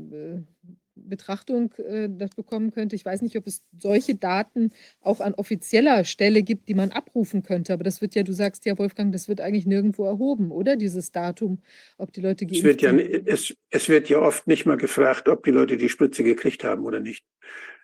[0.95, 2.95] Betrachtung äh, das bekommen könnte.
[2.95, 4.71] Ich weiß nicht, ob es solche Daten
[5.01, 7.73] auch an offizieller Stelle gibt, die man abrufen könnte.
[7.73, 10.77] Aber das wird ja, du sagst ja, Wolfgang, das wird eigentlich nirgendwo erhoben, oder?
[10.77, 11.61] Dieses Datum,
[11.97, 15.27] ob die Leute geimpft es wird ja, es, es wird ja oft nicht mal gefragt,
[15.27, 17.25] ob die Leute die Spritze gekriegt haben oder nicht.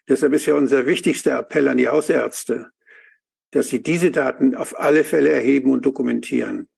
[0.07, 2.71] Deshalb ist ja unser wichtigster Appell an die Hausärzte,
[3.51, 6.69] dass sie diese Daten auf alle Fälle erheben und dokumentieren.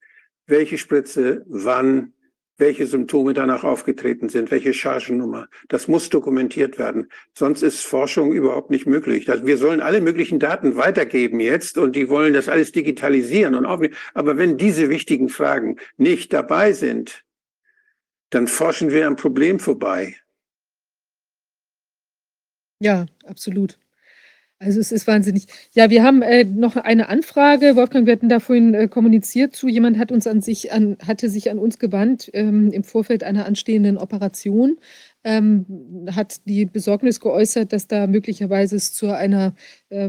[0.47, 2.13] Welche Spritze, wann,
[2.59, 5.47] welche Symptome danach aufgetreten sind, welche Chargennummer.
[5.69, 7.09] Das muss dokumentiert werden.
[7.33, 9.29] Sonst ist Forschung überhaupt nicht möglich.
[9.29, 13.65] Also wir sollen alle möglichen Daten weitergeben jetzt und die wollen das alles digitalisieren und
[13.65, 13.95] aufnehmen.
[14.13, 17.23] Aber wenn diese wichtigen Fragen nicht dabei sind,
[18.29, 20.17] dann forschen wir am Problem vorbei.
[22.79, 23.77] Ja, absolut.
[24.61, 25.45] Also es ist wahnsinnig.
[25.73, 27.77] Ja, wir haben äh, noch eine Anfrage.
[27.77, 29.69] Wolfgang, wir hatten da vorhin äh, kommuniziert zu.
[29.69, 33.45] Jemand hat uns an sich an, hatte sich an uns gewandt ähm, im Vorfeld einer
[33.45, 34.77] anstehenden Operation
[35.23, 35.65] ähm,
[36.15, 39.53] hat die Besorgnis geäußert, dass da möglicherweise es zu einer,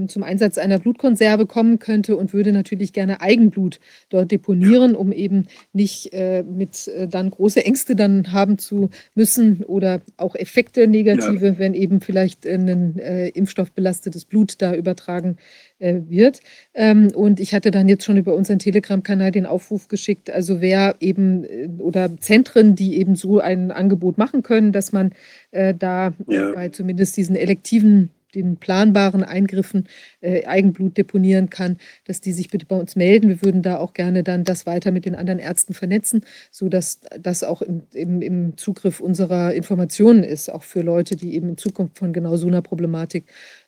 [0.09, 3.81] zum Einsatz einer Blutkonserve kommen könnte und würde natürlich gerne Eigenblut
[4.11, 9.63] dort deponieren, um eben nicht äh, mit äh, dann große Ängste dann haben zu müssen
[9.65, 11.59] oder auch Effekte negative, ja.
[11.59, 15.37] wenn eben vielleicht ein äh, impfstoffbelastetes Blut da übertragen
[15.79, 16.41] äh, wird.
[16.75, 20.97] Ähm, und ich hatte dann jetzt schon über unseren Telegram-Kanal den Aufruf geschickt, also wer
[21.01, 25.13] eben äh, oder Zentren, die eben so ein Angebot machen können, dass man
[25.51, 26.53] äh, da ja.
[26.53, 29.89] bei zumindest diesen elektiven den planbaren Eingriffen
[30.21, 33.29] äh, Eigenblut deponieren kann, dass die sich bitte bei uns melden.
[33.29, 37.45] Wir würden da auch gerne dann das weiter mit den anderen Ärzten vernetzen, sodass das
[37.45, 41.99] auch im, im, im Zugriff unserer Informationen ist, auch für Leute, die eben in Zukunft
[41.99, 43.27] von genau so einer Problematik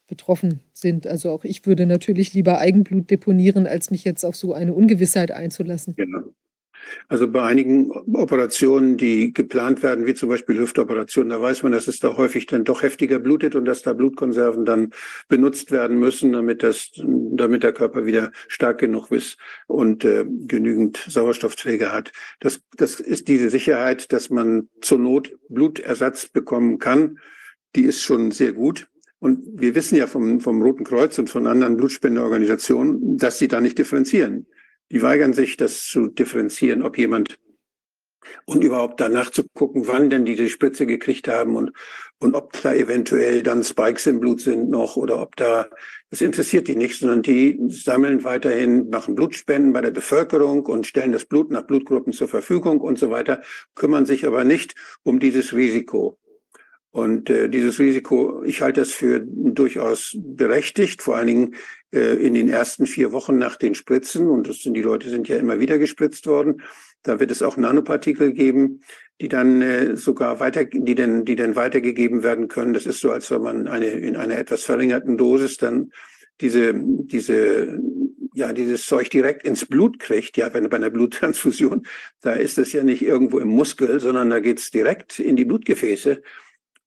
[0.08, 1.06] betroffen sind.
[1.06, 5.30] Also auch ich würde natürlich lieber Eigenblut deponieren, als mich jetzt auf so eine Ungewissheit
[5.30, 5.94] einzulassen.
[5.94, 6.32] Genau.
[7.08, 11.88] Also bei einigen Operationen, die geplant werden, wie zum Beispiel Hüftoperationen, da weiß man, dass
[11.88, 14.92] es da häufig dann doch heftiger blutet und dass da Blutkonserven dann
[15.28, 21.04] benutzt werden müssen, damit das, damit der Körper wieder stark genug ist und äh, genügend
[21.08, 22.12] Sauerstoffträger hat.
[22.40, 27.18] Das, das ist diese Sicherheit, dass man zur Not Blutersatz bekommen kann.
[27.76, 28.88] Die ist schon sehr gut.
[29.18, 33.60] Und wir wissen ja vom, vom Roten Kreuz und von anderen Blutspendeorganisationen, dass sie da
[33.60, 34.46] nicht differenzieren.
[34.92, 37.38] Die weigern sich, das zu differenzieren, ob jemand
[38.44, 41.72] und überhaupt danach zu gucken, wann denn die die Spritze gekriegt haben und,
[42.18, 45.68] und ob da eventuell dann Spikes im Blut sind noch oder ob da,
[46.10, 51.12] das interessiert die nicht, sondern die sammeln weiterhin, machen Blutspenden bei der Bevölkerung und stellen
[51.12, 53.42] das Blut nach Blutgruppen zur Verfügung und so weiter,
[53.74, 56.18] kümmern sich aber nicht um dieses Risiko.
[56.92, 61.54] Und äh, dieses Risiko, ich halte das für durchaus berechtigt, vor allen Dingen
[61.90, 64.28] äh, in den ersten vier Wochen nach den Spritzen.
[64.28, 66.62] Und das sind die Leute sind ja immer wieder gespritzt worden.
[67.02, 68.82] Da wird es auch Nanopartikel geben,
[69.22, 72.74] die dann äh, sogar weiter, die denn, die dann weitergegeben werden können.
[72.74, 75.92] Das ist so, als wenn man eine in einer etwas verringerten Dosis dann
[76.42, 77.80] diese, diese,
[78.34, 81.86] ja, dieses Zeug direkt ins Blut kriegt, ja, wenn bei einer Bluttransfusion,
[82.20, 86.22] da ist es ja nicht irgendwo im Muskel, sondern da geht's direkt in die Blutgefäße.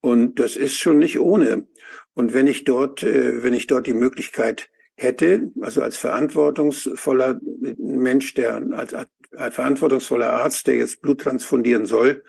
[0.05, 1.65] Und das ist schon nicht ohne.
[2.13, 7.39] Und wenn ich dort, äh, wenn ich dort die Möglichkeit hätte, also als verantwortungsvoller
[7.79, 12.23] Mensch, der als, als verantwortungsvoller Arzt, der jetzt Blut transfundieren soll,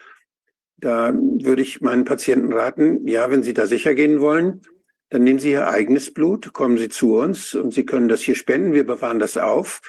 [0.79, 4.63] Da würde ich meinen Patienten raten, ja, wenn Sie da sicher gehen wollen,
[5.11, 8.37] dann nehmen Sie Ihr eigenes Blut, kommen Sie zu uns und Sie können das hier
[8.37, 8.73] spenden.
[8.73, 9.81] Wir bewahren das auf.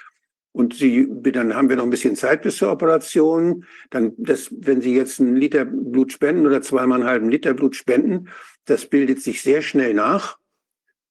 [0.58, 3.64] Und Sie, dann haben wir noch ein bisschen Zeit bis zur Operation.
[3.92, 7.76] Dann, das, wenn Sie jetzt einen Liter Blut spenden oder zweimal einen halben Liter Blut
[7.76, 8.30] spenden,
[8.66, 10.40] das bildet sich sehr schnell nach.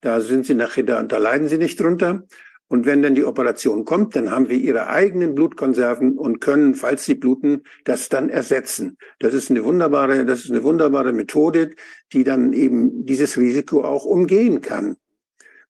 [0.01, 2.27] Da sind Sie nachher, da, da leiden Sie nicht drunter.
[2.67, 7.05] Und wenn dann die Operation kommt, dann haben wir ihre eigenen Blutkonserven und können, falls
[7.05, 8.97] sie bluten, das dann ersetzen.
[9.19, 11.71] Das ist eine wunderbare, das ist eine wunderbare Methode,
[12.11, 14.97] die dann eben dieses Risiko auch umgehen kann.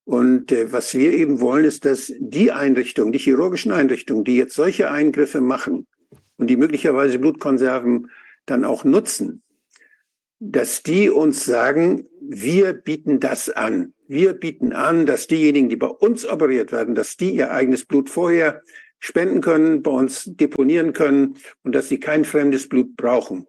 [0.08, 4.56] Und äh, was wir eben wollen, ist, dass die Einrichtungen, die chirurgischen Einrichtungen, die jetzt
[4.56, 5.86] solche Eingriffe machen
[6.38, 8.10] und die möglicherweise Blutkonserven
[8.46, 9.44] dann auch nutzen,
[10.40, 13.94] dass die uns sagen, wir bieten das an.
[14.08, 18.10] Wir bieten an, dass diejenigen, die bei uns operiert werden, dass die ihr eigenes Blut
[18.10, 18.62] vorher
[19.00, 23.46] spenden können, bei uns deponieren können und dass sie kein fremdes Blut brauchen.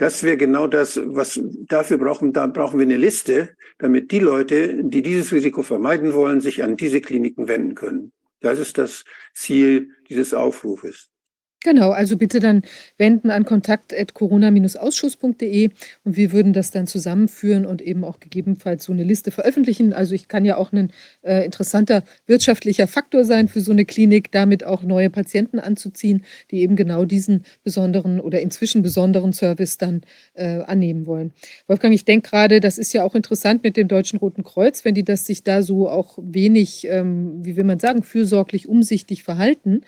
[0.00, 2.32] Das wäre genau das, was dafür brauchen.
[2.32, 6.78] Da brauchen wir eine Liste, damit die Leute, die dieses Risiko vermeiden wollen, sich an
[6.78, 8.10] diese Kliniken wenden können.
[8.40, 9.04] Das ist das
[9.34, 11.10] Ziel dieses Aufrufes.
[11.62, 12.62] Genau, also bitte dann
[12.96, 15.68] wenden an kontakt.corona-ausschuss.de
[16.04, 19.92] und wir würden das dann zusammenführen und eben auch gegebenenfalls so eine Liste veröffentlichen.
[19.92, 24.32] Also ich kann ja auch ein äh, interessanter wirtschaftlicher Faktor sein für so eine Klinik,
[24.32, 30.00] damit auch neue Patienten anzuziehen, die eben genau diesen besonderen oder inzwischen besonderen Service dann
[30.32, 31.34] äh, annehmen wollen.
[31.66, 34.94] Wolfgang, ich denke gerade, das ist ja auch interessant mit dem Deutschen Roten Kreuz, wenn
[34.94, 39.82] die das sich da so auch wenig, ähm, wie will man sagen, fürsorglich, umsichtig verhalten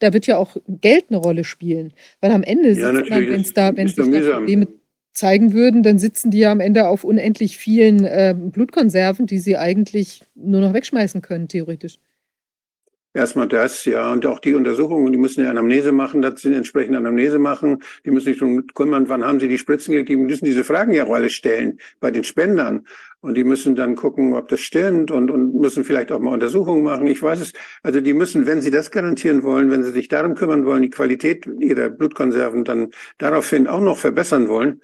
[0.00, 1.92] da wird ja auch Geld eine Rolle spielen.
[2.20, 4.66] Weil am Ende, ja, wenn es da, wenn sich da Probleme
[5.12, 9.56] zeigen würden, dann sitzen die ja am Ende auf unendlich vielen äh, Blutkonserven, die sie
[9.56, 11.98] eigentlich nur noch wegschmeißen können, theoretisch.
[13.12, 16.98] Erstmal das, ja, und auch die Untersuchungen, die müssen eine Anamnese machen, das sind entsprechende
[16.98, 20.44] Anamnese machen, die müssen sich schon kümmern, wann haben sie die Spritzen gegeben, die müssen
[20.44, 22.86] diese Fragen ja auch alle stellen bei den Spendern.
[23.22, 26.82] Und die müssen dann gucken, ob das stimmt und, und müssen vielleicht auch mal Untersuchungen
[26.82, 27.06] machen.
[27.06, 27.52] Ich weiß es.
[27.82, 30.90] Also die müssen, wenn sie das garantieren wollen, wenn sie sich darum kümmern wollen, die
[30.90, 34.80] Qualität ihrer Blutkonserven dann daraufhin auch noch verbessern wollen,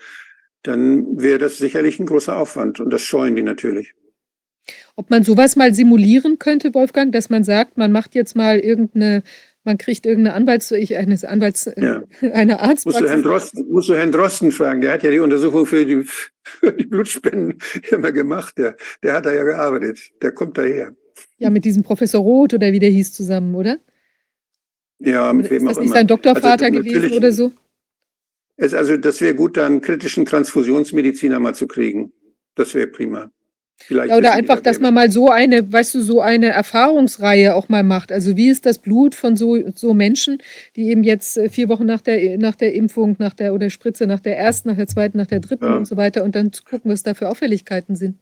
[0.62, 2.78] dann wäre das sicherlich ein großer Aufwand.
[2.78, 3.94] Und das scheuen die natürlich.
[4.96, 9.22] Ob man sowas mal simulieren könnte, Wolfgang, dass man sagt, man macht jetzt mal irgendeine,
[9.66, 12.02] man kriegt irgendeine Anwalts, ich, eines Anwalts, ja.
[12.32, 12.86] eine Arzt.
[12.86, 15.84] Musst du, Herrn Drosten, musst du Herrn Drosten fragen, der hat ja die Untersuchung für
[15.84, 17.59] die, für die Blutspenden
[17.90, 20.94] immer gemacht, der, der hat da ja gearbeitet, der kommt daher.
[21.38, 23.76] Ja, mit diesem Professor Roth oder wie der hieß zusammen, oder?
[24.98, 25.70] Ja, mit wem auch immer.
[25.70, 27.52] Ist das nicht sein Doktorvater also, gewesen oder so?
[28.56, 32.12] Es, also das wäre gut, da einen kritischen Transfusionsmediziner mal zu kriegen.
[32.55, 33.30] Das wäre prima.
[33.78, 37.69] Vielleicht ja, oder einfach, dass man mal so eine, weißt du, so eine Erfahrungsreihe auch
[37.69, 38.11] mal macht.
[38.11, 40.39] Also wie ist das Blut von so, so Menschen,
[40.77, 44.07] die eben jetzt äh, vier Wochen nach der, nach der Impfung, nach der oder Spritze,
[44.07, 45.77] nach der ersten, nach der zweiten, nach der dritten ja.
[45.77, 48.19] und so weiter und dann zu gucken, was da für Auffälligkeiten sind.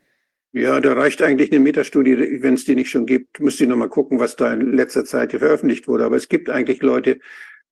[0.52, 3.40] Ja, da reicht eigentlich eine Metastudie, wenn es die nicht schon gibt.
[3.40, 6.04] Müsst ihr nochmal gucken, was da in letzter Zeit hier veröffentlicht wurde.
[6.04, 7.18] Aber es gibt eigentlich Leute,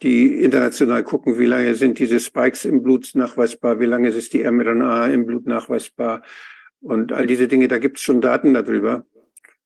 [0.02, 4.42] die international gucken, wie lange sind diese Spikes im Blut nachweisbar, wie lange ist die
[4.42, 6.22] mRNA im Blut nachweisbar
[6.82, 9.04] und all diese Dinge, da gibt es schon Daten darüber.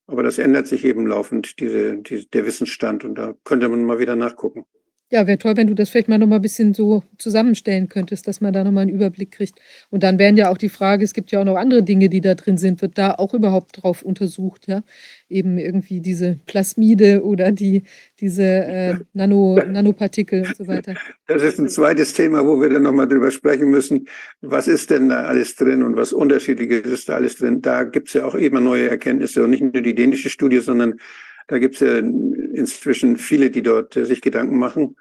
[0.07, 3.05] Aber das ändert sich eben laufend, diese, diese, der Wissensstand.
[3.05, 4.65] Und da könnte man mal wieder nachgucken.
[5.13, 8.27] Ja, wäre toll, wenn du das vielleicht mal noch mal ein bisschen so zusammenstellen könntest,
[8.27, 9.61] dass man da noch mal einen Überblick kriegt.
[9.89, 12.21] Und dann wären ja auch die Frage, es gibt ja auch noch andere Dinge, die
[12.21, 14.83] da drin sind, wird da auch überhaupt drauf untersucht, ja?
[15.29, 17.85] Eben irgendwie diese Plasmide oder die,
[18.19, 20.95] diese äh, Nano, Nanopartikel und so weiter.
[21.29, 24.09] Das ist ein zweites Thema, wo wir dann noch mal drüber sprechen müssen.
[24.41, 27.63] Was ist denn da alles drin und was unterschiedliches ist da alles drin?
[27.63, 30.99] Da gibt es ja auch immer neue Erkenntnisse und nicht nur die dänische Studie, sondern
[31.47, 34.97] da gibt es ja inzwischen viele, die dort äh, sich Gedanken machen.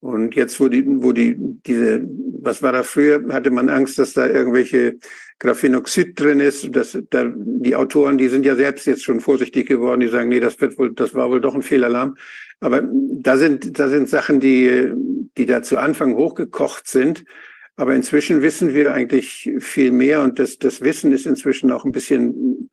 [0.00, 2.02] Und jetzt, wo die, wo die, diese,
[2.40, 4.98] was war da früher, hatte man Angst, dass da irgendwelche
[5.40, 6.74] Graphenoxid drin ist.
[6.74, 10.40] dass da, die Autoren, die sind ja selbst jetzt schon vorsichtig geworden, die sagen, nee,
[10.40, 12.16] das wird wohl, das war wohl doch ein Fehlalarm.
[12.60, 14.92] Aber da sind, da sind Sachen, die,
[15.36, 17.24] die da zu Anfang hochgekocht sind.
[17.76, 21.92] Aber inzwischen wissen wir eigentlich viel mehr und das, das Wissen ist inzwischen auch ein
[21.92, 22.70] bisschen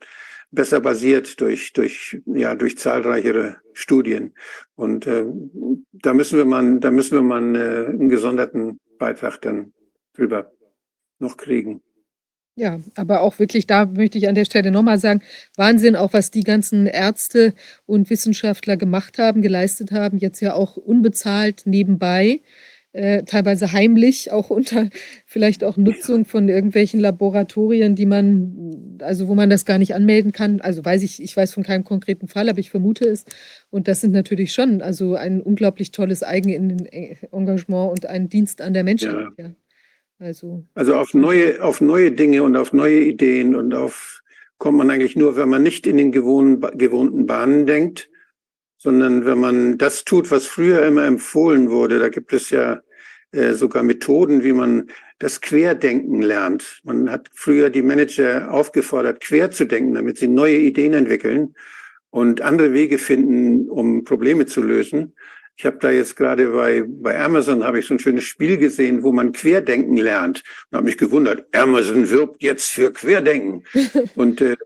[0.55, 4.33] besser basiert durch, durch, ja, durch zahlreichere Studien.
[4.75, 5.25] Und äh,
[5.91, 9.73] da müssen wir mal, da müssen wir mal äh, einen gesonderten Beitrag dann
[10.15, 10.51] drüber
[11.19, 11.81] noch kriegen.
[12.57, 15.21] Ja, aber auch wirklich, da möchte ich an der Stelle nochmal sagen,
[15.57, 17.53] Wahnsinn, auch was die ganzen Ärzte
[17.85, 22.39] und Wissenschaftler gemacht haben, geleistet haben, jetzt ja auch unbezahlt nebenbei
[22.95, 24.89] äh, teilweise heimlich, auch unter
[25.25, 30.31] vielleicht auch Nutzung von irgendwelchen Laboratorien, die man, also wo man das gar nicht anmelden
[30.31, 30.61] kann.
[30.61, 33.25] Also weiß ich, ich weiß von keinem konkreten Fall, aber ich vermute es.
[33.69, 38.85] Und das sind natürlich schon also ein unglaublich tolles Eigenengagement und ein Dienst an der
[38.85, 39.27] Menschheit.
[39.37, 39.51] Ja.
[40.19, 44.21] Also, Also auf neue, auf neue Dinge und auf neue Ideen und auf
[44.57, 48.09] kommt man eigentlich nur, wenn man nicht in den gewohnten, gewohnten Bahnen denkt,
[48.77, 51.99] sondern wenn man das tut, was früher immer empfohlen wurde.
[51.99, 52.81] Da gibt es ja
[53.35, 54.89] äh, sogar Methoden, wie man
[55.19, 56.81] das Querdenken lernt.
[56.83, 61.55] Man hat früher die Manager aufgefordert, quer zu denken, damit sie neue Ideen entwickeln
[62.09, 65.13] und andere Wege finden, um Probleme zu lösen.
[65.57, 69.03] Ich habe da jetzt gerade bei, bei Amazon habe ich so ein schönes Spiel gesehen,
[69.03, 70.43] wo man Querdenken lernt.
[70.69, 73.63] Und habe mich gewundert, Amazon wirbt jetzt für Querdenken.
[74.15, 74.57] und äh,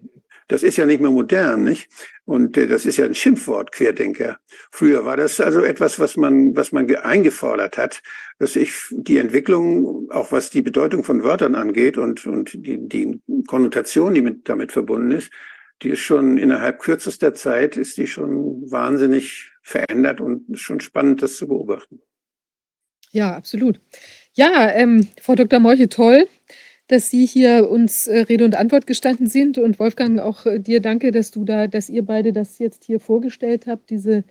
[0.50, 1.90] das ist ja nicht mehr modern, nicht?
[2.26, 4.40] Und äh, das ist ja ein Schimpfwort, Querdenker.
[4.72, 8.02] Früher war das also etwas, was man, was man eingefordert hat,
[8.40, 13.22] dass ich die Entwicklung, auch was die Bedeutung von Wörtern angeht und, und die, die
[13.48, 15.32] Konnotation, die mit, damit verbunden ist,
[15.84, 21.22] die ist schon innerhalb kürzester Zeit, ist die schon wahnsinnig verändert und ist schon spannend,
[21.22, 22.02] das zu beobachten.
[23.12, 23.80] Ja, absolut.
[24.34, 25.60] Ja, ähm, Frau Dr.
[25.60, 26.28] Molche, toll,
[26.90, 29.60] dass Sie hier uns äh, Rede und Antwort gestanden sind.
[29.60, 33.00] Und Wolfgang, auch äh, dir danke, dass du da, dass ihr beide das jetzt hier
[33.00, 33.92] vorgestellt habt.
[33.92, 34.24] Diese,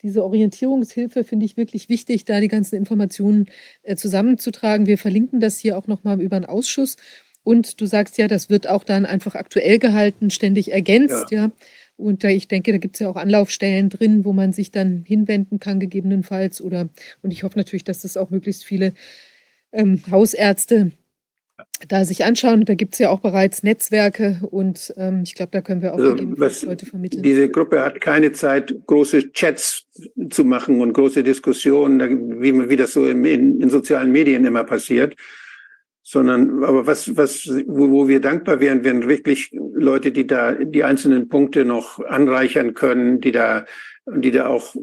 [0.00, 3.46] diese Orientierungshilfe finde ich wirklich wichtig, da die ganzen Informationen
[3.82, 4.86] äh, zusammenzutragen.
[4.86, 6.96] Wir verlinken das hier auch nochmal über einen Ausschuss.
[7.42, 11.46] Und du sagst ja, das wird auch dann einfach aktuell gehalten, ständig ergänzt, ja.
[11.46, 11.52] ja.
[11.96, 15.60] Und ich denke, da gibt es ja auch Anlaufstellen drin, wo man sich dann hinwenden
[15.60, 16.60] kann, gegebenenfalls.
[16.60, 16.88] Oder
[17.22, 18.94] und ich hoffe natürlich, dass das auch möglichst viele
[19.72, 20.92] ähm, Hausärzte
[21.88, 22.64] da sich anschauen.
[22.64, 25.98] Da gibt es ja auch bereits Netzwerke und ähm, ich glaube, da können wir auch
[25.98, 27.22] also, was, Leute vermitteln.
[27.22, 29.86] Diese Gruppe hat keine Zeit, große Chats
[30.30, 35.14] zu machen und große Diskussionen, wie, wie das so in, in sozialen Medien immer passiert
[36.06, 40.84] sondern aber was, was, wo, wo wir dankbar wären, wären wirklich Leute, die da die
[40.84, 43.64] einzelnen Punkte noch anreichern können, die da,
[44.06, 44.74] die da auch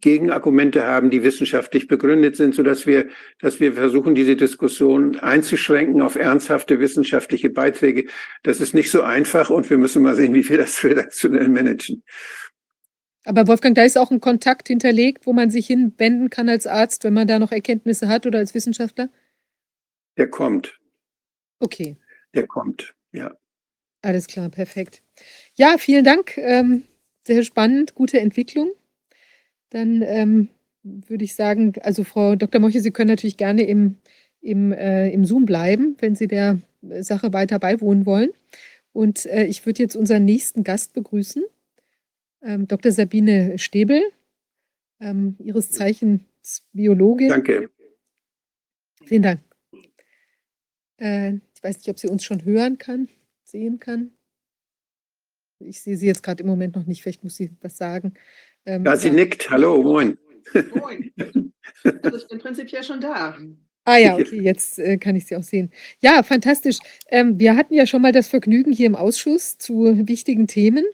[0.00, 3.08] Gegenargumente haben, die wissenschaftlich begründet sind, so dass wir,
[3.40, 8.06] dass wir versuchen, diese Diskussion einzuschränken auf ernsthafte wissenschaftliche Beiträge.
[8.42, 12.02] Das ist nicht so einfach und wir müssen mal sehen, wie wir das redaktionell managen.
[13.24, 17.02] Aber Wolfgang, da ist auch ein Kontakt hinterlegt, wo man sich hinwenden kann als Arzt,
[17.04, 19.08] wenn man da noch Erkenntnisse hat oder als Wissenschaftler?
[20.16, 20.78] Der kommt.
[21.58, 21.96] Okay.
[22.34, 23.36] Der kommt, ja.
[24.02, 25.02] Alles klar, perfekt.
[25.56, 26.36] Ja, vielen Dank.
[26.38, 26.84] Ähm,
[27.26, 28.70] sehr spannend, gute Entwicklung.
[29.70, 30.48] Dann ähm,
[30.82, 32.60] würde ich sagen, also Frau Dr.
[32.60, 33.96] Moche, Sie können natürlich gerne im,
[34.40, 36.60] im, äh, im Zoom bleiben, wenn Sie der
[37.00, 38.30] Sache weiter beiwohnen wollen.
[38.92, 41.44] Und äh, ich würde jetzt unseren nächsten Gast begrüßen,
[42.42, 42.92] ähm, Dr.
[42.92, 44.00] Sabine Stäbel,
[45.00, 46.20] ähm, Ihres Zeichens
[46.72, 47.28] Biologin.
[47.28, 47.70] Danke.
[49.04, 49.40] Vielen Dank.
[50.98, 53.08] Äh, ich weiß nicht, ob sie uns schon hören kann,
[53.42, 54.15] sehen kann.
[55.58, 58.14] Ich sehe sie jetzt gerade im Moment noch nicht, vielleicht muss sie was sagen.
[58.66, 59.14] Ähm, ja, sie ja.
[59.14, 59.48] nickt.
[59.50, 60.18] Hallo, moin.
[60.74, 61.12] Moin.
[62.02, 63.36] Also ich bin prinzipiell schon da.
[63.84, 65.70] Ah ja, okay, jetzt äh, kann ich sie auch sehen.
[66.00, 66.78] Ja, fantastisch.
[67.08, 70.84] Ähm, wir hatten ja schon mal das Vergnügen hier im Ausschuss zu wichtigen Themen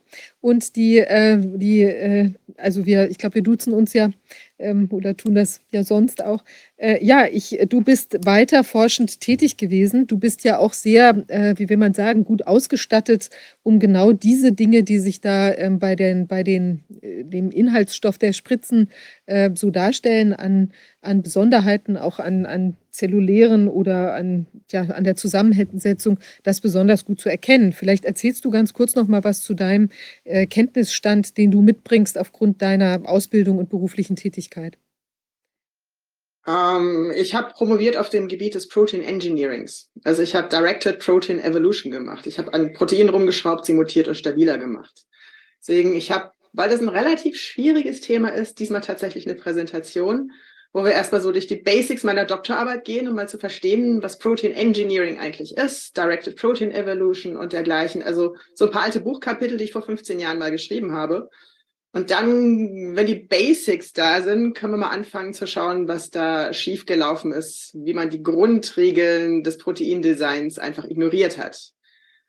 [0.42, 4.10] und die, äh, die äh, also wir, ich glaube, wir duzen uns ja
[4.58, 6.44] ähm, oder tun das ja sonst auch.
[6.76, 10.06] Äh, ja, ich, du bist weiter forschend tätig gewesen.
[10.06, 13.30] Du bist ja auch sehr, äh, wie will man sagen, gut ausgestattet,
[13.62, 18.18] um genau diese Dinge, die sich da ähm, bei, den, bei den, äh, dem Inhaltsstoff
[18.18, 18.90] der Spritzen
[19.26, 25.16] äh, so darstellen, an, an Besonderheiten, auch an, an zellulären oder an, ja, an der
[25.16, 27.72] Zusammensetzung, das besonders gut zu erkennen.
[27.72, 29.88] Vielleicht erzählst du ganz kurz noch mal was zu deinem
[30.24, 34.78] äh, Kenntnisstand, den du mitbringst aufgrund deiner Ausbildung und beruflichen Tätigkeit.
[36.46, 39.90] Ähm, ich habe promoviert auf dem Gebiet des Protein Engineerings.
[40.04, 42.26] Also ich habe Directed Protein Evolution gemacht.
[42.26, 45.06] Ich habe an Proteinen rumgeschraubt, sie mutiert und stabiler gemacht.
[45.60, 50.32] Deswegen, ich habe, weil das ein relativ schwieriges Thema ist, diesmal tatsächlich eine Präsentation,
[50.72, 54.18] wo wir erstmal so durch die Basics meiner Doktorarbeit gehen, um mal zu verstehen, was
[54.18, 58.02] Protein Engineering eigentlich ist, Directed Protein Evolution und dergleichen.
[58.02, 61.28] Also so ein paar alte Buchkapitel, die ich vor 15 Jahren mal geschrieben habe.
[61.94, 66.54] Und dann, wenn die Basics da sind, können wir mal anfangen zu schauen, was da
[66.54, 71.72] schiefgelaufen ist, wie man die Grundregeln des Proteindesigns einfach ignoriert hat.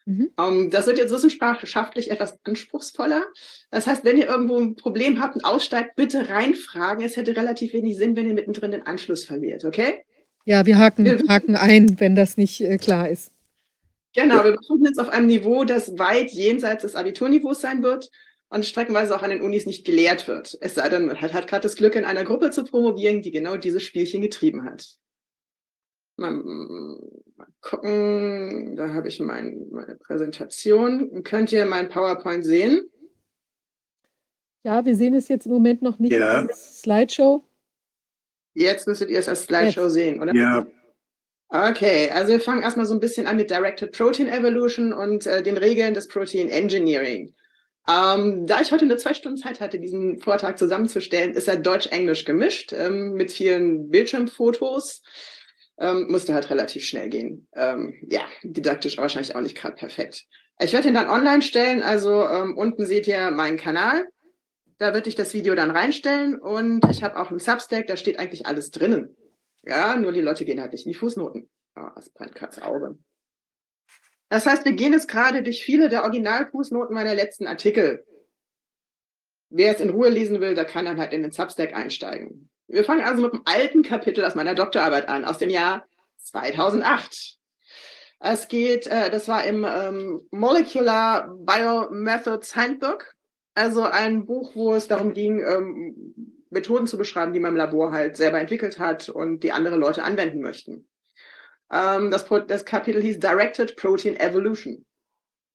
[0.06, 0.32] Mhm.
[0.38, 3.23] Um, ähm, das wird jetzt wissenschaftlich etwas anspruchsvoller.
[3.72, 7.06] Das heißt, wenn ihr irgendwo ein Problem habt und aussteigt, bitte reinfragen.
[7.06, 10.03] Es hätte relativ wenig Sinn, wenn ihr mittendrin den Anschluss verliert, okay?
[10.45, 13.32] Ja, wir haken, wir, haken ein, wenn das nicht äh, klar ist.
[14.14, 18.11] Genau, wir befinden uns auf einem Niveau, das weit jenseits des Abiturniveaus sein wird
[18.49, 20.56] und streckenweise auch an den Unis nicht gelehrt wird.
[20.61, 23.32] Es sei denn, man hat, hat gerade das Glück, in einer Gruppe zu promovieren, die
[23.32, 24.98] genau dieses Spielchen getrieben hat.
[26.17, 26.43] Mal,
[27.43, 31.23] mal gucken, da habe ich mein, meine Präsentation.
[31.23, 32.89] Könnt ihr mein PowerPoint sehen?
[34.63, 36.41] Ja, wir sehen es jetzt im Moment noch nicht ja.
[36.41, 37.43] als Slideshow.
[38.53, 39.93] Jetzt müsstet ihr es als Slideshow jetzt.
[39.93, 40.33] sehen, oder?
[40.33, 40.65] Ja.
[41.49, 45.43] Okay, also wir fangen erstmal so ein bisschen an mit Directed Protein Evolution und äh,
[45.43, 47.33] den Regeln des Protein Engineering.
[47.88, 52.23] Ähm, da ich heute nur zwei Stunden Zeit hatte, diesen Vortrag zusammenzustellen, ist er Deutsch-Englisch
[52.23, 55.03] gemischt ähm, mit vielen Bildschirmfotos.
[55.79, 57.47] Ähm, musste halt relativ schnell gehen.
[57.53, 60.25] Ähm, ja, didaktisch wahrscheinlich auch nicht gerade perfekt.
[60.59, 64.07] Ich werde ihn dann online stellen, also ähm, unten seht ihr meinen Kanal.
[64.77, 68.19] Da würde ich das Video dann reinstellen und ich habe auch einen Substack, da steht
[68.19, 69.15] eigentlich alles drinnen.
[69.65, 71.49] Ja, nur die Leute gehen halt nicht in die Fußnoten.
[71.75, 72.97] Ah, das brennt Katz Auge.
[74.29, 78.05] Das heißt, wir gehen jetzt gerade durch viele der Originalfußnoten meiner letzten Artikel.
[79.49, 82.49] Wer es in Ruhe lesen will, der kann dann halt in den Substack einsteigen.
[82.73, 85.85] Wir fangen also mit dem alten Kapitel aus meiner Doktorarbeit an, aus dem Jahr
[86.23, 87.37] 2008.
[88.19, 93.13] Es geht, äh, das war im ähm, Molecular Biomethods Handbook,
[93.53, 96.15] also ein Buch, wo es darum ging, ähm,
[96.49, 100.01] Methoden zu beschreiben, die man im Labor halt selber entwickelt hat und die andere Leute
[100.01, 100.87] anwenden möchten.
[101.71, 104.83] Ähm, das, das Kapitel hieß Directed Protein Evolution.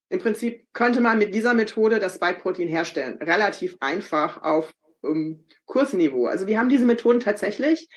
[0.09, 3.19] Im Prinzip könnte man mit dieser Methode das Spike-Protein herstellen.
[3.21, 4.73] Relativ einfach auf
[5.03, 6.27] um, ähm, Kursniveau.
[6.27, 7.89] Also wir haben diese Methoden tatsächlich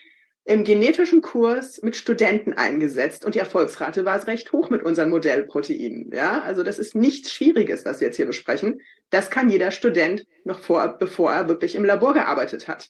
[0.44, 6.12] im genetischen Kurs mit Studenten eingesetzt und die Erfolgsrate war recht hoch mit unseren Modellproteinen.
[6.12, 8.82] Ja, also das ist nichts Schwieriges, was wir jetzt hier besprechen.
[9.12, 12.90] Das kann jeder Student noch vor, bevor er wirklich im Labor gearbeitet hat.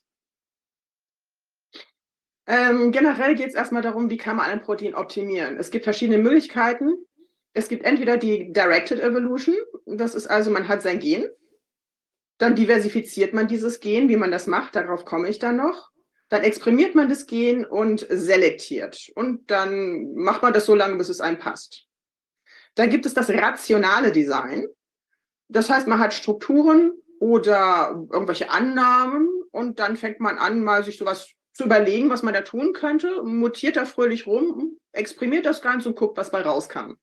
[2.48, 5.58] Ähm, generell geht es erstmal darum, wie kann man ein Protein optimieren.
[5.58, 6.94] Es gibt verschiedene Möglichkeiten.
[7.54, 11.30] Es gibt entweder die Directed Evolution, das ist also, man hat sein Gen,
[12.42, 15.92] dann diversifiziert man dieses Gen, wie man das macht, darauf komme ich dann noch.
[16.30, 19.12] Dann exprimiert man das Gen und selektiert.
[19.14, 21.86] Und dann macht man das so lange, bis es einem passt.
[22.74, 24.66] Dann gibt es das rationale Design.
[25.50, 30.98] Das heißt, man hat Strukturen oder irgendwelche Annahmen und dann fängt man an, mal sich
[30.98, 35.90] sowas zu überlegen, was man da tun könnte, mutiert da fröhlich rum, exprimiert das Ganze
[35.90, 36.94] und guckt, was bei rauskam.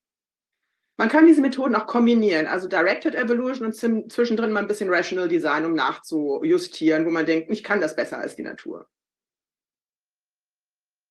[0.98, 5.28] Man kann diese Methoden auch kombinieren, also Directed Evolution und zwischendrin mal ein bisschen Rational
[5.28, 8.88] Design, um nachzujustieren, wo man denkt, ich kann das besser als die Natur.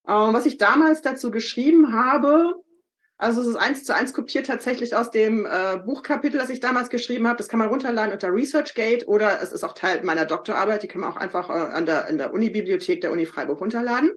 [0.05, 2.61] Ähm, was ich damals dazu geschrieben habe,
[3.17, 6.89] also es ist eins zu eins kopiert tatsächlich aus dem äh, Buchkapitel, das ich damals
[6.89, 7.37] geschrieben habe.
[7.37, 10.83] Das kann man runterladen unter ResearchGate oder es ist auch Teil meiner Doktorarbeit.
[10.83, 14.11] Die kann man auch einfach äh, an der, in der Uni-Bibliothek der Uni Freiburg runterladen.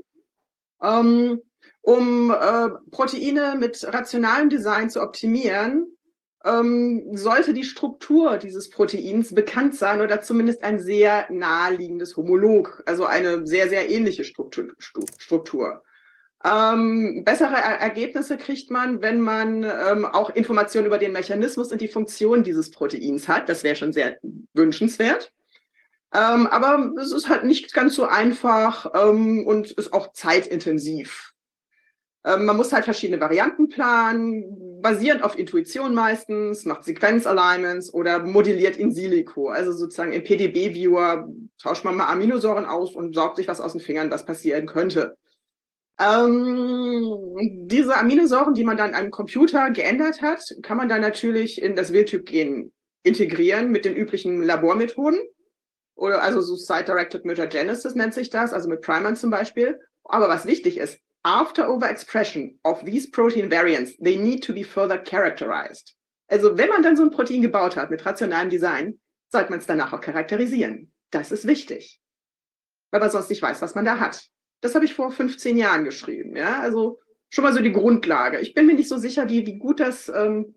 [0.83, 1.41] Ähm,
[1.83, 5.87] um äh, Proteine mit rationalem Design zu optimieren,
[6.45, 13.05] ähm, sollte die Struktur dieses Proteins bekannt sein oder zumindest ein sehr naheliegendes Homolog, also
[13.05, 14.69] eine sehr, sehr ähnliche Struktur.
[14.79, 15.83] Struktur.
[16.43, 21.83] Ähm, bessere er Ergebnisse kriegt man, wenn man ähm, auch Informationen über den Mechanismus und
[21.83, 23.51] die Funktion dieses Proteins hat.
[23.51, 24.17] Das wäre schon sehr
[24.55, 25.33] wünschenswert.
[26.15, 31.30] Ähm, aber es ist halt nicht ganz so einfach ähm, und ist auch zeitintensiv.
[32.25, 38.77] Ähm, man muss halt verschiedene Varianten planen, basierend auf Intuition meistens, macht Sequenzalignments oder modelliert
[38.77, 39.49] in Silico.
[39.49, 43.81] Also sozusagen im PDB-Viewer tauscht man mal Aminosäuren aus und saugt sich was aus den
[43.81, 45.17] Fingern, was passieren könnte.
[45.99, 51.77] Ähm, diese Aminosäuren, die man dann einem Computer geändert hat, kann man dann natürlich in
[51.77, 55.21] das Wildtyp-Gen integrieren mit den üblichen Labormethoden.
[55.95, 59.79] Oder also so Site-Directed Mutagenesis nennt sich das, also mit Primern zum Beispiel.
[60.05, 64.99] Aber was wichtig ist, after overexpression of these protein variants, they need to be further
[64.99, 65.95] characterized.
[66.29, 69.01] Also wenn man dann so ein Protein gebaut hat mit rationalem Design,
[69.31, 70.93] sollte man es danach auch charakterisieren.
[71.11, 72.01] Das ist wichtig.
[72.91, 74.25] Weil man sonst nicht weiß, was man da hat.
[74.61, 76.37] Das habe ich vor 15 Jahren geschrieben.
[76.37, 77.01] Ja, also
[77.31, 78.41] schon mal so die Grundlage.
[78.41, 80.55] Ich bin mir nicht so sicher, wie, wie gut das ähm,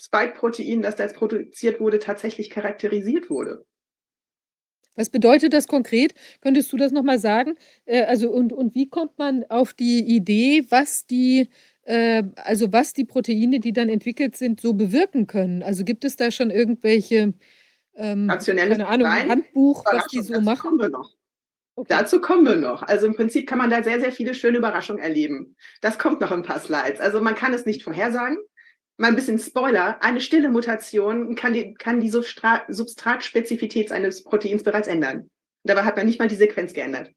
[0.00, 3.64] Spike-Protein, das da jetzt produziert wurde, tatsächlich charakterisiert wurde.
[4.94, 6.14] Was bedeutet das konkret?
[6.40, 7.54] Könntest du das nochmal sagen?
[7.84, 11.48] Äh, also und, und wie kommt man auf die Idee, was die,
[11.84, 15.62] äh, also was die Proteine, die dann entwickelt sind, so bewirken können?
[15.62, 17.34] Also gibt es da schon irgendwelche
[17.94, 20.78] ähm, keine Ahnung, Handbuch, was die so machen?
[20.78, 21.10] Wir noch.
[21.74, 21.88] Okay.
[21.88, 22.82] Dazu kommen wir noch.
[22.82, 25.56] Also im Prinzip kann man da sehr, sehr viele schöne Überraschungen erleben.
[25.80, 27.00] Das kommt noch in ein paar Slides.
[27.00, 28.36] Also man kann es nicht vorhersagen.
[29.02, 30.00] Mal ein bisschen Spoiler.
[30.00, 35.28] Eine stille Mutation kann die, kann die Substrat, Substratspezifität eines Proteins bereits ändern.
[35.64, 37.10] Dabei hat man nicht mal die Sequenz geändert.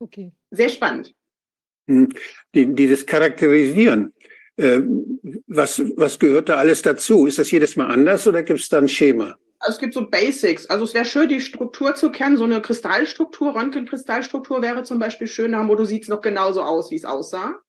[0.00, 0.32] Okay.
[0.50, 1.14] Sehr spannend.
[1.86, 2.08] Hm.
[2.56, 4.12] Die, dieses Charakterisieren,
[4.56, 4.80] äh,
[5.46, 7.28] was, was gehört da alles dazu?
[7.28, 9.36] Ist das jedes Mal anders oder gibt es da ein Schema?
[9.66, 10.66] es gibt so Basics.
[10.66, 12.36] Also es wäre schön, die Struktur zu kennen.
[12.36, 15.52] So eine Kristallstruktur, Röntgenkristallstruktur wäre zum Beispiel schön.
[15.52, 17.60] Da Motto sieht es noch genauso aus, wie es aussah.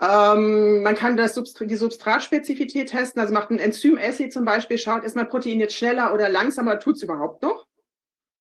[0.00, 3.20] Ähm, man kann das Substr die Substratspezifität testen.
[3.20, 6.96] Also macht ein Enzym-Assay zum Beispiel, schaut, ist mein Protein jetzt schneller oder langsamer, tut
[6.96, 7.66] es überhaupt noch?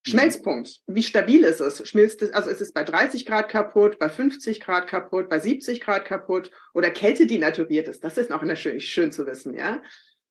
[0.08, 0.80] Schmelzpunkt.
[0.88, 1.88] Wie stabil ist es?
[1.88, 5.82] Schmilzt es, also ist es bei 30 Grad kaputt, bei 50 Grad kaputt, bei 70
[5.82, 8.04] Grad kaputt oder Kälte denaturiert ist?
[8.04, 9.82] Das ist noch schön, schön zu wissen, ja.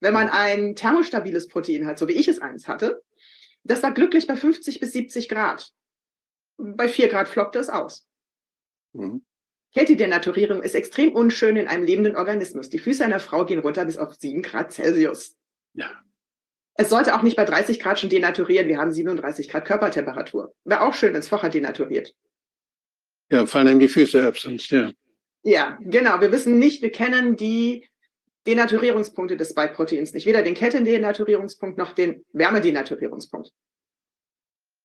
[0.00, 3.02] Wenn man ein thermostabiles Protein hat, so wie ich es eins hatte,
[3.65, 5.70] das war glücklich bei 50 bis 70 Grad.
[6.57, 8.07] Bei 4 Grad flockte es aus.
[8.94, 9.24] Mhm.
[9.74, 12.70] Kältedenaturierung ist extrem unschön in einem lebenden Organismus.
[12.70, 15.36] Die Füße einer Frau gehen runter bis auf 7 Grad Celsius.
[15.74, 15.90] Ja.
[16.74, 18.68] Es sollte auch nicht bei 30 Grad schon denaturieren.
[18.68, 20.55] Wir haben 37 Grad Körpertemperatur.
[20.64, 22.14] Wäre auch schön, wenn es vorher denaturiert.
[23.30, 24.90] Ja, fallen dann die Füße ab, sonst, ja.
[25.42, 26.20] Ja, genau.
[26.20, 27.88] Wir wissen nicht, wir kennen die
[28.47, 30.26] Denaturierungspunkte des Spike-Proteins nicht.
[30.26, 33.50] Weder den Kettendenaturierungspunkt noch den Wärmedenaturierungspunkt.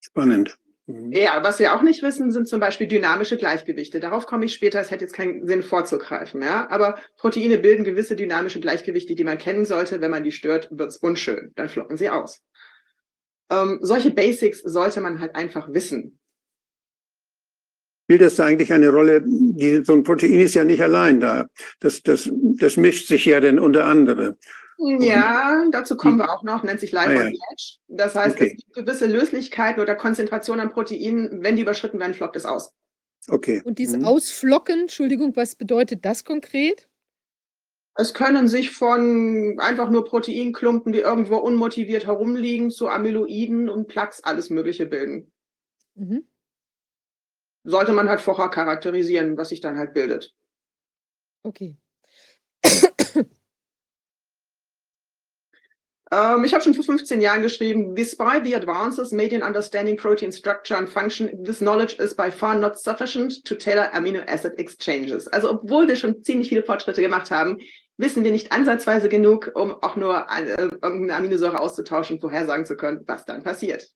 [0.02, 0.58] Spannend.
[0.88, 1.14] Mhm.
[1.14, 4.00] Ja, was wir auch nicht wissen, sind zum Beispiel dynamische Gleichgewichte.
[4.00, 6.42] Darauf komme ich später, es hätte jetzt keinen Sinn vorzugreifen.
[6.42, 6.70] Ja?
[6.70, 10.02] Aber Proteine bilden gewisse dynamische Gleichgewichte, die man kennen sollte.
[10.02, 11.52] Wenn man die stört, wird es unschön.
[11.56, 12.42] Dann flocken sie aus.
[13.50, 16.20] Ähm, solche Basics sollte man halt einfach wissen.
[18.06, 19.24] Spielt das da eigentlich eine Rolle?
[19.26, 21.48] Die, so ein Protein ist ja nicht allein da.
[21.80, 24.38] Das, das, das mischt sich ja dann unter andere.
[24.78, 27.28] Ja, dazu kommen wir auch noch, nennt sich Live ah, ja.
[27.28, 27.78] Edge.
[27.88, 28.56] Das heißt, okay.
[28.58, 32.74] es gibt gewisse Löslichkeiten oder Konzentration an Proteinen, wenn die überschritten werden, flockt es aus.
[33.28, 33.62] Okay.
[33.64, 34.06] Und dieses mhm.
[34.06, 36.88] Ausflocken, Entschuldigung, was bedeutet das konkret?
[37.96, 44.24] Es können sich von einfach nur Proteinklumpen, die irgendwo unmotiviert herumliegen, zu Amyloiden und Plaques
[44.24, 45.32] alles Mögliche bilden.
[45.96, 46.28] Mhm.
[47.64, 50.34] Sollte man halt vorher charakterisieren, was sich dann halt bildet.
[51.44, 51.78] Okay.
[56.14, 60.32] Ähm, ich habe schon vor 15 Jahren geschrieben, despite the advances made in understanding protein
[60.32, 65.28] structure and function, this knowledge is by far not sufficient to tailor amino acid exchanges.
[65.30, 67.58] Also obwohl wir schon ziemlich viele Fortschritte gemacht haben,
[67.98, 72.76] wissen wir nicht ansatzweise genug, um auch nur eine, äh, irgendeine Aminosäure auszutauschen, vorhersagen zu
[72.76, 73.90] können, was dann passiert.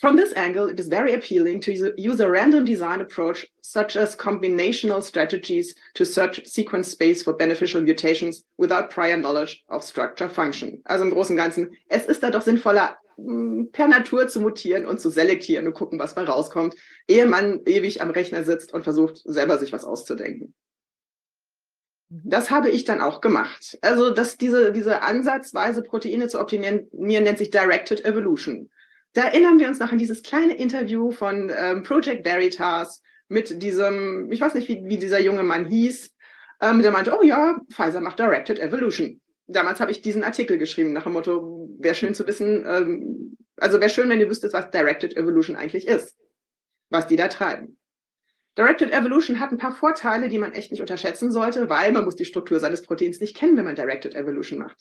[0.00, 4.16] From this angle, it is very appealing to use a random design approach, such as
[4.16, 10.80] combinational strategies to search sequence space for beneficial mutations without prior knowledge of structure function.
[10.86, 14.86] Also im Großen und Ganzen, es ist da doch sinnvoller, mm, per Natur zu mutieren
[14.86, 18.84] und zu selektieren und gucken, was da rauskommt, ehe man ewig am Rechner sitzt und
[18.84, 20.54] versucht, selber sich was auszudenken.
[22.08, 23.78] Das habe ich dann auch gemacht.
[23.82, 28.70] Also, dass diese, diese Ansatzweise, Proteine zu optimieren, nennt sich Directed Evolution.
[29.12, 34.30] Da erinnern wir uns noch an dieses kleine Interview von ähm, Project Veritas mit diesem,
[34.30, 36.10] ich weiß nicht, wie, wie dieser junge Mann hieß,
[36.60, 39.20] ähm, der meinte, oh ja, Pfizer macht Directed Evolution.
[39.46, 43.80] Damals habe ich diesen Artikel geschrieben nach dem Motto, wäre schön zu wissen, ähm, also
[43.80, 46.16] wäre schön, wenn ihr wüsstet, was Directed Evolution eigentlich ist,
[46.88, 47.78] was die da treiben.
[48.56, 52.16] Directed Evolution hat ein paar Vorteile, die man echt nicht unterschätzen sollte, weil man muss
[52.16, 54.76] die Struktur seines Proteins nicht kennen, wenn man Directed Evolution macht.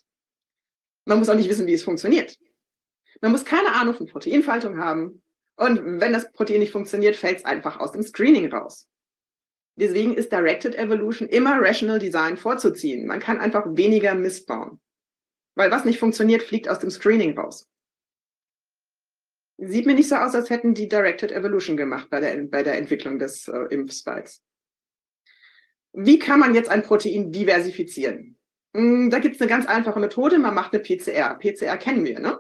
[1.06, 2.36] Man muss auch nicht wissen, wie es funktioniert.
[3.22, 5.22] Man muss keine Ahnung von Proteinfaltung haben.
[5.56, 8.88] Und wenn das Protein nicht funktioniert, fällt es einfach aus dem Screening raus.
[9.76, 13.08] Deswegen ist Directed Evolution immer Rational Design vorzuziehen.
[13.08, 14.80] Man kann einfach weniger Mist bauen.
[15.56, 17.70] Weil was nicht funktioniert, fliegt aus dem Screening raus.
[19.58, 22.78] Sieht mir nicht so aus, als hätten die Directed Evolution gemacht bei der, bei der
[22.78, 24.42] Entwicklung des äh, Impfspikes.
[25.92, 28.38] Wie kann man jetzt ein Protein diversifizieren?
[28.74, 30.40] Hm, da gibt es eine ganz einfache Methode.
[30.40, 31.36] Man macht eine PCR.
[31.36, 32.40] PCR kennen wir, ne?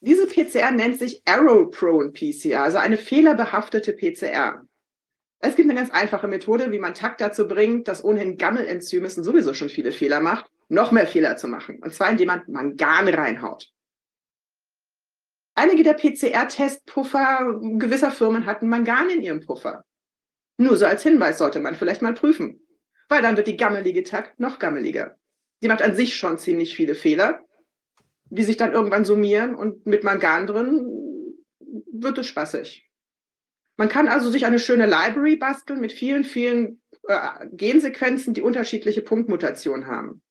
[0.00, 4.62] Diese PCR nennt sich Error-Prone PCR, also eine fehlerbehaftete PCR.
[5.40, 9.14] Es gibt eine ganz einfache Methode, wie man Takt dazu bringt, das ohnehin Gammelenzym, es
[9.16, 11.80] sowieso schon viele Fehler macht, noch mehr Fehler zu machen.
[11.82, 13.68] Und zwar, indem man Mangan reinhaut.
[15.54, 19.84] Einige der PCR-Testpuffer gewisser Firmen hatten Mangan in ihrem Puffer.
[20.56, 22.60] Nur so als Hinweis sollte man vielleicht mal prüfen,
[23.08, 25.16] weil dann wird die gammelige Takt noch gammeliger.
[25.62, 27.44] Die macht an sich schon ziemlich viele Fehler
[28.30, 30.86] die sich dann irgendwann summieren und mit Mangan drin
[31.92, 32.88] wird es spaßig.
[33.76, 39.02] Man kann also sich eine schöne Library basteln mit vielen, vielen äh, Gensequenzen, die unterschiedliche
[39.02, 40.22] Punktmutationen haben.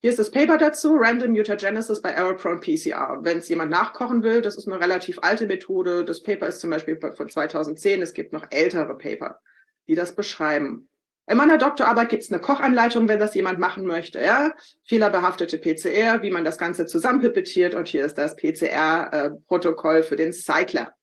[0.00, 3.18] Hier ist das Paper dazu, Random Mutagenesis by Error-Prone PCR.
[3.22, 6.04] Wenn es jemand nachkochen will, das ist eine relativ alte Methode.
[6.04, 8.00] Das Paper ist zum Beispiel von 2010.
[8.02, 9.40] Es gibt noch ältere Paper,
[9.88, 10.88] die das beschreiben.
[11.28, 14.18] In meiner Doktorarbeit gibt es eine Kochanleitung, wenn das jemand machen möchte.
[14.18, 14.52] Ja?
[14.86, 17.74] Fehlerbehaftete PCR, wie man das Ganze zusammenpipettiert.
[17.74, 20.94] Und hier ist das PCR-Protokoll für den Cycler.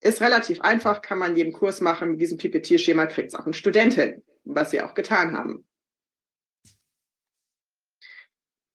[0.00, 2.12] Ist relativ einfach, kann man jeden Kurs machen.
[2.12, 5.66] Mit diesem Pipettierschema kriegt es auch ein Student hin, was sie auch getan haben.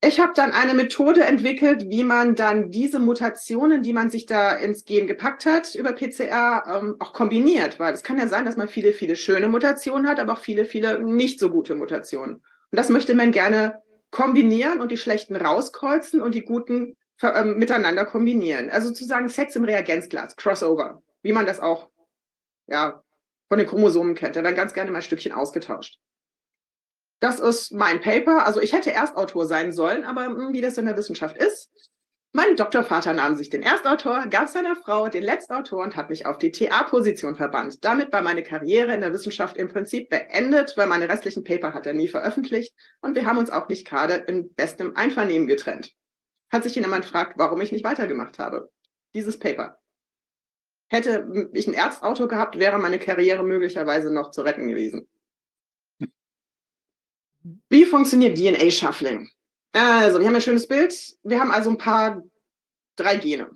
[0.04, 4.54] Ich habe dann eine Methode entwickelt, wie man dann diese Mutationen, die man sich da
[4.54, 7.80] ins Gen gepackt hat, über PCR ähm, auch kombiniert.
[7.80, 10.66] Weil es kann ja sein, dass man viele, viele schöne Mutationen hat, aber auch viele,
[10.66, 12.38] viele nicht so gute Mutationen.
[12.38, 18.04] Und das möchte man gerne kombinieren und die schlechten rauskreuzen und die guten äh, miteinander
[18.06, 18.72] kombinieren.
[18.72, 21.90] Also sozusagen Sets im Reagenzglas, Crossover, wie man das auch
[22.66, 23.04] ja,
[23.50, 24.36] von den Chromosomen kennt.
[24.36, 26.00] Da werden ganz gerne mal Stückchen ausgetauscht.
[27.22, 28.46] Das ist mein Paper.
[28.46, 31.70] Also ich hätte Erstautor sein sollen, aber hm, wie das in der Wissenschaft ist,
[32.34, 36.38] mein Doktorvater nahm sich den Erstautor, gab seiner Frau den Letztautor und hat mich auf
[36.38, 37.84] die TA-Position verbannt.
[37.84, 41.86] Damit war meine Karriere in der Wissenschaft im Prinzip beendet, weil meine restlichen Paper hat
[41.86, 45.92] er nie veröffentlicht und wir haben uns auch nicht gerade in bestem Einvernehmen getrennt.
[46.50, 48.72] Hat sich jemand gefragt, warum ich nicht weitergemacht habe.
[49.14, 49.78] Dieses Paper.
[50.90, 55.08] Hätte ich ein Erstautor gehabt, wäre meine Karriere möglicherweise noch zu retten gewesen.
[57.70, 59.30] Wie funktioniert DNA-Shuffling?
[59.74, 60.94] Also, wir haben ein schönes Bild.
[61.24, 62.22] Wir haben also ein paar,
[62.96, 63.50] drei Gene.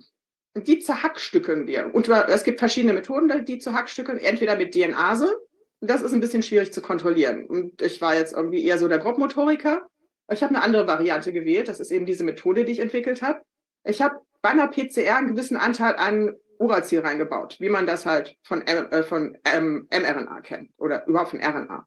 [0.54, 1.94] Und die zerhackstückeln wir.
[1.94, 4.18] Und es gibt verschiedene Methoden, die zu hackstückeln.
[4.18, 5.36] Entweder mit DNase.
[5.80, 7.46] Das ist ein bisschen schwierig zu kontrollieren.
[7.46, 9.86] Und ich war jetzt irgendwie eher so der Grobmotoriker.
[10.32, 11.68] Ich habe eine andere Variante gewählt.
[11.68, 13.42] Das ist eben diese Methode, die ich entwickelt habe.
[13.84, 18.36] Ich habe bei einer PCR einen gewissen Anteil an Uracil reingebaut, wie man das halt
[18.42, 21.86] von, äh, von ähm, mRNA kennt oder überhaupt von RNA.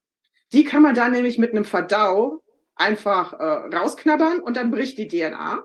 [0.52, 2.42] Die kann man dann nämlich mit einem Verdau
[2.76, 5.64] einfach äh, rausknabbern und dann bricht die DNA.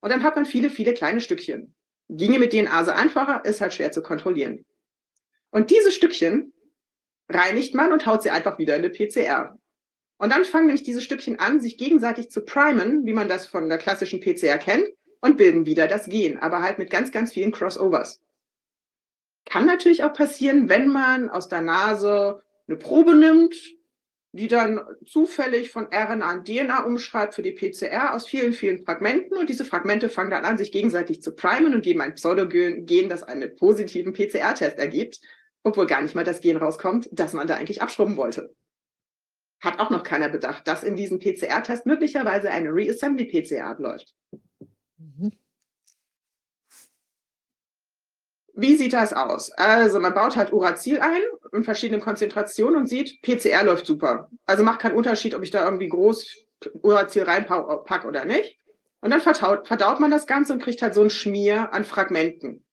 [0.00, 1.74] Und dann hat man viele, viele kleine Stückchen.
[2.08, 4.64] Ginge mit DNA so einfacher, ist halt schwer zu kontrollieren.
[5.50, 6.52] Und diese Stückchen
[7.28, 9.58] reinigt man und haut sie einfach wieder in eine PCR.
[10.18, 13.68] Und dann fangen nämlich diese Stückchen an, sich gegenseitig zu primen, wie man das von
[13.68, 14.88] der klassischen PCR kennt,
[15.20, 18.20] und bilden wieder das Gen, aber halt mit ganz, ganz vielen Crossovers.
[19.44, 23.54] Kann natürlich auch passieren, wenn man aus der Nase eine Probe nimmt,
[24.32, 29.38] die dann zufällig von RNA an DNA umschreibt für die PCR aus vielen, vielen Fragmenten.
[29.38, 33.22] Und diese Fragmente fangen dann an, sich gegenseitig zu primen und geben ein Pseudogen, das
[33.22, 35.20] einen positiven PCR-Test ergibt,
[35.62, 38.54] obwohl gar nicht mal das Gen rauskommt, das man da eigentlich abschrubben wollte.
[39.60, 44.14] Hat auch noch keiner bedacht, dass in diesem PCR-Test möglicherweise eine Reassembly-PCR abläuft.
[44.98, 45.32] Mhm.
[48.60, 49.52] Wie sieht das aus?
[49.52, 51.22] Also man baut halt Uracil ein
[51.52, 54.28] in verschiedenen Konzentrationen und sieht, PCR läuft super.
[54.46, 56.26] Also macht keinen Unterschied, ob ich da irgendwie groß
[56.82, 58.58] Uracil reinpacke oder nicht.
[59.00, 62.64] Und dann verdaut, verdaut man das Ganze und kriegt halt so ein Schmier an Fragmenten.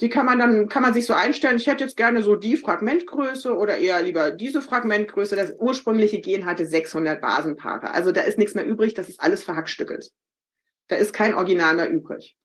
[0.00, 2.56] Die kann man dann, kann man sich so einstellen, ich hätte jetzt gerne so die
[2.56, 5.34] Fragmentgröße oder eher lieber diese Fragmentgröße.
[5.34, 7.90] Das ursprüngliche Gen hatte 600 Basenpaare.
[7.90, 10.12] Also da ist nichts mehr übrig, das ist alles verhackstückelt.
[10.86, 12.36] Da ist kein Original mehr übrig.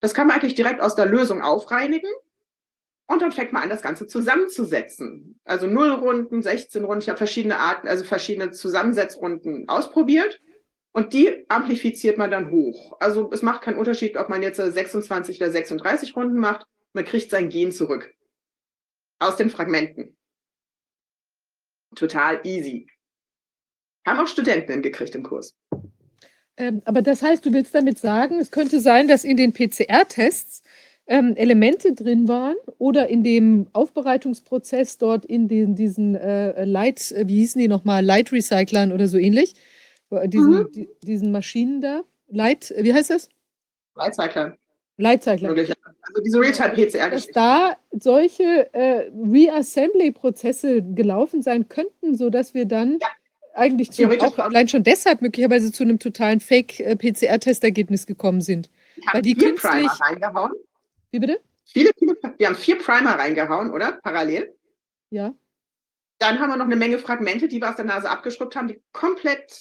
[0.00, 2.10] Das kann man eigentlich direkt aus der Lösung aufreinigen.
[3.10, 5.40] Und dann fängt man an, das Ganze zusammenzusetzen.
[5.44, 7.00] Also Nullrunden, 16 Runden.
[7.02, 10.40] Ich habe verschiedene Arten, also verschiedene Zusammensetzrunden ausprobiert.
[10.92, 12.96] Und die amplifiziert man dann hoch.
[13.00, 16.66] Also es macht keinen Unterschied, ob man jetzt 26 oder 36 Runden macht.
[16.92, 18.12] Man kriegt sein Gen zurück.
[19.20, 20.16] Aus den Fragmenten.
[21.94, 22.88] Total easy.
[24.06, 25.54] Haben auch Studenten hingekriegt im Kurs.
[26.58, 30.62] Ähm, aber das heißt, du willst damit sagen, es könnte sein, dass in den PCR-Tests
[31.06, 37.28] ähm, Elemente drin waren oder in dem Aufbereitungsprozess dort in den, diesen äh, Light, äh,
[37.28, 39.54] wie hießen die nochmal, Light Recyclern oder so ähnlich,
[40.10, 40.72] äh, diesen, mhm.
[40.74, 43.28] die, diesen Maschinen da, Light, äh, wie heißt das?
[43.94, 44.56] Light Cycler.
[44.96, 45.50] Light Cycler.
[45.50, 47.10] Also diese Real-Time-PCR.
[47.10, 53.08] Dass da solche äh, Reassembly-Prozesse gelaufen sein könnten, sodass wir dann ja
[53.54, 58.70] eigentlich zu, auch allein schon deshalb möglicherweise zu einem totalen Fake-PCR-Testergebnis gekommen sind.
[59.12, 60.52] Weil die vier künstlich, Primer reingehauen.
[61.10, 61.40] Wie bitte?
[61.66, 63.92] Viele, viele, wir haben vier Primer reingehauen, oder?
[64.02, 64.54] Parallel.
[65.10, 65.34] Ja.
[66.18, 68.82] Dann haben wir noch eine Menge Fragmente, die wir aus der Nase abgeschrubbt haben, die
[68.92, 69.54] komplett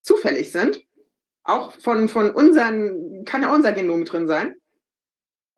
[0.00, 0.82] zufällig sind.
[1.44, 4.54] Auch von, von unseren, kann ja unser Genom drin sein.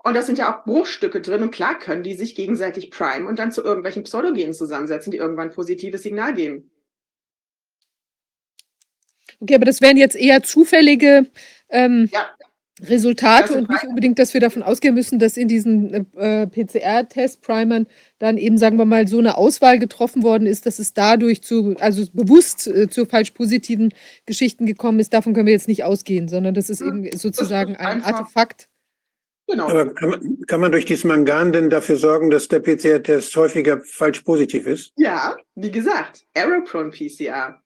[0.02, 3.38] Und das sind ja auch Bruchstücke drin und klar können die sich gegenseitig primen und
[3.38, 6.70] dann zu irgendwelchen Pseudogenen zusammensetzen, die irgendwann ein positives Signal geben.
[9.44, 11.26] Okay, aber das wären jetzt eher zufällige
[11.68, 12.30] ähm, ja.
[12.82, 17.86] Resultate und nicht unbedingt, dass wir davon ausgehen müssen, dass in diesen äh, PCR-Test-Primern
[18.18, 21.76] dann eben, sagen wir mal, so eine Auswahl getroffen worden ist, dass es dadurch zu,
[21.78, 23.92] also bewusst äh, zu falsch positiven
[24.24, 25.12] Geschichten gekommen ist.
[25.12, 28.68] Davon können wir jetzt nicht ausgehen, sondern das ist eben sozusagen ein Artefakt.
[29.46, 29.68] Genau.
[29.68, 33.82] Aber kann man, kann man durch dieses Mangan denn dafür sorgen, dass der PCR-Test häufiger
[33.84, 34.94] falsch positiv ist?
[34.96, 37.60] Ja, wie gesagt, Error-Prone PCR.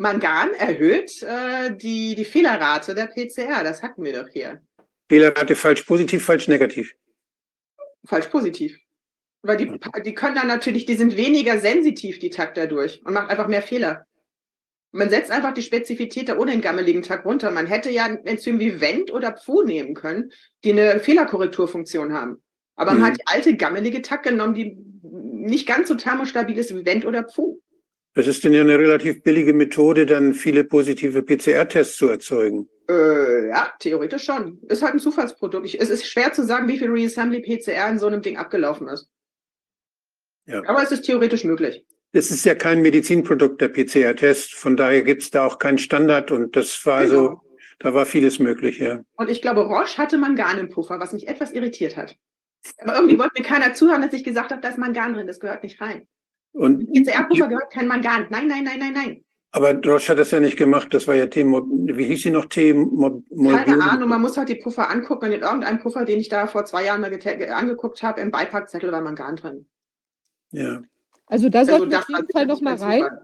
[0.00, 3.62] Mangan erhöht äh, die, die Fehlerrate der PCR.
[3.62, 4.62] Das hatten wir doch hier.
[5.10, 6.94] Fehlerrate falsch positiv, falsch negativ.
[8.06, 8.78] Falsch positiv.
[9.42, 13.28] Weil die, die können dann natürlich, die sind weniger sensitiv, die Takt dadurch, und macht
[13.28, 14.06] einfach mehr Fehler.
[14.92, 17.50] Man setzt einfach die Spezifität der unentgammeligen Takt runter.
[17.50, 20.32] Man hätte ja ein Enzym wie Vent oder Pfu nehmen können,
[20.64, 22.42] die eine Fehlerkorrekturfunktion haben.
[22.74, 23.04] Aber man mhm.
[23.04, 27.24] hat die alte gammelige Takt genommen, die nicht ganz so thermostabil ist wie Vent oder
[27.24, 27.60] Pfu.
[28.14, 32.68] Das ist denn ja eine relativ billige Methode, dann viele positive PCR-Tests zu erzeugen.
[32.88, 34.58] Äh, ja, theoretisch schon.
[34.68, 35.64] Ist halt ein Zufallsprodukt.
[35.66, 38.88] Ich, es ist schwer zu sagen, wie viel Reassembly PCR in so einem Ding abgelaufen
[38.88, 39.08] ist.
[40.46, 40.62] Ja.
[40.66, 41.84] Aber es ist theoretisch möglich.
[42.12, 44.54] Das ist ja kein Medizinprodukt, der PCR-Test.
[44.54, 47.18] Von daher gibt es da auch keinen Standard und das war Genau.
[47.20, 47.40] also,
[47.78, 49.00] da war vieles möglich, ja.
[49.14, 52.16] Und ich glaube, Roche hatte Mangan im Puffer, was mich etwas irritiert hat.
[52.78, 55.38] Aber irgendwie wollte mir keiner zuhören, dass ich gesagt habe, da ist Mangan drin, das
[55.38, 56.08] gehört nicht rein.
[56.52, 58.26] Und Im PCR-Puffer gehört kein Mangan.
[58.30, 59.24] Nein, nein, nein, nein, nein.
[59.52, 60.92] aber Roche hat das ja nicht gemacht.
[60.92, 62.46] Das war ja T, wie hieß sie noch?
[62.46, 65.26] T, Mo, Keine Ahnung, man muss halt die Puffer angucken.
[65.26, 67.12] Und in irgendeinem Puffer, den ich da vor zwei Jahren mal
[67.52, 69.66] angeguckt habe, im Beipackzettel war Mangan drin.
[70.52, 70.82] Ja.
[71.26, 73.18] Also da Also sollten wir das auf jeden Fall noch mal sicher rein.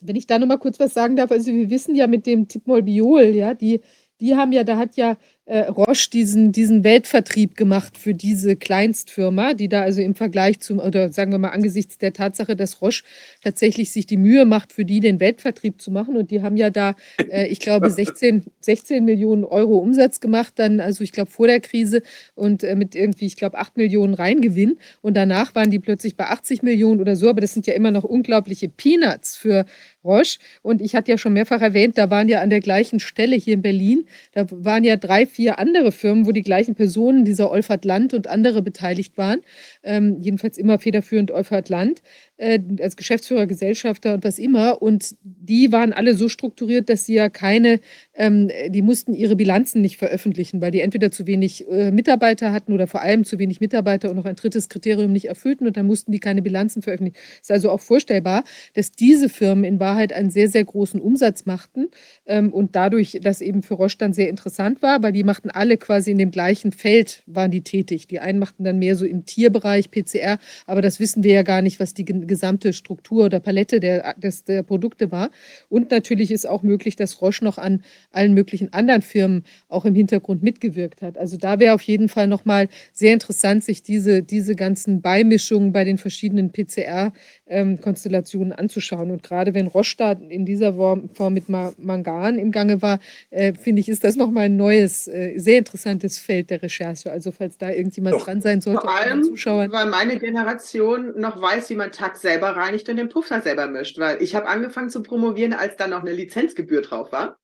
[0.00, 2.48] Wenn ich da noch mal kurz was sagen darf, also wir wissen ja mit dem
[2.48, 3.82] Tipmolbiol, ja, die,
[4.20, 5.16] die haben ja, da hat ja
[5.50, 10.78] äh, Roche diesen, diesen Weltvertrieb gemacht für diese Kleinstfirma, die da also im Vergleich zum,
[10.78, 13.02] oder sagen wir mal angesichts der Tatsache, dass Roche
[13.42, 16.16] tatsächlich sich die Mühe macht, für die den Weltvertrieb zu machen.
[16.16, 16.94] Und die haben ja da,
[17.28, 21.58] äh, ich glaube, 16, 16 Millionen Euro Umsatz gemacht, dann, also ich glaube, vor der
[21.58, 22.02] Krise
[22.36, 24.78] und äh, mit irgendwie, ich glaube, 8 Millionen Reingewinn.
[25.02, 27.90] Und danach waren die plötzlich bei 80 Millionen oder so, aber das sind ja immer
[27.90, 29.66] noch unglaubliche Peanuts für
[30.04, 30.38] Roche.
[30.62, 33.54] Und ich hatte ja schon mehrfach erwähnt, da waren ja an der gleichen Stelle hier
[33.54, 37.84] in Berlin, da waren ja drei, vier andere Firmen, wo die gleichen Personen, dieser Olfert
[37.84, 39.40] Land und andere beteiligt waren.
[39.82, 42.02] Ähm, jedenfalls immer federführend Olfert Land,
[42.40, 44.80] äh, als Geschäftsführer, Gesellschafter und was immer.
[44.80, 47.80] Und die waren alle so strukturiert, dass sie ja keine,
[48.14, 52.72] ähm, die mussten ihre Bilanzen nicht veröffentlichen, weil die entweder zu wenig äh, Mitarbeiter hatten
[52.72, 55.86] oder vor allem zu wenig Mitarbeiter und noch ein drittes Kriterium nicht erfüllten und dann
[55.86, 57.16] mussten die keine Bilanzen veröffentlichen.
[57.40, 58.44] Ist also auch vorstellbar,
[58.74, 61.88] dass diese Firmen in Wahrheit einen sehr, sehr großen Umsatz machten
[62.24, 65.76] ähm, und dadurch das eben für Roche dann sehr interessant war, weil die machten alle
[65.76, 68.06] quasi in dem gleichen Feld, waren die tätig.
[68.06, 71.60] Die einen machten dann mehr so im Tierbereich, PCR, aber das wissen wir ja gar
[71.60, 75.30] nicht, was die gesamte Struktur oder Palette der, des, der Produkte war.
[75.68, 79.96] Und natürlich ist auch möglich, dass Roche noch an allen möglichen anderen Firmen auch im
[79.96, 81.18] Hintergrund mitgewirkt hat.
[81.18, 85.82] Also da wäre auf jeden Fall nochmal sehr interessant, sich diese, diese ganzen Beimischungen bei
[85.84, 89.10] den verschiedenen PCR-Konstellationen anzuschauen.
[89.10, 93.00] Und gerade wenn Roche da in dieser Form, mit Ma Mangan im Gange war,
[93.30, 97.10] äh, finde ich, ist das nochmal ein neues, äh, sehr interessantes Feld der Recherche.
[97.10, 98.24] Also falls da irgendjemand Doch.
[98.24, 99.72] dran sein sollte, Vor allem, Zuschauern.
[99.72, 103.98] weil meine Generation noch weiß, wie man Tag selber reinigt und den Puffer selber mischt.
[103.98, 107.38] Weil ich habe angefangen zu promovieren, als da noch eine Lizenzgebühr drauf war.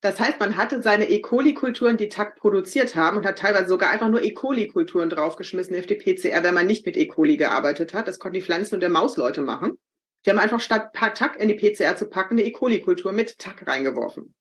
[0.00, 1.20] Das heißt, man hatte seine E.
[1.20, 4.32] coli-Kulturen, die TAC produziert haben und hat teilweise sogar einfach nur E.
[4.32, 7.06] coli-Kulturen draufgeschmissen auf die PCR, wenn man nicht mit E.
[7.06, 8.06] coli gearbeitet hat.
[8.06, 9.78] Das konnten die Pflanzen- und der Mausleute machen.
[10.24, 12.50] Die haben einfach statt paar TAC in die PCR zu packen, eine E.
[12.50, 14.34] coli-Kultur mit TAC reingeworfen.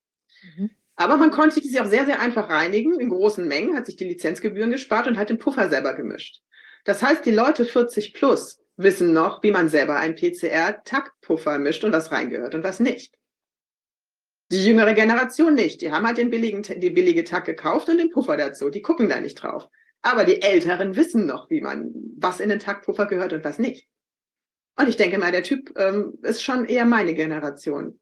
[0.58, 0.72] Mhm.
[0.96, 4.04] Aber man konnte sie auch sehr, sehr einfach reinigen, in großen Mengen, hat sich die
[4.04, 6.42] Lizenzgebühren gespart und hat den Puffer selber gemischt.
[6.84, 11.92] Das heißt, die Leute 40 plus wissen noch, wie man selber einen PCR-Taktpuffer mischt und
[11.94, 13.14] was reingehört und was nicht.
[14.52, 15.82] Die jüngere Generation nicht.
[15.82, 18.70] Die haben halt den billigen, die billige Tack gekauft und den Puffer dazu.
[18.70, 19.68] Die gucken da nicht drauf.
[20.02, 23.88] Aber die Älteren wissen noch, wie man, was in den Taktpuffer gehört und was nicht.
[24.78, 28.00] Und ich denke mal, der Typ ähm, ist schon eher meine Generation.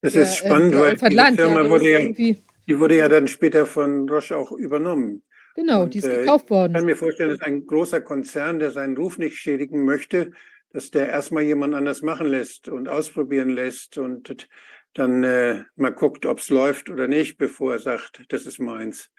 [0.00, 2.96] Das Ja, ist spannend, äh, weil die Land, Firma das wurde ja, irgendwie- die wurde
[2.96, 5.22] ja dann später von Roche auch übernommen.
[5.54, 6.72] Genau, Und, die ist äh, gekauft worden.
[6.72, 10.32] Ich kann mir vorstellen, dass ein großer Konzern, der seinen Ruf nicht schädigen möchte,
[10.72, 14.48] dass der erstmal jemand anders machen lässt und ausprobieren lässt und
[14.94, 19.10] dann äh, mal guckt, ob es läuft oder nicht, bevor er sagt, das ist meins.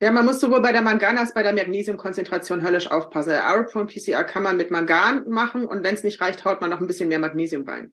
[0.00, 3.30] Ja, man muss sowohl bei der Mangan als bei der Magnesiumkonzentration höllisch aufpassen.
[3.30, 6.70] Der Aeroprone PCR kann man mit Mangan machen und wenn es nicht reicht, haut man
[6.70, 7.92] noch ein bisschen mehr Magnesium rein.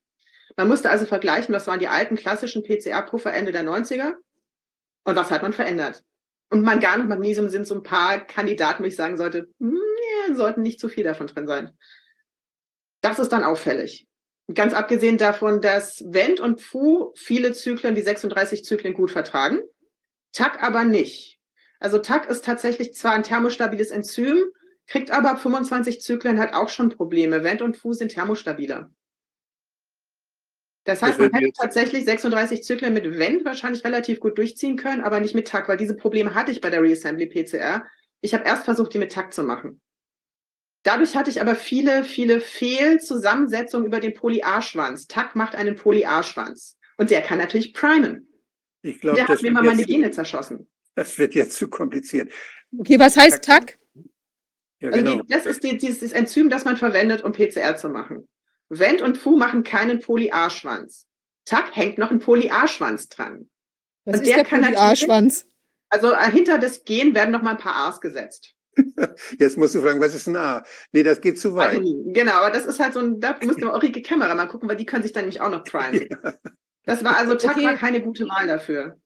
[0.57, 4.13] Man musste also vergleichen, was waren die alten klassischen PCR-Puffer Ende der 90er
[5.05, 6.03] und was hat man verändert.
[6.49, 9.79] Und Mangan und Magnesium sind so ein paar Kandidaten, wo ich sagen sollte, hm,
[10.27, 11.71] ja, sollten nicht zu viel davon drin sein.
[13.01, 14.07] Das ist dann auffällig.
[14.53, 19.61] Ganz abgesehen davon, dass Wendt und Fu viele Zyklen, die 36 Zyklen gut vertragen,
[20.33, 21.39] TAC aber nicht.
[21.79, 24.43] Also TAC ist tatsächlich zwar ein thermostabiles Enzym,
[24.87, 27.43] kriegt aber ab 25 Zyklen halt auch schon Probleme.
[27.43, 28.89] Wendt und Fu sind thermostabiler.
[30.85, 35.19] Das heißt, man hätte tatsächlich 36 Zyklen mit Wendt wahrscheinlich relativ gut durchziehen können, aber
[35.21, 37.85] nicht mit TAC, weil diese Probleme hatte ich bei der Reassembly PCR.
[38.21, 39.79] Ich habe erst versucht, die mit TAC zu machen.
[40.83, 45.07] Dadurch hatte ich aber viele, viele Fehlzusammensetzungen über den Poly-A-Schwanz.
[45.07, 46.77] TAC macht einen Poly-A-Schwanz.
[46.97, 48.27] Und der kann natürlich primen.
[48.81, 50.67] Ich glaube, Der das, hat mir mal meine Gene zerschossen.
[50.95, 52.29] das wird jetzt zu kompliziert.
[52.77, 53.79] Okay, was heißt TAC?
[54.81, 55.21] Ja, Also genau.
[55.23, 58.27] die, das ist die, dieses Enzym, das man verwendet, um PCR zu machen.
[58.69, 61.07] Wendt und Fu machen keinen Poly-A-Schwanz.
[61.45, 63.49] TAC hängt noch ein Poly-A-Schwanz dran.
[64.05, 65.47] Was Und ist der der Poly-A-Schwanz?
[65.89, 68.55] Also äh, hinter das Gen werden noch mal ein paar A's gesetzt.
[69.39, 70.63] Jetzt musst du fragen, was ist ein A?
[70.91, 71.79] Nee, das geht zu weit.
[72.07, 74.77] Genau, aber das ist halt so ein, da wir auch die Kamera mal gucken, weil
[74.77, 76.09] die können sich dann nämlich auch noch primen.
[76.85, 76.95] Ja.
[76.95, 77.65] Das war also TAC okay.
[77.65, 78.97] war keine gute Wahl dafür.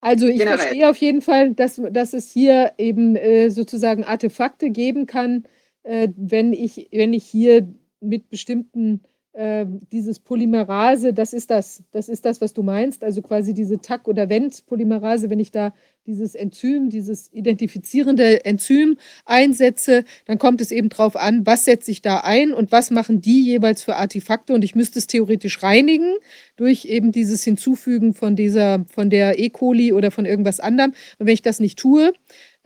[0.00, 0.58] Also ich Generell.
[0.58, 5.46] verstehe auf jeden Fall, dass, dass es hier eben äh, sozusagen Artefakte geben kann,
[5.82, 7.68] äh, wenn, ich, wenn ich hier
[8.06, 9.02] mit bestimmten
[9.36, 13.76] äh, dieses Polymerase, das ist das, das ist das, was du meinst, also quasi diese
[13.76, 15.74] TAC- oder Vent-Polymerase, wenn ich da
[16.06, 22.00] dieses Enzym, dieses identifizierende Enzym einsetze, dann kommt es eben darauf an, was setze ich
[22.00, 26.14] da ein und was machen die jeweils für Artefakte und ich müsste es theoretisch reinigen
[26.56, 29.50] durch eben dieses Hinzufügen von dieser, von der E.
[29.50, 30.92] coli oder von irgendwas anderem.
[31.18, 32.12] Und wenn ich das nicht tue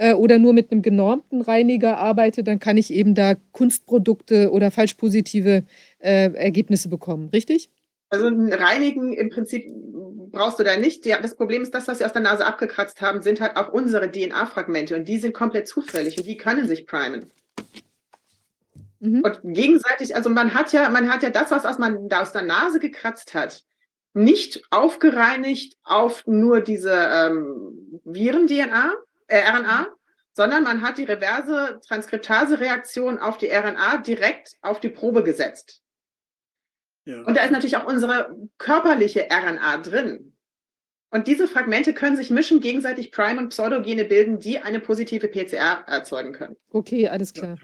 [0.01, 4.71] äh, oder nur mit einem genormten Reiniger arbeite, dann kann ich eben da Kunstprodukte oder
[4.71, 5.65] falsch positive
[5.99, 7.69] äh, Ergebnisse bekommen, richtig?
[8.09, 9.67] Also ein Reinigen im Prinzip
[10.33, 11.05] brauchst du da nicht.
[11.05, 13.73] Ja, das Problem ist, das, was sie aus der Nase abgekratzt haben, sind halt auch
[13.75, 17.31] unsere DNA-Fragmente und die sind komplett zufällig und die können sich primen.
[19.01, 19.21] Mhm.
[19.21, 22.43] Und gegenseitig, also man hat ja, man hat ja das, was man da aus der
[22.43, 23.65] Nase gekratzt hat,
[24.15, 28.95] nicht aufgereinigt auf nur diese ähm, Viren-DNA,
[29.31, 29.89] äh, RNA,
[30.33, 35.83] sondern man hat die reverse Transkriptase-Reaktion auf die RNA direkt auf die Probe gesetzt.
[37.05, 37.23] Ja.
[37.23, 40.37] Und da ist natürlich auch unsere körperliche RNA drin.
[41.13, 45.83] Und diese Fragmente können sich mischen, gegenseitig Prime- und Pseudogene bilden, die eine positive PCR
[45.87, 46.57] erzeugen können.
[46.71, 47.57] Okay, alles klar.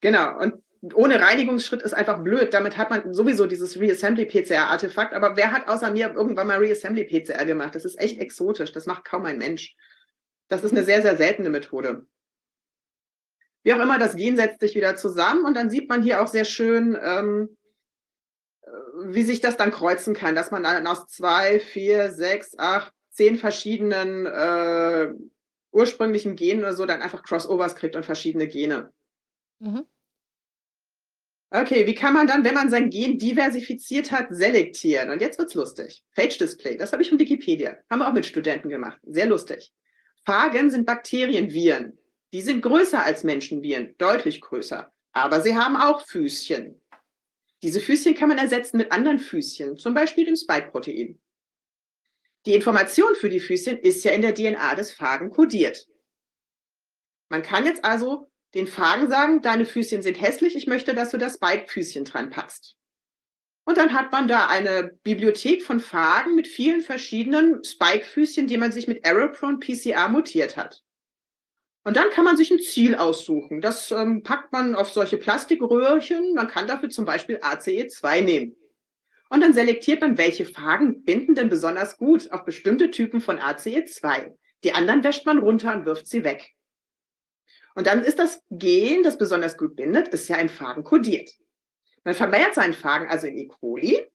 [0.00, 0.38] Genau.
[0.38, 0.54] Und
[0.94, 2.54] ohne Reinigungsschritt ist einfach blöd.
[2.54, 5.12] Damit hat man sowieso dieses Reassembly-PCR-Artefakt.
[5.12, 7.74] Aber wer hat außer mir irgendwann mal Reassembly-PCR gemacht?
[7.74, 8.72] Das ist echt exotisch.
[8.72, 9.76] Das macht kaum ein Mensch.
[10.52, 12.06] Das ist eine sehr, sehr seltene Methode.
[13.62, 16.26] Wie auch immer, das Gen setzt sich wieder zusammen und dann sieht man hier auch
[16.26, 17.56] sehr schön, ähm,
[19.04, 23.38] wie sich das dann kreuzen kann, dass man dann aus zwei, vier, sechs, acht, zehn
[23.38, 25.14] verschiedenen äh,
[25.70, 28.92] ursprünglichen Genen oder so dann einfach Crossovers kriegt und verschiedene Gene.
[29.58, 29.86] Mhm.
[31.48, 35.08] Okay, wie kann man dann, wenn man sein Gen diversifiziert hat, selektieren?
[35.08, 36.04] Und jetzt wird's lustig.
[36.10, 37.78] Phage Display, das habe ich von Wikipedia.
[37.88, 38.98] Haben wir auch mit Studenten gemacht.
[39.04, 39.72] Sehr lustig.
[40.24, 41.98] Phagen sind Bakterienviren.
[42.32, 44.92] Die sind größer als Menschenviren, deutlich größer.
[45.12, 46.80] Aber sie haben auch Füßchen.
[47.62, 51.20] Diese Füßchen kann man ersetzen mit anderen Füßchen, zum Beispiel dem Spike-Protein.
[52.46, 55.86] Die Information für die Füßchen ist ja in der DNA des Phagen kodiert.
[57.28, 61.18] Man kann jetzt also den Phagen sagen, deine Füßchen sind hässlich, ich möchte, dass du
[61.18, 62.76] das Spike-Füßchen dran packst.
[63.64, 68.72] Und dann hat man da eine Bibliothek von Phagen mit vielen verschiedenen Spike-Füßchen, die man
[68.72, 70.82] sich mit Error-Prone PCR mutiert hat.
[71.84, 73.60] Und dann kann man sich ein Ziel aussuchen.
[73.60, 76.34] Das ähm, packt man auf solche Plastikröhrchen.
[76.34, 78.56] Man kann dafür zum Beispiel ACE2 nehmen.
[79.28, 84.32] Und dann selektiert man, welche Phagen binden denn besonders gut auf bestimmte Typen von ACE2.
[84.62, 86.50] Die anderen wäscht man runter und wirft sie weg.
[87.74, 91.30] Und dann ist das Gen, das besonders gut bindet, ist ja in Phagen kodiert.
[92.04, 93.48] Man vermehrt seinen Phagen also in E.
[93.48, 94.06] coli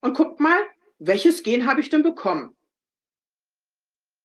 [0.00, 0.58] und guckt mal,
[0.98, 2.56] welches Gen habe ich denn bekommen?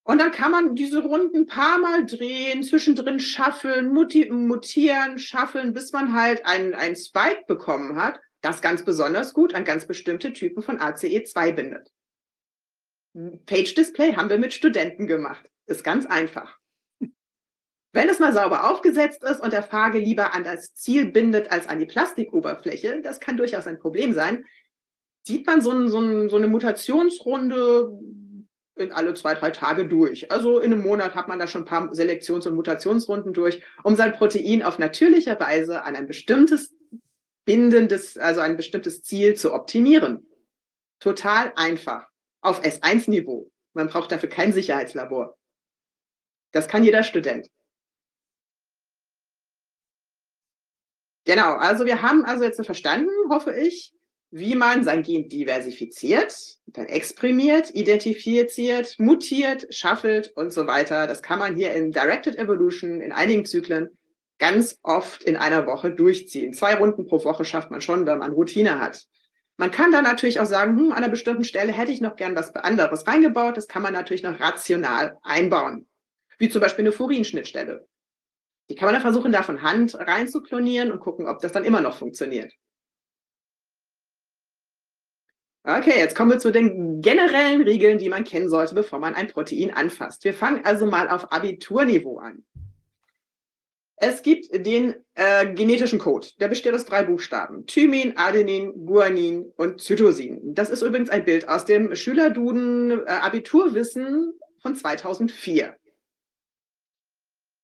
[0.03, 5.91] Und dann kann man diese Runden ein paar Mal drehen, zwischendrin schaffeln, mutieren, schaffeln, bis
[5.91, 10.79] man halt einen, Spike bekommen hat, das ganz besonders gut an ganz bestimmte Typen von
[10.79, 11.91] ACE2 bindet.
[13.45, 15.47] Page Display haben wir mit Studenten gemacht.
[15.67, 16.57] Ist ganz einfach.
[17.93, 21.67] Wenn es mal sauber aufgesetzt ist und der Phage lieber an das Ziel bindet als
[21.67, 24.45] an die Plastikoberfläche, das kann durchaus ein Problem sein,
[25.23, 27.91] sieht man so, ein, so, ein, so eine Mutationsrunde
[28.75, 30.31] in alle zwei, drei Tage durch.
[30.31, 33.95] Also in einem Monat hat man da schon ein paar Selektions- und Mutationsrunden durch, um
[33.95, 36.73] sein Protein auf natürliche Weise an ein bestimmtes
[37.45, 40.27] bindendes, also ein bestimmtes Ziel zu optimieren.
[40.99, 42.07] Total einfach.
[42.41, 43.51] Auf S1-Niveau.
[43.73, 45.37] Man braucht dafür kein Sicherheitslabor.
[46.51, 47.49] Das kann jeder Student.
[51.25, 53.93] Genau, also wir haben also jetzt verstanden, hoffe ich,
[54.31, 56.33] wie man sein Gen diversifiziert,
[56.67, 61.05] dann exprimiert, identifiziert, mutiert, schaffelt und so weiter.
[61.05, 63.89] Das kann man hier in Directed Evolution in einigen Zyklen
[64.39, 66.53] ganz oft in einer Woche durchziehen.
[66.53, 69.05] Zwei Runden pro Woche schafft man schon, wenn man Routine hat.
[69.57, 72.35] Man kann dann natürlich auch sagen, hm, an einer bestimmten Stelle hätte ich noch gern
[72.35, 73.57] was anderes reingebaut.
[73.57, 75.87] Das kann man natürlich noch rational einbauen.
[76.39, 77.87] Wie zum Beispiel eine Furinschnittstelle.
[78.71, 81.51] Die kann man dann versuchen, da von Hand rein zu klonieren und gucken, ob das
[81.51, 82.53] dann immer noch funktioniert.
[85.65, 89.27] Okay, jetzt kommen wir zu den generellen Regeln, die man kennen sollte, bevor man ein
[89.27, 90.23] Protein anfasst.
[90.23, 92.45] Wir fangen also mal auf Abiturniveau an.
[93.97, 97.65] Es gibt den äh, genetischen Code, der besteht aus drei Buchstaben.
[97.65, 100.55] Thymin, Adenin, Guanin und Zytosin.
[100.55, 105.75] Das ist übrigens ein Bild aus dem Schülerduden äh, Abiturwissen von 2004.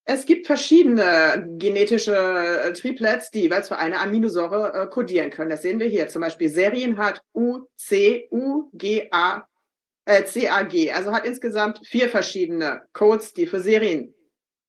[0.09, 5.49] Es gibt verschiedene genetische äh, Triplets, die jeweils für eine Aminosäure äh, kodieren können.
[5.49, 6.07] Das sehen wir hier.
[6.07, 9.45] Zum Beispiel Serien hat U, C, U, G, A,
[10.05, 10.95] äh, CAG.
[10.95, 14.15] Also hat insgesamt vier verschiedene Codes, die für Serien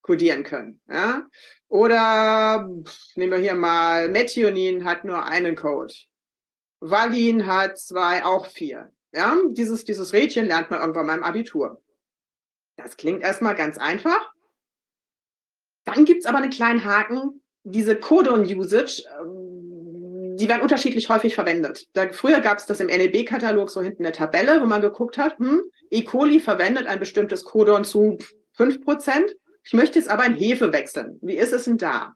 [0.02, 0.80] kodieren können.
[0.90, 1.24] Ja?
[1.68, 2.68] Oder
[3.14, 5.94] nehmen wir hier mal Methionin hat nur einen Code.
[6.80, 8.90] Valin hat zwei, auch vier.
[9.12, 9.36] Ja?
[9.50, 11.80] Dieses, dieses Rädchen lernt man irgendwann mal im Abitur.
[12.76, 14.32] Das klingt erstmal ganz einfach.
[15.94, 17.40] Dann gibt es aber einen kleinen Haken.
[17.64, 21.86] Diese Codon-Usage, ähm, die werden unterschiedlich häufig verwendet.
[21.94, 25.38] Da, früher gab es das im NLB-Katalog so hinten eine Tabelle, wo man geguckt hat,
[25.38, 26.02] hm, E.
[26.02, 28.18] coli verwendet ein bestimmtes Codon zu
[28.56, 29.34] 5%.
[29.64, 31.18] Ich möchte jetzt aber in Hefe wechseln.
[31.22, 32.14] Wie ist es denn da?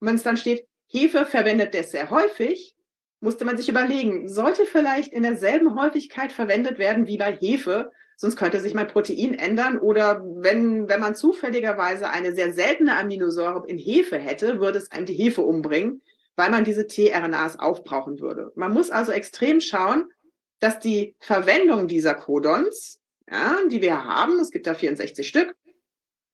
[0.00, 2.74] wenn es dann steht, Hefe verwendet das sehr häufig,
[3.20, 8.36] musste man sich überlegen, sollte vielleicht in derselben Häufigkeit verwendet werden wie bei Hefe, sonst
[8.36, 9.78] könnte sich mein Protein ändern.
[9.78, 15.06] Oder wenn, wenn man zufälligerweise eine sehr seltene Aminosäure in Hefe hätte, würde es einem
[15.06, 16.02] die Hefe umbringen,
[16.36, 18.52] weil man diese tRNAs aufbrauchen würde.
[18.56, 20.12] Man muss also extrem schauen,
[20.58, 23.00] dass die Verwendung dieser Codons,
[23.30, 25.54] ja, die wir haben, es gibt da 64 Stück,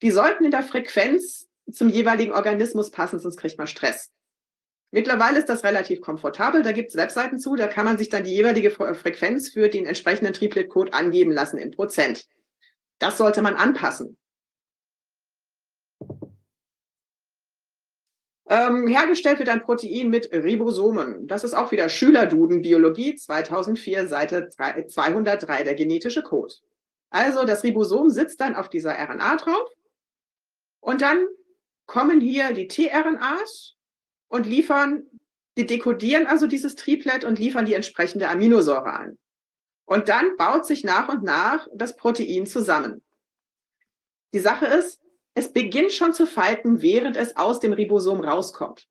[0.02, 4.10] die sollten in der Frequenz zum jeweiligen Organismus passen, sonst kriegt man Stress.
[4.92, 6.62] Mittlerweile ist das relativ komfortabel.
[6.62, 9.86] Da gibt es Webseiten zu, da kann man sich dann die jeweilige Frequenz für den
[9.86, 12.26] entsprechenden Triplet-Code angeben lassen in Prozent.
[12.98, 14.16] Das sollte man anpassen.
[18.48, 21.26] Ähm, hergestellt wird ein Protein mit Ribosomen.
[21.26, 26.55] Das ist auch wieder Schülerduden Biologie 2004, Seite 203, der genetische Code.
[27.10, 29.68] Also das Ribosom sitzt dann auf dieser RNA drauf
[30.81, 31.26] und dann
[31.86, 33.75] kommen hier die tRNAs
[34.28, 35.05] und liefern,
[35.56, 39.18] die dekodieren also dieses Triplet und liefern die entsprechende Aminosäure an.
[39.86, 43.02] Und dann baut sich nach und nach das Protein zusammen.
[44.34, 45.00] Die Sache ist,
[45.34, 48.88] es beginnt schon zu falten, während es aus dem Ribosom rauskommt.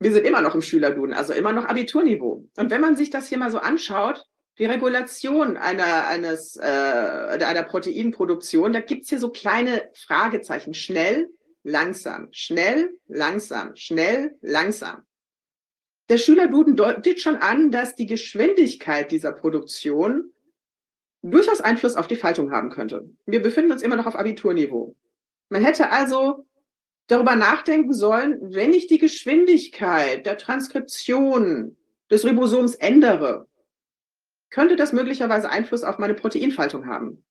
[0.00, 2.48] Wir sind immer noch im Schülerduden, also immer noch Abiturniveau.
[2.56, 4.26] Und wenn man sich das hier mal so anschaut,
[4.58, 10.74] die Regulation einer, eines, äh, einer Proteinproduktion, da gibt es hier so kleine Fragezeichen.
[10.74, 11.30] Schnell,
[11.62, 15.02] langsam, schnell, langsam, schnell, langsam.
[16.08, 20.32] Der Schülerduden deutet schon an, dass die Geschwindigkeit dieser Produktion
[21.22, 23.08] durchaus Einfluss auf die Faltung haben könnte.
[23.26, 24.94] Wir befinden uns immer noch auf Abiturniveau.
[25.48, 26.46] Man hätte also
[27.06, 31.76] darüber nachdenken sollen, wenn ich die Geschwindigkeit der Transkription
[32.10, 33.46] des Ribosoms ändere,
[34.52, 37.24] könnte das möglicherweise Einfluss auf meine Proteinfaltung haben?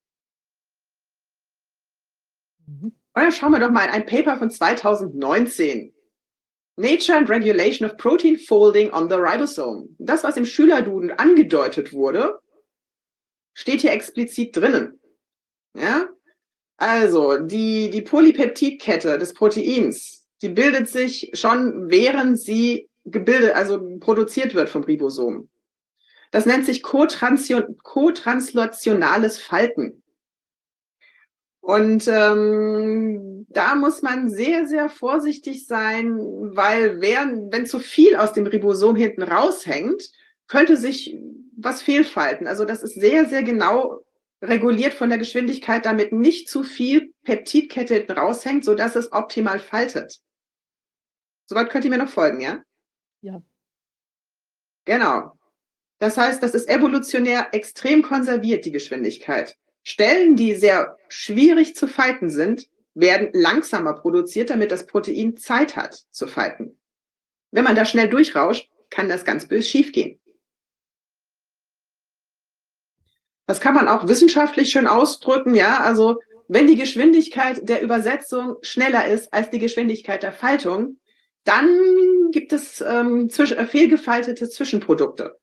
[2.66, 2.96] Mhm.
[3.14, 5.94] Und dann schauen wir doch mal in ein Paper von 2019.
[6.78, 9.90] Nature and Regulation of Protein Folding on the Ribosome.
[10.00, 12.40] Das, was im Schülerduden angedeutet wurde,
[13.54, 15.00] steht hier explizit drinnen.
[15.76, 16.10] Ja?
[16.78, 24.56] Also, die, die Polypeptidkette des Proteins, die bildet sich schon, während sie gebildet, also produziert
[24.56, 25.50] wird vom Ribosom.
[26.32, 30.04] Das nennt sich kotranslationales Falten.
[31.60, 38.34] Und ähm, da muss man sehr, sehr vorsichtig sein, weil wenn, wenn zu viel aus
[38.34, 40.10] dem Ribosom hinten raushängt,
[40.48, 41.16] könnte sich
[41.56, 42.48] was fehlfalten.
[42.48, 44.04] Also das ist sehr, sehr genau
[44.42, 50.20] reguliert von der Geschwindigkeit, damit nicht zu viel Peptidkette hinten raushängt, sodass es optimal faltet.
[51.46, 52.64] Soweit könnt ihr mir noch folgen, ja?
[53.22, 53.44] Ja.
[54.86, 55.38] Genau.
[56.02, 59.56] Das heißt, das ist evolutionär extrem konserviert, die Geschwindigkeit.
[59.84, 65.94] Stellen, die sehr schwierig zu falten sind, werden langsamer produziert, damit das Protein Zeit hat
[66.10, 66.80] zu falten.
[67.52, 70.20] Wenn man da schnell durchrauscht, kann das ganz böse schiefgehen.
[73.46, 75.82] Das kann man auch wissenschaftlich schön ausdrücken, ja.
[75.82, 81.00] Also, wenn die Geschwindigkeit der Übersetzung schneller ist als die Geschwindigkeit der Faltung,
[81.44, 85.40] dann gibt es ähm, fehlgefaltete Zwischenprodukte.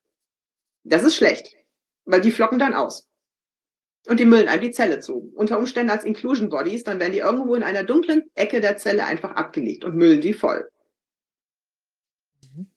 [0.88, 1.54] Das ist schlecht,
[2.04, 3.06] weil die flocken dann aus.
[4.06, 5.32] Und die müllen einem die Zelle zu.
[5.34, 9.04] Unter Umständen als Inclusion Bodies, dann werden die irgendwo in einer dunklen Ecke der Zelle
[9.04, 10.66] einfach abgelegt und müllen die voll.
[12.54, 12.70] Mhm.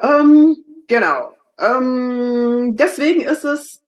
[0.00, 1.36] Ähm, genau.
[1.58, 3.82] Ähm, deswegen ist es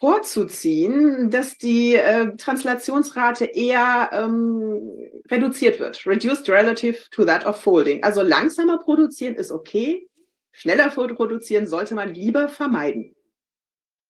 [0.00, 4.90] vorzuziehen, dass die äh, Translationsrate eher ähm,
[5.30, 6.04] reduziert wird.
[6.06, 8.02] Reduced relative to that of folding.
[8.02, 10.09] Also langsamer produzieren ist okay,
[10.52, 13.14] Schneller produzieren sollte man lieber vermeiden.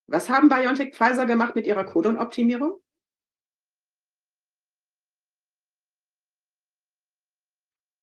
[0.06, 2.80] Was haben BioNTech Pfizer gemacht mit ihrer Codon-Optimierung?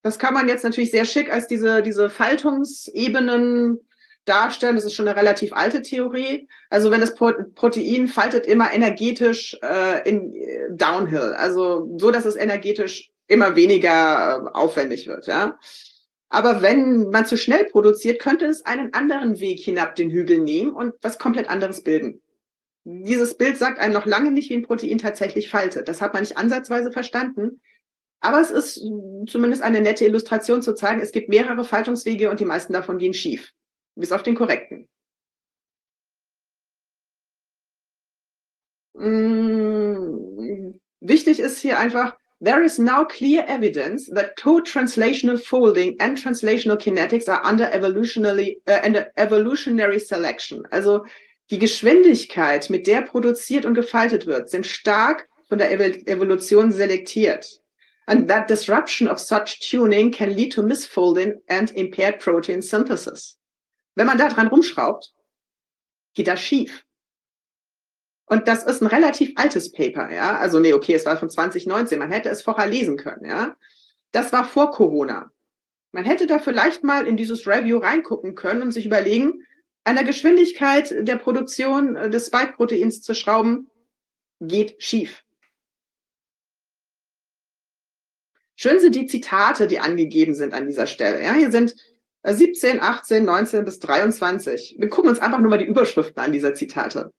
[0.04, 3.80] Das kann man jetzt natürlich sehr schick als diese, diese Faltungsebenen
[4.24, 4.76] darstellen.
[4.76, 6.48] Das ist schon eine relativ alte Theorie.
[6.70, 12.38] Also wenn das Protein faltet immer energetisch äh, in äh, Downhill, also so, dass es
[12.38, 15.28] energetisch immer weniger äh, aufwendig wird.
[15.28, 15.60] Ja.
[16.30, 20.72] Aber wenn man zu schnell produziert, könnte es einen anderen Weg hinab den Hügel nehmen
[20.72, 22.22] und was komplett anderes bilden.
[22.84, 25.88] Dieses Bild sagt einem noch lange nicht, wie ein Protein tatsächlich faltet.
[25.88, 27.62] Das hat man nicht ansatzweise verstanden.
[28.20, 28.82] Aber es ist
[29.28, 33.14] zumindest eine nette Illustration zu zeigen, es gibt mehrere Faltungswege und die meisten davon gehen
[33.14, 33.54] schief.
[33.96, 34.88] Bis auf den korrekten.
[38.96, 46.78] Hm, wichtig ist hier einfach, there is now clear evidence that co-translational folding and translational
[46.78, 50.64] kinetics are under evolutionary, uh, under evolutionary selection.
[50.72, 51.06] Also
[51.50, 55.72] die Geschwindigkeit, mit der produziert und gefaltet wird, sind stark von der
[56.08, 57.60] Evolution selektiert.
[58.06, 63.38] And that disruption of such tuning can lead to misfolding and impaired protein synthesis.
[63.96, 65.12] Wenn man da dran rumschraubt,
[66.14, 66.86] geht das schief.
[68.30, 70.38] Und das ist ein relativ altes Paper, ja.
[70.38, 71.98] Also, nee, okay, es war von 2019.
[71.98, 73.56] Man hätte es vorher lesen können, ja.
[74.12, 75.32] Das war vor Corona.
[75.94, 79.46] Man hätte da vielleicht mal in dieses Review reingucken können und sich überlegen,
[79.86, 83.72] an der Geschwindigkeit der Produktion äh, des Spike-Proteins zu schrauben,
[84.42, 85.24] geht schief.
[88.58, 91.24] Schön sind die Zitate, die angegeben sind an dieser Stelle.
[91.24, 91.76] Ja, hier sind
[92.24, 94.76] 17, 18, 19 bis 23.
[94.78, 97.14] Wir gucken uns einfach nur mal die Überschriften an dieser Zitate.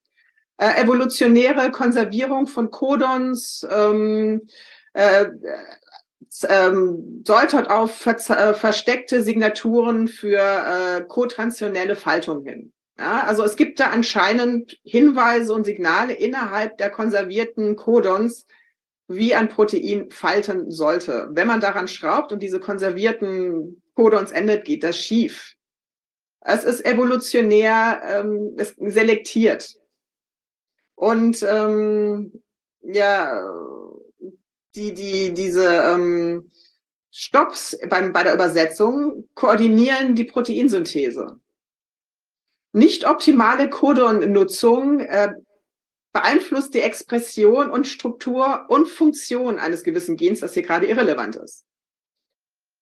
[0.59, 4.49] Äh, evolutionäre Konservierung von Codons ähm,
[4.93, 5.27] äh,
[6.49, 12.73] ähm, deutet auf ver äh, versteckte Signaturen für äh, kotransionelle Faltung hin.
[12.99, 18.45] Ja, also es gibt da anscheinend Hinweise und Signale innerhalb der konservierten Codons,
[19.07, 21.29] wie ein Protein falten sollte.
[21.31, 25.55] Wenn man daran schraubt und diese konservierten Codons endet, geht das schief.
[26.41, 29.77] Es ist evolutionär ähm, es selektiert.
[30.99, 32.43] Und ähm,
[32.83, 33.41] ja,
[34.75, 36.51] die, die, diese ähm,
[37.13, 41.39] Stops beim, bei der Übersetzung koordinieren die Proteinsynthese.
[42.73, 45.35] Nicht optimale Codon-Nutzung äh,
[46.13, 51.65] beeinflusst die Expression und Struktur und Funktion eines gewissen Gens, das hier gerade irrelevant ist.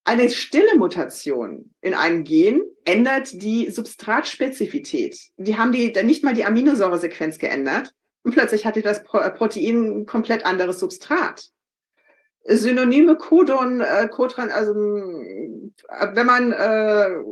[0.05, 5.19] Eine stille Mutation in einem Gen ändert die Substratspezifität.
[5.37, 7.93] Die haben die dann nicht mal die Aminosäuresequenz geändert
[8.27, 11.49] und plötzlich hatte das äh, Protein ein komplett anderes Substrat.
[12.43, 17.23] Synonyme Codon, äh, Codran, also äh, wenn man äh,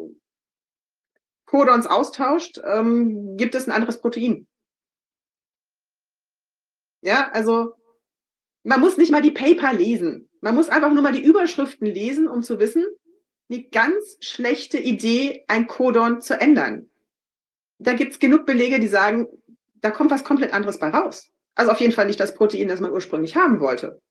[1.43, 4.47] Codons austauscht, ähm, gibt es ein anderes Protein.
[7.01, 7.73] Ja, also
[8.63, 10.29] man muss nicht mal die Paper lesen.
[10.39, 12.85] Man muss einfach nur mal die Überschriften lesen, um zu wissen,
[13.49, 16.89] die ganz schlechte Idee, ein Codon zu ändern.
[17.79, 19.27] Da gibt es genug Belege, die sagen,
[19.81, 21.29] da kommt was komplett anderes bei raus.
[21.55, 24.01] Also auf jeden Fall nicht das Protein, das man ursprünglich haben wollte.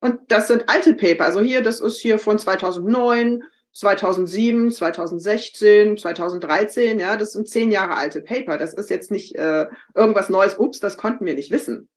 [0.00, 1.24] Und das sind alte Paper.
[1.24, 7.96] Also hier, das ist hier von 2009, 2007, 2016, 2013, ja, das sind zehn Jahre
[7.96, 8.58] alte Paper.
[8.58, 11.88] Das ist jetzt nicht äh, irgendwas Neues, ups, das konnten wir nicht wissen.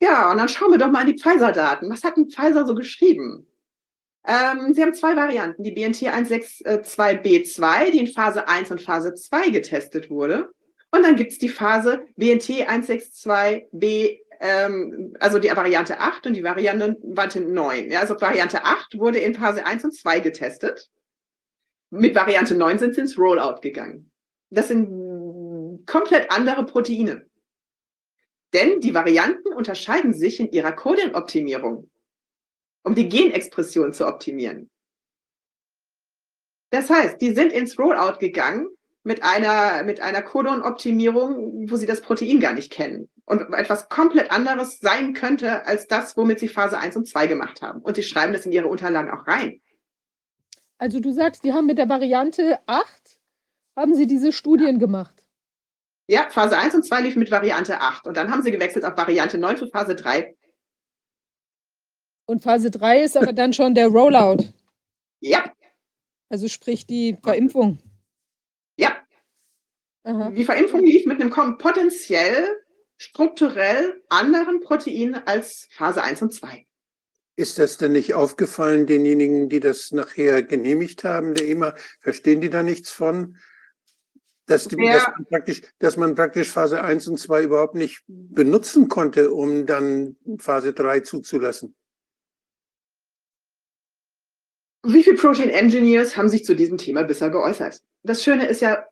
[0.00, 1.88] Ja, und dann schauen wir doch mal in die Pfizer-Daten.
[1.88, 3.46] Was hat denn Pfizer so geschrieben?
[4.26, 9.50] Ähm, sie haben zwei Varianten, die BNT 162b2, die in Phase 1 und Phase 2
[9.50, 10.50] getestet wurde.
[10.90, 16.42] Und dann gibt es die Phase BNT 162b ähm, also die Variante 8 und die
[16.42, 17.90] Variante 9.
[17.92, 20.90] Ja, also Variante 8 wurde in Phase 1 und 2 getestet.
[21.90, 24.10] Mit Variante 9 sind sie ins Rollout gegangen.
[24.50, 27.24] Das sind komplett andere Proteine.
[28.52, 31.88] Denn die Varianten unterscheiden sich in ihrer Coding-Optimierung,
[32.84, 34.70] um die Genexpression zu optimieren.
[36.70, 38.68] Das heißt, die sind ins Rollout gegangen
[39.04, 44.30] mit einer, mit einer Codon-Optimierung, wo sie das Protein gar nicht kennen und etwas komplett
[44.30, 47.80] anderes sein könnte als das, womit sie Phase 1 und 2 gemacht haben.
[47.82, 49.60] Und sie schreiben das in ihre Unterlagen auch rein.
[50.78, 53.18] Also du sagst, die haben mit der Variante 8,
[53.76, 55.14] haben sie diese Studien gemacht?
[56.08, 58.96] Ja, Phase 1 und 2 lief mit Variante 8 und dann haben sie gewechselt auf
[58.96, 60.34] Variante 9 für Phase 3.
[62.26, 64.44] Und Phase 3 ist aber dann schon der Rollout.
[65.20, 65.52] Ja.
[66.28, 67.78] Also sprich die Verimpfung.
[68.76, 68.96] Ja.
[70.04, 70.30] Aha.
[70.30, 72.56] Die Verimpfung lief mit einem potenziell
[72.96, 76.66] strukturell anderen Protein als Phase 1 und 2.
[77.34, 82.50] Ist das denn nicht aufgefallen, denjenigen, die das nachher genehmigt haben, der EMA, verstehen die
[82.50, 83.36] da nichts von?
[84.46, 88.88] Dass, die, dass, man praktisch, dass man praktisch Phase 1 und 2 überhaupt nicht benutzen
[88.88, 91.74] konnte, um dann Phase 3 zuzulassen.
[94.84, 97.80] Wie viele Protein Engineers haben sich zu diesem Thema bisher geäußert?
[98.02, 98.84] Das Schöne ist ja,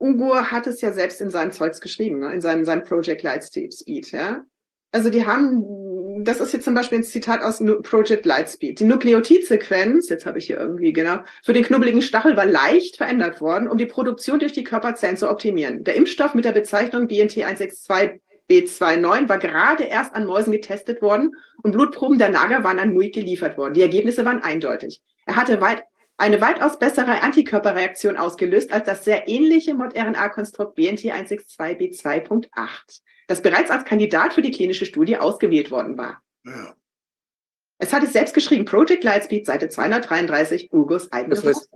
[0.00, 2.32] Ugo hat es ja selbst in seinem Zeugs geschrieben, ne?
[2.32, 4.12] in seinem, seinem Project Lightspeed.
[4.12, 4.44] Ja?
[4.92, 8.78] Also die haben, das ist jetzt zum Beispiel ein Zitat aus Project Lightspeed.
[8.78, 13.40] Die Nukleotidsequenz, jetzt habe ich hier irgendwie genau, für den knubbeligen Stachel war leicht verändert
[13.40, 15.82] worden, um die Produktion durch die Körperzellen zu optimieren.
[15.82, 21.36] Der Impfstoff mit der Bezeichnung BNT 162 B29 war gerade erst an Mäusen getestet worden
[21.62, 23.74] und Blutproben der Nager waren an Muik geliefert worden.
[23.74, 25.00] Die Ergebnisse waren eindeutig.
[25.24, 25.84] Er hatte weit,
[26.16, 32.48] eine weitaus bessere Antikörperreaktion ausgelöst als das sehr ähnliche mRNA-Konstrukt BNT 162 B2.8,
[33.28, 36.20] das bereits als Kandidat für die klinische Studie ausgewählt worden war.
[36.44, 36.74] Ja.
[37.78, 41.70] Es hat es selbst geschrieben, Project Lightspeed, Seite 233, Ugos eigenes das heißt,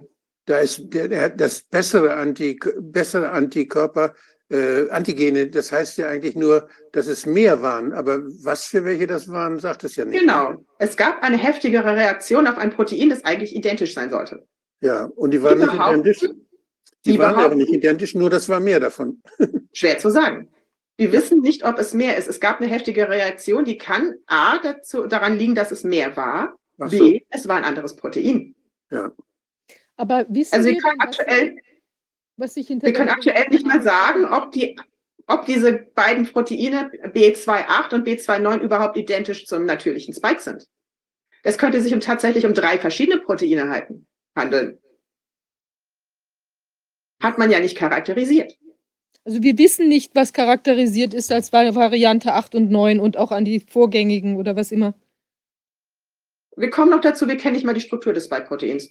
[0.44, 4.14] Da ist der, der, das bessere, Anti, bessere Antikörper
[4.50, 7.92] äh, Antigene, das heißt ja eigentlich nur, dass es mehr waren.
[7.92, 10.20] Aber was für welche das waren, sagt es ja nicht.
[10.20, 10.64] Genau.
[10.78, 14.46] Es gab eine heftigere Reaktion auf ein Protein, das eigentlich identisch sein sollte.
[14.80, 16.20] Ja, und die waren die nicht identisch.
[16.20, 19.22] Die, die waren aber nicht identisch, nur das war mehr davon.
[19.72, 20.48] Schwer zu sagen.
[20.96, 22.28] Wir wissen nicht, ob es mehr ist.
[22.28, 26.56] Es gab eine heftige Reaktion, die kann A dazu, daran liegen, dass es mehr war.
[26.78, 26.86] So.
[26.88, 28.54] B, es war ein anderes Protein.
[28.90, 29.12] Ja.
[29.96, 31.56] Aber wissen also wir können aktuell,
[32.36, 34.76] was sich hinter Wir können aktuell nicht mal sagen, ob, die,
[35.26, 40.66] ob diese beiden Proteine B28 und B29 überhaupt identisch zum natürlichen Spike sind.
[41.42, 44.78] Es könnte sich um, tatsächlich um drei verschiedene Proteine halten, handeln.
[47.22, 48.56] Hat man ja nicht charakterisiert.
[49.24, 53.44] Also wir wissen nicht, was charakterisiert ist als Variante 8 und 9 und auch an
[53.44, 54.94] die vorgängigen oder was immer.
[56.56, 58.90] Wir kommen noch dazu, wir kennen nicht mal die Struktur des Spike-Proteins.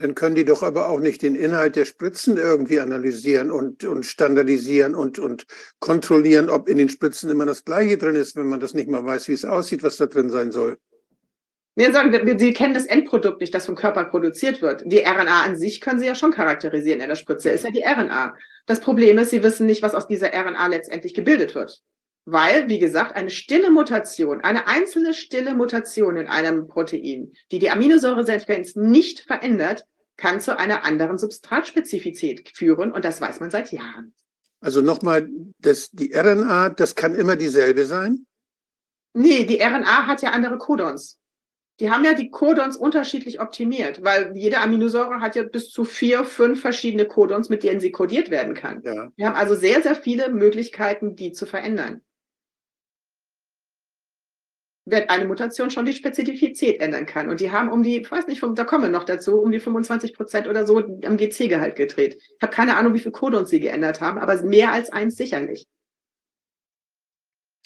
[0.00, 4.06] Dann können die doch aber auch nicht den Inhalt der Spritzen irgendwie analysieren und, und
[4.06, 5.44] standardisieren und, und
[5.78, 9.04] kontrollieren, ob in den Spritzen immer das Gleiche drin ist, wenn man das nicht mal
[9.04, 10.78] weiß, wie es aussieht, was da drin sein soll.
[11.76, 14.82] Wir sagen, Sie kennen das Endprodukt nicht, das vom Körper produziert wird.
[14.86, 17.84] Die RNA an sich können Sie ja schon charakterisieren in der Spritze, ist ja die
[17.84, 18.34] RNA.
[18.64, 21.82] Das Problem ist, Sie wissen nicht, was aus dieser RNA letztendlich gebildet wird.
[22.26, 27.70] Weil, wie gesagt, eine stille Mutation, eine einzelne stille Mutation in einem Protein, die die
[27.70, 29.84] Aminosäuresequenz nicht verändert,
[30.16, 34.14] kann zu einer anderen Substratspezifität führen und das weiß man seit Jahren.
[34.60, 38.26] Also nochmal, die RNA, das kann immer dieselbe sein?
[39.14, 41.18] Nee, die RNA hat ja andere Codons.
[41.80, 46.24] Die haben ja die Codons unterschiedlich optimiert, weil jede Aminosäure hat ja bis zu vier,
[46.24, 48.82] fünf verschiedene Codons, mit denen sie kodiert werden kann.
[48.84, 49.10] Ja.
[49.16, 52.02] Wir haben also sehr, sehr viele Möglichkeiten, die zu verändern
[54.90, 57.28] wird eine Mutation schon die Spezifität ändern kann.
[57.28, 59.60] Und die haben um die, ich weiß nicht, da kommen wir noch dazu, um die
[59.60, 62.18] 25 Prozent oder so am GC-Gehalt gedreht.
[62.20, 65.66] Ich habe keine Ahnung, wie viel Codons sie geändert haben, aber mehr als eins sicherlich.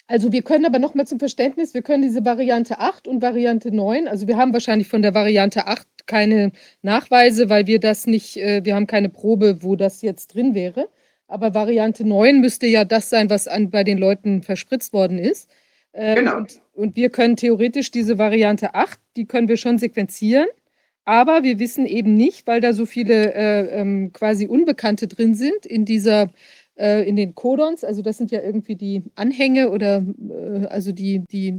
[0.07, 4.07] Also wir können aber nochmal zum Verständnis, wir können diese Variante 8 und Variante 9,
[4.07, 6.51] also wir haben wahrscheinlich von der Variante 8 keine
[6.83, 10.89] Nachweise, weil wir das nicht, äh, wir haben keine Probe, wo das jetzt drin wäre.
[11.27, 15.49] Aber Variante 9 müsste ja das sein, was an, bei den Leuten verspritzt worden ist.
[15.95, 16.37] Ähm, genau.
[16.37, 20.47] Und, und, wir können theoretisch diese Variante 8, die können wir schon sequenzieren,
[21.05, 25.65] aber wir wissen eben nicht, weil da so viele äh, ähm, quasi Unbekannte drin sind
[25.65, 26.29] in dieser
[26.77, 31.19] äh, in den Codons, also das sind ja irgendwie die Anhänge oder äh, also die,
[31.31, 31.55] die,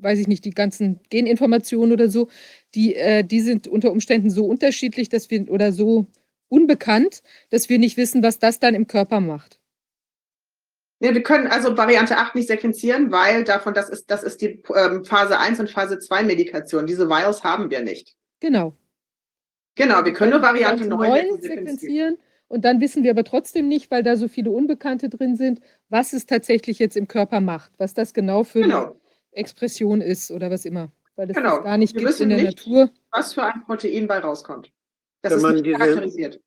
[0.00, 2.28] weiß ich nicht, die ganzen Geninformationen oder so,
[2.74, 6.06] die, äh, die sind unter Umständen so unterschiedlich, dass wir oder so
[6.48, 9.58] unbekannt, dass wir nicht wissen, was das dann im Körper macht.
[11.04, 14.62] Ja, wir können also Variante 8 nicht sequenzieren, weil davon, das ist, das ist die
[14.74, 16.86] ähm, Phase 1 und Phase 2 Medikation.
[16.86, 18.14] Diese Vials haben wir nicht.
[18.40, 18.74] Genau.
[19.74, 21.40] Genau, wir können nur Variante 9 sequenzieren.
[21.42, 22.18] sequenzieren.
[22.48, 25.60] Und dann wissen wir aber trotzdem nicht, weil da so viele Unbekannte drin sind,
[25.90, 28.84] was es tatsächlich jetzt im Körper macht, was das genau für genau.
[28.84, 28.94] eine
[29.32, 30.90] Expression ist oder was immer.
[31.16, 31.62] Weil das genau.
[31.62, 32.90] gar nicht wir gibt in der nicht, Natur.
[33.10, 34.72] Was für ein Protein bei rauskommt.
[35.20, 36.40] Das wenn ist nicht diese, charakterisiert.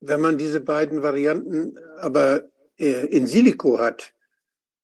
[0.00, 2.44] Wenn man diese beiden Varianten aber
[2.84, 4.12] in Silico hat,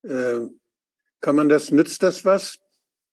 [0.02, 0.40] äh,
[1.20, 2.58] kann man das, nützt das was?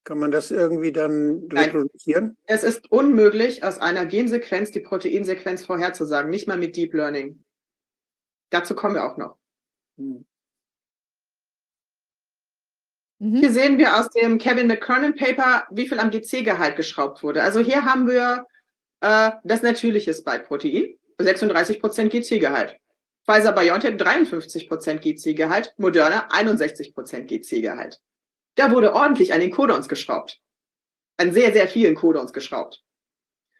[0.04, 2.38] Kann man das irgendwie dann reproduzieren?
[2.46, 7.44] Es ist unmöglich, aus einer Gensequenz die Proteinsequenz vorherzusagen, nicht mal mit Deep Learning.
[8.50, 9.38] Dazu kommen wir auch noch.
[9.98, 10.26] Hm.
[13.20, 13.36] Mhm.
[13.36, 17.44] Hier sehen wir aus dem Kevin McKernan Paper, wie viel am GC-Gehalt geschraubt wurde.
[17.44, 18.48] Also hier haben wir
[19.02, 22.78] äh, das natürliche Spike-Protein, 36% GC-Gehalt.
[23.26, 28.00] Pfizer BioNTech 53% GC-Gehalt, Moderna 61% GC-Gehalt.
[28.56, 30.40] Da wurde ordentlich an den Codons geschraubt.
[31.18, 32.84] An sehr, sehr vielen Codons geschraubt.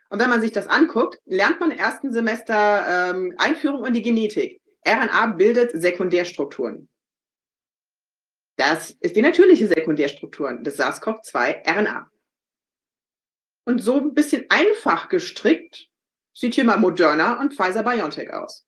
[0.10, 4.02] Und wenn man sich das anguckt, lernt man im ersten Semester ähm, Einführung in die
[4.02, 4.62] Genetik.
[4.88, 6.90] RNA bildet Sekundärstrukturen.
[8.58, 12.10] Das ist die natürliche Sekundärstruktur des SARS-CoV-2 RNA.
[13.66, 15.88] Und so ein bisschen einfach gestrickt
[16.34, 18.66] sieht hier mal Moderna und Pfizer-BioNTech aus.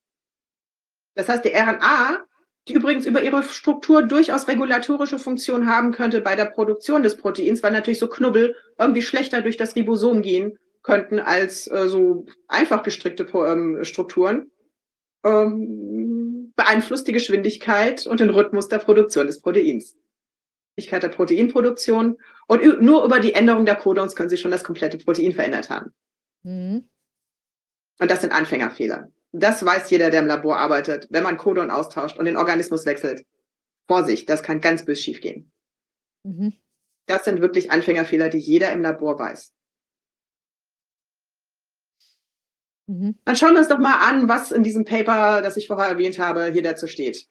[1.15, 2.25] Das heißt, die RNA,
[2.67, 7.63] die übrigens über ihre Struktur durchaus regulatorische Funktion haben könnte bei der Produktion des Proteins,
[7.63, 12.83] weil natürlich so Knubbel irgendwie schlechter durch das Ribosom gehen könnten als äh, so einfach
[12.83, 14.51] gestrickte ähm, Strukturen,
[15.23, 19.95] ähm, beeinflusst die Geschwindigkeit und den Rhythmus der Produktion des Proteins.
[20.75, 22.17] Geschwindigkeit der Proteinproduktion
[22.47, 25.93] und nur über die Änderung der Codons können Sie schon das komplette Protein verändert haben.
[26.43, 26.89] Mhm.
[27.99, 29.11] Und das sind Anfängerfehler.
[29.33, 31.07] Das weiß jeder, der im Labor arbeitet.
[31.09, 33.25] Wenn man Codon austauscht und den Organismus wechselt,
[33.87, 35.51] Vorsicht, das kann ganz bös schiefgehen.
[36.23, 36.53] Mhm.
[37.05, 39.53] Das sind wirklich Anfängerfehler, die jeder im Labor weiß.
[42.87, 43.15] Mhm.
[43.23, 46.19] Dann schauen wir uns doch mal an, was in diesem Paper, das ich vorher erwähnt
[46.19, 47.27] habe, hier dazu steht.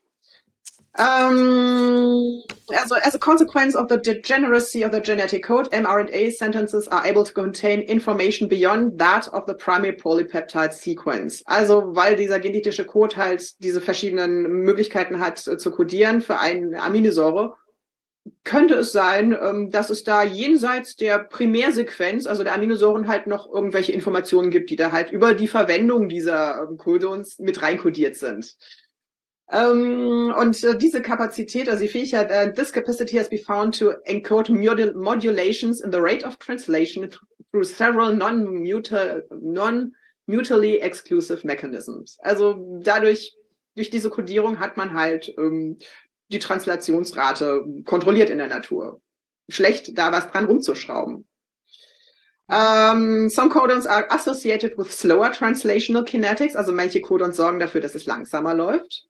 [0.98, 2.42] Um,
[2.74, 7.06] as, a, as a consequence of the degeneracy of the genetic code, mRNA sentences are
[7.06, 11.42] able to contain information beyond that of the primary polypeptide sequence.
[11.46, 16.82] Also, weil dieser genetische Code halt diese verschiedenen Möglichkeiten hat äh, zu codieren für eine
[16.82, 17.56] Aminosäure,
[18.42, 23.48] könnte es sein, ähm, dass es da jenseits der Primärsequenz, also der Aminosäuren, halt noch
[23.48, 28.56] irgendwelche Informationen gibt, die da halt über die Verwendung dieser ähm, Codons mit reinkodiert sind.
[29.52, 33.92] Ähm, und äh, diese Kapazität, also die Fähigkeit, uh, this capacity has been found to
[34.04, 37.10] encode modul modulations in the rate of translation
[37.50, 39.92] through several non-mutually non
[40.28, 42.16] exclusive mechanisms.
[42.20, 43.34] Also dadurch,
[43.74, 45.78] durch diese Codierung hat man halt ähm,
[46.28, 49.00] die Translationsrate kontrolliert in der Natur.
[49.48, 51.26] Schlecht, da was dran rumzuschrauben.
[52.46, 57.94] Um, some codons are associated with slower translational kinetics, also manche Codons sorgen dafür, dass
[57.94, 59.04] es langsamer läuft.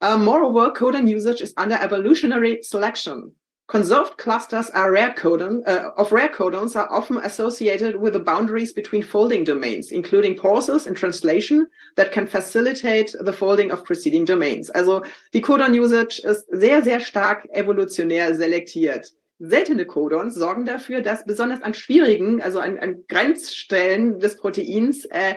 [0.00, 3.32] Uh, moreover, codon usage is under evolutionary selection.
[3.66, 8.72] Conserved clusters are rare codon, uh, of rare codons are often associated with the boundaries
[8.72, 14.70] between folding domains, including pauses in translation that can facilitate the folding of preceding domains.
[14.70, 15.02] Also
[15.34, 19.12] die Codon Usage ist sehr, sehr stark evolutionär selektiert.
[19.38, 25.34] Seltene Codons sorgen dafür, dass besonders an schwierigen, also an, an Grenzstellen des Proteins, äh,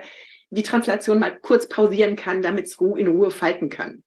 [0.52, 4.04] die Translation mal kurz pausieren kann, damit es in Ruhe falten kann.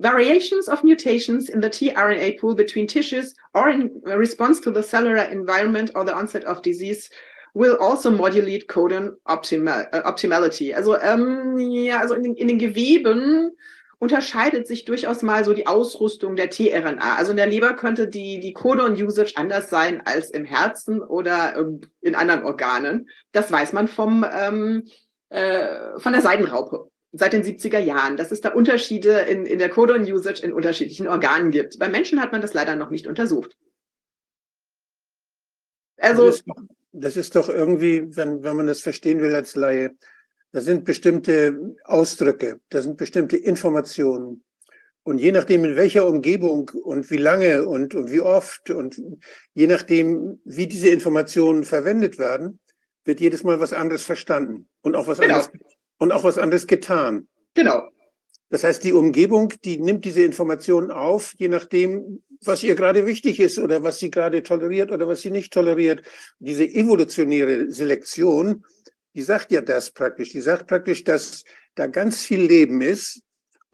[0.00, 5.24] Variations of mutations in the tRNA pool between tissues or in response to the cellular
[5.24, 7.10] environment or the onset of disease
[7.54, 10.74] will also modulate codon optimal, uh, optimality.
[10.74, 13.52] Also, ähm, ja, also in den, in den Geweben
[13.98, 17.16] unterscheidet sich durchaus mal so die Ausrüstung der tRNA.
[17.16, 21.80] Also in der Leber könnte die, die Codon-Usage anders sein als im Herzen oder ähm,
[22.00, 23.08] in anderen Organen.
[23.30, 24.88] Das weiß man vom, ähm,
[25.30, 29.70] äh, von der Seidenraupe seit den 70er Jahren, dass es da Unterschiede in, in der
[29.70, 31.78] Codon-Usage in unterschiedlichen Organen gibt.
[31.78, 33.56] Bei Menschen hat man das leider noch nicht untersucht.
[35.96, 36.62] Also, das ist doch,
[36.92, 39.92] das ist doch irgendwie, wenn, wenn man das verstehen will als Laie,
[40.52, 44.44] da sind bestimmte Ausdrücke, da sind bestimmte Informationen.
[45.04, 49.00] Und je nachdem, in welcher Umgebung und wie lange und, und wie oft und
[49.54, 52.58] je nachdem, wie diese Informationen verwendet werden,
[53.04, 55.34] wird jedes Mal was anderes verstanden und auch was genau.
[55.34, 55.52] anderes
[55.98, 57.28] und auch was anderes getan.
[57.54, 57.88] Genau.
[58.50, 63.40] Das heißt, die Umgebung, die nimmt diese Informationen auf, je nachdem, was ihr gerade wichtig
[63.40, 66.02] ist oder was sie gerade toleriert oder was sie nicht toleriert.
[66.38, 68.64] Diese evolutionäre Selektion,
[69.14, 70.30] die sagt ja das praktisch.
[70.30, 73.22] Die sagt praktisch, dass da ganz viel Leben ist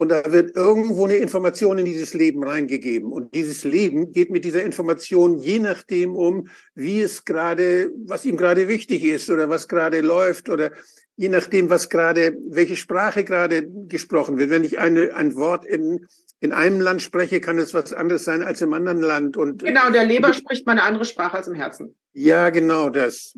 [0.01, 3.11] und da wird irgendwo eine Information in dieses Leben reingegeben.
[3.11, 8.35] Und dieses Leben geht mit dieser Information je nachdem um, wie es gerade, was ihm
[8.35, 10.71] gerade wichtig ist oder was gerade läuft oder
[11.15, 14.49] je nachdem, was gerade, welche Sprache gerade gesprochen wird.
[14.49, 16.07] Wenn ich eine, ein Wort in,
[16.39, 19.37] in einem Land spreche, kann es was anderes sein als im anderen Land.
[19.37, 21.95] Und, genau, der Leber spricht mal eine andere Sprache als im Herzen.
[22.13, 23.33] Ja, genau das.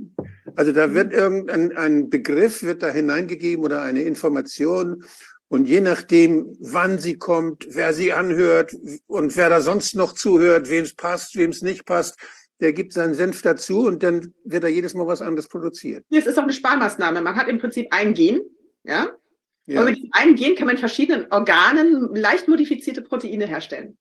[0.55, 5.03] Also da wird irgendein ein Begriff wird da hineingegeben oder eine Information.
[5.47, 10.69] Und je nachdem, wann sie kommt, wer sie anhört und wer da sonst noch zuhört,
[10.69, 12.17] wem es passt, wem es nicht passt,
[12.59, 16.05] der gibt seinen Senf dazu und dann wird da jedes Mal was anderes produziert.
[16.09, 17.21] Das ist auch eine Sparmaßnahme.
[17.21, 18.41] Man hat im Prinzip ein Gen,
[18.83, 19.09] ja.
[19.65, 19.79] ja.
[19.79, 23.97] Und mit diesem einen Gen kann man in verschiedenen Organen leicht modifizierte Proteine herstellen.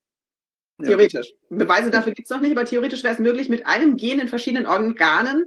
[0.83, 1.33] Theoretisch.
[1.51, 1.57] Ja.
[1.59, 4.29] Beweise dafür gibt es noch nicht, aber theoretisch wäre es möglich, mit einem Gen in
[4.29, 5.45] verschiedenen Organen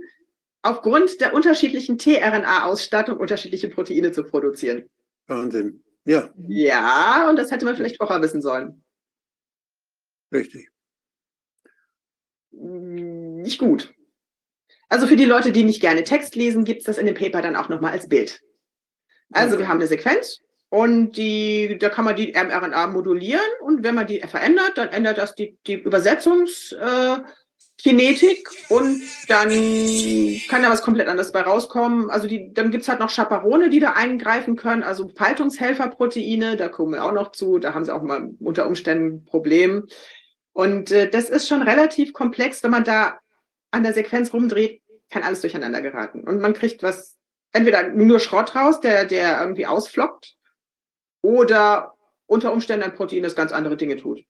[0.62, 4.90] aufgrund der unterschiedlichen tRNA-Ausstattung unterschiedliche Proteine zu produzieren.
[5.28, 5.84] Wahnsinn.
[6.06, 6.30] Ja.
[6.48, 8.84] Ja, und das hätte man vielleicht vorher wissen sollen.
[10.34, 10.70] Richtig
[12.58, 13.94] nicht gut.
[14.90, 17.42] Also für die Leute, die nicht gerne Text lesen, gibt es das in dem Paper
[17.42, 18.42] dann auch nochmal als Bild.
[19.32, 23.96] Also wir haben eine Sequenz und die, da kann man die mRNA modulieren und wenn
[23.96, 27.26] man die verändert, dann ändert das die, die Übersetzungssequenz
[27.78, 29.50] Kinetik und dann
[30.48, 32.10] kann da was komplett anderes bei rauskommen.
[32.10, 36.94] Also die, dann gibt's halt noch Chaperone, die da eingreifen können, also Faltungshelferproteine, da kommen
[36.94, 39.88] wir auch noch zu, da haben sie auch mal unter Umständen ein Problem.
[40.56, 43.20] Und äh, das ist schon relativ komplex, wenn man da
[43.72, 46.24] an der Sequenz rumdreht, kann alles durcheinander geraten.
[46.24, 47.18] Und man kriegt was,
[47.52, 50.36] entweder nur Schrott raus, der, der irgendwie ausflockt,
[51.22, 51.94] oder
[52.28, 54.26] unter Umständen ein Protein, das ganz andere Dinge tut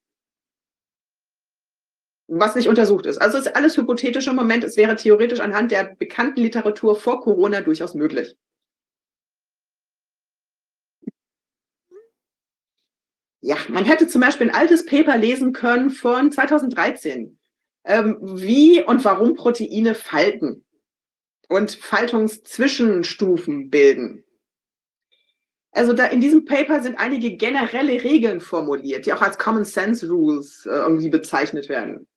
[2.28, 3.20] was nicht untersucht ist.
[3.20, 4.64] Also ist alles hypothetisch im Moment.
[4.64, 8.36] Es wäre theoretisch anhand der bekannten Literatur vor Corona durchaus möglich.
[13.46, 17.38] Ja, man hätte zum Beispiel ein altes Paper lesen können von 2013,
[17.84, 20.66] ähm, wie und warum Proteine falten
[21.48, 24.24] und Faltungszwischenstufen bilden.
[25.72, 30.10] Also da in diesem Paper sind einige generelle Regeln formuliert, die auch als Common Sense
[30.10, 32.08] Rules äh, irgendwie bezeichnet werden.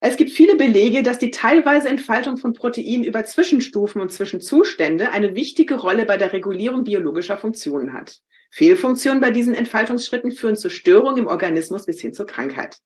[0.00, 5.36] Es gibt viele Belege, dass die teilweise Entfaltung von Proteinen über Zwischenstufen und Zwischenzustände eine
[5.36, 8.20] wichtige Rolle bei der Regulierung biologischer Funktionen hat.
[8.56, 12.78] Fehlfunktionen bei diesen Entfaltungsschritten führen zu Störungen im Organismus bis hin zur Krankheit.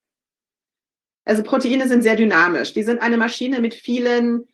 [1.25, 2.73] Also Proteine sind sehr dynamisch.
[2.73, 4.49] Die sind eine Maschine mit vielen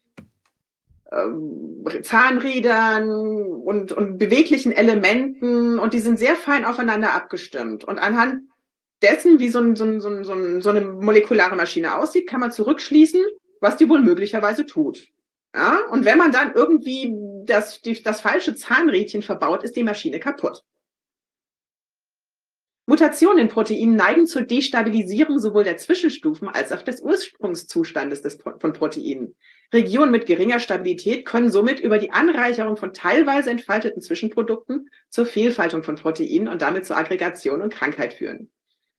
[1.10, 7.82] ähm, Zahnrädern und, und beweglichen Elementen und die sind sehr fein aufeinander abgestimmt.
[7.84, 8.42] Und anhand
[9.00, 12.52] dessen, wie so, ein, so, ein, so, ein, so, eine molekulare Maschine aussieht, kann man
[12.52, 13.22] zurückschließen,
[13.62, 15.06] was die wohl möglicherweise tut.
[15.54, 15.78] Ja?
[15.90, 17.14] Und wenn man dann irgendwie
[17.46, 20.62] das, die, das falsche Zahnrädchen verbaut, ist die Maschine kaputt.
[22.89, 28.73] Mutationen in Proteinen neigen zur Destabilisierung sowohl der Zwischenstufen als auch des Ursprungszustandes des, von
[28.73, 29.34] Proteinen.
[29.74, 35.82] Regionen mit geringer Stabilität können somit über die Anreicherung von teilweise entfalteten Zwischenprodukten zur Fehlfaltung
[35.82, 38.50] von Proteinen und damit zur Aggregation und Krankheit führen.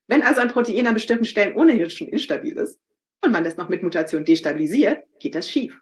[0.07, 2.77] Wenn also ein Protein an bestimmten Stellen ohnehin schon instabil ist
[3.23, 5.79] und man das noch mit Mutation destabilisiert, geht das schief.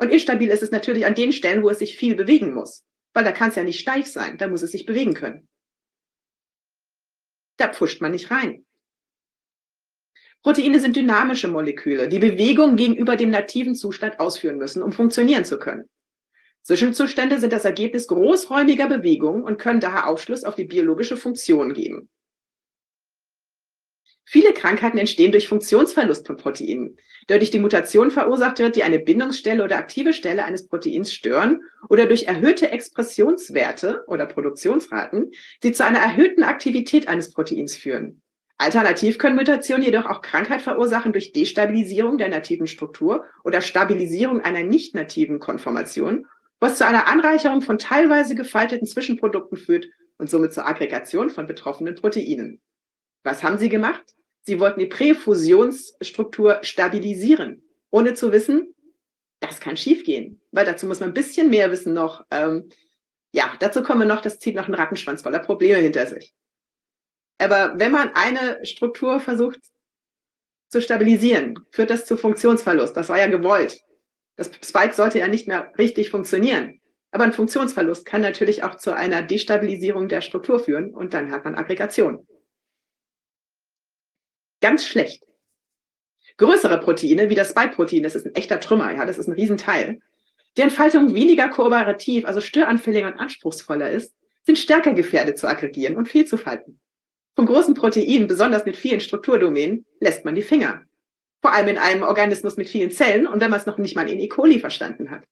[0.00, 3.22] Und instabil ist es natürlich an den Stellen, wo es sich viel bewegen muss, weil
[3.22, 5.48] da kann es ja nicht steif sein, da muss es sich bewegen können.
[7.56, 8.64] Da pfuscht man nicht rein.
[10.42, 15.58] Proteine sind dynamische Moleküle, die Bewegung gegenüber dem nativen Zustand ausführen müssen, um funktionieren zu
[15.58, 15.88] können.
[16.62, 22.10] Zwischenzustände sind das Ergebnis großräumiger Bewegungen und können daher Aufschluss auf die biologische Funktion geben.
[24.34, 26.98] Viele Krankheiten entstehen durch Funktionsverlust von Proteinen,
[27.28, 31.60] der durch die Mutation verursacht wird, die eine Bindungsstelle oder aktive Stelle eines Proteins stören
[31.88, 35.30] oder durch erhöhte Expressionswerte oder Produktionsraten,
[35.62, 38.22] die zu einer erhöhten Aktivität eines Proteins führen.
[38.58, 44.64] Alternativ können Mutationen jedoch auch Krankheit verursachen durch Destabilisierung der nativen Struktur oder Stabilisierung einer
[44.64, 46.26] nicht nativen Konformation,
[46.58, 49.86] was zu einer Anreicherung von teilweise gefalteten Zwischenprodukten führt
[50.18, 52.60] und somit zur Aggregation von betroffenen Proteinen.
[53.22, 54.02] Was haben sie gemacht?
[54.46, 58.74] Sie wollten die Präfusionsstruktur stabilisieren, ohne zu wissen,
[59.40, 60.40] das kann schiefgehen.
[60.52, 62.24] Weil dazu muss man ein bisschen mehr wissen noch.
[62.30, 62.68] Ähm,
[63.32, 66.34] ja, dazu kommen wir noch, das zieht noch einen Rattenschwanz voller Probleme hinter sich.
[67.38, 69.60] Aber wenn man eine Struktur versucht
[70.68, 72.96] zu stabilisieren, führt das zu Funktionsverlust.
[72.96, 73.80] Das war ja gewollt.
[74.36, 76.80] Das Spike sollte ja nicht mehr richtig funktionieren.
[77.10, 81.44] Aber ein Funktionsverlust kann natürlich auch zu einer Destabilisierung der Struktur führen und dann hat
[81.44, 82.26] man Aggregation.
[84.64, 85.22] Ganz schlecht.
[86.38, 90.00] Größere Proteine, wie das Spike-Protein, das ist ein echter Trümmer, ja, das ist ein Riesenteil,
[90.56, 96.08] die Entfaltung weniger kooperativ, also störanfälliger und anspruchsvoller ist, sind stärker gefährdet zu aggregieren und
[96.08, 96.80] viel zu falten.
[97.36, 100.80] Von großen Proteinen, besonders mit vielen Strukturdomänen, lässt man die Finger.
[101.42, 104.08] Vor allem in einem Organismus mit vielen Zellen und wenn man es noch nicht mal
[104.08, 104.28] in E.
[104.28, 105.24] coli verstanden hat.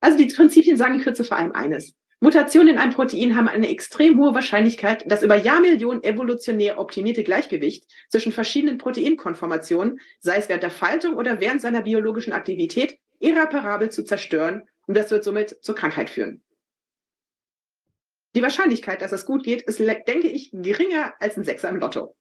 [0.00, 1.94] Also die Prinzipien sagen Kürze vor allem eines.
[2.20, 7.84] Mutationen in einem Protein haben eine extrem hohe Wahrscheinlichkeit, das über Jahrmillionen evolutionär optimierte Gleichgewicht
[8.08, 14.04] zwischen verschiedenen Proteinkonformationen, sei es während der Faltung oder während seiner biologischen Aktivität, irreparabel zu
[14.04, 16.42] zerstören und das wird somit zur Krankheit führen.
[18.34, 22.16] Die Wahrscheinlichkeit, dass es gut geht, ist, denke ich, geringer als ein Sechser im Lotto.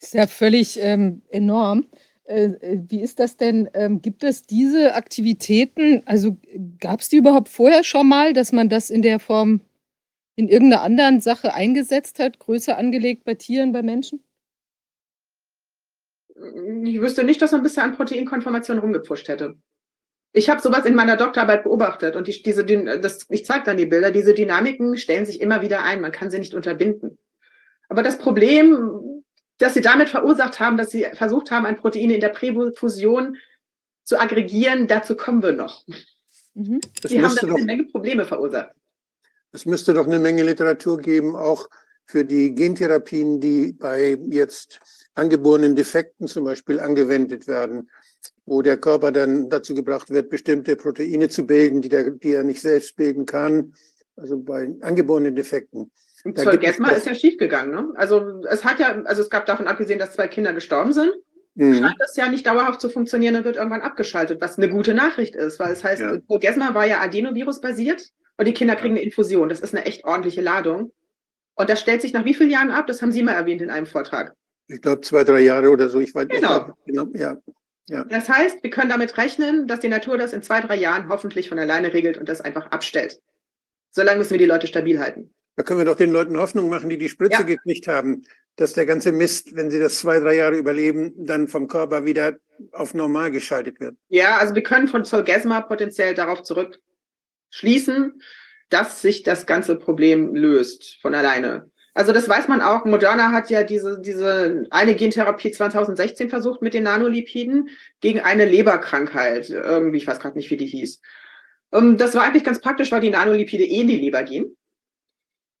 [0.00, 1.86] Ist ja völlig ähm, enorm.
[2.26, 3.70] Äh, äh, wie ist das denn?
[3.74, 6.36] Ähm, gibt es diese Aktivitäten, also
[6.80, 9.60] gab es die überhaupt vorher schon mal, dass man das in der Form
[10.34, 14.22] in irgendeiner anderen Sache eingesetzt hat, größer angelegt bei Tieren, bei Menschen?
[16.84, 19.56] Ich wüsste nicht, dass man bisher an Proteinkonformation rumgepusht hätte.
[20.32, 23.86] Ich habe sowas in meiner Doktorarbeit beobachtet und die, diese, das, ich zeige dann die
[23.86, 27.16] Bilder, diese Dynamiken stellen sich immer wieder ein, man kann sie nicht unterbinden.
[27.88, 29.15] Aber das Problem
[29.58, 33.36] dass sie damit verursacht haben, dass sie versucht haben, ein Protein in der Präfusion
[34.04, 34.86] zu aggregieren.
[34.86, 35.84] Dazu kommen wir noch.
[36.54, 36.80] Mhm.
[37.06, 38.72] Sie haben da eine Menge Probleme verursacht.
[39.52, 41.68] Es müsste doch eine Menge Literatur geben, auch
[42.06, 44.80] für die Gentherapien, die bei jetzt
[45.14, 47.90] angeborenen Defekten zum Beispiel angewendet werden,
[48.44, 52.44] wo der Körper dann dazu gebracht wird, bestimmte Proteine zu bilden, die, der, die er
[52.44, 53.74] nicht selbst bilden kann.
[54.16, 55.90] Also bei angeborenen Defekten.
[56.26, 57.72] Und Zolgesma ist ja schiefgegangen.
[57.72, 57.92] Ne?
[57.94, 61.12] Also es hat ja, also es gab davon abgesehen, dass zwei Kinder gestorben sind,
[61.54, 61.78] mhm.
[61.78, 65.36] scheint das ja nicht dauerhaft zu funktionieren und wird irgendwann abgeschaltet, was eine gute Nachricht
[65.36, 66.74] ist, weil es heißt, ja.
[66.74, 69.48] War ja Adenovirus basiert und die Kinder kriegen eine Infusion.
[69.48, 70.90] Das ist eine echt ordentliche Ladung.
[71.54, 72.88] Und das stellt sich nach wie vielen Jahren ab?
[72.88, 74.34] Das haben Sie mal erwähnt in einem Vortrag.
[74.66, 76.00] Ich glaube zwei, drei Jahre oder so.
[76.00, 76.72] Ich weiß genau.
[76.84, 77.06] genau.
[77.14, 77.36] Ja.
[77.88, 78.02] Ja.
[78.04, 81.48] Das heißt, wir können damit rechnen, dass die Natur das in zwei, drei Jahren hoffentlich
[81.48, 83.20] von alleine regelt und das einfach abstellt.
[83.92, 85.32] Solange müssen wir die Leute stabil halten.
[85.56, 87.42] Da können wir doch den Leuten Hoffnung machen, die die Spritze ja.
[87.42, 88.24] gekriegt haben,
[88.56, 92.36] dass der ganze Mist, wenn sie das zwei, drei Jahre überleben, dann vom Körper wieder
[92.72, 93.96] auf normal geschaltet wird.
[94.08, 98.20] Ja, also wir können von Zolgesma potenziell darauf zurückschließen,
[98.68, 101.70] dass sich das ganze Problem löst von alleine.
[101.94, 102.84] Also das weiß man auch.
[102.84, 107.70] Moderna hat ja diese, diese eine Gentherapie 2016 versucht mit den Nanolipiden
[108.00, 109.48] gegen eine Leberkrankheit.
[109.48, 111.00] Irgendwie, ich weiß gerade nicht, wie die hieß.
[111.72, 114.56] Ähm, das war eigentlich ganz praktisch, weil die Nanolipide eh in die Leber gehen.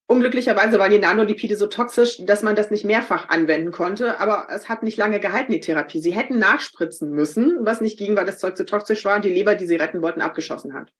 [0.08, 4.68] Unglücklicherweise waren die Nanolipide so toxisch, dass man das nicht mehrfach anwenden konnte, aber es
[4.68, 6.00] hat nicht lange gehalten, die Therapie.
[6.00, 9.32] Sie hätten nachspritzen müssen, was nicht ging, weil das Zeug zu toxisch war und die
[9.32, 10.92] Leber, die sie retten wollten, abgeschossen hat.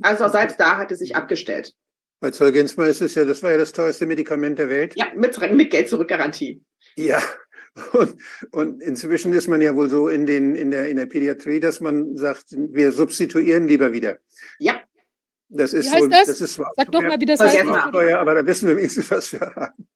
[0.00, 1.74] Also seit da hat es sich abgestellt.
[2.20, 4.94] Bei Zolgensma ist es ja, das war ja das teuerste Medikament der Welt.
[4.96, 6.62] Ja, mit, mit Geld zurück Garantie.
[6.96, 7.22] Ja,
[7.92, 8.16] und,
[8.52, 11.80] und inzwischen ist man ja wohl so in, den, in, der, in der Pädiatrie, dass
[11.80, 14.18] man sagt, wir substituieren lieber wieder.
[14.58, 14.80] Ja.
[15.48, 16.26] Das ist wie heißt so, das?
[16.26, 17.64] das ist Sag doch mal, wie das heißt.
[17.92, 19.86] Teuer, aber da wissen wir wenigstens, was wir haben.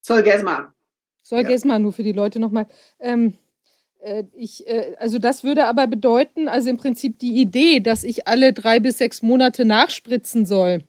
[0.00, 0.72] Zolgesma.
[1.22, 1.78] Zolgesma, ja.
[1.78, 2.66] nur für die Leute nochmal.
[3.00, 3.34] Ähm,
[4.00, 8.28] äh, ich, äh, also das würde aber bedeuten, also im Prinzip die Idee, dass ich
[8.28, 10.84] alle drei bis sechs Monate nachspritzen soll,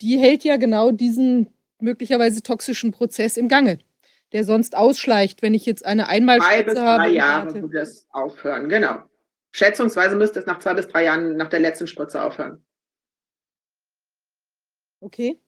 [0.00, 1.48] die hält ja genau diesen
[1.80, 3.78] möglicherweise toxischen Prozess im Gange,
[4.32, 6.64] der sonst ausschleicht, wenn ich jetzt eine Einmalspritze habe.
[6.64, 9.02] Zwei bis drei Jahre würde es aufhören, genau.
[9.52, 12.62] Schätzungsweise müsste es nach zwei bis drei Jahren nach der letzten Spritze aufhören.
[15.04, 15.38] Okay.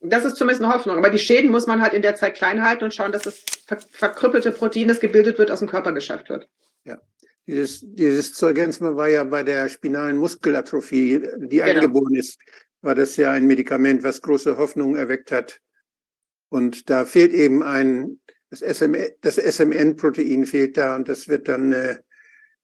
[0.00, 0.96] Das ist zumindest eine Hoffnung.
[0.96, 3.44] Aber die Schäden muss man halt in der Zeit klein halten und schauen, dass das
[3.92, 6.48] verkrüppelte Protein, das gebildet wird, aus dem Körper geschafft wird.
[6.84, 7.00] Ja.
[7.46, 11.64] Dieses, dieses Zolgensma war ja bei der spinalen Muskelatrophie, die genau.
[11.64, 12.38] eingeboren ist,
[12.82, 15.60] war das ja ein Medikament, was große Hoffnung erweckt hat.
[16.48, 18.20] Und da fehlt eben ein,
[18.50, 21.98] das, SM, das SMN-Protein fehlt da und das wird dann, äh,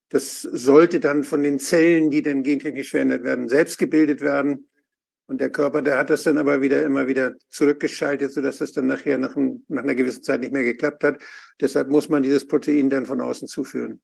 [0.08, 4.68] das sollte dann von den Zellen, die dann gentechnisch verändert werden, selbst gebildet werden.
[5.26, 8.86] Und der Körper, der hat das dann aber wieder immer wieder zurückgeschaltet, sodass das dann
[8.86, 11.20] nachher nach, ein, nach einer gewissen Zeit nicht mehr geklappt hat.
[11.60, 14.02] Deshalb muss man dieses Protein dann von außen zuführen.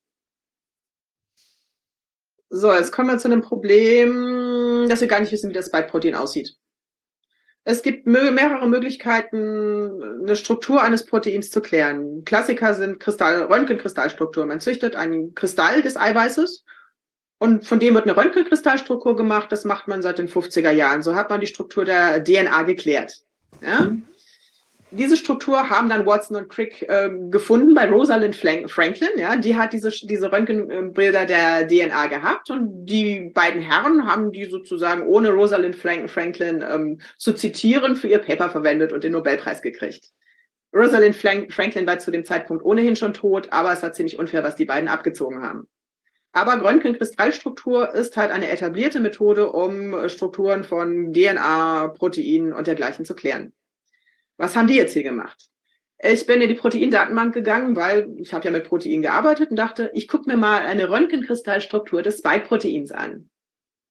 [2.49, 6.15] So, jetzt kommen wir zu einem Problem, dass wir gar nicht wissen, wie das Spike-Protein
[6.15, 6.57] aussieht.
[7.63, 12.25] Es gibt mehrere Möglichkeiten, eine Struktur eines Proteins zu klären.
[12.25, 14.47] Klassiker sind Kristall, Röntgenkristallstruktur.
[14.47, 16.65] Man züchtet einen Kristall des Eiweißes
[17.41, 19.51] und von dem wird eine Röntgenkristallstruktur gemacht.
[19.51, 21.01] Das macht man seit den 50er Jahren.
[21.01, 23.15] So hat man die Struktur der DNA geklärt.
[23.63, 23.81] Ja?
[23.81, 24.03] Mhm.
[24.91, 29.09] Diese Struktur haben dann Watson und Crick äh, gefunden bei Rosalind Franklin.
[29.17, 29.37] Ja?
[29.37, 35.07] Die hat diese, diese Röntgenbilder der DNA gehabt und die beiden Herren haben die sozusagen
[35.07, 40.11] ohne Rosalind Franklin ähm, zu zitieren für ihr Paper verwendet und den Nobelpreis gekriegt.
[40.75, 44.55] Rosalind Franklin war zu dem Zeitpunkt ohnehin schon tot, aber es war ziemlich unfair, was
[44.55, 45.67] die beiden abgezogen haben.
[46.33, 53.15] Aber Röntgenkristallstruktur ist halt eine etablierte Methode, um Strukturen von DNA, Proteinen und dergleichen zu
[53.15, 53.53] klären.
[54.37, 55.49] Was haben die jetzt hier gemacht?
[56.03, 59.91] Ich bin in die Proteindatenbank gegangen, weil ich habe ja mit Proteinen gearbeitet und dachte,
[59.93, 63.29] ich gucke mir mal eine Röntgenkristallstruktur des Spike-Proteins an.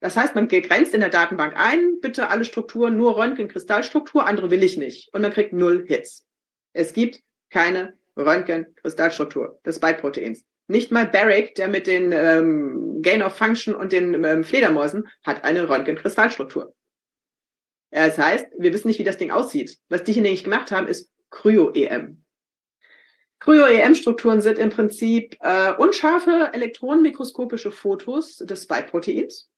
[0.01, 4.63] Das heißt, man grenzt in der Datenbank ein, bitte alle Strukturen nur Röntgenkristallstruktur, andere will
[4.63, 5.13] ich nicht.
[5.13, 6.27] Und man kriegt null Hits.
[6.73, 7.21] Es gibt
[7.51, 10.45] keine Röntgenkristallstruktur des Spike-Proteins.
[10.71, 15.43] Nicht mal Barrick, der mit den ähm, Gain of Function und den ähm, Fledermäusen, hat
[15.43, 16.73] eine Röntgenkristallstruktur.
[17.91, 19.77] Das heißt, wir wissen nicht, wie das Ding aussieht.
[19.89, 22.23] Was die hier nämlich gemacht haben, ist Kryo-EM.
[23.41, 29.51] Kryo-EM-Strukturen sind im Prinzip äh, unscharfe elektronenmikroskopische Fotos des Spike-Proteins,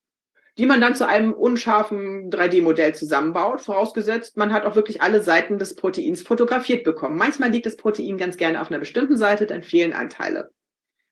[0.57, 5.59] die man dann zu einem unscharfen 3D-Modell zusammenbaut, vorausgesetzt, man hat auch wirklich alle Seiten
[5.59, 7.19] des Proteins fotografiert bekommen.
[7.19, 10.51] Manchmal liegt das Protein ganz gerne auf einer bestimmten Seite, dann fehlen Anteile.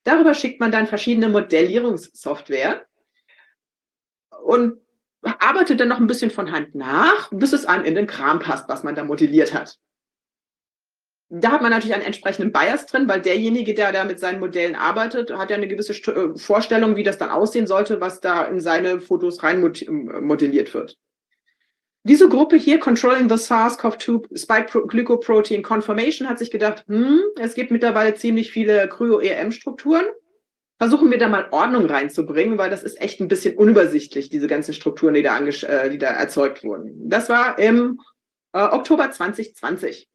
[0.05, 2.87] Darüber schickt man dann verschiedene Modellierungssoftware
[4.43, 4.81] und
[5.23, 8.69] arbeitet dann noch ein bisschen von Hand nach, bis es einem in den Kram passt,
[8.69, 9.79] was man da modelliert hat.
[11.33, 14.75] Da hat man natürlich einen entsprechenden Bias drin, weil derjenige, der da mit seinen Modellen
[14.75, 18.61] arbeitet, hat ja eine gewisse äh, Vorstellung, wie das dann aussehen sollte, was da in
[18.61, 20.99] seine Fotos rein modelliert wird.
[22.05, 27.70] Diese Gruppe hier, Controlling the SARS-CoV-2 Spike Glycoprotein Conformation, hat sich gedacht, hm, es gibt
[27.70, 30.07] mittlerweile ziemlich viele Kryo-EM-Strukturen.
[30.79, 34.73] Versuchen wir da mal Ordnung reinzubringen, weil das ist echt ein bisschen unübersichtlich, diese ganzen
[34.73, 37.11] Strukturen, die da, äh, die da erzeugt wurden.
[37.11, 38.01] Das war im
[38.55, 40.09] äh, Oktober 2020.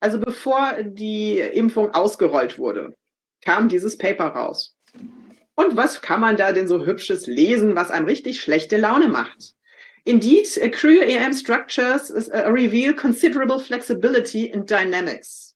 [0.00, 2.96] Also bevor die Impfung ausgerollt wurde,
[3.40, 4.76] kam dieses Paper raus.
[5.54, 9.53] Und was kann man da denn so hübsches lesen, was einem richtig schlechte Laune macht?
[10.06, 15.54] Indeed, uh, cryo-EM structures uh, reveal considerable flexibility in dynamics,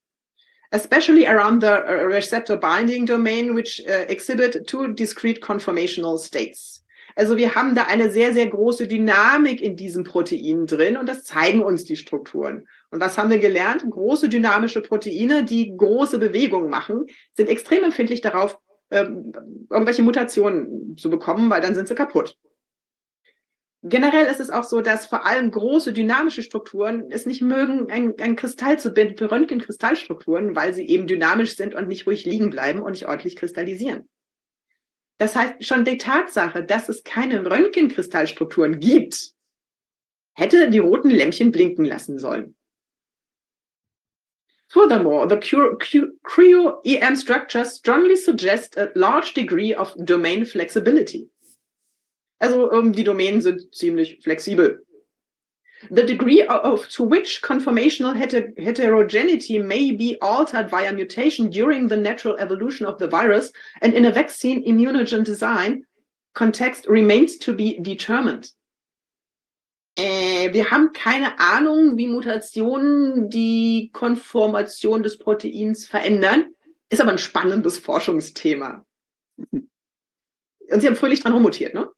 [0.72, 6.82] especially around the uh, receptor binding domain, which uh, exhibit two discrete conformational states.
[7.14, 11.24] Also wir haben da eine sehr, sehr große Dynamik in diesen Proteinen drin und das
[11.24, 12.66] zeigen uns die Strukturen.
[12.90, 13.84] Und was haben wir gelernt?
[13.90, 18.58] Große dynamische Proteine, die große Bewegungen machen, sind extrem empfindlich darauf,
[18.92, 19.32] ähm,
[19.68, 22.36] irgendwelche Mutationen zu bekommen, weil dann sind sie kaputt.
[23.84, 28.14] Generell ist es auch so, dass vor allem große dynamische Strukturen es nicht mögen, ein,
[28.18, 32.50] ein Kristall zu binden für Röntgenkristallstrukturen, weil sie eben dynamisch sind und nicht ruhig liegen
[32.50, 34.08] bleiben und nicht ordentlich kristallisieren.
[35.18, 39.32] Das heißt, schon die Tatsache, dass es keine Röntgenkristallstrukturen gibt,
[40.34, 42.56] hätte die roten Lämpchen blinken lassen sollen.
[44.68, 51.30] Furthermore, the cryo-EM structures strongly suggest a large degree of domain flexibility.
[52.38, 54.84] Also um, die Domänen sind ziemlich flexibel.
[55.90, 61.96] The degree of to which conformational heter heterogeneity may be altered via mutation during the
[61.96, 65.84] natural evolution of the virus and in a vaccine immunogen design
[66.34, 68.50] context remains to be determined.
[69.96, 76.54] Äh, wir haben keine Ahnung, wie Mutationen die Konformation des Proteins verändern.
[76.88, 78.84] Ist aber ein spannendes Forschungsthema.
[79.50, 81.90] Und Sie haben fröhlich dran rummutiert, ne?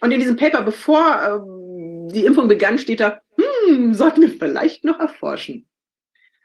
[0.00, 4.84] Und in diesem Paper, bevor ähm, die Impfung begann, steht da, hm, sollten wir vielleicht
[4.84, 5.66] noch erforschen.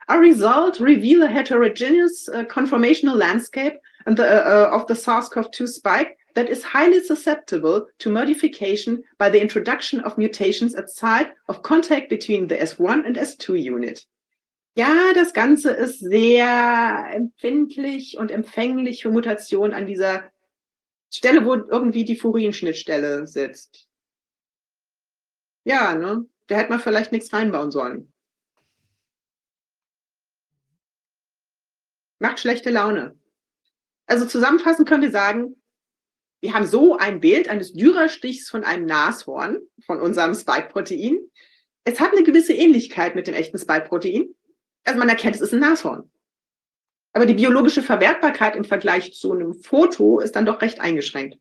[0.08, 5.68] A result reveal a heterogeneous uh, conformational landscape and the, uh, uh of the SARS-CoV-2
[5.68, 11.62] spike that is highly susceptible to modification by the introduction of mutations at site of
[11.62, 14.06] contact between the S1 and S2 unit.
[14.76, 20.24] Ja, das Ganze ist sehr empfindlich und empfänglich für Mutationen an dieser
[21.12, 23.88] Stelle, wo irgendwie die Furin-Schnittstelle sitzt.
[25.66, 26.26] Ja, ne?
[26.48, 28.12] Da hätte man vielleicht nichts reinbauen sollen.
[32.20, 33.18] Macht schlechte Laune.
[34.06, 35.56] Also zusammenfassend können wir sagen,
[36.42, 41.20] wir haben so ein Bild eines Dürerstichs von einem Nashorn, von unserem Spike-Protein.
[41.84, 44.34] Es hat eine gewisse Ähnlichkeit mit dem echten Spike-Protein.
[44.84, 46.12] Also man erkennt, es ist ein Nashorn.
[47.14, 51.38] Aber die biologische Verwertbarkeit im Vergleich zu einem Foto ist dann doch recht eingeschränkt.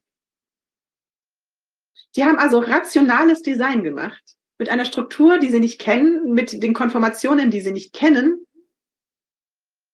[2.16, 6.74] Die haben also rationales Design gemacht, mit einer Struktur, die sie nicht kennen, mit den
[6.74, 8.46] Konformationen, die sie nicht kennen.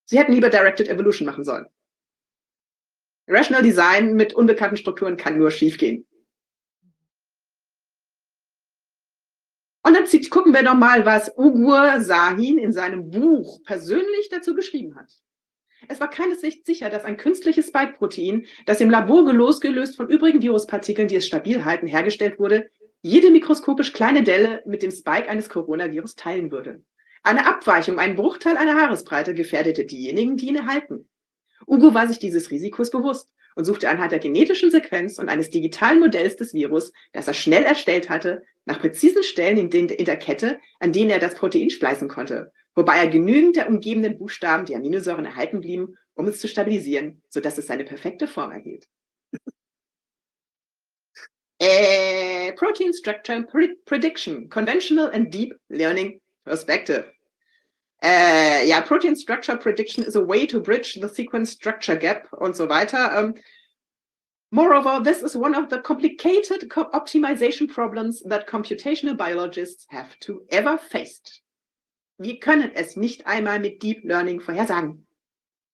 [0.07, 1.67] Sie hätten lieber Directed Evolution machen sollen.
[3.29, 6.07] Rational Design mit unbekannten Strukturen kann nur schiefgehen.
[9.85, 14.97] Und dann gucken wir noch mal, was Ugur Sahin in seinem Buch persönlich dazu geschrieben
[14.97, 15.13] hat.
[15.89, 21.09] Es war keineswegs sicher, dass ein künstliches Spike-Protein, das im Labor losgelöst von übrigen Viruspartikeln,
[21.09, 22.71] die es stabil halten, hergestellt wurde,
[23.03, 26.83] jede mikroskopisch kleine Delle mit dem Spike eines Coronavirus teilen würde.
[27.23, 31.09] Eine Abweichung, ein Bruchteil einer Haaresbreite gefährdete diejenigen, die ihn erhalten.
[31.67, 36.01] Ugo war sich dieses Risikos bewusst und suchte anhand der genetischen Sequenz und eines digitalen
[36.01, 40.93] Modells des Virus, das er schnell erstellt hatte, nach präzisen Stellen in, der Kette, an
[40.93, 45.61] denen er das Protein spleißen konnte, wobei er genügend der umgebenden Buchstaben, die Aminosäuren erhalten
[45.61, 48.87] blieben, um es zu stabilisieren, sodass es seine perfekte Form erhielt.
[51.59, 53.43] äh, Protein Structure
[53.85, 57.13] Prediction, Conventional and Deep Learning Perspective.
[58.03, 62.55] Äh, ja, Protein Structure Prediction is a way to bridge the sequence structure gap und
[62.55, 63.19] so weiter.
[63.19, 63.35] Um,
[64.51, 70.43] moreover, this is one of the complicated co optimization problems that computational biologists have to
[70.51, 71.43] ever faced.
[72.19, 75.07] Wir können es nicht einmal mit Deep Learning vorhersagen.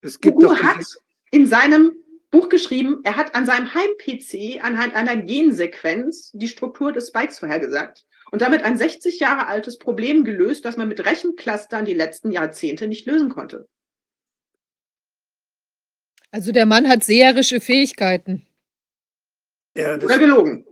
[0.00, 0.84] Es gibt Hugo hat
[1.30, 1.92] in seinem
[2.30, 8.04] Buch geschrieben, er hat an seinem Heim-PC anhand einer Gensequenz die Struktur des Spikes vorhergesagt
[8.32, 12.88] und damit ein 60 Jahre altes Problem gelöst, das man mit Rechenclustern die letzten Jahrzehnte
[12.88, 13.68] nicht lösen konnte.
[16.30, 18.46] Also der Mann hat seherische Fähigkeiten.
[19.76, 20.66] Ja, das, Oder gelogen.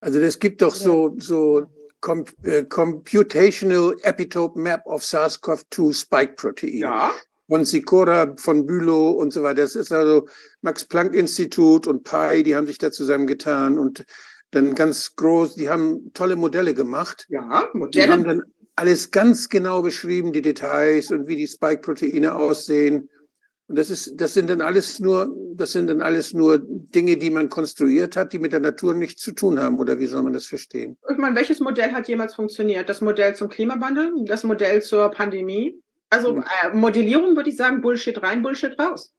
[0.00, 1.66] Also es gibt doch so, so
[2.06, 6.78] Com äh, Computational Epitope Map of SARS-CoV-2 Spike Protein.
[6.78, 7.10] Ja.
[7.48, 9.62] Von Sikora, von Bülow und so weiter.
[9.62, 10.28] Das ist also
[10.62, 14.04] Max-Planck-Institut und Pi, die haben sich da zusammengetan und
[14.52, 17.26] dann ganz groß, die haben tolle Modelle gemacht.
[17.28, 18.12] Ja, Die Modelle.
[18.12, 18.42] haben dann
[18.76, 23.10] alles ganz genau beschrieben, die Details und wie die Spike-Proteine aussehen.
[23.68, 27.30] Und das ist, das sind dann alles nur, das sind dann alles nur Dinge, die
[27.30, 29.78] man konstruiert hat, die mit der Natur nichts zu tun haben.
[29.80, 30.96] Oder wie soll man das verstehen?
[31.10, 32.88] Ich meine, welches Modell hat jemals funktioniert?
[32.88, 35.80] Das Modell zum Klimawandel, das Modell zur Pandemie?
[36.10, 36.44] Also Hm.
[36.62, 39.12] äh, Modellierung würde ich sagen, Bullshit rein, Bullshit raus.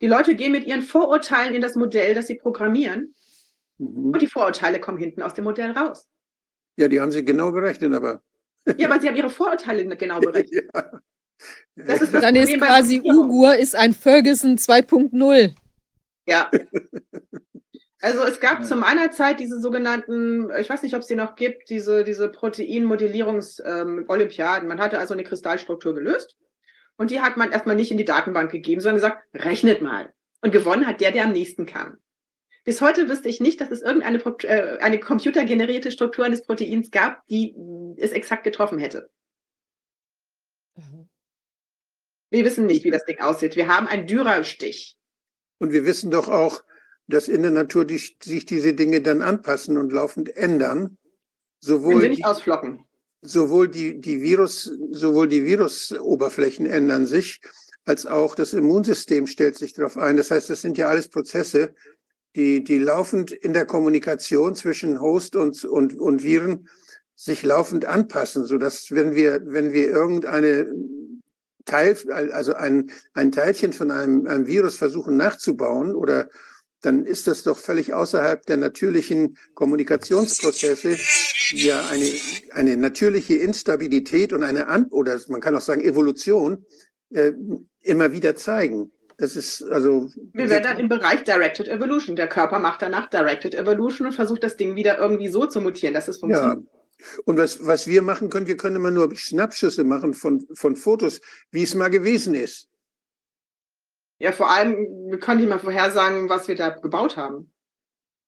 [0.00, 3.14] Die Leute gehen mit ihren Vorurteilen in das Modell, das sie programmieren,
[3.78, 4.10] Mhm.
[4.12, 6.06] und die Vorurteile kommen hinten aus dem Modell raus.
[6.76, 8.20] Ja, die haben sie genau berechnet, aber.
[8.76, 10.68] Ja, aber sie haben ihre Vorurteile genau berechnet.
[10.74, 10.90] ja.
[11.76, 13.00] Das ist das Dann ist Problem quasi.
[13.04, 15.54] Ugur ist ein Ferguson 2.0.
[16.26, 16.50] Ja.
[18.02, 21.36] Also es gab zu meiner Zeit diese sogenannten, ich weiß nicht, ob es die noch
[21.36, 24.66] gibt, diese, diese Proteinmodellierungs-Olympiaden.
[24.66, 26.34] man hatte also eine Kristallstruktur gelöst
[26.96, 30.14] und die hat man erstmal nicht in die Datenbank gegeben, sondern gesagt, rechnet mal.
[30.40, 31.98] Und gewonnen hat der, der am nächsten kam.
[32.64, 37.20] Bis heute wüsste ich nicht, dass es irgendeine äh, eine computergenerierte Struktur eines Proteins gab,
[37.28, 37.54] die
[37.98, 39.10] es exakt getroffen hätte.
[42.30, 43.56] Wir wissen nicht, wie das Ding aussieht.
[43.56, 44.96] Wir haben einen Dürerstich.
[45.58, 46.62] Und wir wissen doch auch,
[47.08, 50.96] dass in der Natur die, sich diese Dinge dann anpassen und laufend ändern.
[51.60, 52.84] Sowohl nicht die, ausflocken.
[53.20, 57.40] sowohl die, die Virus, sowohl die Virusoberflächen ändern sich,
[57.84, 60.16] als auch das Immunsystem stellt sich darauf ein.
[60.16, 61.74] Das heißt, das sind ja alles Prozesse,
[62.36, 66.68] die, die laufend in der Kommunikation zwischen Host und, und, und Viren
[67.16, 70.72] sich laufend anpassen, sodass wenn wir, wenn wir irgendeine
[71.70, 71.96] Teil,
[72.32, 76.28] also ein, ein Teilchen von einem, einem Virus versuchen nachzubauen oder
[76.82, 80.96] dann ist das doch völlig außerhalb der natürlichen Kommunikationsprozesse,
[81.52, 82.10] die ja eine,
[82.52, 86.64] eine natürliche Instabilität und eine An oder man kann auch sagen Evolution
[87.10, 87.32] äh,
[87.82, 88.92] immer wieder zeigen.
[89.18, 92.16] Das ist also Wir werden dann im Bereich Directed Evolution.
[92.16, 95.92] Der Körper macht danach Directed Evolution und versucht das Ding wieder irgendwie so zu mutieren,
[95.92, 96.56] dass es ja.
[97.24, 101.20] Und was, was wir machen können, wir können immer nur Schnappschüsse machen von, von Fotos,
[101.50, 102.68] wie es mal gewesen ist.
[104.18, 104.76] Ja, vor allem,
[105.10, 107.52] wir können nicht mal vorhersagen, was wir da gebaut haben.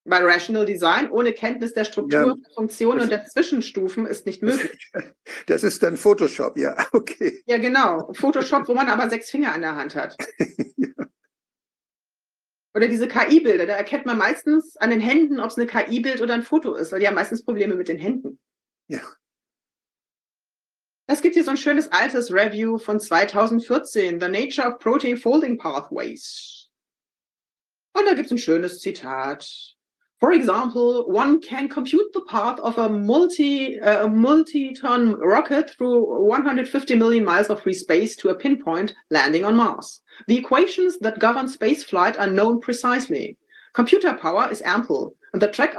[0.04, 2.34] Bei Rational Design ohne Kenntnis der Struktur, Ja.
[2.34, 4.90] der Funktion und der Zwischenstufen ist nicht möglich.
[5.46, 7.42] Das ist dann Photoshop, ja, okay.
[7.46, 8.12] Ja, genau.
[8.14, 10.16] Photoshop, wo man aber sechs Finger an der Hand hat.
[12.74, 16.32] Oder diese KI-Bilder, da erkennt man meistens an den Händen, ob es eine KI-Bild oder
[16.32, 18.38] ein Foto ist, weil die haben meistens Probleme mit den Händen.
[18.88, 19.00] Ja.
[21.06, 25.58] Es gibt hier so ein schönes altes Review von 2014, The Nature of Protein Folding
[25.58, 26.70] Pathways.
[27.92, 29.76] Und da gibt es ein schönes Zitat.
[30.22, 36.94] For example, one can compute the path of a multi, uh, multi-ton rocket through 150
[36.94, 40.00] million miles of free space to a pinpoint landing on Mars.
[40.28, 43.36] The equations that govern space flight are known precisely.
[43.74, 45.74] Computer power is ample, and the track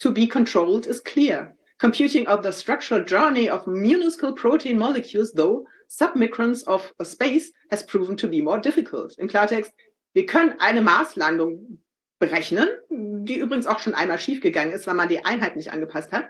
[0.00, 1.54] to be controlled is clear.
[1.78, 8.16] Computing of the structural journey of minuscule protein molecules, though submicrons of space, has proven
[8.16, 9.16] to be more difficult.
[9.18, 9.72] Im Klartext,
[10.12, 11.78] wir können eine Marslandung
[12.18, 16.26] berechnen, die übrigens auch schon einmal schiefgegangen ist, weil man die Einheit nicht angepasst hat.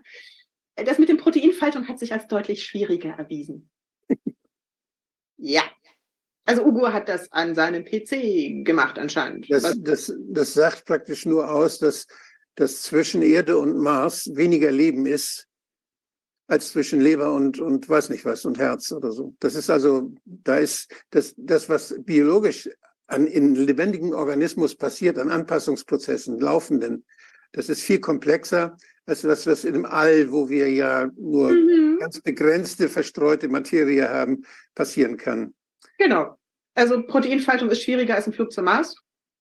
[0.77, 3.71] Das mit dem Proteinfaltung hat sich als deutlich schwieriger erwiesen.
[5.39, 5.63] ja.
[6.45, 9.51] Also Ugo hat das an seinem PC gemacht anscheinend.
[9.51, 12.07] Das, das, das sagt praktisch nur aus, dass,
[12.59, 15.47] dass zwischen Erde und Mars weniger Leben ist,
[16.49, 19.35] als zwischen Leber und, und weiß nicht was und Herz oder so.
[19.39, 22.69] Das ist also, da ist das, das was biologisch
[23.07, 27.05] an, in lebendigem Organismus passiert, an Anpassungsprozessen, laufenden,
[27.53, 31.99] das ist viel komplexer als das, was in dem All, wo wir ja nur Mhm.
[32.01, 35.55] ganz begrenzte, verstreute Materie haben, passieren kann.
[35.97, 36.37] Genau.
[36.75, 38.97] Also Proteinfaltung ist schwieriger als ein Flug zum Mars.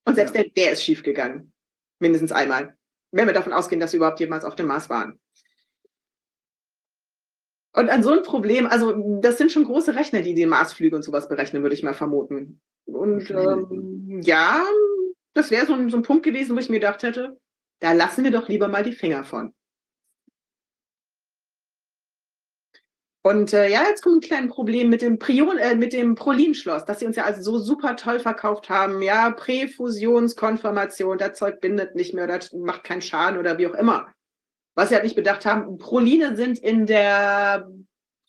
[0.06, 0.42] Und selbst Ja.
[0.42, 1.52] der, der ist schiefgegangen.
[1.98, 2.77] Mindestens einmal.
[3.10, 5.18] Wenn wir davon ausgehen, dass sie überhaupt jemals auf dem Mars waren.
[7.72, 11.02] Und an so ein Problem, also das sind schon große Rechner, die die Marsflüge und
[11.02, 12.60] sowas berechnen, würde ich mal vermuten.
[12.86, 14.64] Und ähm, ja,
[15.34, 17.38] das wäre so so ein Punkt gewesen, wo ich mir gedacht hätte,
[17.80, 19.54] da lassen wir doch lieber mal die Finger von.
[23.22, 26.84] Und äh, ja, jetzt kommt ein kleines Problem mit dem, Prion, äh, mit dem Prolin-Schloss,
[26.84, 29.02] das sie uns ja also so super toll verkauft haben.
[29.02, 34.12] Ja, Präfusionskonformation, das Zeug bindet nicht mehr, das macht keinen Schaden oder wie auch immer.
[34.74, 37.68] Was sie halt nicht bedacht haben, Proline sind in der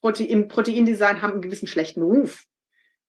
[0.02, 2.44] Prote im Proteindesign haben einen gewissen schlechten Ruf.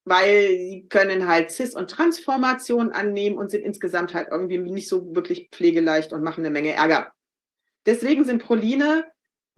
[0.03, 5.15] Weil sie können halt Cis- und Transformationen annehmen und sind insgesamt halt irgendwie nicht so
[5.15, 7.11] wirklich pflegeleicht und machen eine Menge Ärger.
[7.85, 9.05] Deswegen sind Proline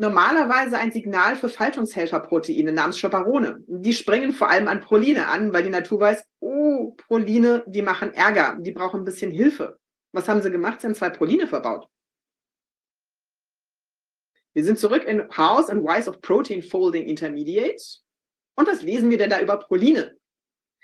[0.04, 3.64] normalerweise ein Signal für Faltungshelferproteine namens Chaperone.
[3.68, 8.14] Die springen vor allem an Proline an, weil die Natur weiß, oh, Proline, die machen
[8.14, 9.80] Ärger, die brauchen ein bisschen Hilfe.
[10.12, 10.82] Was haben sie gemacht?
[10.82, 11.88] Sie haben zwei Proline verbaut.
[14.54, 18.04] Wir sind zurück in House and Wise of Protein Folding Intermediates.
[18.56, 20.16] Und was lesen wir denn da über Proline?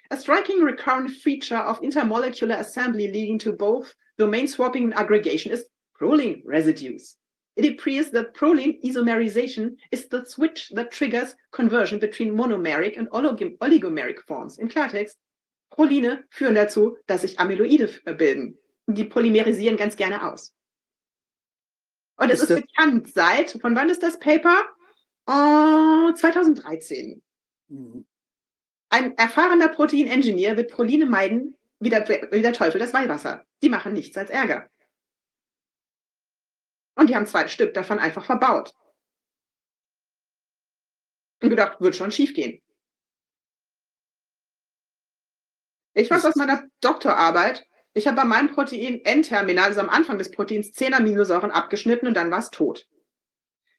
[0.10, 5.68] A striking recurrent feature of intermolecular assembly leading to both domain swapping and aggregation is
[5.94, 7.18] proline residues.
[7.60, 14.20] It appears that proline isomerization is the switch that triggers conversion between monomeric and oligomeric
[14.28, 14.58] forms.
[14.58, 15.18] In Klartext,
[15.70, 18.58] Proline führen dazu, dass sich Amyloide bilden.
[18.88, 20.54] Die polymerisieren ganz gerne aus.
[22.18, 24.66] Und es ist, ist bekannt seit, von wann ist das Paper?
[25.30, 27.22] Uh, 2013.
[27.70, 28.06] Mhm.
[28.90, 33.46] Ein erfahrener Protein-Engineer wird Proline meiden, wie der, wie der Teufel das Weihwasser.
[33.62, 34.68] Die machen nichts als Ärger.
[37.00, 38.74] Und die haben zwei Stück davon einfach verbaut.
[41.42, 42.62] Und gedacht, wird schon schief gehen.
[45.94, 50.30] Ich weiß aus meiner Doktorarbeit, ich habe bei meinem Protein N-Terminal, also am Anfang des
[50.30, 52.86] Proteins, 10 Aminosäuren abgeschnitten und dann war es tot.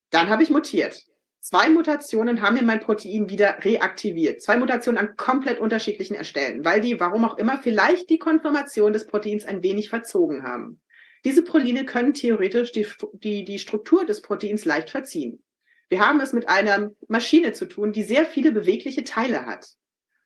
[0.09, 1.05] Dann habe ich mutiert.
[1.41, 4.41] Zwei Mutationen haben mir mein Protein wieder reaktiviert.
[4.41, 9.07] Zwei Mutationen an komplett unterschiedlichen Stellen, weil die, warum auch immer, vielleicht die Konformation des
[9.07, 10.81] Proteins ein wenig verzogen haben.
[11.25, 15.43] Diese Proline können theoretisch die, die, die Struktur des Proteins leicht verziehen.
[15.89, 19.69] Wir haben es mit einer Maschine zu tun, die sehr viele bewegliche Teile hat.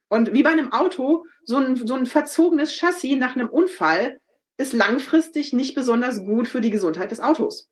[0.08, 4.20] Und wie bei einem Auto, so ein, so ein verzogenes Chassis nach einem Unfall
[4.56, 7.70] ist langfristig nicht besonders gut für die Gesundheit des Autos.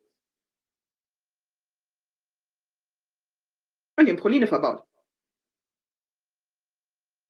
[3.97, 4.83] Und die haben Proline verbaut.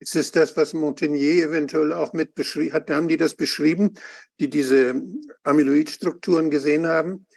[0.02, 2.90] Ist es das, was Montagnier eventuell auch mit beschrieben hat?
[2.90, 3.94] Haben die das beschrieben,
[4.40, 5.00] die diese
[5.44, 7.28] Amyloidstrukturen gesehen haben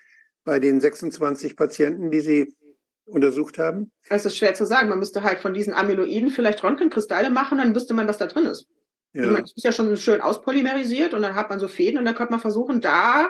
[0.45, 2.56] bei den 26 Patienten, die sie
[3.06, 3.92] untersucht haben?
[4.10, 4.90] Es ist schwer zu sagen.
[4.90, 8.48] Man müsste halt von diesen Amyloiden vielleicht Röntgenkristalle machen, dann wüsste man, was da drin
[8.48, 8.66] ist.
[9.14, 9.38] Ja.
[9.38, 12.32] Es ist ja schon schön auspolymerisiert und dann hat man so Fäden und dann könnte
[12.32, 13.30] man versuchen, da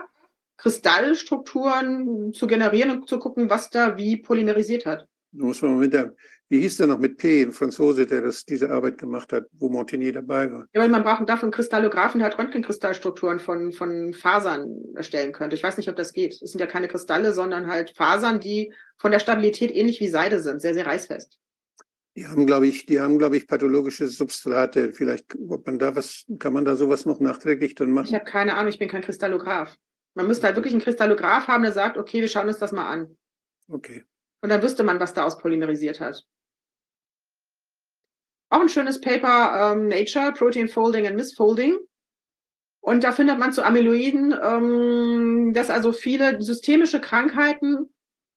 [0.56, 5.06] Kristallstrukturen zu generieren und zu gucken, was da wie polymerisiert hat.
[5.34, 6.16] Muss man mit der,
[6.49, 9.67] wie hieß der noch mit P, ein Franzose, der das, diese Arbeit gemacht hat, wo
[9.67, 10.67] Montagnier dabei war?
[10.74, 15.56] Ja, weil man braucht dafür einen Kristallographen, der halt Röntgenkristallstrukturen von, von Fasern erstellen könnte.
[15.56, 16.33] Ich weiß nicht, ob das geht.
[16.33, 20.40] Es sind ja keine Kristalle, sondern halt Fasern, die von der Stabilität ähnlich wie Seide
[20.40, 21.38] sind, sehr, sehr reißfest.
[22.15, 24.93] Die haben, glaube ich, die haben, glaube ich, pathologische Substrate.
[24.93, 28.07] Vielleicht, ob man da was, kann man da sowas noch nachträglich dann machen?
[28.07, 29.75] Ich habe keine Ahnung, ich bin kein Kristallograph.
[30.14, 32.88] Man müsste halt wirklich einen Kristallograph haben, der sagt, okay, wir schauen uns das mal
[32.88, 33.17] an.
[33.67, 34.06] Okay.
[34.41, 36.24] Und dann wüsste man, was da auspolymerisiert hat.
[38.49, 41.77] Auch ein schönes Paper, ähm, Nature, Protein Folding and Misfolding.
[42.82, 47.90] Und da findet man zu Amyloiden, ähm, dass also viele systemische Krankheiten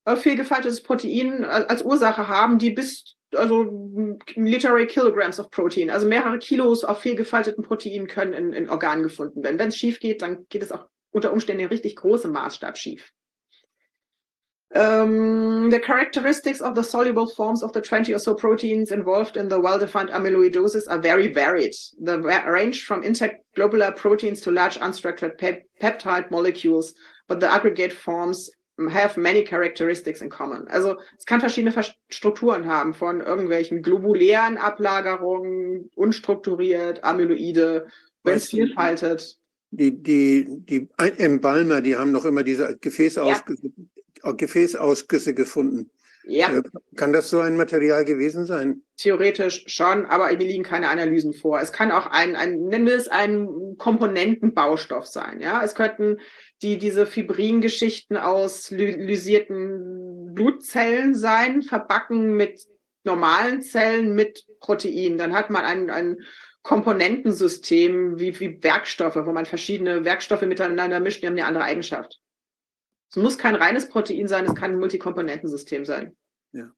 [0.07, 6.07] äh, fehlgefaltetes Protein äh, als Ursache haben, die bis also literary kilograms of Protein, also
[6.07, 9.59] mehrere Kilos auf fehlgefalteten Proteinen können in, in Organen gefunden werden.
[9.59, 13.13] Wenn es schief geht, dann geht es auch unter Umständen in richtig großem Maßstab schief.
[14.75, 19.49] Um, the characteristics of the soluble forms of the 20 or so proteins involved in
[19.49, 21.73] the well-defined amyloidosis are very varied.
[21.99, 26.93] They range from intact globular proteins to large unstructured pe peptide molecules,
[27.29, 28.51] but the aggregate forms
[28.91, 30.69] have many characteristics in common.
[30.71, 31.73] Also es kann verschiedene
[32.11, 37.87] Strukturen haben, von irgendwelchen globulären Ablagerungen, unstrukturiert, Amyloide,
[38.23, 39.37] wenn es vielfaltet.
[39.71, 43.85] Die, die, die Embalmer, die haben noch immer diese Gefäßausgüsse, ja.
[44.23, 45.91] Gefäßausgüsse gefunden.
[46.25, 46.53] Ja.
[46.53, 46.63] Äh,
[46.97, 48.83] kann das so ein Material gewesen sein?
[48.99, 51.59] Theoretisch schon, aber mir liegen keine Analysen vor.
[51.61, 55.41] Es kann auch ein, ein nennen wir es ein Komponentenbaustoff sein.
[55.41, 56.19] Ja, es könnten
[56.61, 62.61] die diese Fibrin-Geschichten aus lysierten Blutzellen sein, verbacken mit
[63.05, 65.19] normalen Zellen mit Protein.
[65.19, 66.19] Dann hat man ein, ein
[66.63, 72.21] Komponentensystem wie, wie Werkstoffe, wo man verschiedene Werkstoffe miteinander mischt, die haben eine andere Eigenschaft.
[73.11, 76.17] Es muss kein reines Protein sein, es kann ein Multikomponentensystem sein.
[76.53, 76.71] Ja.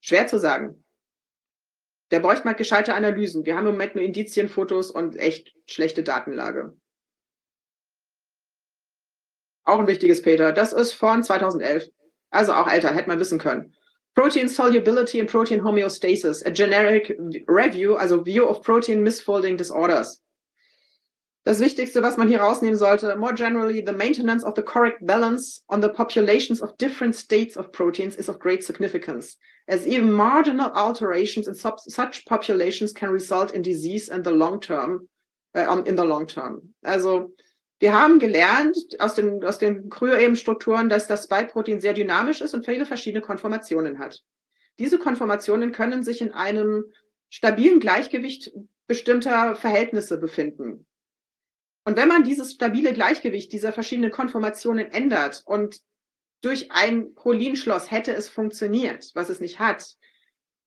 [0.00, 0.84] Schwer zu sagen.
[2.10, 3.44] Der bräuchte mal gescheite Analysen.
[3.44, 6.76] Wir haben im Moment nur Indizienfotos und echt schlechte Datenlage.
[9.64, 10.52] Auch ein wichtiges Peter.
[10.52, 11.90] Das ist von 2011.
[12.30, 13.74] Also auch älter, hätte man wissen können.
[14.14, 20.22] Protein Solubility and Protein Homeostasis, a generic review, also View of Protein Misfolding Disorders.
[21.48, 25.62] Das Wichtigste, was man hier rausnehmen sollte, more generally, the maintenance of the correct balance
[25.68, 30.70] on the populations of different states of proteins is of great significance, as even marginal
[30.74, 35.08] alterations in such populations can result in disease in the long term,
[35.56, 36.74] uh, in the long term.
[36.84, 37.32] Also
[37.80, 42.66] wir haben gelernt aus den, aus den Kryoebenstrukturen, dass das Spike-Protein sehr dynamisch ist und
[42.66, 44.22] viele verschiedene Konformationen hat.
[44.78, 46.84] Diese Konformationen können sich in einem
[47.30, 48.52] stabilen Gleichgewicht
[48.86, 50.84] bestimmter Verhältnisse befinden.
[51.88, 55.80] Und wenn man dieses stabile Gleichgewicht dieser verschiedenen Konformationen ändert und
[56.42, 59.96] durch ein Prolinschloss hätte es funktioniert, was es nicht hat,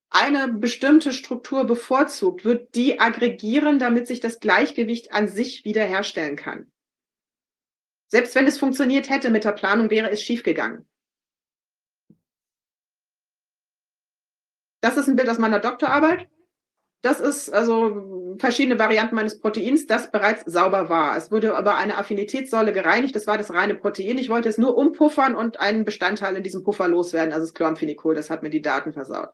[0.10, 6.72] eine bestimmte Struktur bevorzugt, wird die aggregieren, damit sich das Gleichgewicht an sich wiederherstellen kann.
[8.08, 10.90] Selbst wenn es funktioniert hätte mit der Planung, wäre es schiefgegangen.
[14.82, 16.28] Das ist ein Bild aus meiner Doktorarbeit.
[17.04, 21.18] Das ist also verschiedene Varianten meines Proteins, das bereits sauber war.
[21.18, 23.16] Es wurde aber eine Affinitätssäule gereinigt.
[23.16, 24.20] Das war das reine Protein.
[24.20, 28.14] Ich wollte es nur umpuffern und einen Bestandteil in diesem Puffer loswerden, also das Chloramphenicol.
[28.14, 29.30] Das hat mir die Daten versaut.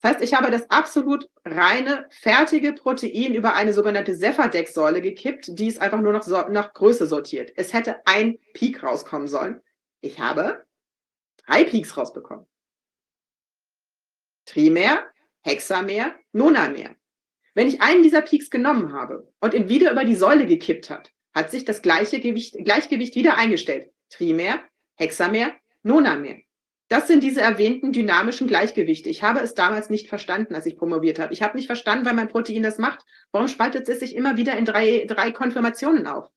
[0.00, 5.68] Das heißt, ich habe das absolut reine, fertige Protein über eine sogenannte Cephadex-Säule gekippt, die
[5.68, 7.52] es einfach nur noch so, nach Größe sortiert.
[7.56, 9.60] Es hätte ein Peak rauskommen sollen.
[10.00, 10.64] Ich habe
[11.46, 12.46] drei Peaks rausbekommen.
[14.44, 15.04] Trimer,
[15.48, 16.94] Hexamer, Nonamer.
[17.54, 21.10] Wenn ich einen dieser Peaks genommen habe und ihn wieder über die Säule gekippt hat,
[21.32, 23.90] hat sich das gleiche Gewicht, Gleichgewicht wieder eingestellt.
[24.10, 24.60] Trimer,
[24.96, 26.36] Hexamer, Nonamer.
[26.88, 29.08] Das sind diese erwähnten dynamischen Gleichgewichte.
[29.08, 31.32] Ich habe es damals nicht verstanden, als ich promoviert habe.
[31.32, 33.02] Ich habe nicht verstanden, weil mein Protein das macht.
[33.32, 36.28] Warum spaltet es sich immer wieder in drei, drei Konfirmationen auf?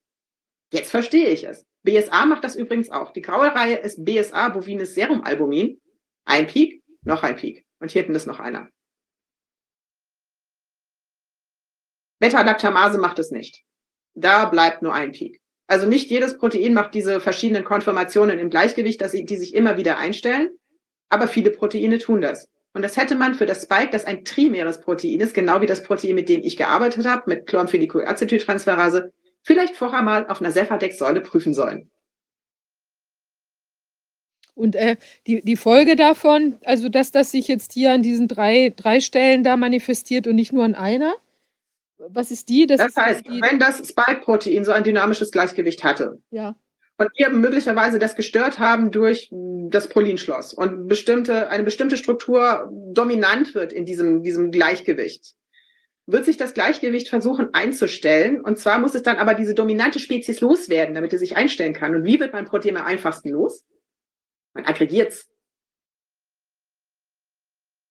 [0.71, 1.65] Jetzt verstehe ich es.
[1.83, 3.11] BSA macht das übrigens auch.
[3.11, 5.81] Die graue Reihe ist BSA, bovines Serumalbumin.
[6.23, 7.65] Ein Peak, noch ein Peak.
[7.79, 8.69] Und hier hinten ist noch einer.
[12.21, 13.63] Beta-Lactamase macht es nicht.
[14.13, 15.41] Da bleibt nur ein Peak.
[15.67, 19.75] Also nicht jedes Protein macht diese verschiedenen Konformationen im Gleichgewicht, dass sie, die sich immer
[19.77, 20.51] wieder einstellen,
[21.09, 22.47] aber viele Proteine tun das.
[22.73, 25.81] Und das hätte man für das Spike, das ein trimeres Protein ist, genau wie das
[25.83, 31.55] Protein, mit dem ich gearbeitet habe, mit Chloramphenicol-Acetyltransferase, vielleicht vorher mal auf einer Cephadex-Säule prüfen
[31.55, 31.89] sollen.
[34.53, 38.73] Und äh, die, die Folge davon, also dass das sich jetzt hier an diesen drei,
[38.75, 41.15] drei Stellen da manifestiert und nicht nur an einer,
[42.09, 42.67] was ist die?
[42.67, 43.41] Das, das heißt, die...
[43.41, 46.55] wenn das Spike-Protein so ein dynamisches Gleichgewicht hatte ja.
[46.97, 53.55] und wir möglicherweise das gestört haben durch das Prolinschloss und bestimmte, eine bestimmte Struktur dominant
[53.55, 55.35] wird in diesem, diesem Gleichgewicht,
[56.07, 58.41] wird sich das Gleichgewicht versuchen einzustellen.
[58.41, 61.95] Und zwar muss es dann aber diese dominante Spezies loswerden, damit es sich einstellen kann.
[61.95, 63.63] Und wie wird mein Protein am einfachsten los?
[64.53, 65.29] Man aggregiert es.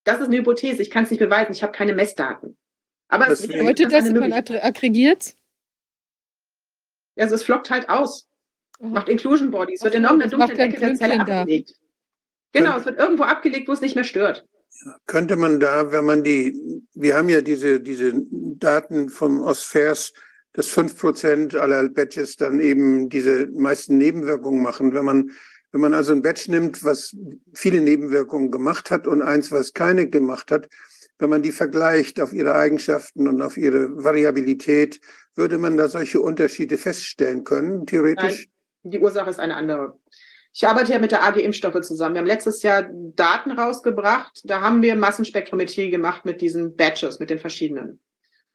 [0.05, 0.83] Das ist eine Hypothese.
[0.83, 1.53] Ich kann es nicht beweisen.
[1.53, 2.57] Ich habe keine Messdaten.
[3.11, 5.35] Aber das es bedeutet das, man aggregiert?
[7.17, 8.27] Also es flockt halt aus.
[8.79, 8.87] Oh.
[8.87, 11.75] Macht Inclusion Bodies, wird in irgendeiner dunklen Ecke der Zelle abgelegt.
[12.53, 14.47] Genau, es wird irgendwo abgelegt, wo es nicht mehr stört.
[15.07, 16.59] Könnte man da, wenn man die,
[16.95, 20.13] wir haben ja diese, diese Daten vom OSFERS,
[20.53, 24.95] dass fünf Prozent aller Badges dann eben diese meisten Nebenwirkungen machen.
[24.95, 25.31] Wenn man,
[25.73, 27.15] wenn man also ein Badge nimmt, was
[27.53, 30.69] viele Nebenwirkungen gemacht hat und eins, was keine gemacht hat,
[31.21, 35.01] wenn man die vergleicht auf ihre Eigenschaften und auf ihre Variabilität,
[35.35, 38.49] würde man da solche Unterschiede feststellen können, theoretisch?
[38.83, 39.99] Nein, die Ursache ist eine andere.
[40.53, 42.15] Ich arbeite ja mit der AG Impfstoffe zusammen.
[42.15, 44.41] Wir haben letztes Jahr Daten rausgebracht.
[44.45, 48.01] Da haben wir Massenspektrometrie gemacht mit diesen Batches, mit den verschiedenen.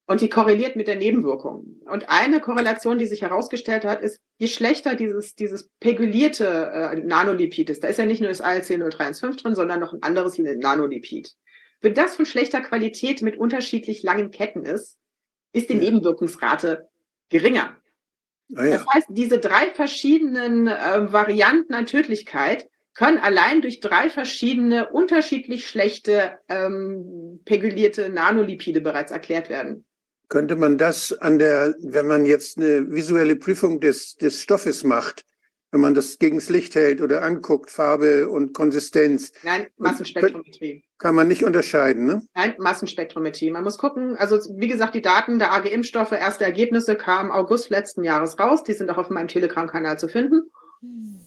[0.08, 1.82] Und die korreliert mit der Nebenwirkung.
[1.86, 7.72] Und eine Korrelation, die sich herausgestellt hat, ist, je schlechter dieses, dieses pegulierte äh, Nanolipid
[7.72, 11.34] ist, da ist ja nicht nur das ALC 035 drin, sondern noch ein anderes Nanolipid.
[11.86, 14.98] Wenn das von schlechter Qualität mit unterschiedlich langen Ketten ist,
[15.54, 16.90] ist die Nebenwirkungsrate
[17.30, 17.78] geringer.
[18.56, 18.78] Ah, ja.
[18.78, 25.68] Das heißt, diese drei verschiedenen äh, Varianten an Tödlichkeit können allein durch drei verschiedene unterschiedlich
[25.68, 29.86] schlechte ähm, pegulierte Nanolipide bereits erklärt werden.
[30.28, 35.24] Könnte man das an der, wenn man jetzt eine visuelle Prüfung des, des Stoffes macht,
[35.76, 39.34] wenn man das gegen das Licht hält oder anguckt, Farbe und Konsistenz.
[39.44, 40.86] Nein, Massenspektrometrie.
[41.00, 42.22] Kann man nicht unterscheiden, ne?
[42.34, 43.52] Nein, Massenspektrometrie.
[43.52, 48.06] Man muss gucken, also wie gesagt, die Daten der AG-Impfstoffe, erste Ergebnisse kamen August letzten
[48.06, 48.64] Jahres raus.
[48.64, 50.50] Die sind auch auf meinem Telegram-Kanal zu finden.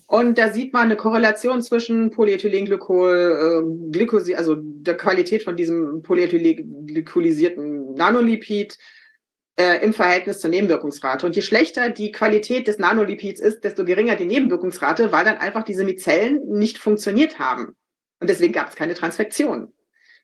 [0.07, 6.03] Und da sieht man eine Korrelation zwischen Polyethylenglykol, äh, Glykosi, also der Qualität von diesem
[6.03, 8.79] polyethylenglykalisierten Nanolipid
[9.59, 11.27] äh, im Verhältnis zur Nebenwirkungsrate.
[11.27, 15.65] Und je schlechter die Qualität des Nanolipids ist, desto geringer die Nebenwirkungsrate, weil dann einfach
[15.65, 17.77] diese Mizellen nicht funktioniert haben.
[18.21, 19.73] Und deswegen gab es keine Transfektion.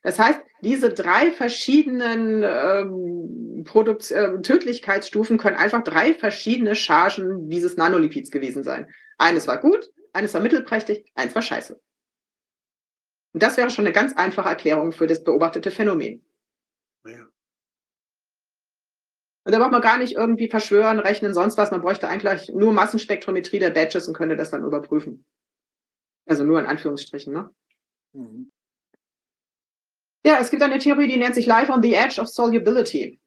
[0.03, 8.31] Das heißt, diese drei verschiedenen ähm, äh, Tödlichkeitsstufen können einfach drei verschiedene Chargen dieses Nanolipids
[8.31, 8.87] gewesen sein.
[9.17, 11.79] Eines war gut, eines war mittelprächtig, eins war scheiße.
[13.33, 16.23] Und das wäre schon eine ganz einfache Erklärung für das beobachtete Phänomen.
[17.05, 17.27] Ja.
[19.45, 21.69] Und da braucht man gar nicht irgendwie verschwören, rechnen, sonst was.
[21.69, 25.23] Man bräuchte eigentlich nur Massenspektrometrie der Badges und könnte das dann überprüfen.
[26.25, 27.51] Also nur in Anführungsstrichen, ne?
[28.13, 28.51] Mhm.
[30.25, 33.19] Ja, es gibt eine Theorie, die nennt sich Life on the Edge of Solubility.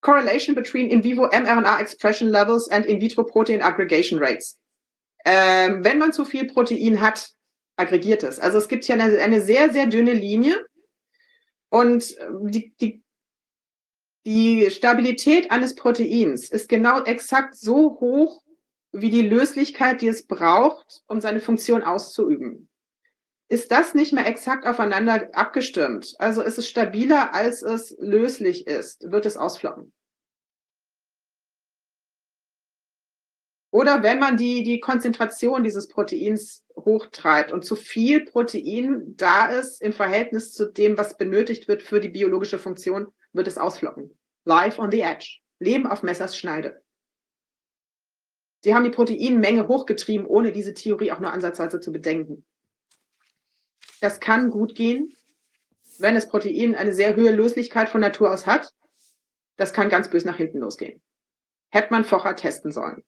[0.00, 4.58] Correlation between in vivo mRNA expression levels and in vitro protein aggregation rates.
[5.24, 7.30] Ähm, wenn man zu viel Protein hat,
[7.76, 8.40] aggregiert es.
[8.40, 10.66] Also es gibt hier eine, eine sehr, sehr dünne Linie
[11.70, 12.16] und
[12.50, 13.03] die, die,
[14.26, 18.42] die Stabilität eines Proteins ist genau exakt so hoch
[18.92, 22.68] wie die Löslichkeit, die es braucht, um seine Funktion auszuüben.
[23.48, 29.10] Ist das nicht mehr exakt aufeinander abgestimmt, also ist es stabiler, als es löslich ist,
[29.10, 29.92] wird es ausfloppen.
[33.70, 39.82] Oder wenn man die, die Konzentration dieses Proteins hochtreibt und zu viel Protein da ist
[39.82, 44.16] im Verhältnis zu dem, was benötigt wird für die biologische Funktion, wird es ausfloppen.
[44.44, 45.40] Life on the edge.
[45.58, 46.82] Leben auf Messers Schneide.
[48.62, 52.46] Sie haben die Proteinmenge hochgetrieben, ohne diese Theorie auch nur ansatzweise zu bedenken.
[54.00, 55.16] Das kann gut gehen,
[55.98, 58.72] wenn das Protein eine sehr hohe Löslichkeit von Natur aus hat.
[59.56, 61.02] Das kann ganz böse nach hinten losgehen.
[61.70, 63.04] Hätte man vorher testen sollen.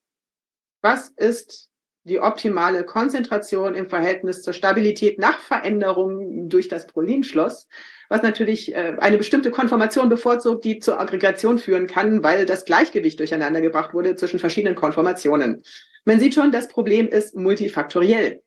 [0.83, 1.71] Was ist
[2.07, 7.67] die optimale Konzentration im Verhältnis zur Stabilität nach Veränderung durch das Prolinschloss,
[8.09, 13.19] was natürlich äh, eine bestimmte Konformation bevorzugt, die zur Aggregation führen kann, weil das Gleichgewicht
[13.19, 15.65] durcheinander gebracht wurde zwischen verschiedenen Konformationen.
[16.05, 18.41] Man sieht schon, das Problem ist multifaktoriell.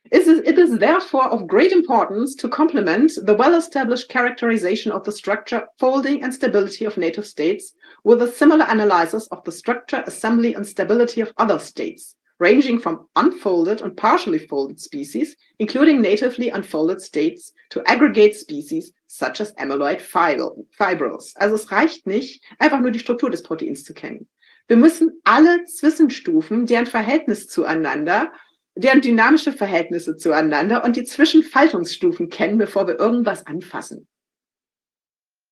[0.10, 6.24] It is, therefore of great importance to complement the well-established characterization of the structure, folding
[6.24, 7.74] and stability of native states
[8.04, 13.08] with a similar analysis of the structure, assembly and stability of other states, ranging from
[13.16, 20.02] unfolded and partially folded species, including natively unfolded states, to aggregate species such as amyloid
[20.02, 21.34] fibrils.
[21.40, 24.28] Also es reicht nicht, einfach nur die Struktur des Proteins zu kennen.
[24.68, 28.32] Wir müssen alle Zwischenstufen, deren Verhältnis zueinander
[28.76, 34.08] deren dynamische Verhältnisse zueinander und die Zwischenfaltungsstufen kennen, bevor wir irgendwas anfassen.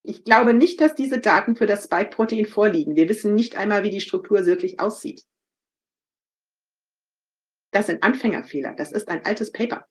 [0.03, 2.95] Ich glaube nicht, dass diese Daten für das Spike-Protein vorliegen.
[2.95, 5.25] Wir wissen nicht einmal, wie die Struktur wirklich aussieht.
[7.72, 8.73] Das sind Anfängerfehler.
[8.73, 9.85] Das ist ein altes Paper.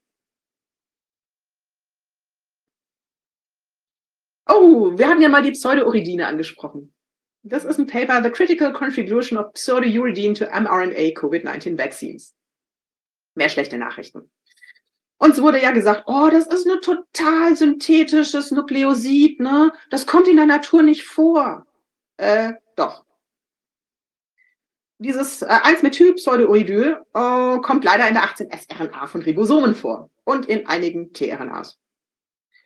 [4.49, 6.95] Oh, wir haben ja mal die Pseudouridine angesprochen.
[7.43, 12.35] Das ist ein Paper, The Critical Contribution of Pseudouridine to mRNA COVID-19 Vaccines
[13.39, 14.31] mehr schlechte Nachrichten.
[15.19, 19.73] Uns wurde ja gesagt, oh, das ist ein total synthetisches Nukleosid, ne?
[19.91, 21.67] Das kommt in der Natur nicht vor.
[22.19, 23.05] Äh, doch.
[24.99, 31.13] Dieses äh, 1-Methyl-Pseudouridol äh, kommt leider in der 18S-RNA von Ribosomen vor und in einigen
[31.13, 31.79] tRNAs.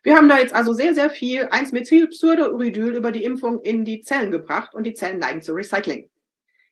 [0.02, 4.30] Wir haben da jetzt also sehr, sehr viel 1-Methyl-Pseudouridol über die Impfung in die Zellen
[4.30, 6.10] gebracht und die Zellen neigen zu Recycling.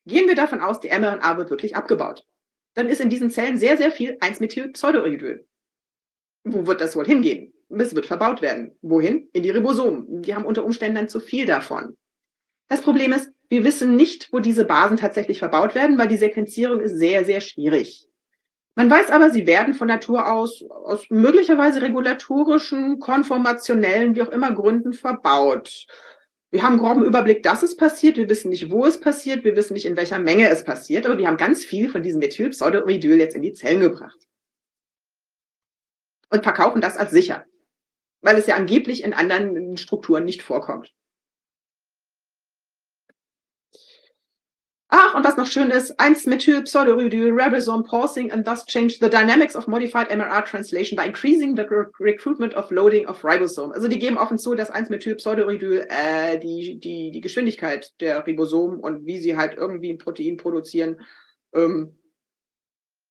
[0.04, 2.24] Gehen wir davon aus, die mRNA wird wirklich abgebaut
[2.74, 5.46] dann ist in diesen Zellen sehr, sehr viel 1-Methyl-Pseudouridol.
[6.44, 7.52] Wo wird das wohl hingehen?
[7.68, 8.76] Es wird verbaut werden.
[8.82, 9.28] Wohin?
[9.32, 10.22] In die Ribosomen.
[10.22, 11.96] Die haben unter Umständen dann zu viel davon.
[12.68, 16.80] Das Problem ist, wir wissen nicht, wo diese Basen tatsächlich verbaut werden, weil die Sequenzierung
[16.80, 18.06] ist sehr, sehr schwierig.
[18.76, 24.52] Man weiß aber, sie werden von Natur aus aus möglicherweise regulatorischen, konformationellen, wie auch immer
[24.52, 25.86] Gründen verbaut.
[26.50, 28.16] Wir haben einen groben Überblick, dass es passiert.
[28.16, 29.44] Wir wissen nicht, wo es passiert.
[29.44, 31.06] Wir wissen nicht, in welcher Menge es passiert.
[31.06, 34.18] Aber wir haben ganz viel von diesem Methylpseudouridol jetzt in die Zellen gebracht.
[36.28, 37.44] Und verkaufen das als sicher.
[38.20, 40.92] Weil es ja angeblich in anderen Strukturen nicht vorkommt.
[44.92, 49.68] Ach, und was noch schön ist, 1-Methyl-Pseudouridol ribosome pausing and thus change the dynamics of
[49.68, 51.64] modified MRR translation by increasing the
[52.00, 53.72] recruitment of loading of ribosome.
[53.72, 59.06] Also die geben offen zu, dass 1-Methyl-Pseudouridol äh, die, die, die Geschwindigkeit der Ribosomen und
[59.06, 61.00] wie sie halt irgendwie ein Protein produzieren,
[61.54, 61.96] ähm,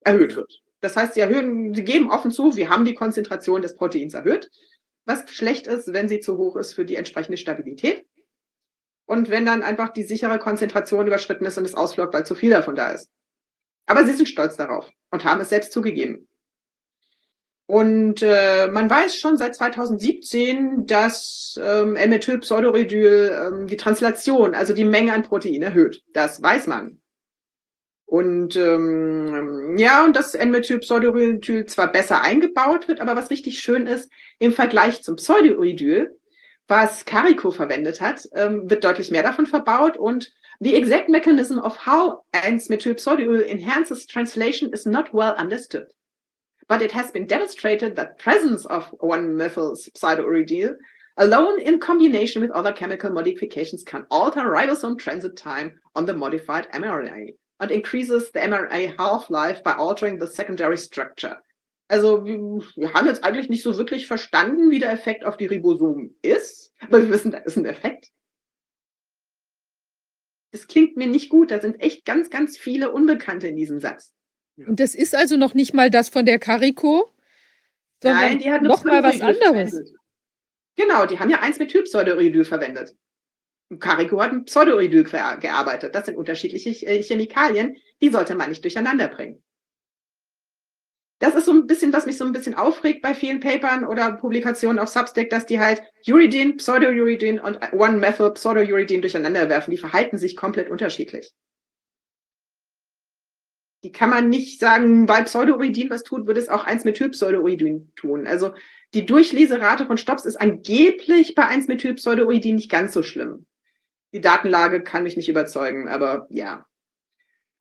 [0.01, 0.61] erhöht wird.
[0.81, 4.51] Das heißt, sie erhöhen, sie geben offen zu, wir haben die Konzentration des Proteins erhöht,
[5.05, 8.05] was schlecht ist, wenn sie zu hoch ist für die entsprechende Stabilität.
[9.09, 12.51] Und wenn dann einfach die sichere Konzentration überschritten ist und es ausflockt, weil zu viel
[12.51, 13.09] davon da ist.
[13.87, 16.27] Aber sie sind stolz darauf und haben es selbst zugegeben.
[17.65, 23.31] Und äh, man weiß schon seit 2017, dass ähm, L-Methylpseudouridol
[23.61, 26.03] ähm, die Translation, also die Menge an Protein erhöht.
[26.13, 27.01] Das weiß man.
[28.05, 34.11] Und ähm, ja, und dass N-Methylpseudouridol zwar besser eingebaut wird, aber was richtig schön ist,
[34.37, 36.15] im Vergleich zum Pseudouridol,
[36.69, 40.31] was Carico verwendet hat, ähm, wird deutlich mehr davon verbaut und
[40.61, 45.87] the exact mechanism of how N-Methylpseudouridol enhances translation is not well understood.
[46.67, 50.75] But it has been demonstrated that presence of 1-methyl pseudouridol
[51.17, 56.71] alone in combination with other chemical modifications can alter ribosome transit time on the modified
[56.71, 61.35] mRNA and increases the mRNA half-life by altering the secondary structure.
[61.91, 66.15] Also wir haben jetzt eigentlich nicht so wirklich verstanden, wie der Effekt auf die Ribosomen
[66.21, 68.11] ist, aber wir wissen, da ist ein Effekt.
[70.51, 74.13] Das klingt mir nicht gut, da sind echt ganz, ganz viele Unbekannte in diesem Satz.
[74.57, 77.11] Und das ist also noch nicht mal das von der Carico,
[78.03, 79.39] sondern Nein, die hat noch mal was anderes.
[79.71, 79.89] verwendet.
[80.75, 82.95] Genau, die haben ja eins mit Typseudoridol verwendet.
[83.79, 85.93] Carico hat mit Pseudouridol ge- gearbeitet.
[85.95, 89.43] Das sind unterschiedliche äh, Chemikalien, die sollte man nicht durcheinander bringen.
[91.19, 94.13] Das ist so ein bisschen, was mich so ein bisschen aufregt bei vielen Papern oder
[94.13, 99.71] Publikationen auf Substack, dass die halt Uridin, Pseudouridin und One-Methyl Pseudouridin durcheinander werfen.
[99.71, 101.33] Die verhalten sich komplett unterschiedlich.
[103.83, 108.25] Die kann man nicht sagen, weil Pseudouridin was tut, würde es auch 1-Methylpseudouridin tun.
[108.25, 108.53] Also
[108.93, 113.45] die Durchleserate von Stops ist angeblich bei 1-Methylpseudouridin nicht ganz so schlimm.
[114.13, 116.65] Die Datenlage kann mich nicht überzeugen, aber ja.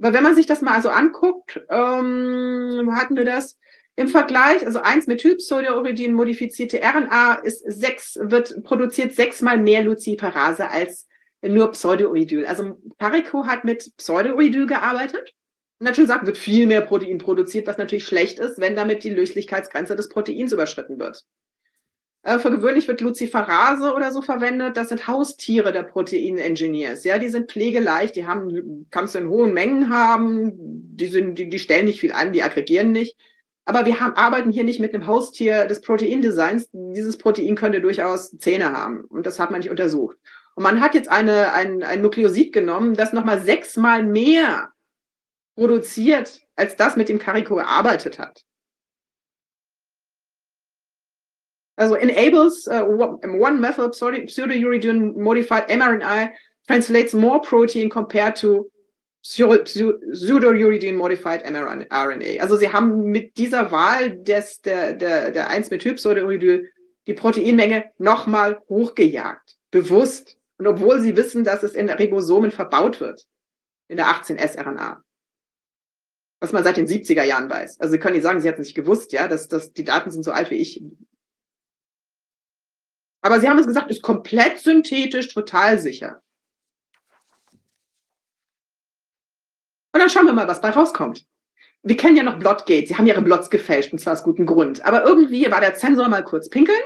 [0.00, 3.58] Aber wenn man sich das mal so anguckt, ähm, hatten wir das
[3.96, 11.08] im Vergleich, also 1-Methylpseudouridin modifizierte RNA ist sechs, wird produziert sechsmal mehr Luciferase als
[11.42, 12.46] nur Pseudouridol.
[12.46, 15.34] Also Parico hat mit Pseudouridol gearbeitet
[15.80, 19.96] schon gesagt, wird viel mehr Protein produziert, was natürlich schlecht ist, wenn damit die Löslichkeitsgrenze
[19.96, 21.24] des Proteins überschritten wird.
[22.22, 24.76] Äh, für gewöhnlich wird Luciferase oder so verwendet.
[24.76, 27.04] Das sind Haustiere der Protein-Engineers.
[27.04, 30.52] Ja, die sind pflegeleicht, die haben, kannst du in hohen Mengen haben,
[30.96, 33.16] die, sind, die, die stellen nicht viel an, die aggregieren nicht.
[33.64, 36.68] Aber wir haben, arbeiten hier nicht mit einem Haustier des Proteindesigns.
[36.72, 39.04] Dieses Protein könnte durchaus Zähne haben.
[39.04, 40.16] Und das hat man nicht untersucht.
[40.54, 44.72] Und man hat jetzt eine, ein, ein Nukleosid genommen, das nochmal sechsmal mehr
[45.54, 48.42] produziert, als das, mit dem Carico gearbeitet hat.
[51.78, 56.30] Also enables uh, one methyl pseudouridine modified mRNA
[56.66, 58.68] translates more protein compared to
[59.22, 62.40] pseu- pseu- pseudouridine modified mRNA.
[62.40, 66.68] Also sie haben mit dieser Wahl des, der, der, der 1-Methylpseudouridol
[67.06, 69.56] die Proteinmenge nochmal hochgejagt.
[69.70, 70.36] Bewusst.
[70.58, 73.24] Und obwohl sie wissen, dass es in Ribosomen verbaut wird.
[73.86, 75.02] In der 18S-RNA.
[76.40, 77.80] Was man seit den 70er Jahren weiß.
[77.80, 80.10] Also Sie können nicht sagen, Sie hätten es nicht gewusst, ja, dass, dass die Daten
[80.10, 80.82] sind so alt wie ich.
[83.20, 86.22] Aber Sie haben es gesagt, ist komplett synthetisch, total sicher.
[89.92, 91.26] Und dann schauen wir mal, was bei rauskommt.
[91.82, 92.86] Wir kennen ja noch Blotgate.
[92.86, 94.84] Sie haben ihre Blots gefälscht, und zwar aus gutem Grund.
[94.84, 96.78] Aber irgendwie war der Zensor mal kurz pinkeln.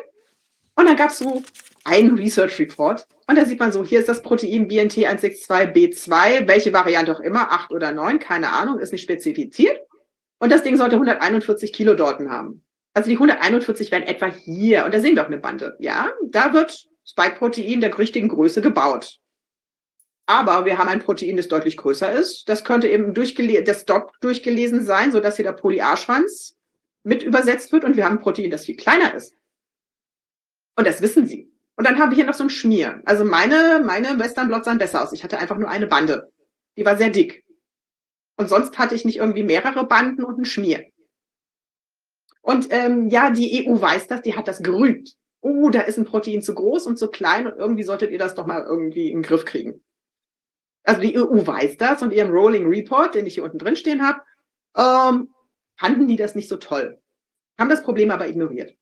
[0.74, 1.42] Und dann gab es so
[1.84, 3.06] einen Research Report.
[3.26, 7.72] Und da sieht man so, hier ist das Protein BNT162B2, welche Variante auch immer, 8
[7.72, 9.80] oder 9, keine Ahnung, ist nicht spezifiziert.
[10.38, 12.64] Und das Ding sollte 141 Kilodalton haben.
[12.94, 15.76] Also die 141 werden etwa hier, und da sehen wir auch eine Bande.
[15.78, 19.18] Ja, da wird Spike-Protein der richtigen Größe gebaut.
[20.26, 22.48] Aber wir haben ein Protein, das deutlich größer ist.
[22.48, 26.56] Das könnte eben durchgele das dort durchgelesen sein, sodass hier der Poly-A-Schwanz
[27.02, 27.84] mit übersetzt wird.
[27.84, 29.34] Und wir haben ein Protein, das viel kleiner ist.
[30.76, 31.50] Und das wissen sie.
[31.76, 33.02] Und dann haben wir hier noch so ein Schmier.
[33.04, 35.12] Also meine, meine Western Blots sahen besser aus.
[35.12, 36.30] Ich hatte einfach nur eine Bande.
[36.76, 37.44] Die war sehr dick.
[38.36, 40.86] Und sonst hatte ich nicht irgendwie mehrere Banden und ein Schmier.
[42.42, 45.14] Und ähm, ja, die EU weiß das, die hat das gerügt.
[45.40, 48.34] Oh, da ist ein Protein zu groß und zu klein und irgendwie solltet ihr das
[48.34, 49.82] doch mal irgendwie in den Griff kriegen.
[50.84, 54.06] Also die EU weiß das und ihrem Rolling Report, den ich hier unten drin stehen
[54.06, 54.20] habe,
[54.76, 55.32] ähm,
[55.76, 57.00] fanden die das nicht so toll.
[57.58, 58.76] Haben das Problem aber ignoriert.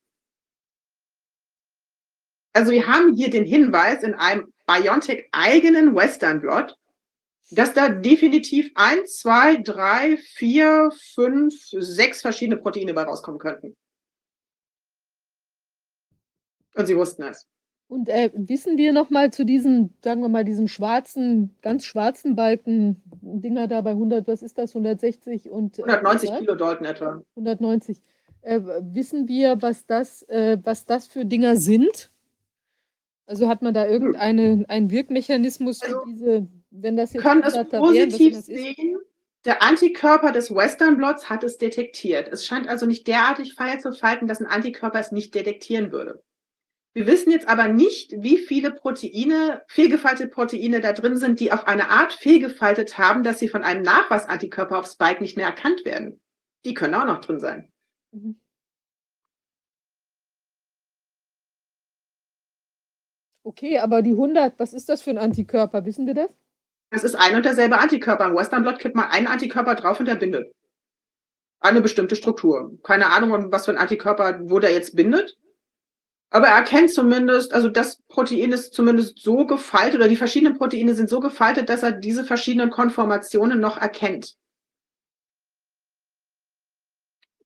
[2.52, 6.76] Also wir haben hier den Hinweis in einem BioNTech eigenen Western Blot,
[7.50, 13.76] dass da definitiv eins, zwei, drei, vier, fünf, sechs verschiedene Proteine bei rauskommen könnten.
[16.74, 17.46] Und sie wussten es.
[17.88, 22.36] Und äh, wissen wir noch mal zu diesen, sagen wir mal, diesen schwarzen, ganz schwarzen
[22.36, 26.38] Balken, Dinger da bei 100, was ist das, 160 und äh, 190 was?
[26.38, 27.22] Kilodalton etwa.
[27.34, 28.00] 190.
[28.42, 32.12] Äh, wissen wir, was das, äh, was das für Dinger sind?
[33.26, 37.42] Also hat man da irgendeinen einen Wirkmechanismus für Also, diese, wenn das Wir jetzt können
[37.42, 38.46] es 100er wären, was positiv ist?
[38.46, 38.98] sehen.
[39.44, 42.28] Der Antikörper des Western Blots hat es detektiert.
[42.28, 46.22] Es scheint also nicht derartig feil zu falten, dass ein Antikörper es nicht detektieren würde.
[46.92, 51.66] Wir wissen jetzt aber nicht, wie viele Proteine, fehlgefaltete Proteine da drin sind, die auf
[51.66, 56.20] eine Art fehlgefaltet haben, dass sie von einem Nachweisantikörper auf Spike nicht mehr erkannt werden.
[56.64, 57.72] Die können auch noch drin sein.
[58.12, 58.40] Mhm.
[63.42, 65.84] Okay, aber die 100, was ist das für ein Antikörper?
[65.84, 66.30] Wissen wir das?
[66.90, 68.26] Das ist ein und derselbe Antikörper.
[68.26, 70.52] Im Western Blot kippt man einen Antikörper drauf und der bindet.
[71.60, 72.78] Eine bestimmte Struktur.
[72.82, 75.36] Keine Ahnung, was für ein Antikörper, wo der jetzt bindet.
[76.30, 80.94] Aber er erkennt zumindest, also das Protein ist zumindest so gefaltet oder die verschiedenen Proteine
[80.94, 84.36] sind so gefaltet, dass er diese verschiedenen Konformationen noch erkennt.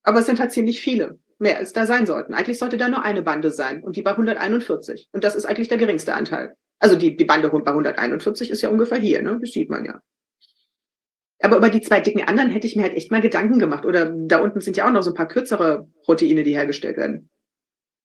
[0.03, 2.35] Aber es sind halt ziemlich viele, mehr als da sein sollten.
[2.35, 5.09] Eigentlich sollte da nur eine Bande sein und die bei 141.
[5.11, 6.55] Und das ist eigentlich der geringste Anteil.
[6.79, 9.39] Also die, die Bande bei 141 ist ja ungefähr hier, ne?
[9.41, 10.01] Das sieht man ja.
[11.41, 13.85] Aber über die zwei dicken anderen hätte ich mir halt echt mal Gedanken gemacht.
[13.85, 17.29] Oder da unten sind ja auch noch so ein paar kürzere Proteine, die hergestellt werden.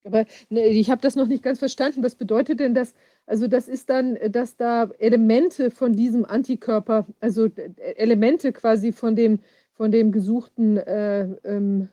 [0.05, 2.03] Aber ne, ich habe das noch nicht ganz verstanden.
[2.03, 2.95] Was bedeutet denn das?
[3.27, 7.49] Also das ist dann, dass da Elemente von diesem Antikörper, also
[7.97, 9.41] Elemente quasi von dem,
[9.75, 11.89] von dem gesuchten, äh, ähm,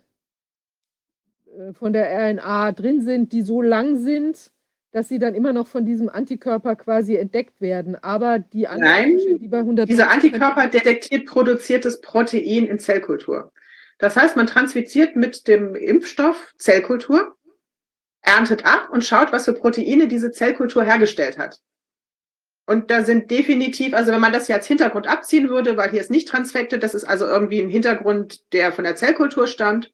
[1.58, 4.52] äh, von der RNA drin sind, die so lang sind,
[4.92, 7.96] dass sie dann immer noch von diesem Antikörper quasi entdeckt werden.
[8.02, 13.52] Aber die Nein, die bei 100 dieser Antikörper detektiert produziertes Protein in Zellkultur.
[14.00, 17.36] Das heißt, man transfiziert mit dem Impfstoff Zellkultur,
[18.22, 21.60] erntet ab und schaut, was für Proteine diese Zellkultur hergestellt hat.
[22.70, 26.02] Und da sind definitiv, also wenn man das hier als Hintergrund abziehen würde, weil hier
[26.02, 29.94] ist nicht transfected, das ist also irgendwie ein Hintergrund, der von der Zellkultur stammt.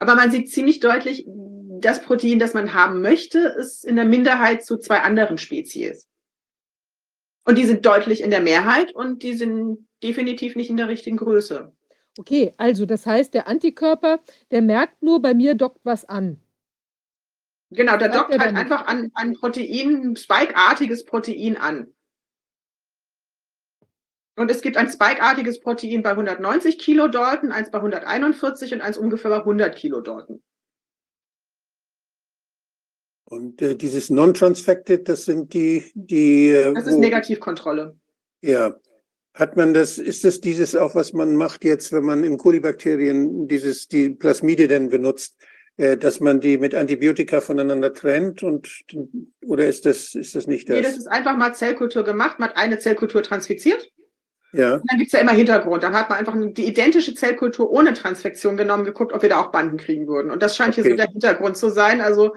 [0.00, 1.24] Aber man sieht ziemlich deutlich,
[1.80, 6.08] das Protein, das man haben möchte, ist in der Minderheit zu zwei anderen Spezies.
[7.44, 11.16] Und die sind deutlich in der Mehrheit und die sind definitiv nicht in der richtigen
[11.16, 11.72] Größe.
[12.18, 16.40] Okay, also das heißt, der Antikörper, der merkt nur, bei mir dockt was an.
[17.70, 21.94] Genau, der dockt halt einfach an ein Protein, ein Spike-artiges Protein an.
[24.36, 29.30] Und es gibt ein Spike-artiges Protein bei 190 Kilodalton, eins bei 141 und eins ungefähr
[29.30, 30.42] bei 100 Kilodalton.
[33.30, 36.48] Und äh, dieses Non-Transfected, das sind die, die.
[36.50, 37.96] Äh, das ist Negativkontrolle.
[38.42, 38.74] Ja.
[39.34, 43.46] Hat man das, ist das dieses auch, was man macht jetzt, wenn man in Kolibakterien
[43.46, 45.36] dieses, die Plasmide denn benutzt,
[45.76, 48.68] äh, dass man die mit Antibiotika voneinander trennt und,
[49.46, 50.76] oder ist das, ist das nicht das?
[50.76, 53.88] Nee, das ist einfach mal Zellkultur gemacht, man hat eine Zellkultur transfiziert.
[54.52, 54.74] Ja.
[54.74, 55.84] Und dann gibt es ja immer Hintergrund.
[55.84, 59.52] Dann hat man einfach die identische Zellkultur ohne Transfektion genommen, geguckt, ob wir da auch
[59.52, 60.32] Banden kriegen würden.
[60.32, 60.82] Und das scheint okay.
[60.82, 62.00] hier so der Hintergrund zu sein.
[62.00, 62.34] Also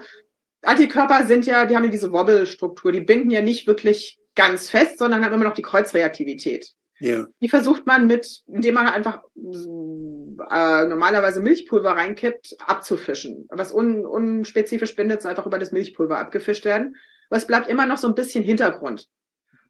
[0.64, 4.98] Antikörper sind ja, die haben ja diese Wobbelstruktur, die binden ja nicht wirklich ganz fest,
[4.98, 6.72] sondern haben immer noch die Kreuzreaktivität.
[7.00, 7.26] Ja.
[7.40, 13.46] Die versucht man mit, indem man einfach äh, normalerweise Milchpulver reinkippt, abzufischen.
[13.50, 16.96] Was un, unspezifisch bindet, ist einfach über das Milchpulver abgefischt werden.
[17.28, 19.08] Aber es bleibt immer noch so ein bisschen Hintergrund.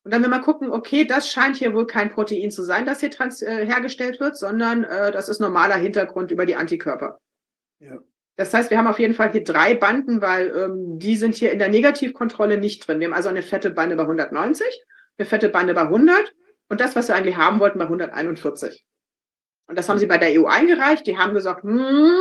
[0.04, 3.00] Und dann will man gucken, okay, das scheint hier wohl kein Protein zu sein, das
[3.00, 7.20] hier trans äh, hergestellt wird, sondern äh, das ist normaler Hintergrund über die Antikörper.
[7.78, 7.98] Ja.
[8.36, 11.52] Das heißt, wir haben auf jeden Fall hier drei Banden, weil ähm, die sind hier
[11.52, 12.98] in der Negativkontrolle nicht drin.
[12.98, 14.66] Wir haben also eine fette Bande bei 190,
[15.18, 16.34] eine fette Bande bei 100
[16.68, 18.84] und das, was wir eigentlich haben wollten, bei 141.
[19.66, 21.06] Und das haben sie bei der EU eingereicht.
[21.06, 22.16] Die haben gesagt, hm,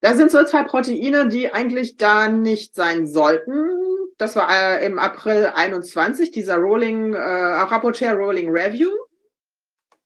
[0.00, 3.70] da sind so zwei Proteine, die eigentlich da nicht sein sollten.
[4.18, 8.90] Das war äh, im April 21, dieser Rolling, äh, Rapporteur Rolling Review.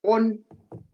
[0.03, 0.45] Und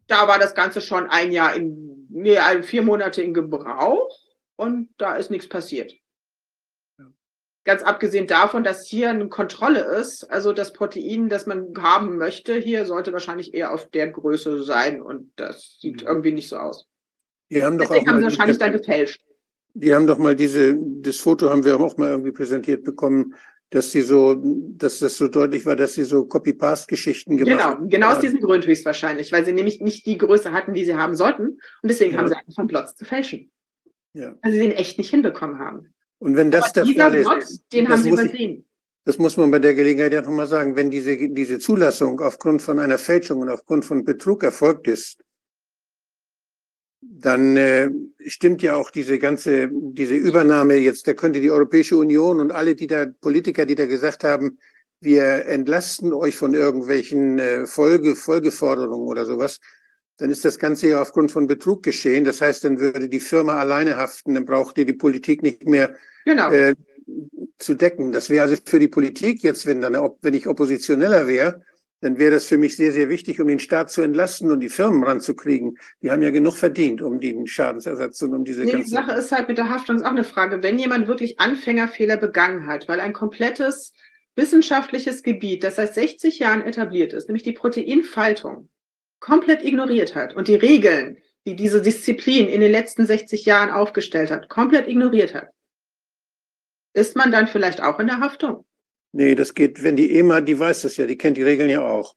[0.06, 4.18] da war das Ganze schon ein Jahr in nee, vier Monate in Gebrauch
[4.56, 5.92] und da ist nichts passiert.
[7.64, 12.56] Ganz abgesehen davon, dass hier eine Kontrolle ist, also das Protein, das man haben möchte,
[12.56, 16.08] hier sollte wahrscheinlich eher auf der Größe sein und das sieht mhm.
[16.08, 16.86] irgendwie nicht so aus.
[17.50, 19.22] Die haben doch Deswegen haben sie wahrscheinlich dann gefälscht.
[19.72, 23.34] Die haben doch mal diese, das Foto haben wir auch mal irgendwie präsentiert bekommen,
[23.74, 27.88] dass sie so, dass das so deutlich war, dass sie so Copy-Paste-Geschichten gemacht haben.
[27.88, 30.94] Genau, genau aus diesem Grund höchstwahrscheinlich, weil sie nämlich nicht die Größe hatten, die sie
[30.94, 31.48] haben sollten.
[31.48, 32.18] Und deswegen ja.
[32.18, 33.50] haben sie angefangen, Plots zu fälschen.
[34.12, 34.32] Ja.
[34.42, 35.92] Weil sie den echt nicht hinbekommen haben.
[36.18, 38.52] Und wenn das Aber der Fall ist, Plot, den haben sie übersehen.
[38.58, 38.64] Ich,
[39.06, 42.78] das muss man bei der Gelegenheit ja nochmal sagen, wenn diese, diese Zulassung aufgrund von
[42.78, 45.18] einer Fälschung und aufgrund von Betrug erfolgt ist,
[47.10, 47.90] dann äh,
[48.26, 52.74] stimmt ja auch diese ganze, diese Übernahme jetzt, da könnte die Europäische Union und alle,
[52.74, 54.58] die da, Politiker, die da gesagt haben,
[55.00, 59.60] wir entlasten euch von irgendwelchen äh, Folge, Folgeforderungen oder sowas,
[60.16, 62.24] dann ist das Ganze ja aufgrund von Betrug geschehen.
[62.24, 65.94] Das heißt, dann würde die Firma alleine haften, dann braucht ihr die Politik nicht mehr
[66.24, 66.50] genau.
[66.50, 66.74] äh,
[67.58, 68.12] zu decken.
[68.12, 71.62] Das wäre also für die Politik jetzt, wenn dann, wenn ich oppositioneller wäre,
[72.00, 74.68] dann wäre das für mich sehr, sehr wichtig, um den Staat zu entlasten und die
[74.68, 75.78] Firmen ranzukriegen.
[76.02, 78.90] Die haben ja genug verdient, um den Schadensersatz und um diese Nee, die ganze...
[78.90, 80.62] Sache ist halt mit der Haftung ist auch eine Frage.
[80.62, 83.92] Wenn jemand wirklich Anfängerfehler begangen hat, weil ein komplettes
[84.36, 88.68] wissenschaftliches Gebiet, das seit 60 Jahren etabliert ist, nämlich die Proteinfaltung,
[89.20, 91.16] komplett ignoriert hat und die Regeln,
[91.46, 95.48] die diese Disziplin in den letzten 60 Jahren aufgestellt hat, komplett ignoriert hat,
[96.94, 98.66] ist man dann vielleicht auch in der Haftung?
[99.16, 101.82] Nee, das geht, wenn die EMA, die weiß das ja, die kennt die Regeln ja
[101.82, 102.16] auch.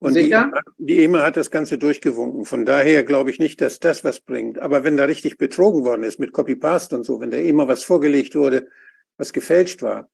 [0.00, 0.50] Und die, Sicher?
[0.76, 2.44] die EMA hat das Ganze durchgewunken.
[2.44, 4.58] Von daher glaube ich nicht, dass das was bringt.
[4.58, 7.84] Aber wenn da richtig betrogen worden ist mit Copy-Paste und so, wenn der EMA was
[7.84, 8.66] vorgelegt wurde,
[9.16, 10.10] was gefälscht war,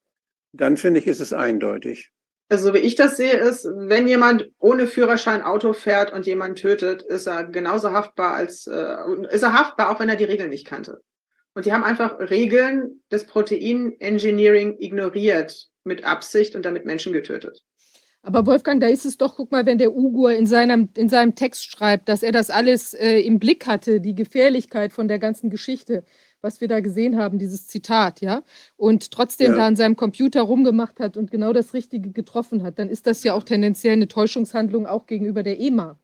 [0.52, 2.10] dann finde ich, ist es eindeutig.
[2.50, 6.56] Also so wie ich das sehe, ist, wenn jemand ohne Führerschein Auto fährt und jemanden
[6.56, 8.96] tötet, ist er genauso haftbar als äh,
[9.30, 11.00] ist er haftbar, auch wenn er die Regeln nicht kannte.
[11.54, 17.62] Und die haben einfach Regeln des Protein Engineering ignoriert mit Absicht und damit Menschen getötet.
[18.24, 21.34] Aber Wolfgang, da ist es doch, guck mal, wenn der Ugur in seinem, in seinem
[21.34, 25.50] Text schreibt, dass er das alles äh, im Blick hatte, die Gefährlichkeit von der ganzen
[25.50, 26.04] Geschichte,
[26.40, 28.42] was wir da gesehen haben, dieses Zitat, ja,
[28.76, 29.58] und trotzdem Ja.
[29.58, 33.24] da an seinem Computer rumgemacht hat und genau das Richtige getroffen hat, dann ist das
[33.24, 35.98] ja auch tendenziell eine Täuschungshandlung auch gegenüber der EMA.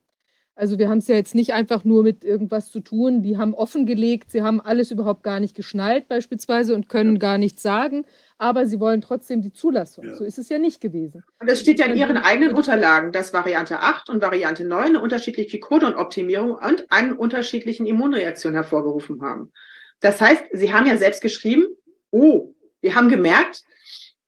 [0.57, 3.23] Also wir haben es ja jetzt nicht einfach nur mit irgendwas zu tun.
[3.23, 7.63] Die haben offengelegt, sie haben alles überhaupt gar nicht geschnallt beispielsweise und können gar nichts
[7.63, 8.05] sagen,
[8.39, 10.05] aber sie wollen trotzdem die Zulassung.
[10.05, 10.17] Ja.
[10.17, 11.25] So ist es ja nicht gewesen.
[11.41, 15.01] Und es steht ja in ihren eigenen Unterlagen, dass Variante 8 und Variante 9 eine
[15.01, 19.53] unterschiedliche Codon-Optimierung und einen unterschiedlichen Immunreaktion hervorgerufen haben.
[20.01, 21.67] Das heißt, sie haben ja selbst geschrieben,
[22.11, 23.65] oh, wir haben gemerkt,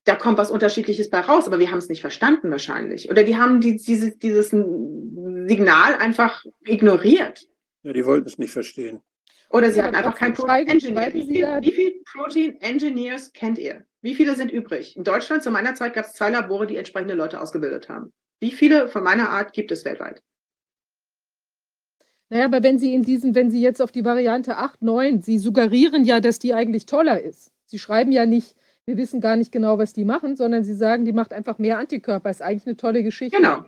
[0.05, 3.11] da kommt was Unterschiedliches bei raus, aber wir haben es nicht verstanden wahrscheinlich.
[3.11, 7.47] Oder die haben die, dieses, dieses Signal einfach ignoriert.
[7.83, 9.01] Ja, die wollten es nicht verstehen.
[9.51, 11.13] Oder sie aber einfach kein Protein Engineer.
[11.13, 13.85] Wie viel- wie viele Protein Engineers kennt ihr?
[14.01, 14.97] Wie viele sind übrig?
[14.97, 18.13] In Deutschland zu meiner Zeit gab es zwei Labore, die entsprechende Leute ausgebildet haben.
[18.39, 20.23] Wie viele von meiner Art gibt es weltweit?
[22.31, 25.39] Naja, aber wenn Sie in diesen, wenn Sie jetzt auf die Variante 8, 9, Sie
[25.39, 27.51] suggerieren ja, dass die eigentlich toller ist.
[27.67, 28.55] Sie schreiben ja nicht,
[28.85, 31.79] wir wissen gar nicht genau, was die machen, sondern Sie sagen, die macht einfach mehr
[31.79, 32.31] Antikörper.
[32.31, 33.37] Ist eigentlich eine tolle Geschichte.
[33.37, 33.65] Genau.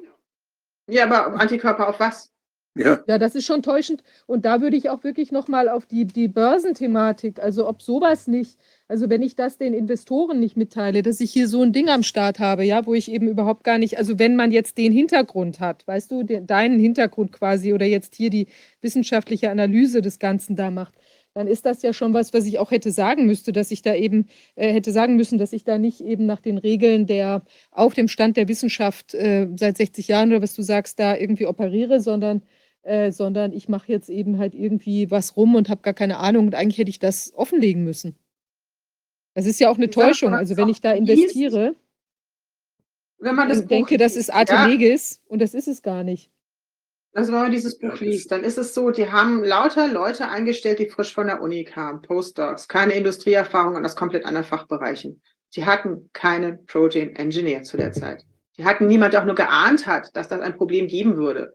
[0.88, 2.32] Ja, aber Antikörper auf was?
[2.74, 4.02] Ja, Ja, das ist schon täuschend.
[4.26, 8.58] Und da würde ich auch wirklich nochmal auf die, die Börsenthematik, also ob sowas nicht,
[8.88, 12.02] also wenn ich das den Investoren nicht mitteile, dass ich hier so ein Ding am
[12.02, 15.60] Start habe, ja, wo ich eben überhaupt gar nicht, also wenn man jetzt den Hintergrund
[15.60, 18.46] hat, weißt du, den, deinen Hintergrund quasi oder jetzt hier die
[18.80, 20.94] wissenschaftliche Analyse des Ganzen da macht,
[21.34, 23.94] dann ist das ja schon was, was ich auch hätte sagen müsste, dass ich da
[23.94, 27.94] eben äh, hätte sagen müssen, dass ich da nicht eben nach den Regeln der auf
[27.94, 32.00] dem Stand der Wissenschaft äh, seit 60 Jahren oder was du sagst, da irgendwie operiere,
[32.00, 32.42] sondern
[32.82, 36.46] äh, sondern ich mache jetzt eben halt irgendwie was rum und habe gar keine Ahnung
[36.46, 38.16] und eigentlich hätte ich das offenlegen müssen.
[39.34, 40.34] Das ist ja auch eine Ich Täuschung.
[40.34, 41.74] Also wenn ich da liest- investiere
[43.18, 44.66] Wenn man das und denke, das ist Arte Ja.
[44.66, 46.30] Legis und das ist es gar nicht.
[47.14, 50.78] Also wenn man dieses Buch liest, dann ist es so, die haben lauter Leute eingestellt,
[50.78, 55.20] die frisch von der Uni kamen, Postdocs, keine Industrieerfahrung und aus komplett anderen Fachbereichen.
[55.54, 58.24] Die hatten keinen Protein Engineer zu der Zeit.
[58.56, 61.54] Die hatten niemand, der auch nur geahnt hat, dass das ein Problem geben würde.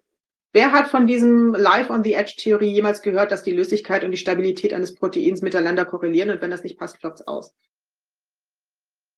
[0.53, 4.11] Wer hat von diesem Life on the Edge Theorie jemals gehört, dass die Löslichkeit und
[4.11, 7.53] die Stabilität eines Proteins miteinander korrelieren und wenn das nicht passt, klopft es aus?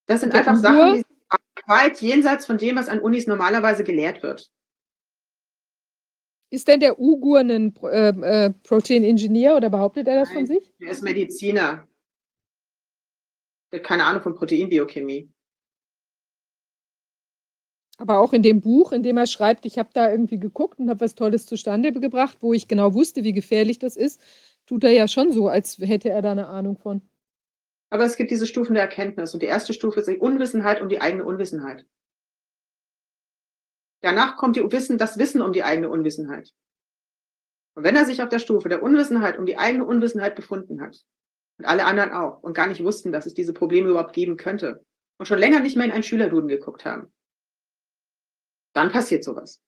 [0.08, 1.04] Das sind Der einfach Sachen, die
[1.68, 4.50] weit jenseits von dem, was an Unis normalerweise gelehrt wird.
[6.52, 10.48] Ist denn der Ugur ein äh, äh, Protein Engineer oder behauptet er das von Nein.
[10.48, 10.74] sich?
[10.80, 11.88] Er ist Mediziner.
[13.72, 15.32] Der hat keine Ahnung von Proteinbiochemie.
[18.00, 20.90] Aber auch in dem Buch, in dem er schreibt, ich habe da irgendwie geguckt und
[20.90, 24.22] habe was Tolles zustande gebracht, wo ich genau wusste, wie gefährlich das ist,
[24.66, 27.02] tut er ja schon so, als hätte er da eine Ahnung von.
[27.90, 29.34] Aber es gibt diese Stufen der Erkenntnis.
[29.34, 31.86] Und die erste Stufe ist die Unwissenheit um die eigene Unwissenheit.
[34.02, 36.54] Danach kommt die Wissen, das Wissen um die eigene Unwissenheit.
[37.76, 41.04] Und wenn er sich auf der Stufe der Unwissenheit um die eigene Unwissenheit befunden hat,
[41.58, 44.86] und alle anderen auch, und gar nicht wussten, dass es diese Probleme überhaupt geben könnte,
[45.18, 47.12] und schon länger nicht mehr in einen Schülerduden geguckt haben,
[48.74, 49.60] dann passiert sowas.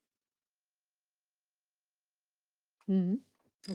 [2.88, 3.24] Mhm.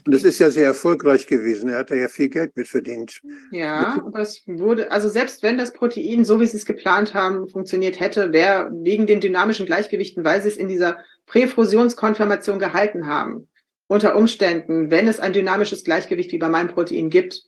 [0.05, 1.68] und das ist ja sehr erfolgreich gewesen.
[1.68, 3.20] Er hat da ja viel Geld mit verdient.
[3.52, 7.48] Ja, aber es wurde, also selbst wenn das Protein, so wie sie es geplant haben,
[7.48, 13.48] funktioniert hätte, wäre wegen den dynamischen Gleichgewichten, weil sie es in dieser Präfusionskonfirmation gehalten haben,
[13.86, 17.44] unter Umständen, wenn es ein dynamisches Gleichgewicht wie bei meinem Protein gibt,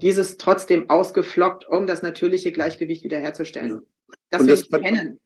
[0.00, 3.70] dieses trotzdem ausgeflockt, um das natürliche Gleichgewicht wiederherzustellen.
[3.70, 3.80] Ja.
[4.30, 5.20] Das wir das nicht Pat- kennen.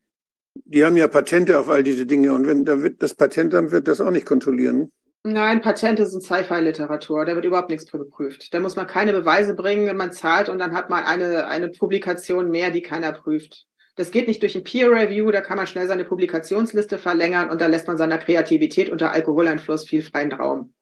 [0.53, 3.87] Die haben ja Patente auf all diese Dinge und wenn da wird das Patentamt wird
[3.87, 4.91] das auch nicht kontrollieren.
[5.23, 7.25] Nein, Patente sind Sci-Fi-Literatur.
[7.25, 8.53] Da wird überhaupt nichts geprüft.
[8.53, 11.69] Da muss man keine Beweise bringen, wenn man zahlt und dann hat man eine, eine
[11.69, 13.67] Publikation mehr, die keiner prüft.
[13.95, 17.61] Das geht nicht durch ein Peer Review, da kann man schnell seine Publikationsliste verlängern und
[17.61, 20.73] da lässt man seiner Kreativität unter Alkoholeinfluss viel freien Raum.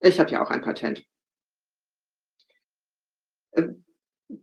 [0.00, 1.06] Ich habe ja auch ein Patent.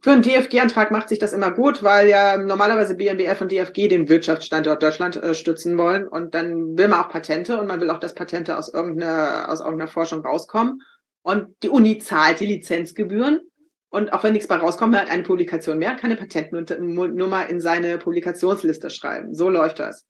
[0.02, 4.08] Für einen DFG-Antrag macht sich das immer gut, weil ja normalerweise BMBF und DFG den
[4.08, 6.08] Wirtschaftsstandort Deutschland äh, stützen wollen.
[6.08, 9.60] Und dann will man auch Patente und man will auch, dass Patente aus irgendeiner, aus
[9.60, 10.82] irgendeiner Forschung rauskommen.
[11.22, 13.42] Und die Uni zahlt die Lizenzgebühren.
[13.90, 17.60] Und auch wenn nichts bei rauskommt, man hat eine Publikation mehr, kann eine Patentnummer in
[17.60, 19.36] seine Publikationsliste schreiben.
[19.36, 20.06] So läuft das.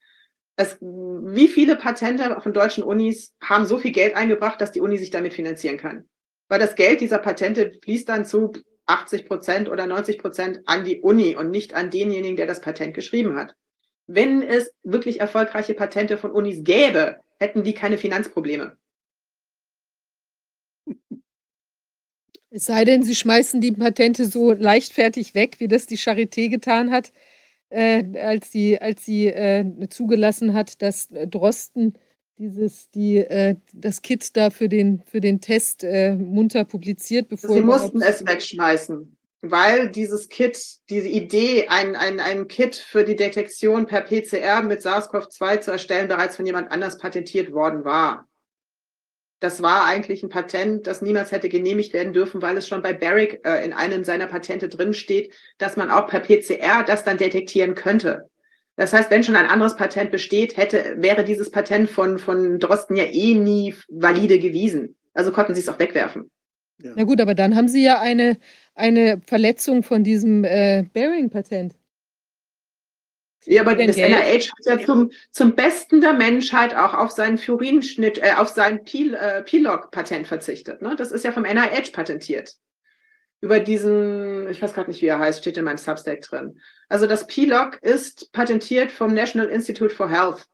[0.55, 4.99] Es, wie viele Patente von deutschen Unis haben so viel Geld eingebracht, dass die Uni
[4.99, 6.05] sich damit finanzieren kann?
[6.47, 8.53] Weil das Geld dieser Patente fließt dann zu
[8.85, 12.93] 80 Prozent oder 90 Prozent an die Uni und nicht an denjenigen, der das Patent
[12.93, 13.55] geschrieben hat.
[14.07, 18.77] Wenn es wirklich erfolgreiche Patente von Unis gäbe, hätten die keine Finanzprobleme.
[22.49, 26.91] Es sei denn, sie schmeißen die Patente so leichtfertig weg, wie das die Charité getan
[26.91, 27.11] hat,
[27.69, 31.97] äh, als sie, als sie äh, zugelassen hat, dass Drosten
[32.37, 37.55] dieses, die, äh, das Kit da für den, für den Test äh, munter publiziert, bevor.
[37.55, 43.15] Sie mussten es wegschmeißen, weil dieses Kit, diese Idee, ein, ein, ein Kit für die
[43.15, 48.27] Detektion per PCR mit SARS-CoV-2 zu erstellen, bereits von jemand anders patentiert worden war.
[49.39, 52.93] Das war eigentlich ein Patent, das niemals hätte genehmigt werden dürfen, weil es schon bei
[52.93, 57.75] Barrick äh, in einem seiner Patente drinsteht, dass man auch per PCR das dann detektieren
[57.75, 58.29] könnte.
[58.75, 62.95] Das heißt, wenn schon ein anderes Patent besteht, hätte, wäre dieses Patent von, von Drosten
[62.95, 64.95] ja eh nie valide gewesen.
[65.13, 66.31] Also konnten sie es auch wegwerfen.
[66.79, 66.93] Ja.
[66.95, 68.37] Na gut, aber dann haben sie ja eine,
[68.73, 71.75] eine Verletzung von diesem äh, Bearing-Patent.
[73.45, 78.17] Ja, aber das NIH hat ja zum, zum Besten der Menschheit auch auf seinen Furinschnitt,
[78.17, 80.81] äh, auf sein PLOG-Patent verzichtet.
[80.81, 80.95] Ne?
[80.97, 82.55] Das ist ja vom NIH patentiert
[83.43, 86.61] über diesen, ich weiß gerade nicht, wie er heißt, steht in meinem Substack drin.
[86.87, 90.45] Also das PLOC ist patentiert vom National Institute for Health.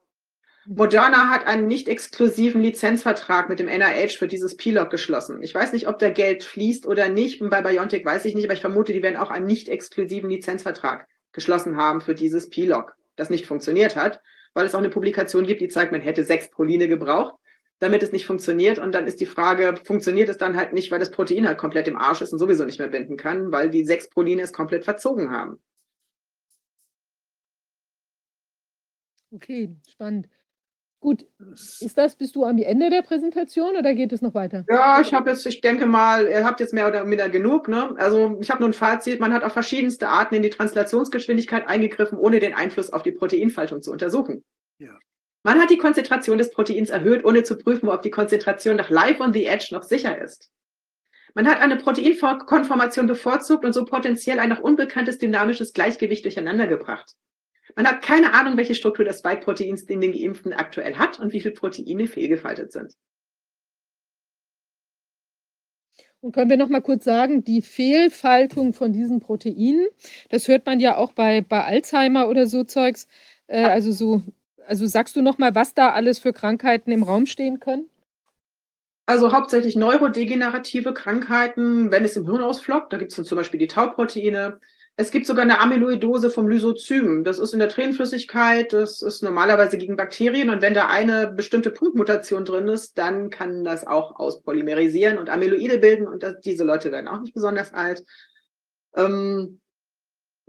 [0.66, 5.44] Moderna hat einen nicht exklusiven Lizenzvertrag mit dem NIH für dieses PLOC geschlossen.
[5.44, 7.42] Ich weiß nicht, ob da Geld fließt oder nicht.
[7.42, 10.32] Und bei BioNTech weiß ich nicht, aber ich vermute, die werden auch einen nicht exklusiven
[10.32, 14.20] Lizenzvertrag geschlossen haben für dieses PLOC, das nicht funktioniert hat,
[14.56, 17.36] weil es auch eine Publikation gibt, die zeigt, man hätte sechs Proline gebraucht
[17.80, 18.80] damit es nicht funktioniert.
[18.80, 21.88] Und dann ist die Frage, funktioniert es dann halt nicht, weil das Protein halt komplett
[21.88, 24.84] im Arsch ist und sowieso nicht mehr binden kann, weil die sechs Proline es komplett
[24.84, 25.60] verzogen haben.
[29.32, 30.28] Okay, spannend.
[31.02, 31.26] Gut,
[31.80, 34.66] ist das, bist du am Ende der Präsentation oder geht es noch weiter?
[34.68, 37.70] Ja, ich habe jetzt, ich denke mal, ihr habt jetzt mehr oder weniger genug.
[37.70, 37.96] Ne?
[37.98, 42.18] Also ich habe nur ein Fazit, man hat auf verschiedenste Arten in die Translationsgeschwindigkeit eingegriffen,
[42.18, 44.44] ohne den Einfluss auf die Proteinfaltung zu untersuchen.
[44.80, 45.00] Ja.
[45.44, 49.22] Man hat die Konzentration des Proteins erhöht, ohne zu prüfen, ob die Konzentration nach Live
[49.22, 50.52] on the Edge noch sicher ist.
[51.34, 57.16] Man hat eine Proteinkonformation bevorzugt und so potenziell ein noch unbekanntes dynamisches Gleichgewicht durcheinandergebracht.
[57.76, 61.40] Man hat keine Ahnung, welche Struktur des Spike-Proteins in den Geimpften aktuell hat und wie
[61.40, 62.94] viele Proteine fehlgefaltet sind.
[66.22, 69.88] Und können wir noch mal kurz sagen, die Fehlfaltung von diesen Proteinen,
[70.30, 73.08] das hört man ja auch bei, bei Alzheimer oder so Zeugs,
[73.48, 74.24] äh, also so
[74.70, 77.90] also sagst du noch mal, was da alles für Krankheiten im Raum stehen können?
[79.08, 82.94] Also hauptsächlich neurodegenerative Krankheiten, wenn es im Hirn ausflockt.
[82.94, 84.60] Da gibt es zum Beispiel die Tauproteine.
[84.98, 87.24] Es gibt sogar eine Amyloidose vom Lysozym.
[87.24, 88.72] Das ist in der Tränenflüssigkeit.
[88.72, 90.52] Das ist normalerweise gegen Bakterien.
[90.52, 95.80] Und wenn da eine bestimmte Punktmutation drin ist, dann kann das auch auspolymerisieren und Amyloide
[95.80, 96.08] bilden.
[96.08, 98.06] Und das, diese Leute werden auch nicht besonders alt.
[98.96, 99.60] Ähm,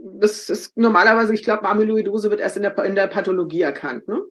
[0.03, 4.09] das ist normalerweise, ich glaube, Amyloidose wird erst in der, in der Pathologie erkannt.
[4.09, 4.23] Ne?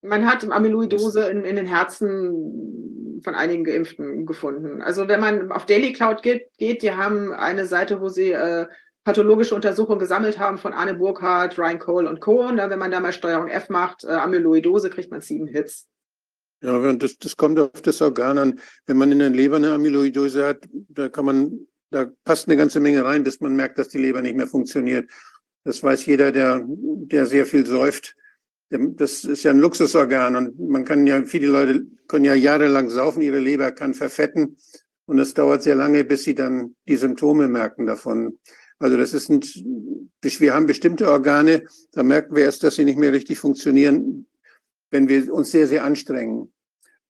[0.00, 4.82] Man hat Amyloidose in, in den Herzen von einigen Geimpften gefunden.
[4.82, 8.66] Also wenn man auf Daily Cloud geht, geht die haben eine Seite, wo sie äh,
[9.04, 12.46] pathologische Untersuchungen gesammelt haben von Anne Burkhardt, Ryan Cole und Co.
[12.46, 15.86] Und dann, wenn man da mal Steuerung F macht, äh, Amyloidose, kriegt man sieben Hits.
[16.62, 18.60] Ja, das, das kommt auf das Organ an.
[18.86, 20.58] Wenn man in der Leber eine Amyloidose hat,
[20.88, 24.22] da kann man da passt eine ganze Menge rein, bis man merkt, dass die Leber
[24.22, 25.08] nicht mehr funktioniert.
[25.64, 28.16] Das weiß jeder, der, der sehr viel säuft.
[28.70, 33.20] Das ist ja ein Luxusorgan und man kann ja, viele Leute können ja jahrelang saufen,
[33.20, 34.56] ihre Leber kann verfetten
[35.04, 38.38] und es dauert sehr lange, bis sie dann die Symptome merken davon.
[38.78, 42.98] Also das ist ein, wir haben bestimmte Organe, da merken wir erst, dass sie nicht
[42.98, 44.26] mehr richtig funktionieren,
[44.90, 46.50] wenn wir uns sehr, sehr anstrengen.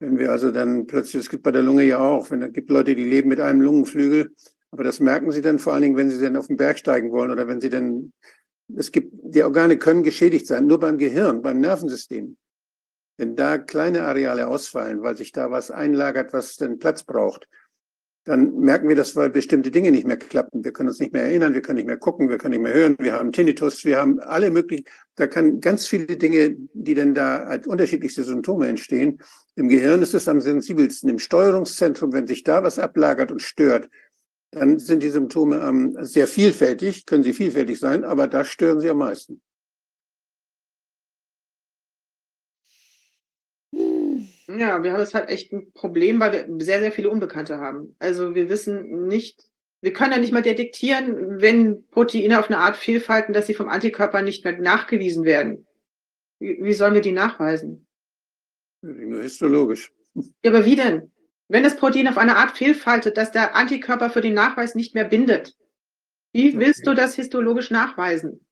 [0.01, 2.70] Wenn wir also dann plötzlich, es gibt bei der Lunge ja auch, wenn es gibt
[2.70, 4.35] Leute, die leben mit einem Lungenflügel
[4.73, 7.12] aber das merken Sie dann vor allen Dingen, wenn Sie dann auf den Berg steigen
[7.12, 8.12] wollen oder wenn Sie dann,
[8.75, 12.39] es gibt, die Organe können geschädigt sein, nur beim Gehirn, beim Nervensystem.
[13.18, 17.47] Wenn da kleine Areale ausfallen, weil sich da was einlagert, was dann Platz braucht,
[18.25, 20.65] dann merken wir, dass weil bestimmte Dinge nicht mehr klappen.
[20.65, 22.73] Wir können uns nicht mehr erinnern, wir können nicht mehr gucken, wir können nicht mehr
[22.73, 24.84] hören, wir haben Tinnitus, wir haben alle möglichen,
[25.17, 29.20] da kann ganz viele Dinge, die dann da als unterschiedlichste Symptome entstehen.
[29.57, 33.91] Im Gehirn ist es am sensibelsten, im Steuerungszentrum, wenn sich da was ablagert und stört,
[34.53, 38.91] dann sind die Symptome ähm, sehr vielfältig, können sie vielfältig sein, aber da stören sie
[38.91, 39.43] am meisten.
[44.47, 47.97] Ja, wir haben jetzt halt echt ein Problem, weil wir sehr, sehr viele Unbekannte haben.
[47.99, 49.43] Also wir wissen nicht,
[49.81, 53.71] wir können ja nicht mal detektieren, wenn Proteine auf eine Art fehlfalten, dass sie vom
[53.71, 55.67] Antikörper nicht mehr nachgewiesen werden.
[56.39, 57.87] Wie, wie sollen wir die nachweisen?
[58.83, 59.91] Nur histologisch.
[60.45, 61.11] Ja, aber wie denn?
[61.53, 65.05] Wenn das Protein auf eine Art fehlfaltet, dass der Antikörper für den Nachweis nicht mehr
[65.05, 65.55] bindet,
[66.33, 66.91] wie willst Okay.
[66.91, 68.47] du das histologisch nachweisen?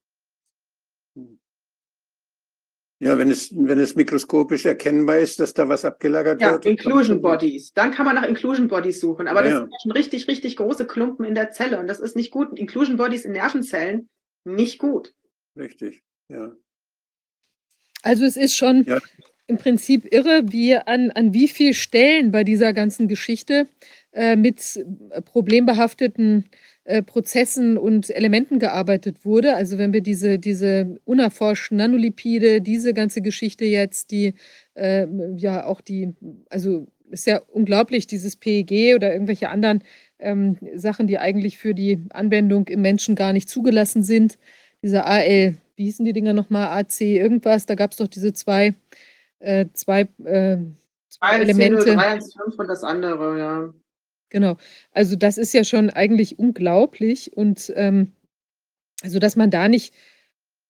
[3.03, 6.67] Ja, wenn es, wenn es mikroskopisch erkennbar ist, dass da was abgelagert Ja, wird.
[6.67, 7.73] Inclusion Bodies.
[7.73, 9.29] Dann kann man nach Inclusion Bodies suchen.
[9.29, 9.61] Aber Ja, das ja.
[9.61, 12.59] sind schon richtig, richtig große Klumpen in der Zelle und das ist nicht gut.
[12.59, 14.11] Inclusion Bodies in Nervenzellen,
[14.45, 15.15] nicht gut.
[15.57, 16.53] Richtig, ja.
[18.03, 18.99] Also es ist schon Ja.
[19.51, 23.69] Im Prinzip irre, wie an, an wie vielen Stellen bei dieser ganzen Geschichte
[24.13, 24.77] äh, mit
[25.11, 26.47] äh, problembehafteten
[26.85, 29.57] äh, Prozessen und Elementen gearbeitet wurde.
[29.57, 34.35] Also wenn wir diese, diese unerforschten Nanolipide, diese ganze Geschichte jetzt, die
[34.75, 35.07] äh,
[35.37, 36.15] ja auch die,
[36.49, 39.83] also ist ja unglaublich, dieses PEG oder irgendwelche anderen
[40.21, 44.39] ähm, Sachen, die eigentlich für die Anwendung im Menschen gar nicht zugelassen sind.
[44.83, 48.75] Dieser AL, wie hießen die Dinger nochmal, AC irgendwas, da gab es doch diese zwei,
[49.41, 50.59] äh, zwei, äh,
[51.09, 51.85] zwei Elemente.
[51.85, 53.75] 315 und das andere, ja.
[54.31, 54.57] Genau.
[54.93, 58.13] Also das ist ja schon eigentlich unglaublich und ähm,
[59.03, 59.93] also dass man da nicht,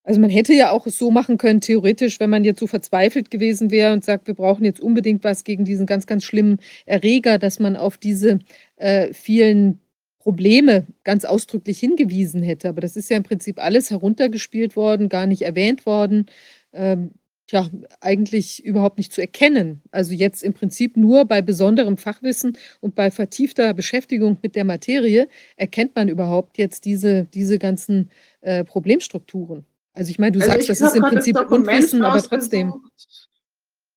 [0.02, 3.30] also man hätte ja auch es so machen können, theoretisch, wenn man jetzt so verzweifelt
[3.30, 7.38] gewesen wäre und sagt, wir brauchen jetzt unbedingt was gegen diesen ganz, ganz schlimmen Erreger,
[7.38, 8.38] dass man auf diese
[8.76, 9.80] äh, vielen
[10.20, 12.68] Probleme ganz ausdrücklich hingewiesen hätte.
[12.68, 16.26] Aber das ist ja im Prinzip alles heruntergespielt worden, gar nicht erwähnt worden.
[16.72, 17.12] Ähm,
[17.50, 17.68] ja,
[18.00, 19.82] eigentlich überhaupt nicht zu erkennen.
[19.90, 25.28] Also jetzt im Prinzip nur bei besonderem Fachwissen und bei vertiefter Beschäftigung mit der Materie
[25.56, 29.66] erkennt man überhaupt jetzt diese, diese ganzen äh, Problemstrukturen.
[29.92, 32.72] Also ich meine, du Also sagst, das ist im Prinzip Dokument Unwissen, aber trotzdem.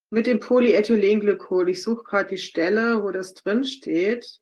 [0.09, 1.69] Mit dem Polyethylenglykol.
[1.69, 4.40] Ich suche gerade die Stelle, wo das drin steht.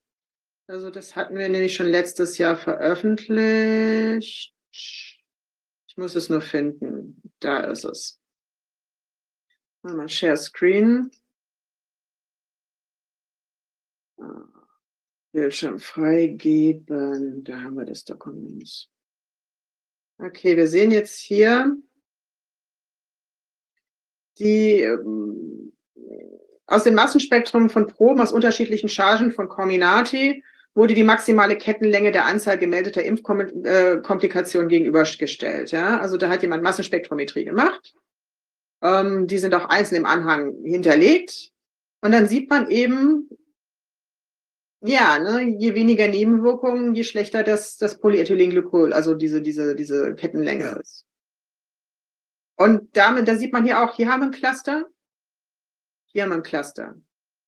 [0.67, 4.53] Also das hatten wir nämlich schon letztes Jahr veröffentlicht.
[4.71, 7.21] Ich muss es nur finden.
[7.39, 8.20] Da ist es.
[9.83, 11.11] Mal Share Screen.
[14.19, 14.43] Ah,
[15.31, 17.43] Bildschirm freigeben.
[17.43, 18.89] Da haben wir das Dokument.
[20.19, 21.75] Okay, wir sehen jetzt hier
[24.37, 25.73] die ähm,
[26.67, 30.43] aus dem Massenspektrum von Proben aus unterschiedlichen Chargen von Comirnaty
[30.73, 35.71] wurde die maximale Kettenlänge der Anzahl gemeldeter Impfkomplikationen gegenübergestellt.
[35.71, 35.99] Ja?
[35.99, 37.93] Also da hat jemand Massenspektrometrie gemacht.
[38.81, 41.51] Ähm, die sind auch einzeln im Anhang hinterlegt.
[42.01, 43.29] Und dann sieht man eben,
[44.83, 50.63] ja, ne, je weniger Nebenwirkungen, je schlechter das, das Polyethylenglykol, also diese, diese, diese Kettenlänge
[50.63, 50.73] Ja.
[50.77, 51.05] ist.
[52.57, 54.85] Und damit, da sieht man hier auch, hier haben wir ein Cluster,
[56.07, 56.95] hier haben wir ein Cluster.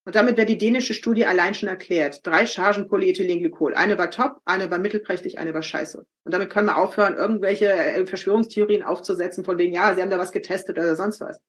[0.05, 2.25] Und damit wäre die dänische Studie allein schon erklärt.
[2.27, 3.73] Drei Chargen Polyethylenglykol.
[3.73, 6.05] Eine war top, eine war mittelprächtig, eine war scheiße.
[6.23, 10.19] Und damit können wir aufhören, irgendwelche äh, Verschwörungstheorien aufzusetzen, von wegen, ja, sie haben da
[10.19, 11.39] was getestet oder sonst was.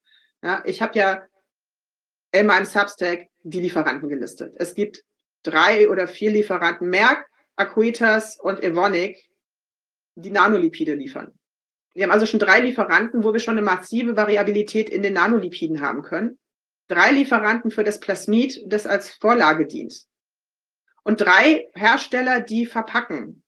[0.42, 1.22] Ja, ich habe ja
[2.30, 4.54] in meinem Substack die Lieferanten gelistet.
[4.56, 5.04] Es gibt
[5.42, 7.26] drei oder vier Lieferanten, Merck,
[7.56, 9.24] Acuitas und Evonik,
[10.16, 11.32] die Nanolipide liefern.
[11.92, 15.80] Wir haben also schon drei Lieferanten, wo wir schon eine massive Variabilität in den Nanolipiden
[15.80, 16.38] haben können.
[16.88, 20.04] Drei Lieferanten für das Plasmid, das als Vorlage dient.
[21.02, 23.42] Und drei Hersteller, die verpacken.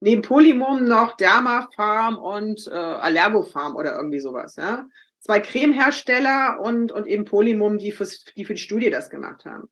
[0.00, 4.56] Neben Polymom noch Dermafarm und äh, Allergofarm oder irgendwie sowas.
[4.56, 4.86] Ja?
[5.18, 9.68] Zwei Cremehersteller und, und eben Polymom, die, fürs, die für die Studie das gemacht haben.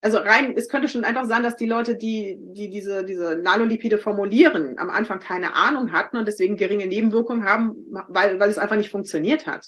[0.00, 3.96] Also rein, es könnte schon einfach sein, dass die Leute, die, die diese, diese Nanolipide
[3.96, 7.74] formulieren, am Anfang keine Ahnung hatten und deswegen geringe Nebenwirkungen haben,
[8.08, 9.66] weil, weil es einfach nicht funktioniert hat.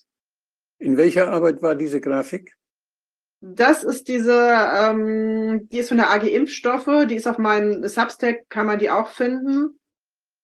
[0.78, 2.55] In welcher Arbeit war diese Grafik?
[3.40, 8.48] Das ist diese, ähm, die ist von der AG Impfstoffe, die ist auf meinem Substack,
[8.48, 9.78] kann man die auch finden.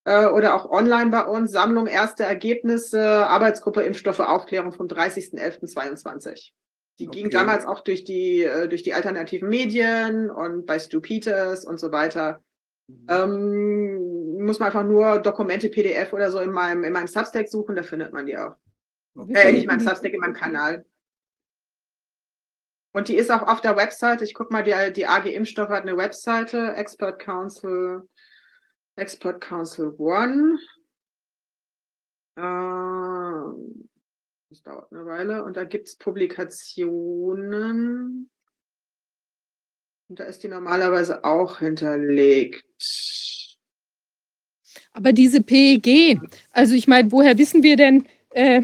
[0.05, 6.53] Äh, oder auch online bei uns, Sammlung erste Ergebnisse, Arbeitsgruppe Impfstoffe Aufklärung vom 30.11.22.
[6.99, 7.37] Die ging Okay.
[7.37, 11.93] damals auch durch die, äh, durch die alternativen Medien und bei Stu Peters und so
[11.93, 12.43] weiter.
[13.09, 17.77] Ähm, muss man einfach nur Dokumente, PDF oder so in meinem, in meinem Substack suchen,
[17.77, 18.57] da findet man die auch.
[19.15, 19.33] Okay.
[19.35, 20.85] Äh, nicht in meinem Substack, in meinem Kanal.
[22.95, 24.25] Und die ist auch auf der Webseite.
[24.25, 28.07] Ich gucke mal, die, die AG Impfstoff hat eine Webseite, Expert Council,
[28.97, 30.59] Expert Council One.
[32.37, 33.89] Ähm,
[34.51, 35.43] das dauert eine Weile.
[35.45, 38.31] Und da gibt es Publikationen.
[40.09, 42.63] Und da ist die normalerweise auch hinterlegt.
[44.93, 48.61] Aber diese PEG, also ich meine, woher wissen wir denn, äh,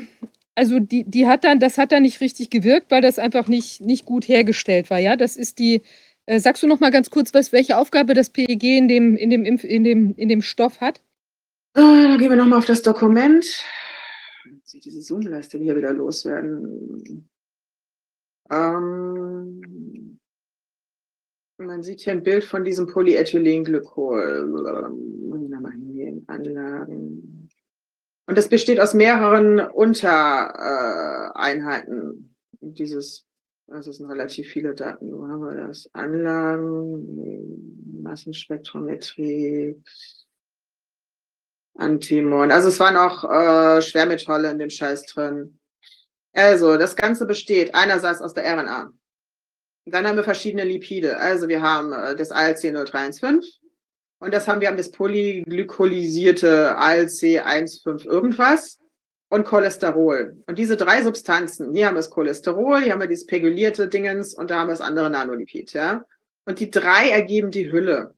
[0.59, 3.81] also die, die hat dann, das hat dann nicht richtig gewirkt, weil das einfach nicht,
[3.81, 5.15] nicht gut hergestellt war, ja?
[5.15, 5.83] Das ist die,
[6.27, 9.31] äh, sagst du noch mal ganz kurz, was, welche Aufgabe das PEG in dem, in
[9.31, 11.01] dem, Impf, in dem, in dem Stoff hat?
[11.75, 13.45] Äh, dann gehen wir nochmal auf das Dokument.
[14.51, 17.29] Jetzt sieht diese Zoom-Leiste hier wieder loswerden.
[18.51, 20.19] Ähm,
[21.57, 24.49] man sieht hier ein Bild von diesem Polyethylenglykol.
[26.27, 27.38] Anlagen.
[28.29, 32.37] Und das besteht aus mehreren Untereinheiten.
[32.61, 33.25] Dieses,
[33.67, 35.11] das sind relativ viele Daten.
[35.11, 35.89] Wo haben wir das?
[35.95, 39.83] Anlagen, Massenspektrometrie,
[41.75, 42.53] Antimon.
[42.53, 45.59] Also es waren auch äh, Schwermetalle in dem Scheiß drin.
[46.35, 48.93] Also, das Ganze besteht einerseits aus der RNA.
[49.87, 51.17] Dann haben wir verschiedene Lipide.
[51.17, 53.41] Also wir haben äh, das ALC 0315
[54.21, 57.41] und das haben wir das polyglykolisierte ALC
[57.83, 58.79] 15 irgendwas
[59.29, 60.43] und Cholesterol.
[60.47, 64.35] Und diese drei Substanzen, hier haben wir das Cholesterol, hier haben wir dieses pegulierte Dingens
[64.35, 65.73] und da haben wir das andere Nanolipid.
[65.73, 66.05] Ja?
[66.47, 68.15] Und die drei ergeben die Hülle.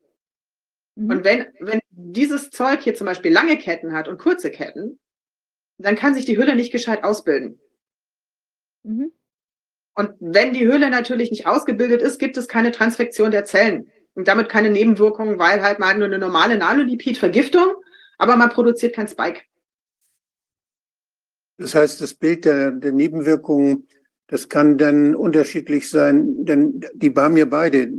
[0.95, 1.11] Mhm.
[1.11, 4.99] Und wenn, wenn dieses Zeug hier zum Beispiel lange Ketten hat und kurze Ketten,
[5.79, 7.61] dann kann sich die Hülle nicht gescheit ausbilden.
[8.85, 9.13] Mhm.
[9.95, 14.29] Und wenn die Hülle natürlich nicht ausgebildet ist, gibt es keine Transfektion der Zellen und
[14.29, 17.75] damit keine Nebenwirkungen, weil halt man nur eine normale Nanolipid-Vergiftung,
[18.19, 19.43] aber man produziert kein Spike.
[21.59, 23.87] Das heißt, das Bild der, der Nebenwirkungen,
[24.27, 27.93] das kann dann unterschiedlich sein, denn die haben ja beide.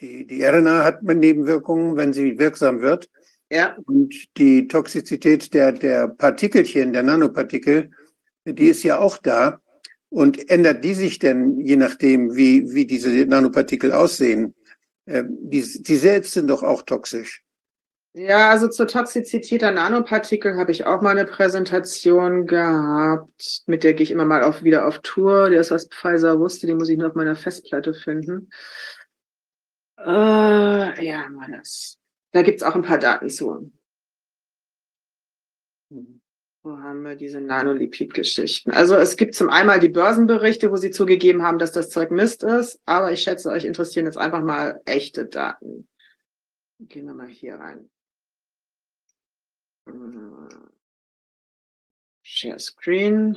[0.00, 3.08] Die, die RNA hat Nebenwirkungen, wenn sie wirksam wird.
[3.50, 3.76] Ja.
[3.86, 7.90] Und die Toxizität der, der Partikelchen, der Nanopartikel,
[8.44, 9.60] die ist ja auch da.
[10.08, 14.54] Und ändert die sich denn, je nachdem, wie, wie diese Nanopartikel aussehen?
[15.06, 17.42] Ähm, die, die selbst sind doch auch toxisch.
[18.16, 23.62] Ja, also zur Toxizität der Nanopartikel habe ich auch mal eine Präsentation gehabt.
[23.66, 25.50] Mit der gehe ich immer mal auf, wieder auf Tour.
[25.50, 28.50] Der ist was Pfizer wusste, die muss ich nur auf meiner Festplatte finden.
[29.98, 31.98] Äh, ja, mal das.
[32.30, 33.72] Da gibt es auch ein paar Daten zu.
[36.64, 38.70] Wo haben wir diese Nanolipid-Geschichten?
[38.70, 42.42] Also es gibt zum einen die Börsenberichte, wo sie zugegeben haben, dass das Zeug Mist
[42.42, 45.86] ist, aber ich schätze, euch interessieren jetzt einfach mal echte Daten.
[46.80, 47.90] Gehen wir mal hier rein.
[52.22, 53.36] Share Screen.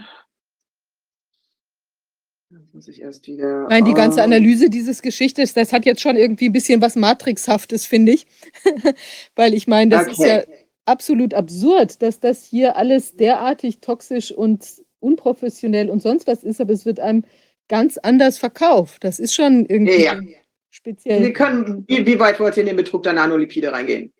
[2.50, 3.68] Jetzt muss ich erst wieder.
[3.68, 7.86] Nein, die ganze Analyse dieses Geschichtes, das hat jetzt schon irgendwie ein bisschen was Matrixhaftes,
[7.86, 8.26] finde ich.
[9.36, 10.12] Weil ich meine, das okay.
[10.12, 14.66] ist ja absolut absurd, dass das hier alles derartig toxisch und
[15.00, 17.24] unprofessionell und sonst was ist, aber es wird einem
[17.68, 19.04] ganz anders verkauft.
[19.04, 20.22] Das ist schon irgendwie ja, ja.
[20.70, 21.24] speziell.
[21.24, 24.14] Sie können, wie, wie, weit wollt ihr in den Betrug der Nanolipide reingehen?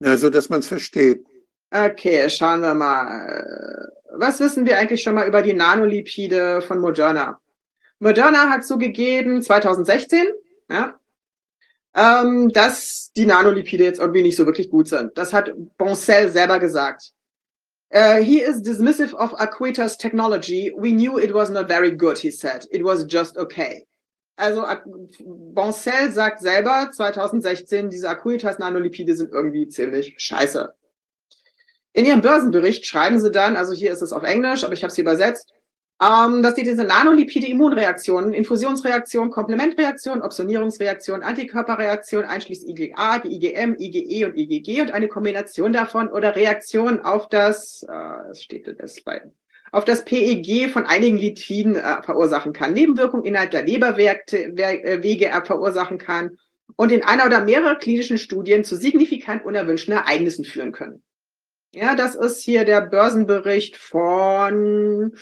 [0.00, 1.24] Ja, so dass man es versteht.
[1.70, 3.92] Okay, schauen wir mal.
[4.14, 7.40] Was wissen wir eigentlich schon mal über die Nanolipide von Moderna?
[7.98, 10.26] Moderna hat zugegeben, 2016,
[10.68, 10.98] ja,
[11.94, 15.16] ähm, dass die Nanolipide jetzt irgendwie nicht so wirklich gut sind.
[15.16, 17.12] Das hat Boncel selber gesagt.
[17.94, 20.72] Uh, he is dismissive of Aquitas technology.
[20.74, 22.66] We knew it was not very good, he said.
[22.70, 23.86] It was just okay.
[24.36, 24.64] Also
[25.20, 30.72] Boncel sagt selber 2016, diese Aquitas Nanolipide sind irgendwie ziemlich scheiße.
[31.92, 34.90] In ihrem Börsenbericht schreiben sie dann, also hier ist es auf Englisch, aber ich habe
[34.90, 35.52] es übersetzt,
[36.02, 44.26] ähm, dass die diese Nanolipide Immunreaktionen, Infusionsreaktion, Komplementreaktion, Opsonierungsreaktion, Antikörperreaktion, einschließlich IgA, die IgM, IgE
[44.26, 49.22] und IgG und eine Kombination davon oder Reaktion auf das, äh, es steht das bei,
[49.70, 55.98] auf das PEG von einigen Lipiden äh, verursachen kann, Nebenwirkungen innerhalb der Leberwege äh, verursachen
[55.98, 56.36] kann
[56.74, 61.02] und in einer oder mehreren klinischen Studien zu signifikant unerwünschten Ereignissen führen können.
[61.74, 65.16] Ja, das ist hier der Börsenbericht von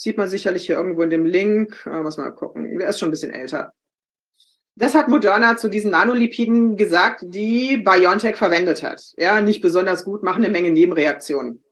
[0.00, 1.84] Sieht man sicherlich hier irgendwo in dem Link.
[1.84, 2.78] Äh, muss mal gucken.
[2.78, 3.74] Der ist schon ein bisschen älter.
[4.74, 9.12] Das hat Moderna zu diesen Nanolipiden gesagt, die BioNTech verwendet hat.
[9.18, 11.62] Ja, nicht besonders gut, machen eine Menge Nebenreaktionen.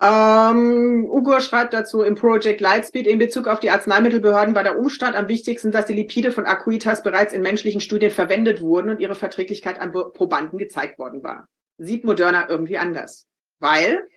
[0.00, 5.14] Ähm, Ugur schreibt dazu im Project Lightspeed in Bezug auf die Arzneimittelbehörden war der Umstand
[5.14, 9.14] am wichtigsten, dass die Lipide von Acuitas bereits in menschlichen Studien verwendet wurden und ihre
[9.14, 11.46] Verträglichkeit an Probanden gezeigt worden war.
[11.78, 13.28] Sieht Moderna irgendwie anders.
[13.60, 14.08] Weil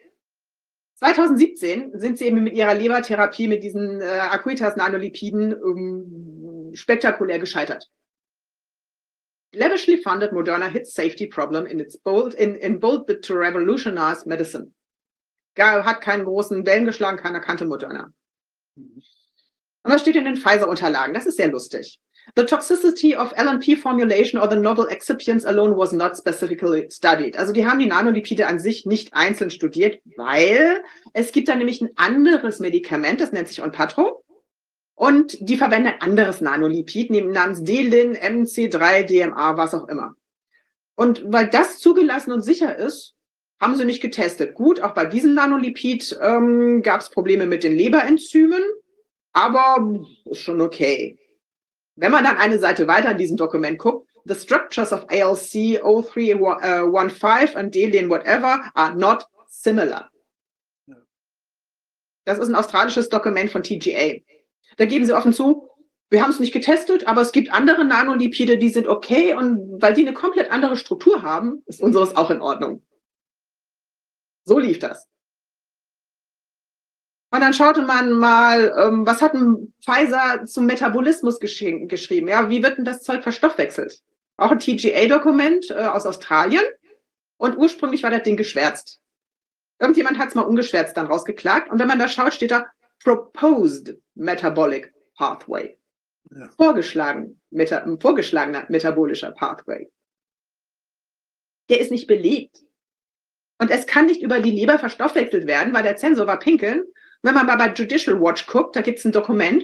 [1.00, 7.90] 2017 sind sie eben mit ihrer Lebertherapie mit diesen äh, Acuitas-Nanolipiden ähm, spektakulär gescheitert.
[9.53, 14.28] Lavishly funded Moderna hits safety problem in its bold, in, in bold bid to revolutionize
[14.28, 14.74] medicine.
[15.56, 18.11] Gar, hat keinen großen Wellen geschlagen, keiner kannte Moderna.
[18.76, 19.03] Und
[19.84, 21.14] was steht in den Pfizer-Unterlagen?
[21.14, 21.98] Das ist sehr lustig.
[22.35, 27.38] The toxicity of LNP formulation or the novel excipients alone was not specifically studied.
[27.38, 30.83] Also die haben die Nanolipide an sich nicht einzeln studiert, weil
[31.14, 34.24] es gibt da nämlich ein anderes Medikament, das nennt sich Onpatro.
[34.95, 40.16] Und die verwenden ein anderes Nanolipid namens D-Lin, MC3, DMA, was auch immer.
[40.95, 43.16] Und weil das zugelassen und sicher ist,
[43.59, 44.56] haben sie nicht getestet.
[44.56, 48.64] Gut, auch bei diesem Nanolipid ähm, gab es Probleme mit den Leberenzymen,
[49.33, 51.18] aber ist schon okay.
[52.00, 57.58] Wenn man dann eine Seite weiter in diesem Dokument guckt, the structures of ALC 0315
[57.58, 60.10] and D-Lin whatever are not similar.
[62.24, 64.22] Das ist ein australisches Dokument von TGA.
[64.78, 65.68] Da geben sie offen zu,
[66.10, 69.94] wir haben es nicht getestet, aber es gibt andere Nanolipide, die sind okay und weil
[69.94, 72.82] die eine komplett andere Struktur haben, ist unseres auch in Ordnung.
[74.45, 75.08] So lief das.
[77.32, 82.27] Und dann schaute man mal, ähm, was hat ein Pfizer zum Metabolismus geschrieben?
[82.27, 84.01] Ja, wie wird denn das Zeug verstoffwechselt?
[84.38, 86.64] Auch ein TGA-Dokument äh, aus Australien.
[87.38, 88.99] Und ursprünglich war das Ding geschwärzt.
[89.80, 91.72] Irgendjemand hat es mal ungeschwärzt dann rausgeklagt.
[91.72, 92.66] Und wenn man da schaut, steht da
[93.03, 95.77] Proposed Metabolic Pathway.
[96.32, 96.49] Ja.
[96.58, 99.90] Vorgeschlagen, meta, vorgeschlagener metabolischer Pathway.
[101.69, 102.59] Der ist nicht belegt.
[103.59, 106.83] Und es kann nicht über die Leber verstoffwechselt werden, weil der Zensor war pinkeln
[107.22, 109.64] wenn man mal bei Judicial Watch guckt, da gibt es ein Dokument,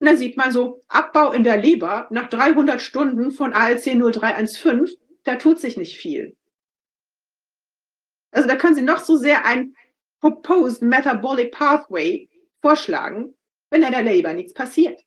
[0.00, 4.90] und da sieht man so, Abbau in der Leber nach 300 Stunden von ALC 0315,
[5.24, 6.36] da tut sich nicht viel.
[8.30, 9.74] Also da können Sie noch so sehr ein
[10.20, 12.28] Proposed Metabolic Pathway
[12.60, 13.34] vorschlagen,
[13.70, 15.04] wenn in der Leber nichts passiert.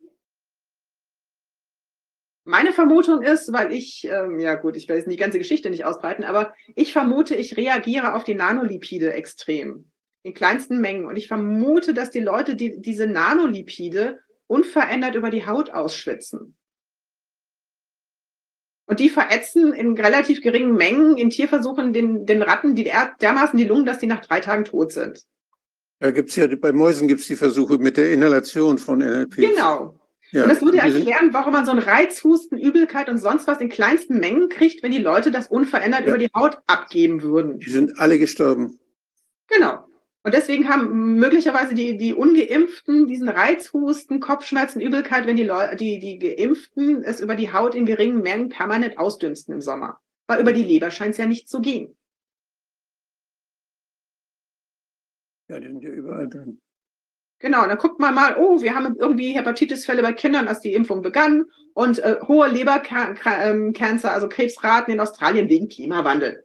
[2.46, 5.84] Meine Vermutung ist, weil ich, ähm, ja gut, ich will jetzt die ganze Geschichte nicht
[5.84, 9.92] ausbreiten, aber ich vermute, ich reagiere auf die Nanolipide extrem
[10.28, 11.06] in kleinsten Mengen.
[11.06, 16.56] Und ich vermute, dass die Leute die, diese Nanolipide unverändert über die Haut ausschwitzen.
[18.86, 22.90] Und die verätzen in relativ geringen Mengen in Tierversuchen den, den Ratten die
[23.22, 25.24] dermaßen die Lungen, dass die nach drei Tagen tot sind.
[26.00, 29.36] Da gibt's ja, bei Mäusen gibt es die Versuche mit der Inhalation von NLP.
[29.36, 30.00] Genau.
[30.32, 33.70] Ja, und das würde erklären, warum man so einen Reizhusten, Übelkeit und sonst was in
[33.70, 36.08] kleinsten Mengen kriegt, wenn die Leute das unverändert ja.
[36.08, 37.60] über die Haut abgeben würden.
[37.60, 38.80] Die sind alle gestorben.
[39.48, 39.86] Genau.
[40.28, 46.20] Und deswegen haben möglicherweise die, die Ungeimpften diesen Reizhusten, Kopfschmerzen, Übelkeit, wenn die, die, die
[46.20, 50.02] Geimpften es über die Haut in geringen Mengen permanent ausdünsten im Sommer.
[50.28, 51.96] Weil über die Leber scheint es ja nicht zu gehen.
[55.48, 56.60] Ja, die sind ja überall drin.
[57.40, 61.02] Genau, dann guckt man mal, oh, wir haben irgendwie Hepatitisfälle bei Kindern, als die Impfung
[61.02, 66.44] begann und äh, hohe Lebercancer, also Krebsraten in Australien wegen Klimawandel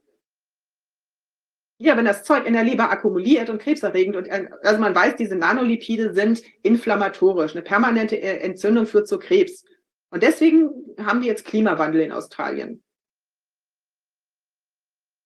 [1.83, 5.35] ja, wenn das Zeug in der Leber akkumuliert und krebserregend und also man weiß, diese
[5.35, 7.53] Nanolipide sind inflammatorisch.
[7.53, 9.65] Eine permanente äh, Entzündung führt zu Krebs.
[10.11, 12.83] Und deswegen haben die jetzt Klimawandel in Australien.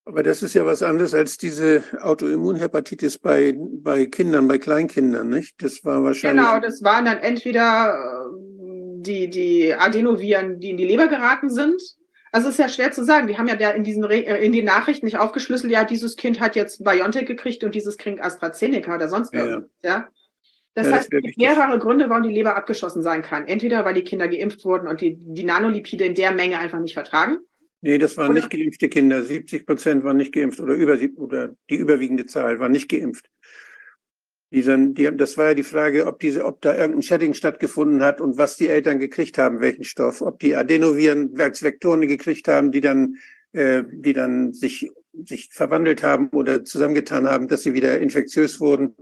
[0.07, 5.61] Aber das ist ja was anderes als diese Autoimmunhepatitis bei, bei Kindern, bei Kleinkindern, nicht?
[5.61, 6.45] Das war wahrscheinlich.
[6.45, 11.83] Genau, das waren dann entweder äh, die, die Adenoviren, die in die Leber geraten sind,
[12.33, 13.27] also es ist ja schwer zu sagen.
[13.27, 16.17] Die haben ja da in, diesen Re äh, in den Nachrichten nicht aufgeschlüsselt, ja, dieses
[16.17, 19.71] Kind hat jetzt BioNTech gekriegt und dieses kriegt AstraZeneca oder sonst irgendwas.
[19.83, 19.91] Ja.
[19.91, 20.09] ja.
[20.75, 23.47] Das ja, heißt, es gibt mehrere Gründe, warum die Leber abgeschossen sein kann.
[23.47, 26.93] Entweder, weil die Kinder geimpft wurden und die, die Nanolipide in der Menge einfach nicht
[26.93, 27.39] vertragen.
[27.81, 28.41] Nee, das waren oder?
[28.41, 29.23] nicht geimpfte Kinder.
[29.23, 33.27] 70 Prozent waren nicht geimpft oder, über, oder die überwiegende Zahl war nicht geimpft.
[34.57, 38.03] Die dann, die, das war ja die Frage, ob diese, ob da irgendein Shedding stattgefunden
[38.03, 42.73] hat und was die Eltern gekriegt haben, welchen Stoff, ob die Adenoviren Vektoren gekriegt haben,
[42.73, 43.17] die dann,
[43.53, 48.97] äh, die dann sich, sich verwandelt haben oder zusammengetan haben, dass sie wieder infektiös wurden.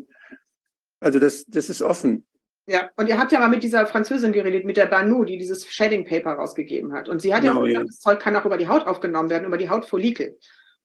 [0.98, 2.26] Also das, das ist offen.
[2.66, 5.68] Ja, und ihr habt ja mal mit dieser Französin geredet, mit der Banu, die dieses
[5.68, 7.08] Shedding Paper rausgegeben hat.
[7.08, 7.84] Und sie hat genau, ja gesagt, ja.
[7.84, 10.36] das Zeug kann auch über die Haut aufgenommen werden, über die Hautfollikel.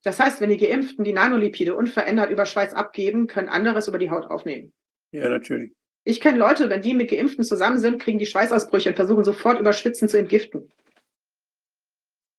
[0.02, 4.10] Das heißt, wenn die Geimpften die Nanolipide unverändert über Schweiß abgeben, können anderes über die
[4.10, 4.72] Haut aufnehmen.
[5.12, 5.72] Ja, natürlich.
[6.04, 9.60] Ich kenne Leute, wenn die mit Geimpften zusammen sind, kriegen die Schweißausbrüche und versuchen sofort
[9.60, 10.72] über Schwitzen zu entgiften.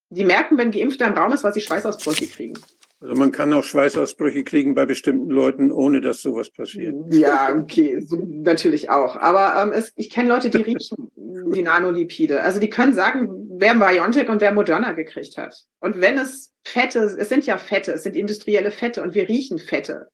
[0.10, 2.60] Die merken, wenn Geimpfter im Raum ist, was sie Schweißausbrüche kriegen.
[3.02, 6.96] Also man kann auch Schweißausbrüche kriegen bei bestimmten Leuten, ohne dass sowas passiert.
[7.10, 9.16] Ja, okay, so, natürlich auch.
[9.16, 12.42] Aber ähm, es, ich kenne Leute, die riechen die Nanolipide.
[12.42, 15.56] Also die können sagen, wer BioNTech und wer Moderna gekriegt hat.
[15.80, 19.58] Und wenn es Fette, es sind ja Fette, es sind industrielle Fette und wir riechen
[19.58, 20.10] Fette.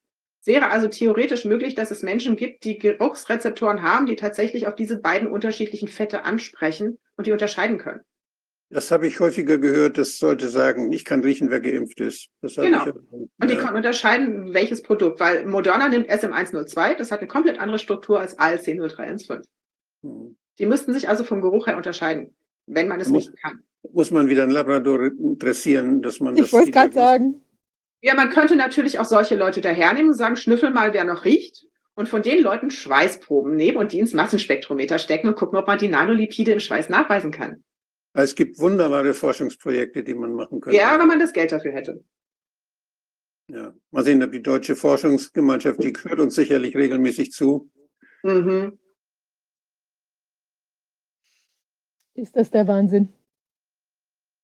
[0.45, 4.97] wäre also theoretisch möglich, dass es Menschen gibt, die Geruchsrezeptoren haben, die tatsächlich auf diese
[4.97, 7.99] beiden unterschiedlichen Fette ansprechen und die unterscheiden können.
[8.69, 12.27] Das habe ich häufiger gehört, das sollte sagen, ich kann riechen, wer geimpft ist.
[12.41, 12.87] genau.
[12.87, 13.61] Ich, und die ja.
[13.61, 18.37] können unterscheiden, welches Produkt, weil Moderna nimmt SM102, das hat eine komplett andere Struktur als
[18.37, 19.41] ALC 0315.
[20.03, 20.37] Hm.
[20.59, 23.63] Die müssten sich also vom Geruch her unterscheiden, wenn man es muss, nicht kann.
[23.91, 26.47] Muss man wieder ein Labrador dressieren, dass man ich das.
[26.47, 27.41] Ich wollte gerade sagen.
[28.01, 31.65] Ja, man könnte natürlich auch solche Leute dahernehmen und sagen, schnüffel mal, wer noch riecht.
[31.95, 35.79] Und von den Leuten Schweißproben nehmen und die ins Massenspektrometer stecken und gucken, ob man
[35.79, 37.63] die Nanolipide im Schweiß nachweisen kann.
[38.23, 40.77] Es gibt wunderbare Forschungsprojekte, die man machen könnte.
[40.77, 42.03] Ja, wenn man das Geld dafür hätte.
[43.47, 47.69] Ja, mal sehen, ob die deutsche Forschungsgemeinschaft, die hört uns sicherlich regelmäßig zu.
[48.23, 48.77] Mhm.
[52.15, 53.13] Ist das der Wahnsinn?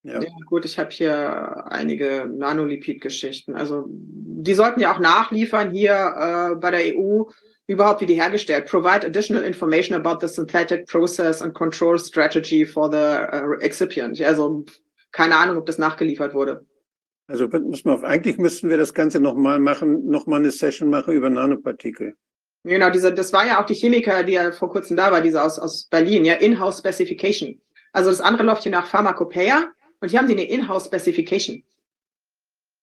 [0.04, 0.22] Ja.
[0.22, 3.56] ja, gut, ich habe hier einige Nanolipid-Geschichten.
[3.56, 7.24] Also die sollten ja auch nachliefern hier äh, bei der EU,
[7.74, 8.68] überhaupt wie die hergestellt.
[8.68, 14.22] Provide additional information about the synthetic process and control strategy for the uh, excipient.
[14.22, 14.66] Also
[15.12, 16.66] keine Ahnung, ob das nachgeliefert wurde.
[17.28, 21.30] Also muss man, eigentlich müssten wir das Ganze nochmal machen, nochmal eine Session machen über
[21.30, 22.16] Nanopartikel.
[22.66, 25.42] Genau, diese, das war ja auch die Chemiker, die ja vor kurzem da war, diese
[25.42, 27.62] aus, aus Berlin, ja, In-House Specification.
[27.92, 29.68] Also das andere läuft hier nach Pharmacopeia
[30.00, 31.64] und hier haben sie eine In-House Specification.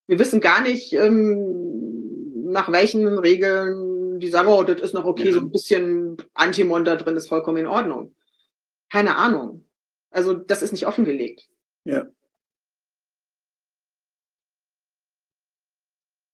[0.06, 3.89] Wir wissen gar nicht, ähm, nach welchen Regeln
[4.20, 5.32] die sagen, oh, das ist noch okay, ja.
[5.32, 8.14] so ein bisschen Antimon da drin ist vollkommen in Ordnung.
[8.90, 9.64] Keine Ahnung.
[10.10, 11.48] Also das ist nicht offengelegt.
[11.84, 12.06] Ja.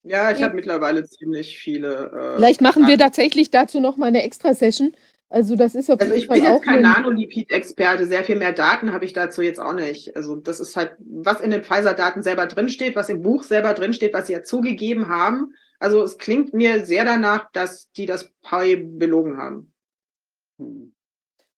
[0.02, 0.46] Ja, ich ja.
[0.46, 2.10] habe mittlerweile ziemlich viele.
[2.12, 4.94] Äh, Vielleicht machen wir tatsächlich dazu noch mal eine Extra-Session.
[5.28, 9.04] Also das ist auf also ich bin jetzt kein Nanolipid-Experte, sehr viel mehr Daten habe
[9.04, 10.14] ich dazu jetzt auch nicht.
[10.14, 14.14] Also das ist halt, was in den Pfizer-Daten selber drinsteht, was im Buch selber drinsteht,
[14.14, 15.54] was sie ja zugegeben haben.
[15.78, 19.72] Also es klingt mir sehr danach, dass die das Pi belogen haben.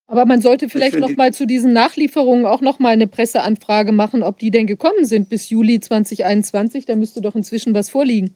[0.07, 4.23] Aber man sollte vielleicht noch mal zu diesen Nachlieferungen auch noch mal eine Presseanfrage machen,
[4.23, 6.87] ob die denn gekommen sind bis Juli 2021.
[6.87, 8.35] Da müsste doch inzwischen was vorliegen.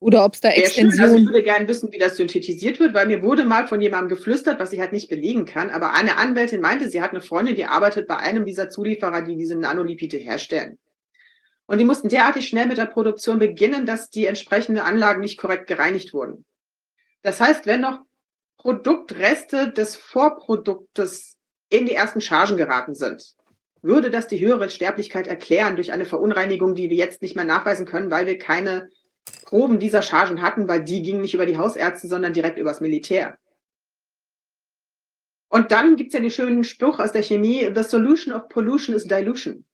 [0.00, 1.00] Oder ob es da Extensionen...
[1.00, 4.16] Also ich würde gerne wissen, wie das synthetisiert wird, weil mir wurde mal von jemandem
[4.16, 5.70] geflüstert, was ich halt nicht belegen kann.
[5.70, 9.36] Aber eine Anwältin meinte, sie hat eine Freundin, die arbeitet bei einem dieser Zulieferer, die
[9.36, 10.78] diese Nanolipide herstellen.
[11.68, 15.66] Und die mussten derartig schnell mit der Produktion beginnen, dass die entsprechenden Anlagen nicht korrekt
[15.66, 16.46] gereinigt wurden.
[17.20, 18.00] Das heißt, wenn noch
[18.56, 21.36] Produktreste des Vorproduktes
[21.68, 23.34] in die ersten Chargen geraten sind,
[23.82, 27.84] würde das die höhere Sterblichkeit erklären durch eine Verunreinigung, die wir jetzt nicht mehr nachweisen
[27.84, 28.88] können, weil wir keine
[29.44, 33.36] Proben dieser Chargen hatten, weil die gingen nicht über die Hausärzte, sondern direkt übers Militär.
[35.48, 38.96] Und dann gibt es ja den schönen Spruch aus der Chemie, the solution of pollution
[38.96, 39.66] is dilution.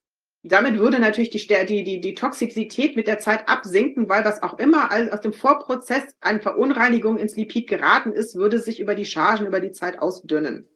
[0.47, 4.59] Damit würde natürlich die, die, die, die Toxizität mit der Zeit absinken, weil was auch
[4.59, 9.47] immer aus dem Vorprozess an Verunreinigung ins Lipid geraten ist, würde sich über die Chargen
[9.47, 10.69] über die Zeit ausdünnen.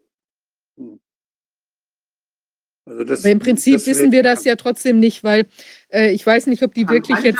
[2.86, 5.46] Also das, Aber im Prinzip wissen wir das ja trotzdem nicht, weil
[5.92, 7.38] äh, ich weiß nicht, ob die wirklich jetzt.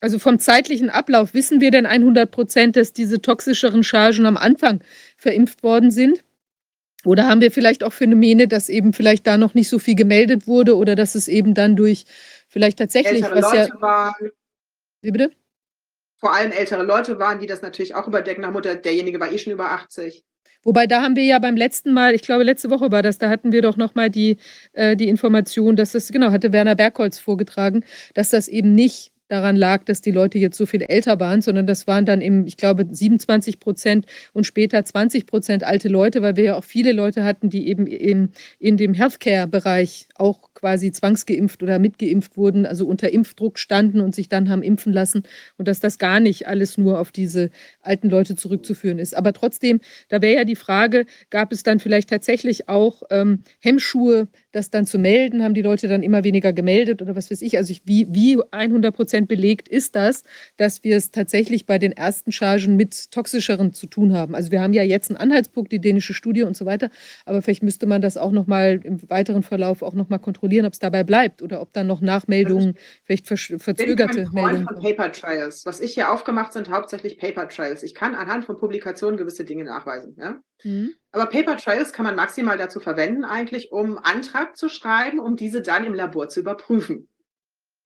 [0.00, 4.82] Also vom zeitlichen Ablauf, wissen wir denn 100 Prozent, dass diese toxischeren Chargen am Anfang
[5.16, 6.24] verimpft worden sind?
[7.04, 10.46] Oder haben wir vielleicht auch Phänomene, dass eben vielleicht da noch nicht so viel gemeldet
[10.46, 12.04] wurde oder dass es eben dann durch
[12.48, 13.80] vielleicht tatsächlich ältere was Leute ja.
[13.80, 14.30] Waren,
[15.00, 15.32] Wie bitte?
[16.18, 18.42] Vor allem ältere Leute waren, die das natürlich auch überdecken.
[18.42, 20.24] Nach Mutter, derjenige war eh schon über 80.
[20.64, 23.28] Wobei da haben wir ja beim letzten Mal, ich glaube letzte Woche war das, da
[23.28, 24.36] hatten wir doch nochmal die,
[24.72, 29.56] äh, die Information, dass das, genau, hatte Werner Bergholz vorgetragen, dass das eben nicht daran
[29.56, 32.58] lag, dass die Leute jetzt so viel älter waren, sondern das waren dann eben, ich
[32.58, 34.04] glaube, 27 Prozent
[34.34, 37.86] und später 20 Prozent alte Leute, weil wir ja auch viele Leute hatten, die eben
[37.86, 44.14] in, in dem Healthcare-Bereich auch quasi zwangsgeimpft oder mitgeimpft wurden, also unter Impfdruck standen und
[44.14, 45.24] sich dann haben impfen lassen
[45.58, 49.16] und dass das gar nicht alles nur auf diese alten Leute zurückzuführen ist.
[49.16, 54.28] Aber trotzdem, da wäre ja die Frage, gab es dann vielleicht tatsächlich auch ähm, Hemmschuhe,
[54.52, 55.42] das dann zu melden?
[55.42, 57.56] Haben die Leute dann immer weniger gemeldet oder was weiß ich?
[57.56, 60.22] Also ich, wie, wie 100 Prozent belegt ist das,
[60.56, 64.34] dass wir es tatsächlich bei den ersten Chargen mit toxischeren zu tun haben?
[64.34, 66.90] Also wir haben ja jetzt einen Anhaltspunkt, die dänische Studie und so weiter,
[67.24, 70.78] aber vielleicht müsste man das auch nochmal im weiteren Verlauf auch nochmal kontrollieren, ob es
[70.78, 74.66] dabei bleibt oder ob dann noch Nachmeldungen, vielleicht verzögerte Meldungen.
[74.66, 75.66] Von Paper Trials.
[75.66, 77.82] Was ich hier aufgemacht sind hauptsächlich Paper Trials.
[77.82, 80.16] Ich kann anhand von Publikationen gewisse Dinge nachweisen.
[80.18, 80.40] Ja?
[80.64, 80.94] Mhm.
[81.10, 85.62] Aber Paper Trails kann man maximal dazu verwenden, eigentlich, um Antrag zu schreiben, um diese
[85.62, 87.08] dann im Labor zu überprüfen.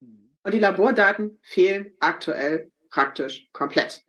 [0.01, 4.03] Und die Labordaten fehlen aktuell praktisch komplett.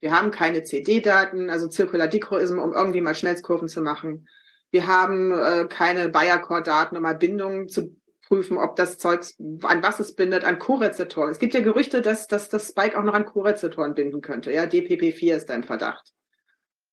[0.00, 4.26] Wir haben keine CD-Daten, also Circular Dichroism, um irgendwie mal Schnellskurven zu machen.
[4.70, 7.96] Wir haben äh, keine Bayer-Core-Daten, um mal Bindungen zu
[8.28, 9.26] prüfen, ob das Zeug,
[9.62, 11.30] an was es bindet, an Co-Rezeptoren.
[11.30, 14.52] Es gibt ja Gerüchte, dass, dass das Spike auch noch an Co-Rezeptoren binden könnte.
[14.52, 16.12] Ja, DPP4 ist ein Verdacht.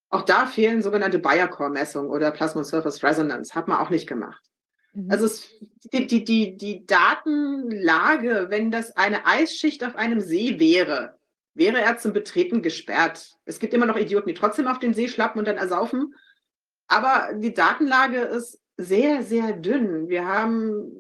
[0.10, 3.54] Auch da fehlen sogenannte Bayer-Core-Messungen oder Plasma Surface Resonance.
[3.54, 4.42] Hat man auch nicht gemacht.
[4.94, 5.12] Mhm.
[5.12, 5.48] Also es,
[5.94, 11.18] die, die, die, die Datenlage, wenn das eine Eisschicht auf einem See wäre,
[11.54, 13.36] wäre er zum Betreten gesperrt.
[13.46, 16.16] Es gibt immer noch Idioten, die trotzdem auf den See schlappen und dann ersaufen.
[16.88, 20.08] Aber die Datenlage ist sehr, sehr dünn.
[20.08, 20.92] Wir haben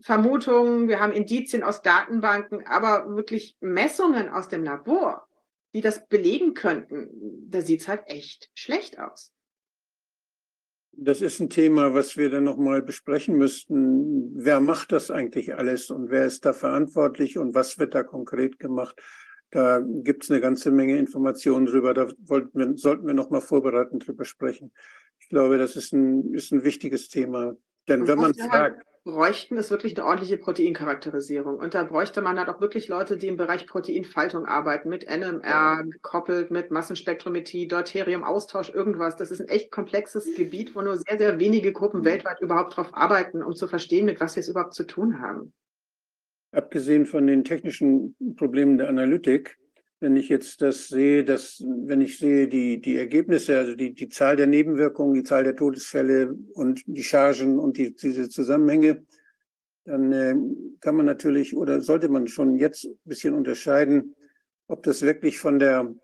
[0.00, 5.26] Vermutungen, wir haben Indizien aus Datenbanken, aber wirklich Messungen aus dem Labor,
[5.74, 7.08] die das belegen könnten,
[7.50, 9.32] da sieht es halt echt schlecht aus.
[10.98, 14.32] Das ist ein Thema, was wir dann nochmal besprechen müssten.
[14.34, 18.58] Wer macht das eigentlich alles und wer ist da verantwortlich und was wird da konkret
[18.58, 18.98] gemacht?
[19.50, 21.92] Da gibt es eine ganze Menge Informationen drüber.
[21.92, 24.72] Da wir, sollten wir nochmal vorbereitend drüber sprechen.
[25.26, 27.56] Ich glaube, das ist ein, ist ein wichtiges Thema.
[27.88, 31.56] Denn Und wenn man fragt, bräuchten, ist wirklich eine ordentliche Proteincharakterisierung.
[31.56, 35.82] Und da bräuchte man halt auch wirklich Leute, die im Bereich Proteinfaltung arbeiten, mit NMR
[35.90, 39.16] gekoppelt, mit Massenspektrometrie, Deuterium, Austausch, irgendwas.
[39.16, 42.90] Das ist ein echt komplexes Gebiet, wo nur sehr, sehr wenige Gruppen weltweit überhaupt drauf
[42.92, 45.52] arbeiten, um zu verstehen, mit was wir es überhaupt zu tun haben.
[46.52, 49.58] abgesehen von den technischen Problemen der Analytik,
[50.00, 54.08] wenn ich jetzt das sehe, dass, wenn ich sehe, die, die Ergebnisse, also die, die
[54.08, 59.04] Zahl der Nebenwirkungen, die Zahl der Todesfälle und die Chargen und die, diese Zusammenhänge,
[59.84, 60.34] dann äh,
[60.80, 64.14] kann man natürlich oder sollte man schon jetzt ein bisschen unterscheiden,
[64.66, 65.94] ob das wirklich von der,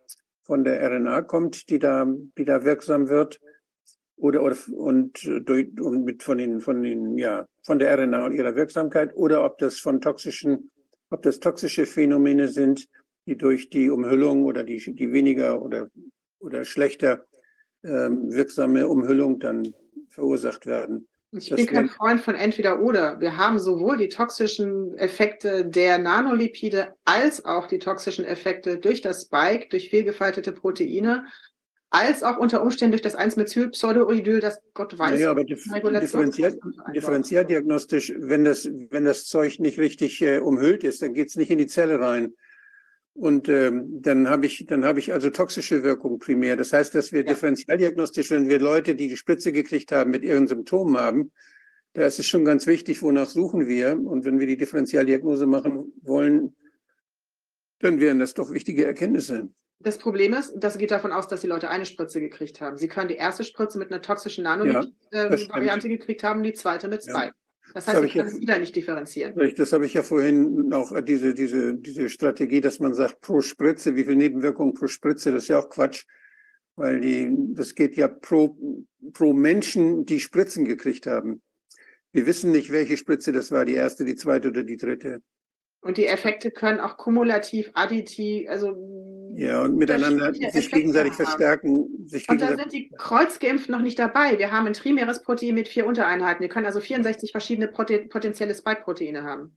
[0.43, 2.07] von der RNA kommt, die da,
[2.39, 3.41] die da wirksam wird,
[4.17, 8.35] oder, oder und, durch, und mit von den, von den, ja, von der RNA und
[8.35, 10.71] ihrer Wirksamkeit, oder ob das von toxischen,
[11.11, 12.89] ob das toxische Phänomene sind,
[13.27, 15.89] die durch die Umhüllung oder die, die weniger oder,
[16.41, 17.25] oder schlechter
[17.85, 19.75] ähm, wirksame Umhüllung dann
[20.11, 21.09] verursacht werden.
[21.35, 23.19] Ich Das bin kein Freund von entweder oder.
[23.19, 29.23] Wir haben sowohl die toxischen Effekte der Nanolipide als auch die toxischen Effekte durch das
[29.23, 31.25] Spike, durch fehlgefaltete Proteine,
[31.89, 35.13] als auch unter Umständen durch das 1-Methyl-Pseudourydyl, das Gott weiß.
[35.13, 36.59] Naja, aber dif Regulation- differenziert,
[36.95, 41.51] differentialdiagnostisch, wenn das, wenn das Zeug nicht richtig äh, umhüllt ist, dann geht es nicht
[41.51, 42.35] in die Zelle rein.
[43.15, 46.57] Und ähm, dann habe ich, dann habe ich also toxische Wirkung primär.
[46.57, 47.27] Das heißt, dass wir Ja.
[47.27, 51.31] differentialdiagnostisch, wenn wir Leute, die die Spritze gekriegt haben, mit ihren Symptomen haben,
[51.93, 53.99] da ist es schon ganz wichtig, wonach suchen wir.
[53.99, 56.57] Und wenn wir die Differentialdiagnose machen wollen,
[57.81, 59.51] dann wären das doch wichtige Erkenntnisse.
[59.81, 62.79] Das Problem ist, das geht davon aus, dass die Leute eine Spritze gekriegt haben.
[62.79, 64.95] Sie können die erste Spritze mit einer toxischen das stimmt.
[65.13, 67.31] Nanolipid-Variante gekriegt haben, die zweite mit Ja.
[67.75, 69.55] Das Das heißt, habe ich kann es wieder nicht differenzieren.
[69.57, 73.41] Das habe ich ja vorhin auch äh, diese, diese, diese Strategie, dass man sagt, pro
[73.41, 76.05] Spritze, wie viel Nebenwirkungen pro Spritze, das ist ja auch Quatsch.
[76.75, 78.57] Weil die, das geht ja pro,
[79.13, 81.43] pro Menschen, die Spritzen gekriegt haben.
[82.13, 85.23] Wir wissen nicht, welche Spritze das war, die erste, die zweite oder die dritte.
[85.83, 88.77] Und die Effekte können auch kumulativ, additiv, also
[89.35, 91.25] Ja, und miteinander sich Effekte gegenseitig haben.
[91.25, 92.07] verstärken.
[92.07, 94.39] Sich Und da gegenseitig, sind die Kreuzgeimpften noch nicht dabei.
[94.39, 96.41] Wir haben ein trimeres Protein mit vier Untereinheiten.
[96.41, 99.57] Wir können also 64 verschiedene Prote potenzielle Spike-Proteine haben.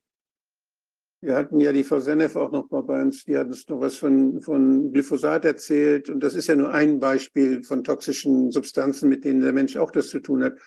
[1.21, 3.81] wir hatten ja die Frau Senef auch noch mal bei uns, die hat uns noch
[3.81, 6.09] was von, von Glyphosat erzählt.
[6.09, 9.91] Und das ist ja nur ein Beispiel von toxischen Substanzen, mit denen der Mensch auch
[9.91, 10.57] das zu tun hat.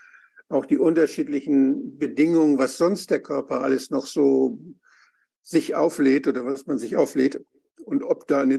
[0.50, 4.58] Auch die unterschiedlichen Bedingungen, was sonst der Körper alles noch so
[5.42, 7.42] sich auflädt oder was man sich auflädt.
[7.88, 8.56] Und ob da eine,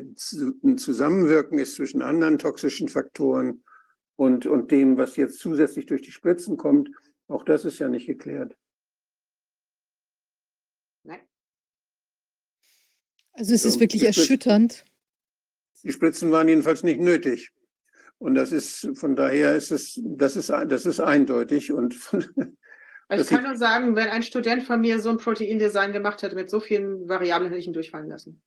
[0.63, 3.63] ein Zusammenwirken ist zwischen anderen toxischen Faktoren
[4.15, 6.89] und, und dem, was jetzt zusätzlich durch die Spritzen kommt,
[7.27, 8.57] auch das ist ja nicht geklärt.
[11.03, 11.21] Nein.
[13.33, 14.83] Also es ist Ja, wirklich ich würd- erschütternd.
[15.83, 17.51] Die Spritzen waren jedenfalls nicht nötig.
[18.17, 22.25] Und das ist, von daher ist es, das ist, das ist eindeutig und von,
[23.13, 26.49] Ich kann nur sagen, wenn ein Student von mir so ein Proteindesign gemacht hätte mit
[26.49, 28.41] so vielen Variablen, hätte ich ihn durchfallen lassen.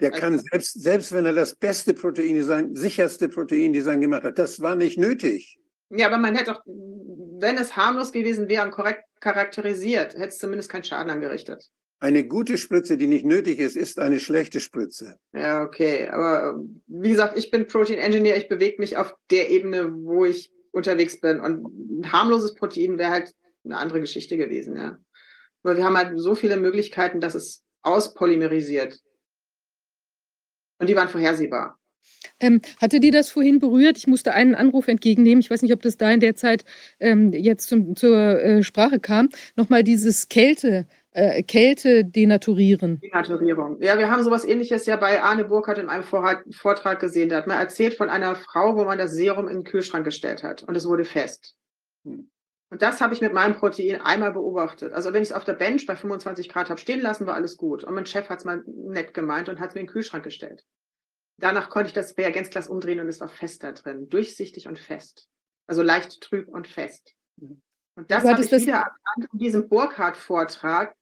[0.00, 4.74] Der kann selbst, selbst wenn er das beste Proteindesign, sicherste Proteindesign gemacht hat, das war
[4.74, 5.58] nicht nötig.
[5.90, 10.38] Ja, aber man hätte auch, wenn es harmlos gewesen wäre und korrekt charakterisiert, hätte es
[10.38, 11.70] zumindest keinen Schaden angerichtet.
[12.00, 15.16] Eine gute Spritze, die nicht nötig ist, ist eine schlechte Spritze.
[15.32, 16.08] Ja, okay.
[16.08, 20.50] Aber wie gesagt, ich bin Protein Engineer, ich bewege mich auf der Ebene, wo ich
[20.72, 21.40] unterwegs bin.
[21.40, 23.32] Und ein harmloses Protein wäre halt
[23.64, 24.98] eine andere Geschichte gewesen, ja.
[25.62, 29.00] Aber wir haben halt so viele Möglichkeiten, dass es auspolymerisiert.
[30.78, 31.78] Und die waren vorhersehbar.
[32.40, 33.96] Ähm, hatte die das vorhin berührt?
[33.96, 35.40] Ich musste einen Anruf entgegennehmen.
[35.40, 36.64] Ich weiß nicht, ob das da in der Zeit
[37.00, 39.28] ähm, jetzt zum, zur äh, Sprache kam.
[39.56, 43.00] Nochmal dieses Kälte, äh, Kälte denaturieren.
[43.00, 43.80] Denaturierung.
[43.80, 47.28] Ja, wir haben sowas ähnliches ja bei Arne Burkhardt in einem Vortrag gesehen.
[47.28, 50.42] Da hat man erzählt von einer Frau, wo man das Serum in den Kühlschrank gestellt
[50.42, 51.54] hat und es wurde fest.
[52.04, 52.30] Hm.
[52.74, 54.92] Und das habe ich mit meinem Protein einmal beobachtet.
[54.94, 57.56] Also wenn ich es auf der Bench bei 25 Grad habe stehen lassen, war alles
[57.56, 57.84] gut.
[57.84, 60.24] Und mein Chef hat es mal nett gemeint und hat es mir in den Kühlschrank
[60.24, 60.64] gestellt.
[61.38, 64.08] Danach konnte ich das Reagenzglas umdrehen und es war fest da drin.
[64.08, 65.28] Durchsichtig und fest.
[65.68, 67.14] Also leicht trüb und fest.
[67.38, 70.96] Und das habe ich das wieder erkannt in diesem Burkhardt-Vortrag.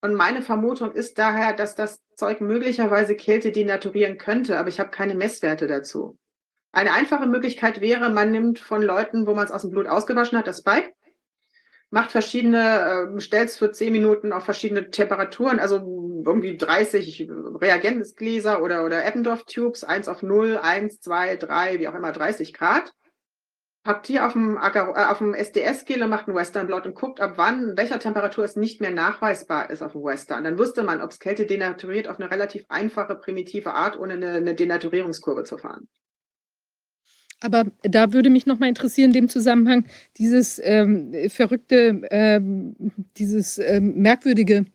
[0.00, 4.88] Und meine Vermutung ist daher, dass das Zeug möglicherweise Kälte denaturieren könnte, aber ich habe
[4.88, 6.18] keine Messwerte dazu.
[6.72, 10.38] Eine einfache Möglichkeit wäre, man nimmt von Leuten, wo man es aus dem Blut ausgewaschen
[10.38, 10.94] hat, das Spike
[11.90, 15.76] macht verschiedene, äh, stellt es für 10 Minuten auf verschiedene Temperaturen, also
[16.24, 22.12] irgendwie 30 Reagenzgläser oder, oder Eppendorf-Tubes, 1 auf 0, 1, 2, 3, wie auch immer,
[22.12, 22.92] 30 Grad.
[23.82, 27.32] Packt die auf dem, äh, auf dem und macht einen Western Blot und guckt, ab
[27.36, 30.44] wann, welcher Temperatur es nicht mehr nachweisbar ist auf dem Western.
[30.44, 34.32] Dann wusste man, ob es Kälte denaturiert auf eine relativ einfache, primitive Art, ohne eine,
[34.34, 35.88] eine Denaturierungskurve zu fahren.
[37.40, 39.86] Aber da würde mich noch mal interessieren, in dem Zusammenhang,
[40.18, 42.76] dieses ähm, verrückte, ähm,
[43.16, 44.66] dieses ähm, merkwürdige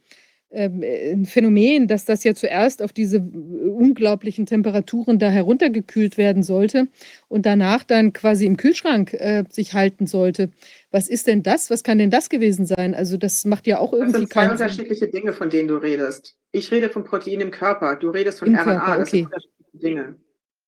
[0.55, 6.87] ähm, äh, Phänomen, dass das ja zuerst auf diese unglaublichen Temperaturen da heruntergekühlt werden sollte
[7.27, 10.49] und danach dann quasi im Kühlschrank äh, sich halten sollte.
[10.91, 11.69] Was ist denn das?
[11.69, 12.95] Was kann denn das gewesen sein?
[12.95, 16.37] Also das macht ja auch irgendwie Das sind zwei unterschiedliche Dinge, von denen du redest.
[16.51, 18.63] Ich rede von Protein im Körper, du redest von Im RNA.
[18.63, 19.25] Körper, Das sind okay.
[19.25, 20.15] unterschiedliche Dinge.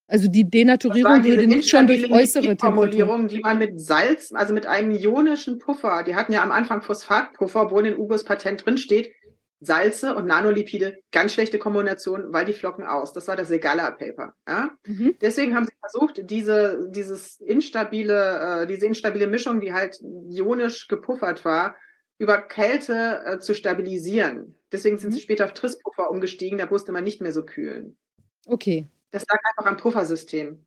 [0.08, 2.56] Also die Denaturierung würde nicht schon durch äußere.
[2.58, 6.82] Formulierungen, die man mit Salz, also mit einem ionischen Puffer, die hatten ja am Anfang
[6.82, 9.12] Phosphatpuffer, wo in den Ugos Patent drin steht,
[9.60, 13.12] Salze und Nanolipide, ganz schlechte Kombination, weil die flocken aus.
[13.12, 14.34] Das war das Segala-Paper.
[14.48, 14.70] Ja?
[14.86, 15.16] Mhm.
[15.20, 21.44] Deswegen haben sie versucht, diese, dieses instabile, äh, diese instabile Mischung, die halt ionisch gepuffert
[21.44, 21.76] war,
[22.20, 24.56] über Kälte äh, zu stabilisieren.
[24.72, 25.16] Deswegen sind Mhm.
[25.16, 27.98] sie später auf Trisspuffer umgestiegen, da musste man nicht mehr so kühlen.
[28.46, 30.64] Okay, Das lag einfach am Puffersystem.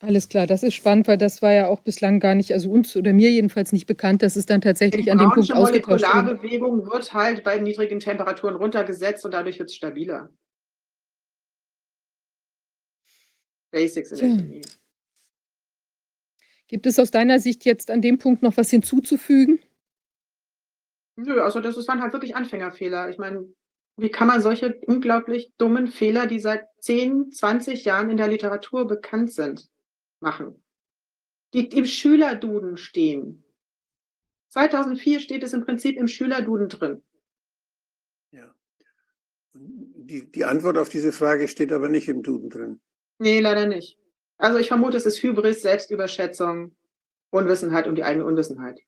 [0.00, 0.46] alles klar.
[0.46, 3.30] Das ist spannend, weil das war ja auch bislang gar nicht, also uns oder mir
[3.30, 6.12] jedenfalls nicht bekannt, dass es dann tatsächlich Die an dem Punkt ausgetauscht wird.
[6.12, 10.28] Molekularbewegung wird halt bei niedrigen Temperaturen runtergesetzt und dadurch wird es stabiler.
[13.70, 14.36] Basics in der Tja.
[14.36, 14.62] Chemie.
[16.68, 19.60] Gibt es aus deiner Sicht jetzt an dem Punkt noch was hinzuzufügen?
[21.16, 23.08] Nö, also das ist- waren halt wirklich Anfängerfehler.
[23.08, 23.46] Ich meine,
[23.96, 28.86] wie kann man solche unglaublich dummen Fehler, die seit 10, 20 Jahren in der Literatur
[28.86, 29.68] bekannt sind,
[30.20, 30.62] machen?
[31.54, 33.42] Die im Schülerduden stehen.
[34.50, 37.02] 2004 steht es im Prinzip im Schülerduden drin.
[38.32, 38.54] Ja.
[39.54, 42.80] Die, die Antwort auf diese Frage steht aber nicht im Duden drin.
[43.18, 43.98] Nee, leider nicht.
[44.36, 46.76] Also ich vermute, es ist Hybris, Selbstüberschätzung,
[47.30, 48.80] Unwissenheit und die eigene Unwissenheit.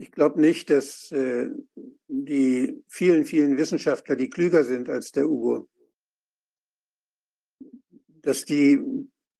[0.00, 1.50] Ich glaube nicht, dass äh,
[2.08, 5.68] die vielen, vielen Wissenschaftler, die klüger sind als der Ugo,
[8.22, 8.80] dass die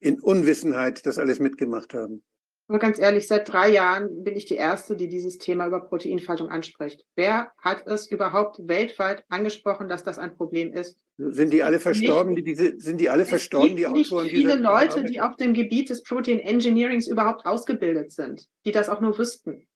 [0.00, 2.22] in Unwissenheit das alles mitgemacht haben.
[2.68, 6.50] Aber ganz ehrlich, seit drei Jahren bin ich die Erste, die dieses Thema über Proteinfaltung
[6.50, 7.06] anspricht.
[7.16, 10.98] Wer hat es überhaupt weltweit angesprochen, dass das ein Problem ist?
[11.16, 14.56] Sind die alle verstorben, die diese, sind die alle verstorben, die gibt nicht Autoren viele
[14.56, 15.08] Leute, Arbeit?
[15.08, 19.66] die auf dem Gebiet des Protein Engineerings überhaupt ausgebildet sind, die das auch nur wüssten.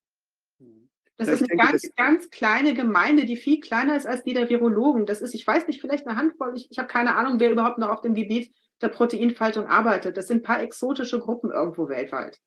[1.16, 4.34] Das Ja, ist eine denke, ganz, ganz kleine Gemeinde, die viel kleiner ist als die
[4.34, 5.06] der Virologen.
[5.06, 6.54] Das ist, ich weiß nicht, vielleicht eine Handvoll.
[6.56, 10.16] Ich, ich habe keine Ahnung, wer überhaupt noch auf dem Gebiet der Proteinfaltung arbeitet.
[10.16, 12.40] Das sind ein paar exotische Gruppen irgendwo weltweit.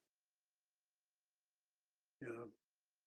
[2.21, 2.45] Ja.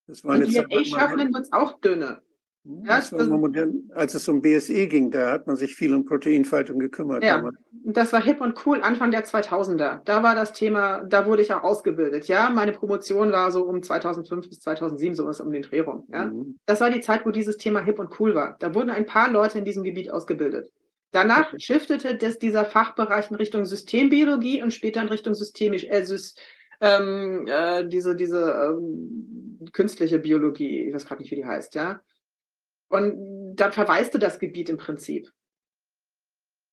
[0.07, 2.23] Das war Und die Zeit lang mal- DNA-Schaffenden wird es auch dünne.
[2.65, 6.05] Das war mal modern, als es um BSE ging, da hat man sich viel um
[6.05, 7.25] Proteinfaltung gekümmert.
[7.25, 7.37] Ja.
[7.37, 7.57] damals.
[7.85, 10.01] Das war hip und cool Anfang der 2000er.
[10.05, 12.27] Da war das Thema, da wurde ich auch ausgebildet.
[12.27, 16.05] Ja, meine Promotion war so um 2005 bis 2007, sowas um den Dreh rum.
[16.13, 16.27] Ja.
[16.27, 16.59] Mhm.
[16.67, 18.57] Das war die Zeit, wo dieses Thema hip und cool war.
[18.59, 20.71] Da wurden ein paar Leute in diesem Gebiet ausgebildet.
[21.13, 21.61] Danach Okay.
[21.61, 26.05] shiftete das, dieser Fachbereich in Richtung Systembiologie und später in Richtung systemisch, äh,
[26.83, 32.01] ähm, äh, diese, diese ähm, künstliche Biologie, ich weiß gerade nicht, wie die heißt, ja.
[32.91, 35.31] Und dann verwaiste das Gebiet im Prinzip.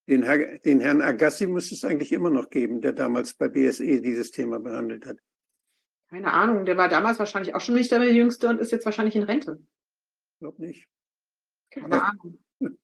[0.10, 4.02] Den, Herr, den Herrn Agassi müsste es eigentlich immer noch geben, der damals bei BSE
[4.02, 5.18] dieses Thema behandelt hat.
[6.10, 9.16] Keine Ahnung, der war damals wahrscheinlich auch schon nicht der Jüngste und ist jetzt wahrscheinlich
[9.16, 9.60] in Rente.
[9.62, 10.88] Ich glaube nicht.
[11.72, 12.02] Keine Ja.
[12.12, 12.40] Ahnung.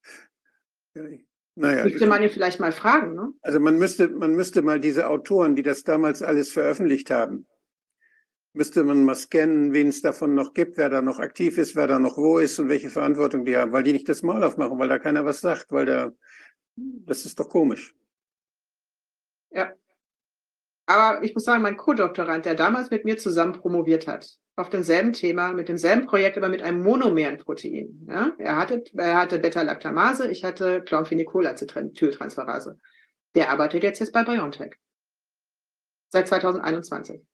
[0.95, 3.34] Ja, ich- naja, Müsste man ihn vielleicht mal fragen, ne?
[3.42, 7.48] also man müsste, man müsste mal diese Autoren, die das damals alles veröffentlicht haben,
[8.53, 11.88] müsste man mal scannen, wen es davon noch gibt, wer da noch aktiv ist, wer
[11.88, 14.77] da noch wo ist und welche Verantwortung die haben, weil die nicht das Maul aufmachen,
[14.80, 16.11] weil da keiner was sagt, weil da,
[16.75, 17.93] das ist doch komisch.
[20.85, 25.14] Aber ich muss sagen, mein Co-Doktorand, der damals mit mir zusammen promoviert hat, auf demselben
[25.14, 28.06] Thema, mit demselben Projekt, aber mit einem monomeren Protein.
[28.07, 28.33] Ja?
[28.38, 32.80] Er hatte, er hatte Beta-Lactamase, ich hatte Chlorphenicol-Acetyltransferase.
[33.35, 34.75] Der arbeitet jetzt, jetzt bei BioNTech.
[36.09, 37.25] Seit 2021.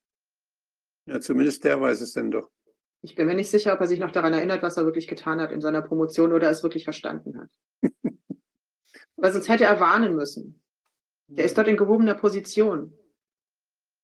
[1.09, 2.51] Ja, zumindest der weiß es denn doch.
[3.01, 5.41] Ich bin mir nicht sicher, ob er sich noch daran erinnert, was er wirklich getan
[5.41, 7.49] hat in seiner Promotion oder es wirklich verstanden hat.
[9.15, 10.61] Weil sonst hätte er warnen müssen.
[11.27, 12.93] Der ist dort in gehobener Position.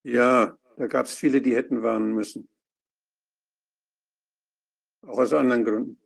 [0.03, 2.49] Ja, da gab es viele, die hätten warnen müssen.
[5.05, 6.01] Auch aus anderen Gründen.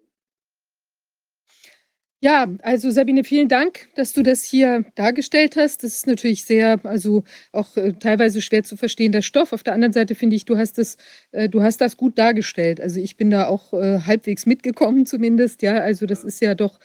[2.22, 5.84] Ja, also Sabine, vielen Dank, dass du das hier dargestellt hast.
[5.84, 7.24] Das ist natürlich sehr, also
[7.54, 9.54] auch äh, teilweise schwer zu verstehender Stoff.
[9.54, 10.98] Auf der anderen Seite finde ich, du hast das,
[11.32, 12.82] äh, du hast das gut dargestellt.
[12.82, 15.62] Also ich bin da auch äh, halbwegs mitgekommen zumindest.
[15.62, 16.80] Ja, also das ist ja doch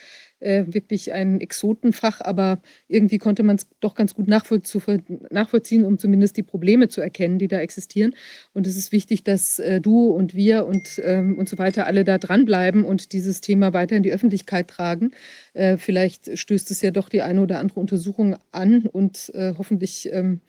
[0.44, 6.36] äh, wirklich ein Exotenfach, aber irgendwie konnte man es doch ganz gut nachvollziehen, um zumindest
[6.36, 8.14] die Probleme zu erkennen, die da existieren.
[8.52, 12.04] Und es ist wichtig, dass äh, du und wir und, ähm, und so weiter alle
[12.04, 15.12] da dranbleiben und dieses Thema weiter in die Öffentlichkeit tragen.
[15.54, 20.08] Äh, vielleicht stößt es ja doch die eine oder andere Untersuchung an und äh, hoffentlich
[20.12, 20.40] ähm,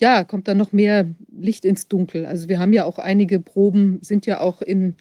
[0.00, 2.26] ja, kommt da noch mehr Licht ins Dunkel.
[2.26, 4.96] Also wir haben ja auch einige Proben, sind ja auch in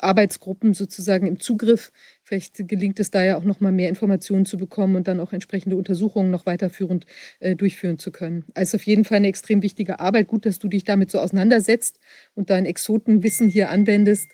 [0.00, 1.92] Arbeitsgruppen sozusagen im Zugriff.
[2.22, 5.32] Vielleicht gelingt es da ja auch noch mal mehr Informationen zu bekommen und dann auch
[5.32, 7.06] entsprechende Untersuchungen noch weiterführend
[7.40, 8.44] äh, durchführen zu können.
[8.54, 10.28] Also auf jeden Fall eine extrem wichtige Arbeit.
[10.28, 11.98] Gut, dass du dich damit so auseinandersetzt
[12.34, 14.30] und dein Exotenwissen hier anwendest.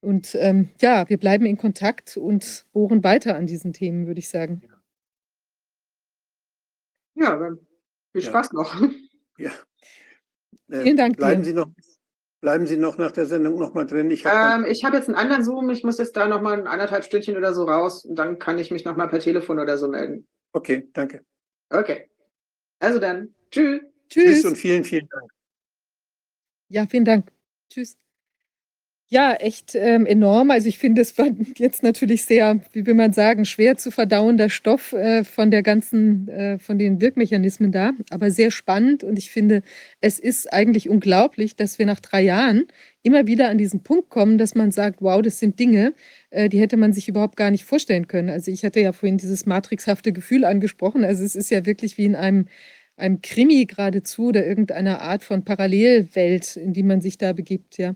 [0.00, 4.28] Und ähm, ja, wir bleiben in Kontakt und bohren weiter an diesen Themen, würde ich
[4.28, 4.62] sagen.
[7.14, 7.58] Ja, dann
[8.12, 8.58] viel Spaß ja.
[8.58, 8.80] noch.
[9.38, 9.50] Ja.
[10.70, 11.16] Äh, Vielen Dank.
[11.16, 11.48] Bleiben dir.
[11.48, 11.68] Sie noch
[12.40, 14.10] Bleiben Sie noch nach der Sendung noch mal drin?
[14.12, 15.70] Ich habe ähm, hab jetzt einen anderen Zoom.
[15.70, 18.04] Ich muss jetzt da noch mal ein anderthalb Stündchen oder so raus.
[18.04, 20.26] Und dann kann ich mich noch mal per Telefon oder so melden.
[20.52, 21.24] Okay, danke.
[21.70, 22.08] Okay.
[22.78, 23.34] Also dann.
[23.50, 23.80] Tschüss.
[24.08, 24.24] Tschüss.
[24.24, 25.32] Tschüss und vielen, vielen Dank.
[26.68, 27.32] Ja, vielen Dank.
[27.70, 27.96] Tschüss.
[29.10, 30.50] Ja, echt ähm, enorm.
[30.50, 34.50] Also ich finde, es war jetzt natürlich sehr, wie will man sagen, schwer zu verdauender
[34.50, 39.04] Stoff äh, von der ganzen, äh, von den Wirkmechanismen da, aber sehr spannend.
[39.04, 39.62] Und ich finde,
[40.02, 42.66] es ist eigentlich unglaublich, dass wir nach drei Jahren
[43.02, 45.94] immer wieder an diesen Punkt kommen, dass man sagt, wow, das sind Dinge,
[46.28, 48.28] äh, die hätte man sich überhaupt gar nicht vorstellen können.
[48.28, 51.04] Also ich hatte ja vorhin dieses matrixhafte Gefühl angesprochen.
[51.06, 52.46] Also es ist ja wirklich wie in einem
[52.96, 57.94] einem Krimi geradezu oder irgendeiner Art von Parallelwelt, in die man sich da begibt, ja.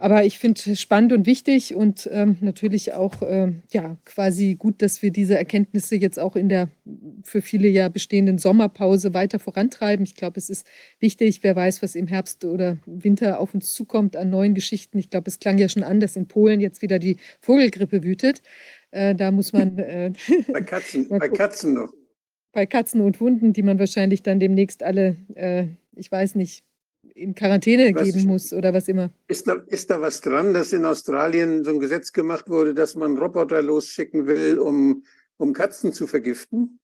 [0.00, 4.80] Aber ich finde es spannend und wichtig und ähm, natürlich auch äh, ja, quasi gut,
[4.80, 6.70] dass wir diese Erkenntnisse jetzt auch in der
[7.22, 10.02] für viele ja bestehenden Sommerpause weiter vorantreiben.
[10.02, 10.66] Ich glaube, es ist
[11.00, 14.98] wichtig, wer weiß, was im Herbst oder Winter auf uns zukommt an neuen Geschichten.
[14.98, 18.40] Ich glaube, es klang ja schon an, dass in Polen jetzt wieder die Vogelgrippe wütet.
[18.92, 19.76] Äh, da muss man.
[19.76, 20.14] Äh,
[20.50, 21.92] bei Katzen, bei Katzen noch.
[22.52, 26.64] Bei Katzen und Hunden, die man wahrscheinlich dann demnächst alle, äh, ich weiß nicht,
[27.20, 29.10] in Quarantäne was, geben muss oder was immer.
[29.28, 32.94] Ist da, ist da was dran, dass in Australien so ein Gesetz gemacht wurde, dass
[32.94, 35.04] man Roboter losschicken will, um,
[35.36, 36.80] um Katzen zu vergiften?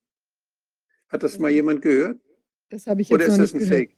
[1.09, 2.21] Hat das mal jemand gehört?
[2.69, 3.75] Das habe ich jetzt Oder ist das ein gehört.
[3.75, 3.97] Fake?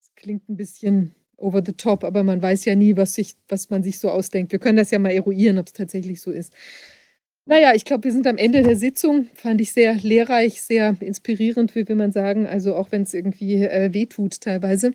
[0.00, 3.70] Das klingt ein bisschen over the top, aber man weiß ja nie, was, sich, was
[3.70, 4.52] man sich so ausdenkt.
[4.52, 6.52] Wir können das ja mal eruieren, ob es tatsächlich so ist.
[7.46, 9.28] Naja, ich glaube, wir sind am Ende der Sitzung.
[9.34, 12.46] Fand ich sehr lehrreich, sehr inspirierend, wie will man sagen.
[12.46, 14.92] Also auch wenn es irgendwie äh, wehtut teilweise.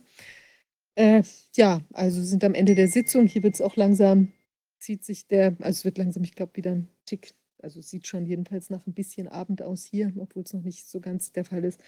[0.96, 1.24] Äh,
[1.56, 3.28] ja, also sind am Ende der Sitzung.
[3.28, 4.32] Hier wird es auch langsam,
[4.80, 8.26] zieht sich der, also es wird langsam, ich glaube, wieder ein Tick, also sieht schon
[8.26, 11.66] jedenfalls nach ein bisschen Abend aus hier, obwohl es noch nicht so ganz der Fall
[11.66, 11.82] ist.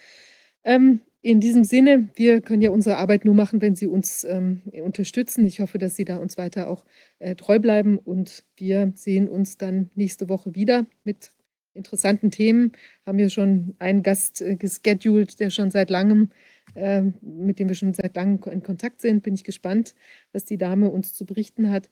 [0.64, 4.62] Ähm, in diesem Sinne, wir können ja unsere Arbeit nur machen, wenn Sie uns ähm,
[4.84, 5.46] unterstützen.
[5.46, 6.84] Ich hoffe, dass Sie da uns weiter auch
[7.20, 11.32] äh, treu bleiben und wir sehen uns dann nächste Woche wieder mit
[11.74, 12.74] interessanten Themen.
[13.06, 16.32] Haben wir schon einen Gast äh, gescheduled, der schon seit langem
[16.76, 19.24] mit dem wir schon seit langem in Kontakt sind.
[19.24, 19.96] Bin ich gespannt,
[20.32, 21.90] was die Dame uns zu berichten hat.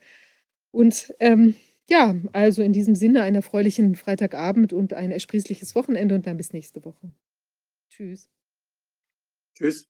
[0.71, 1.55] Und ähm,
[1.89, 6.53] ja, also in diesem Sinne einen erfreulichen Freitagabend und ein ersprießliches Wochenende und dann bis
[6.53, 7.11] nächste Woche.
[7.89, 8.29] Tschüss.
[9.55, 9.87] Tschüss.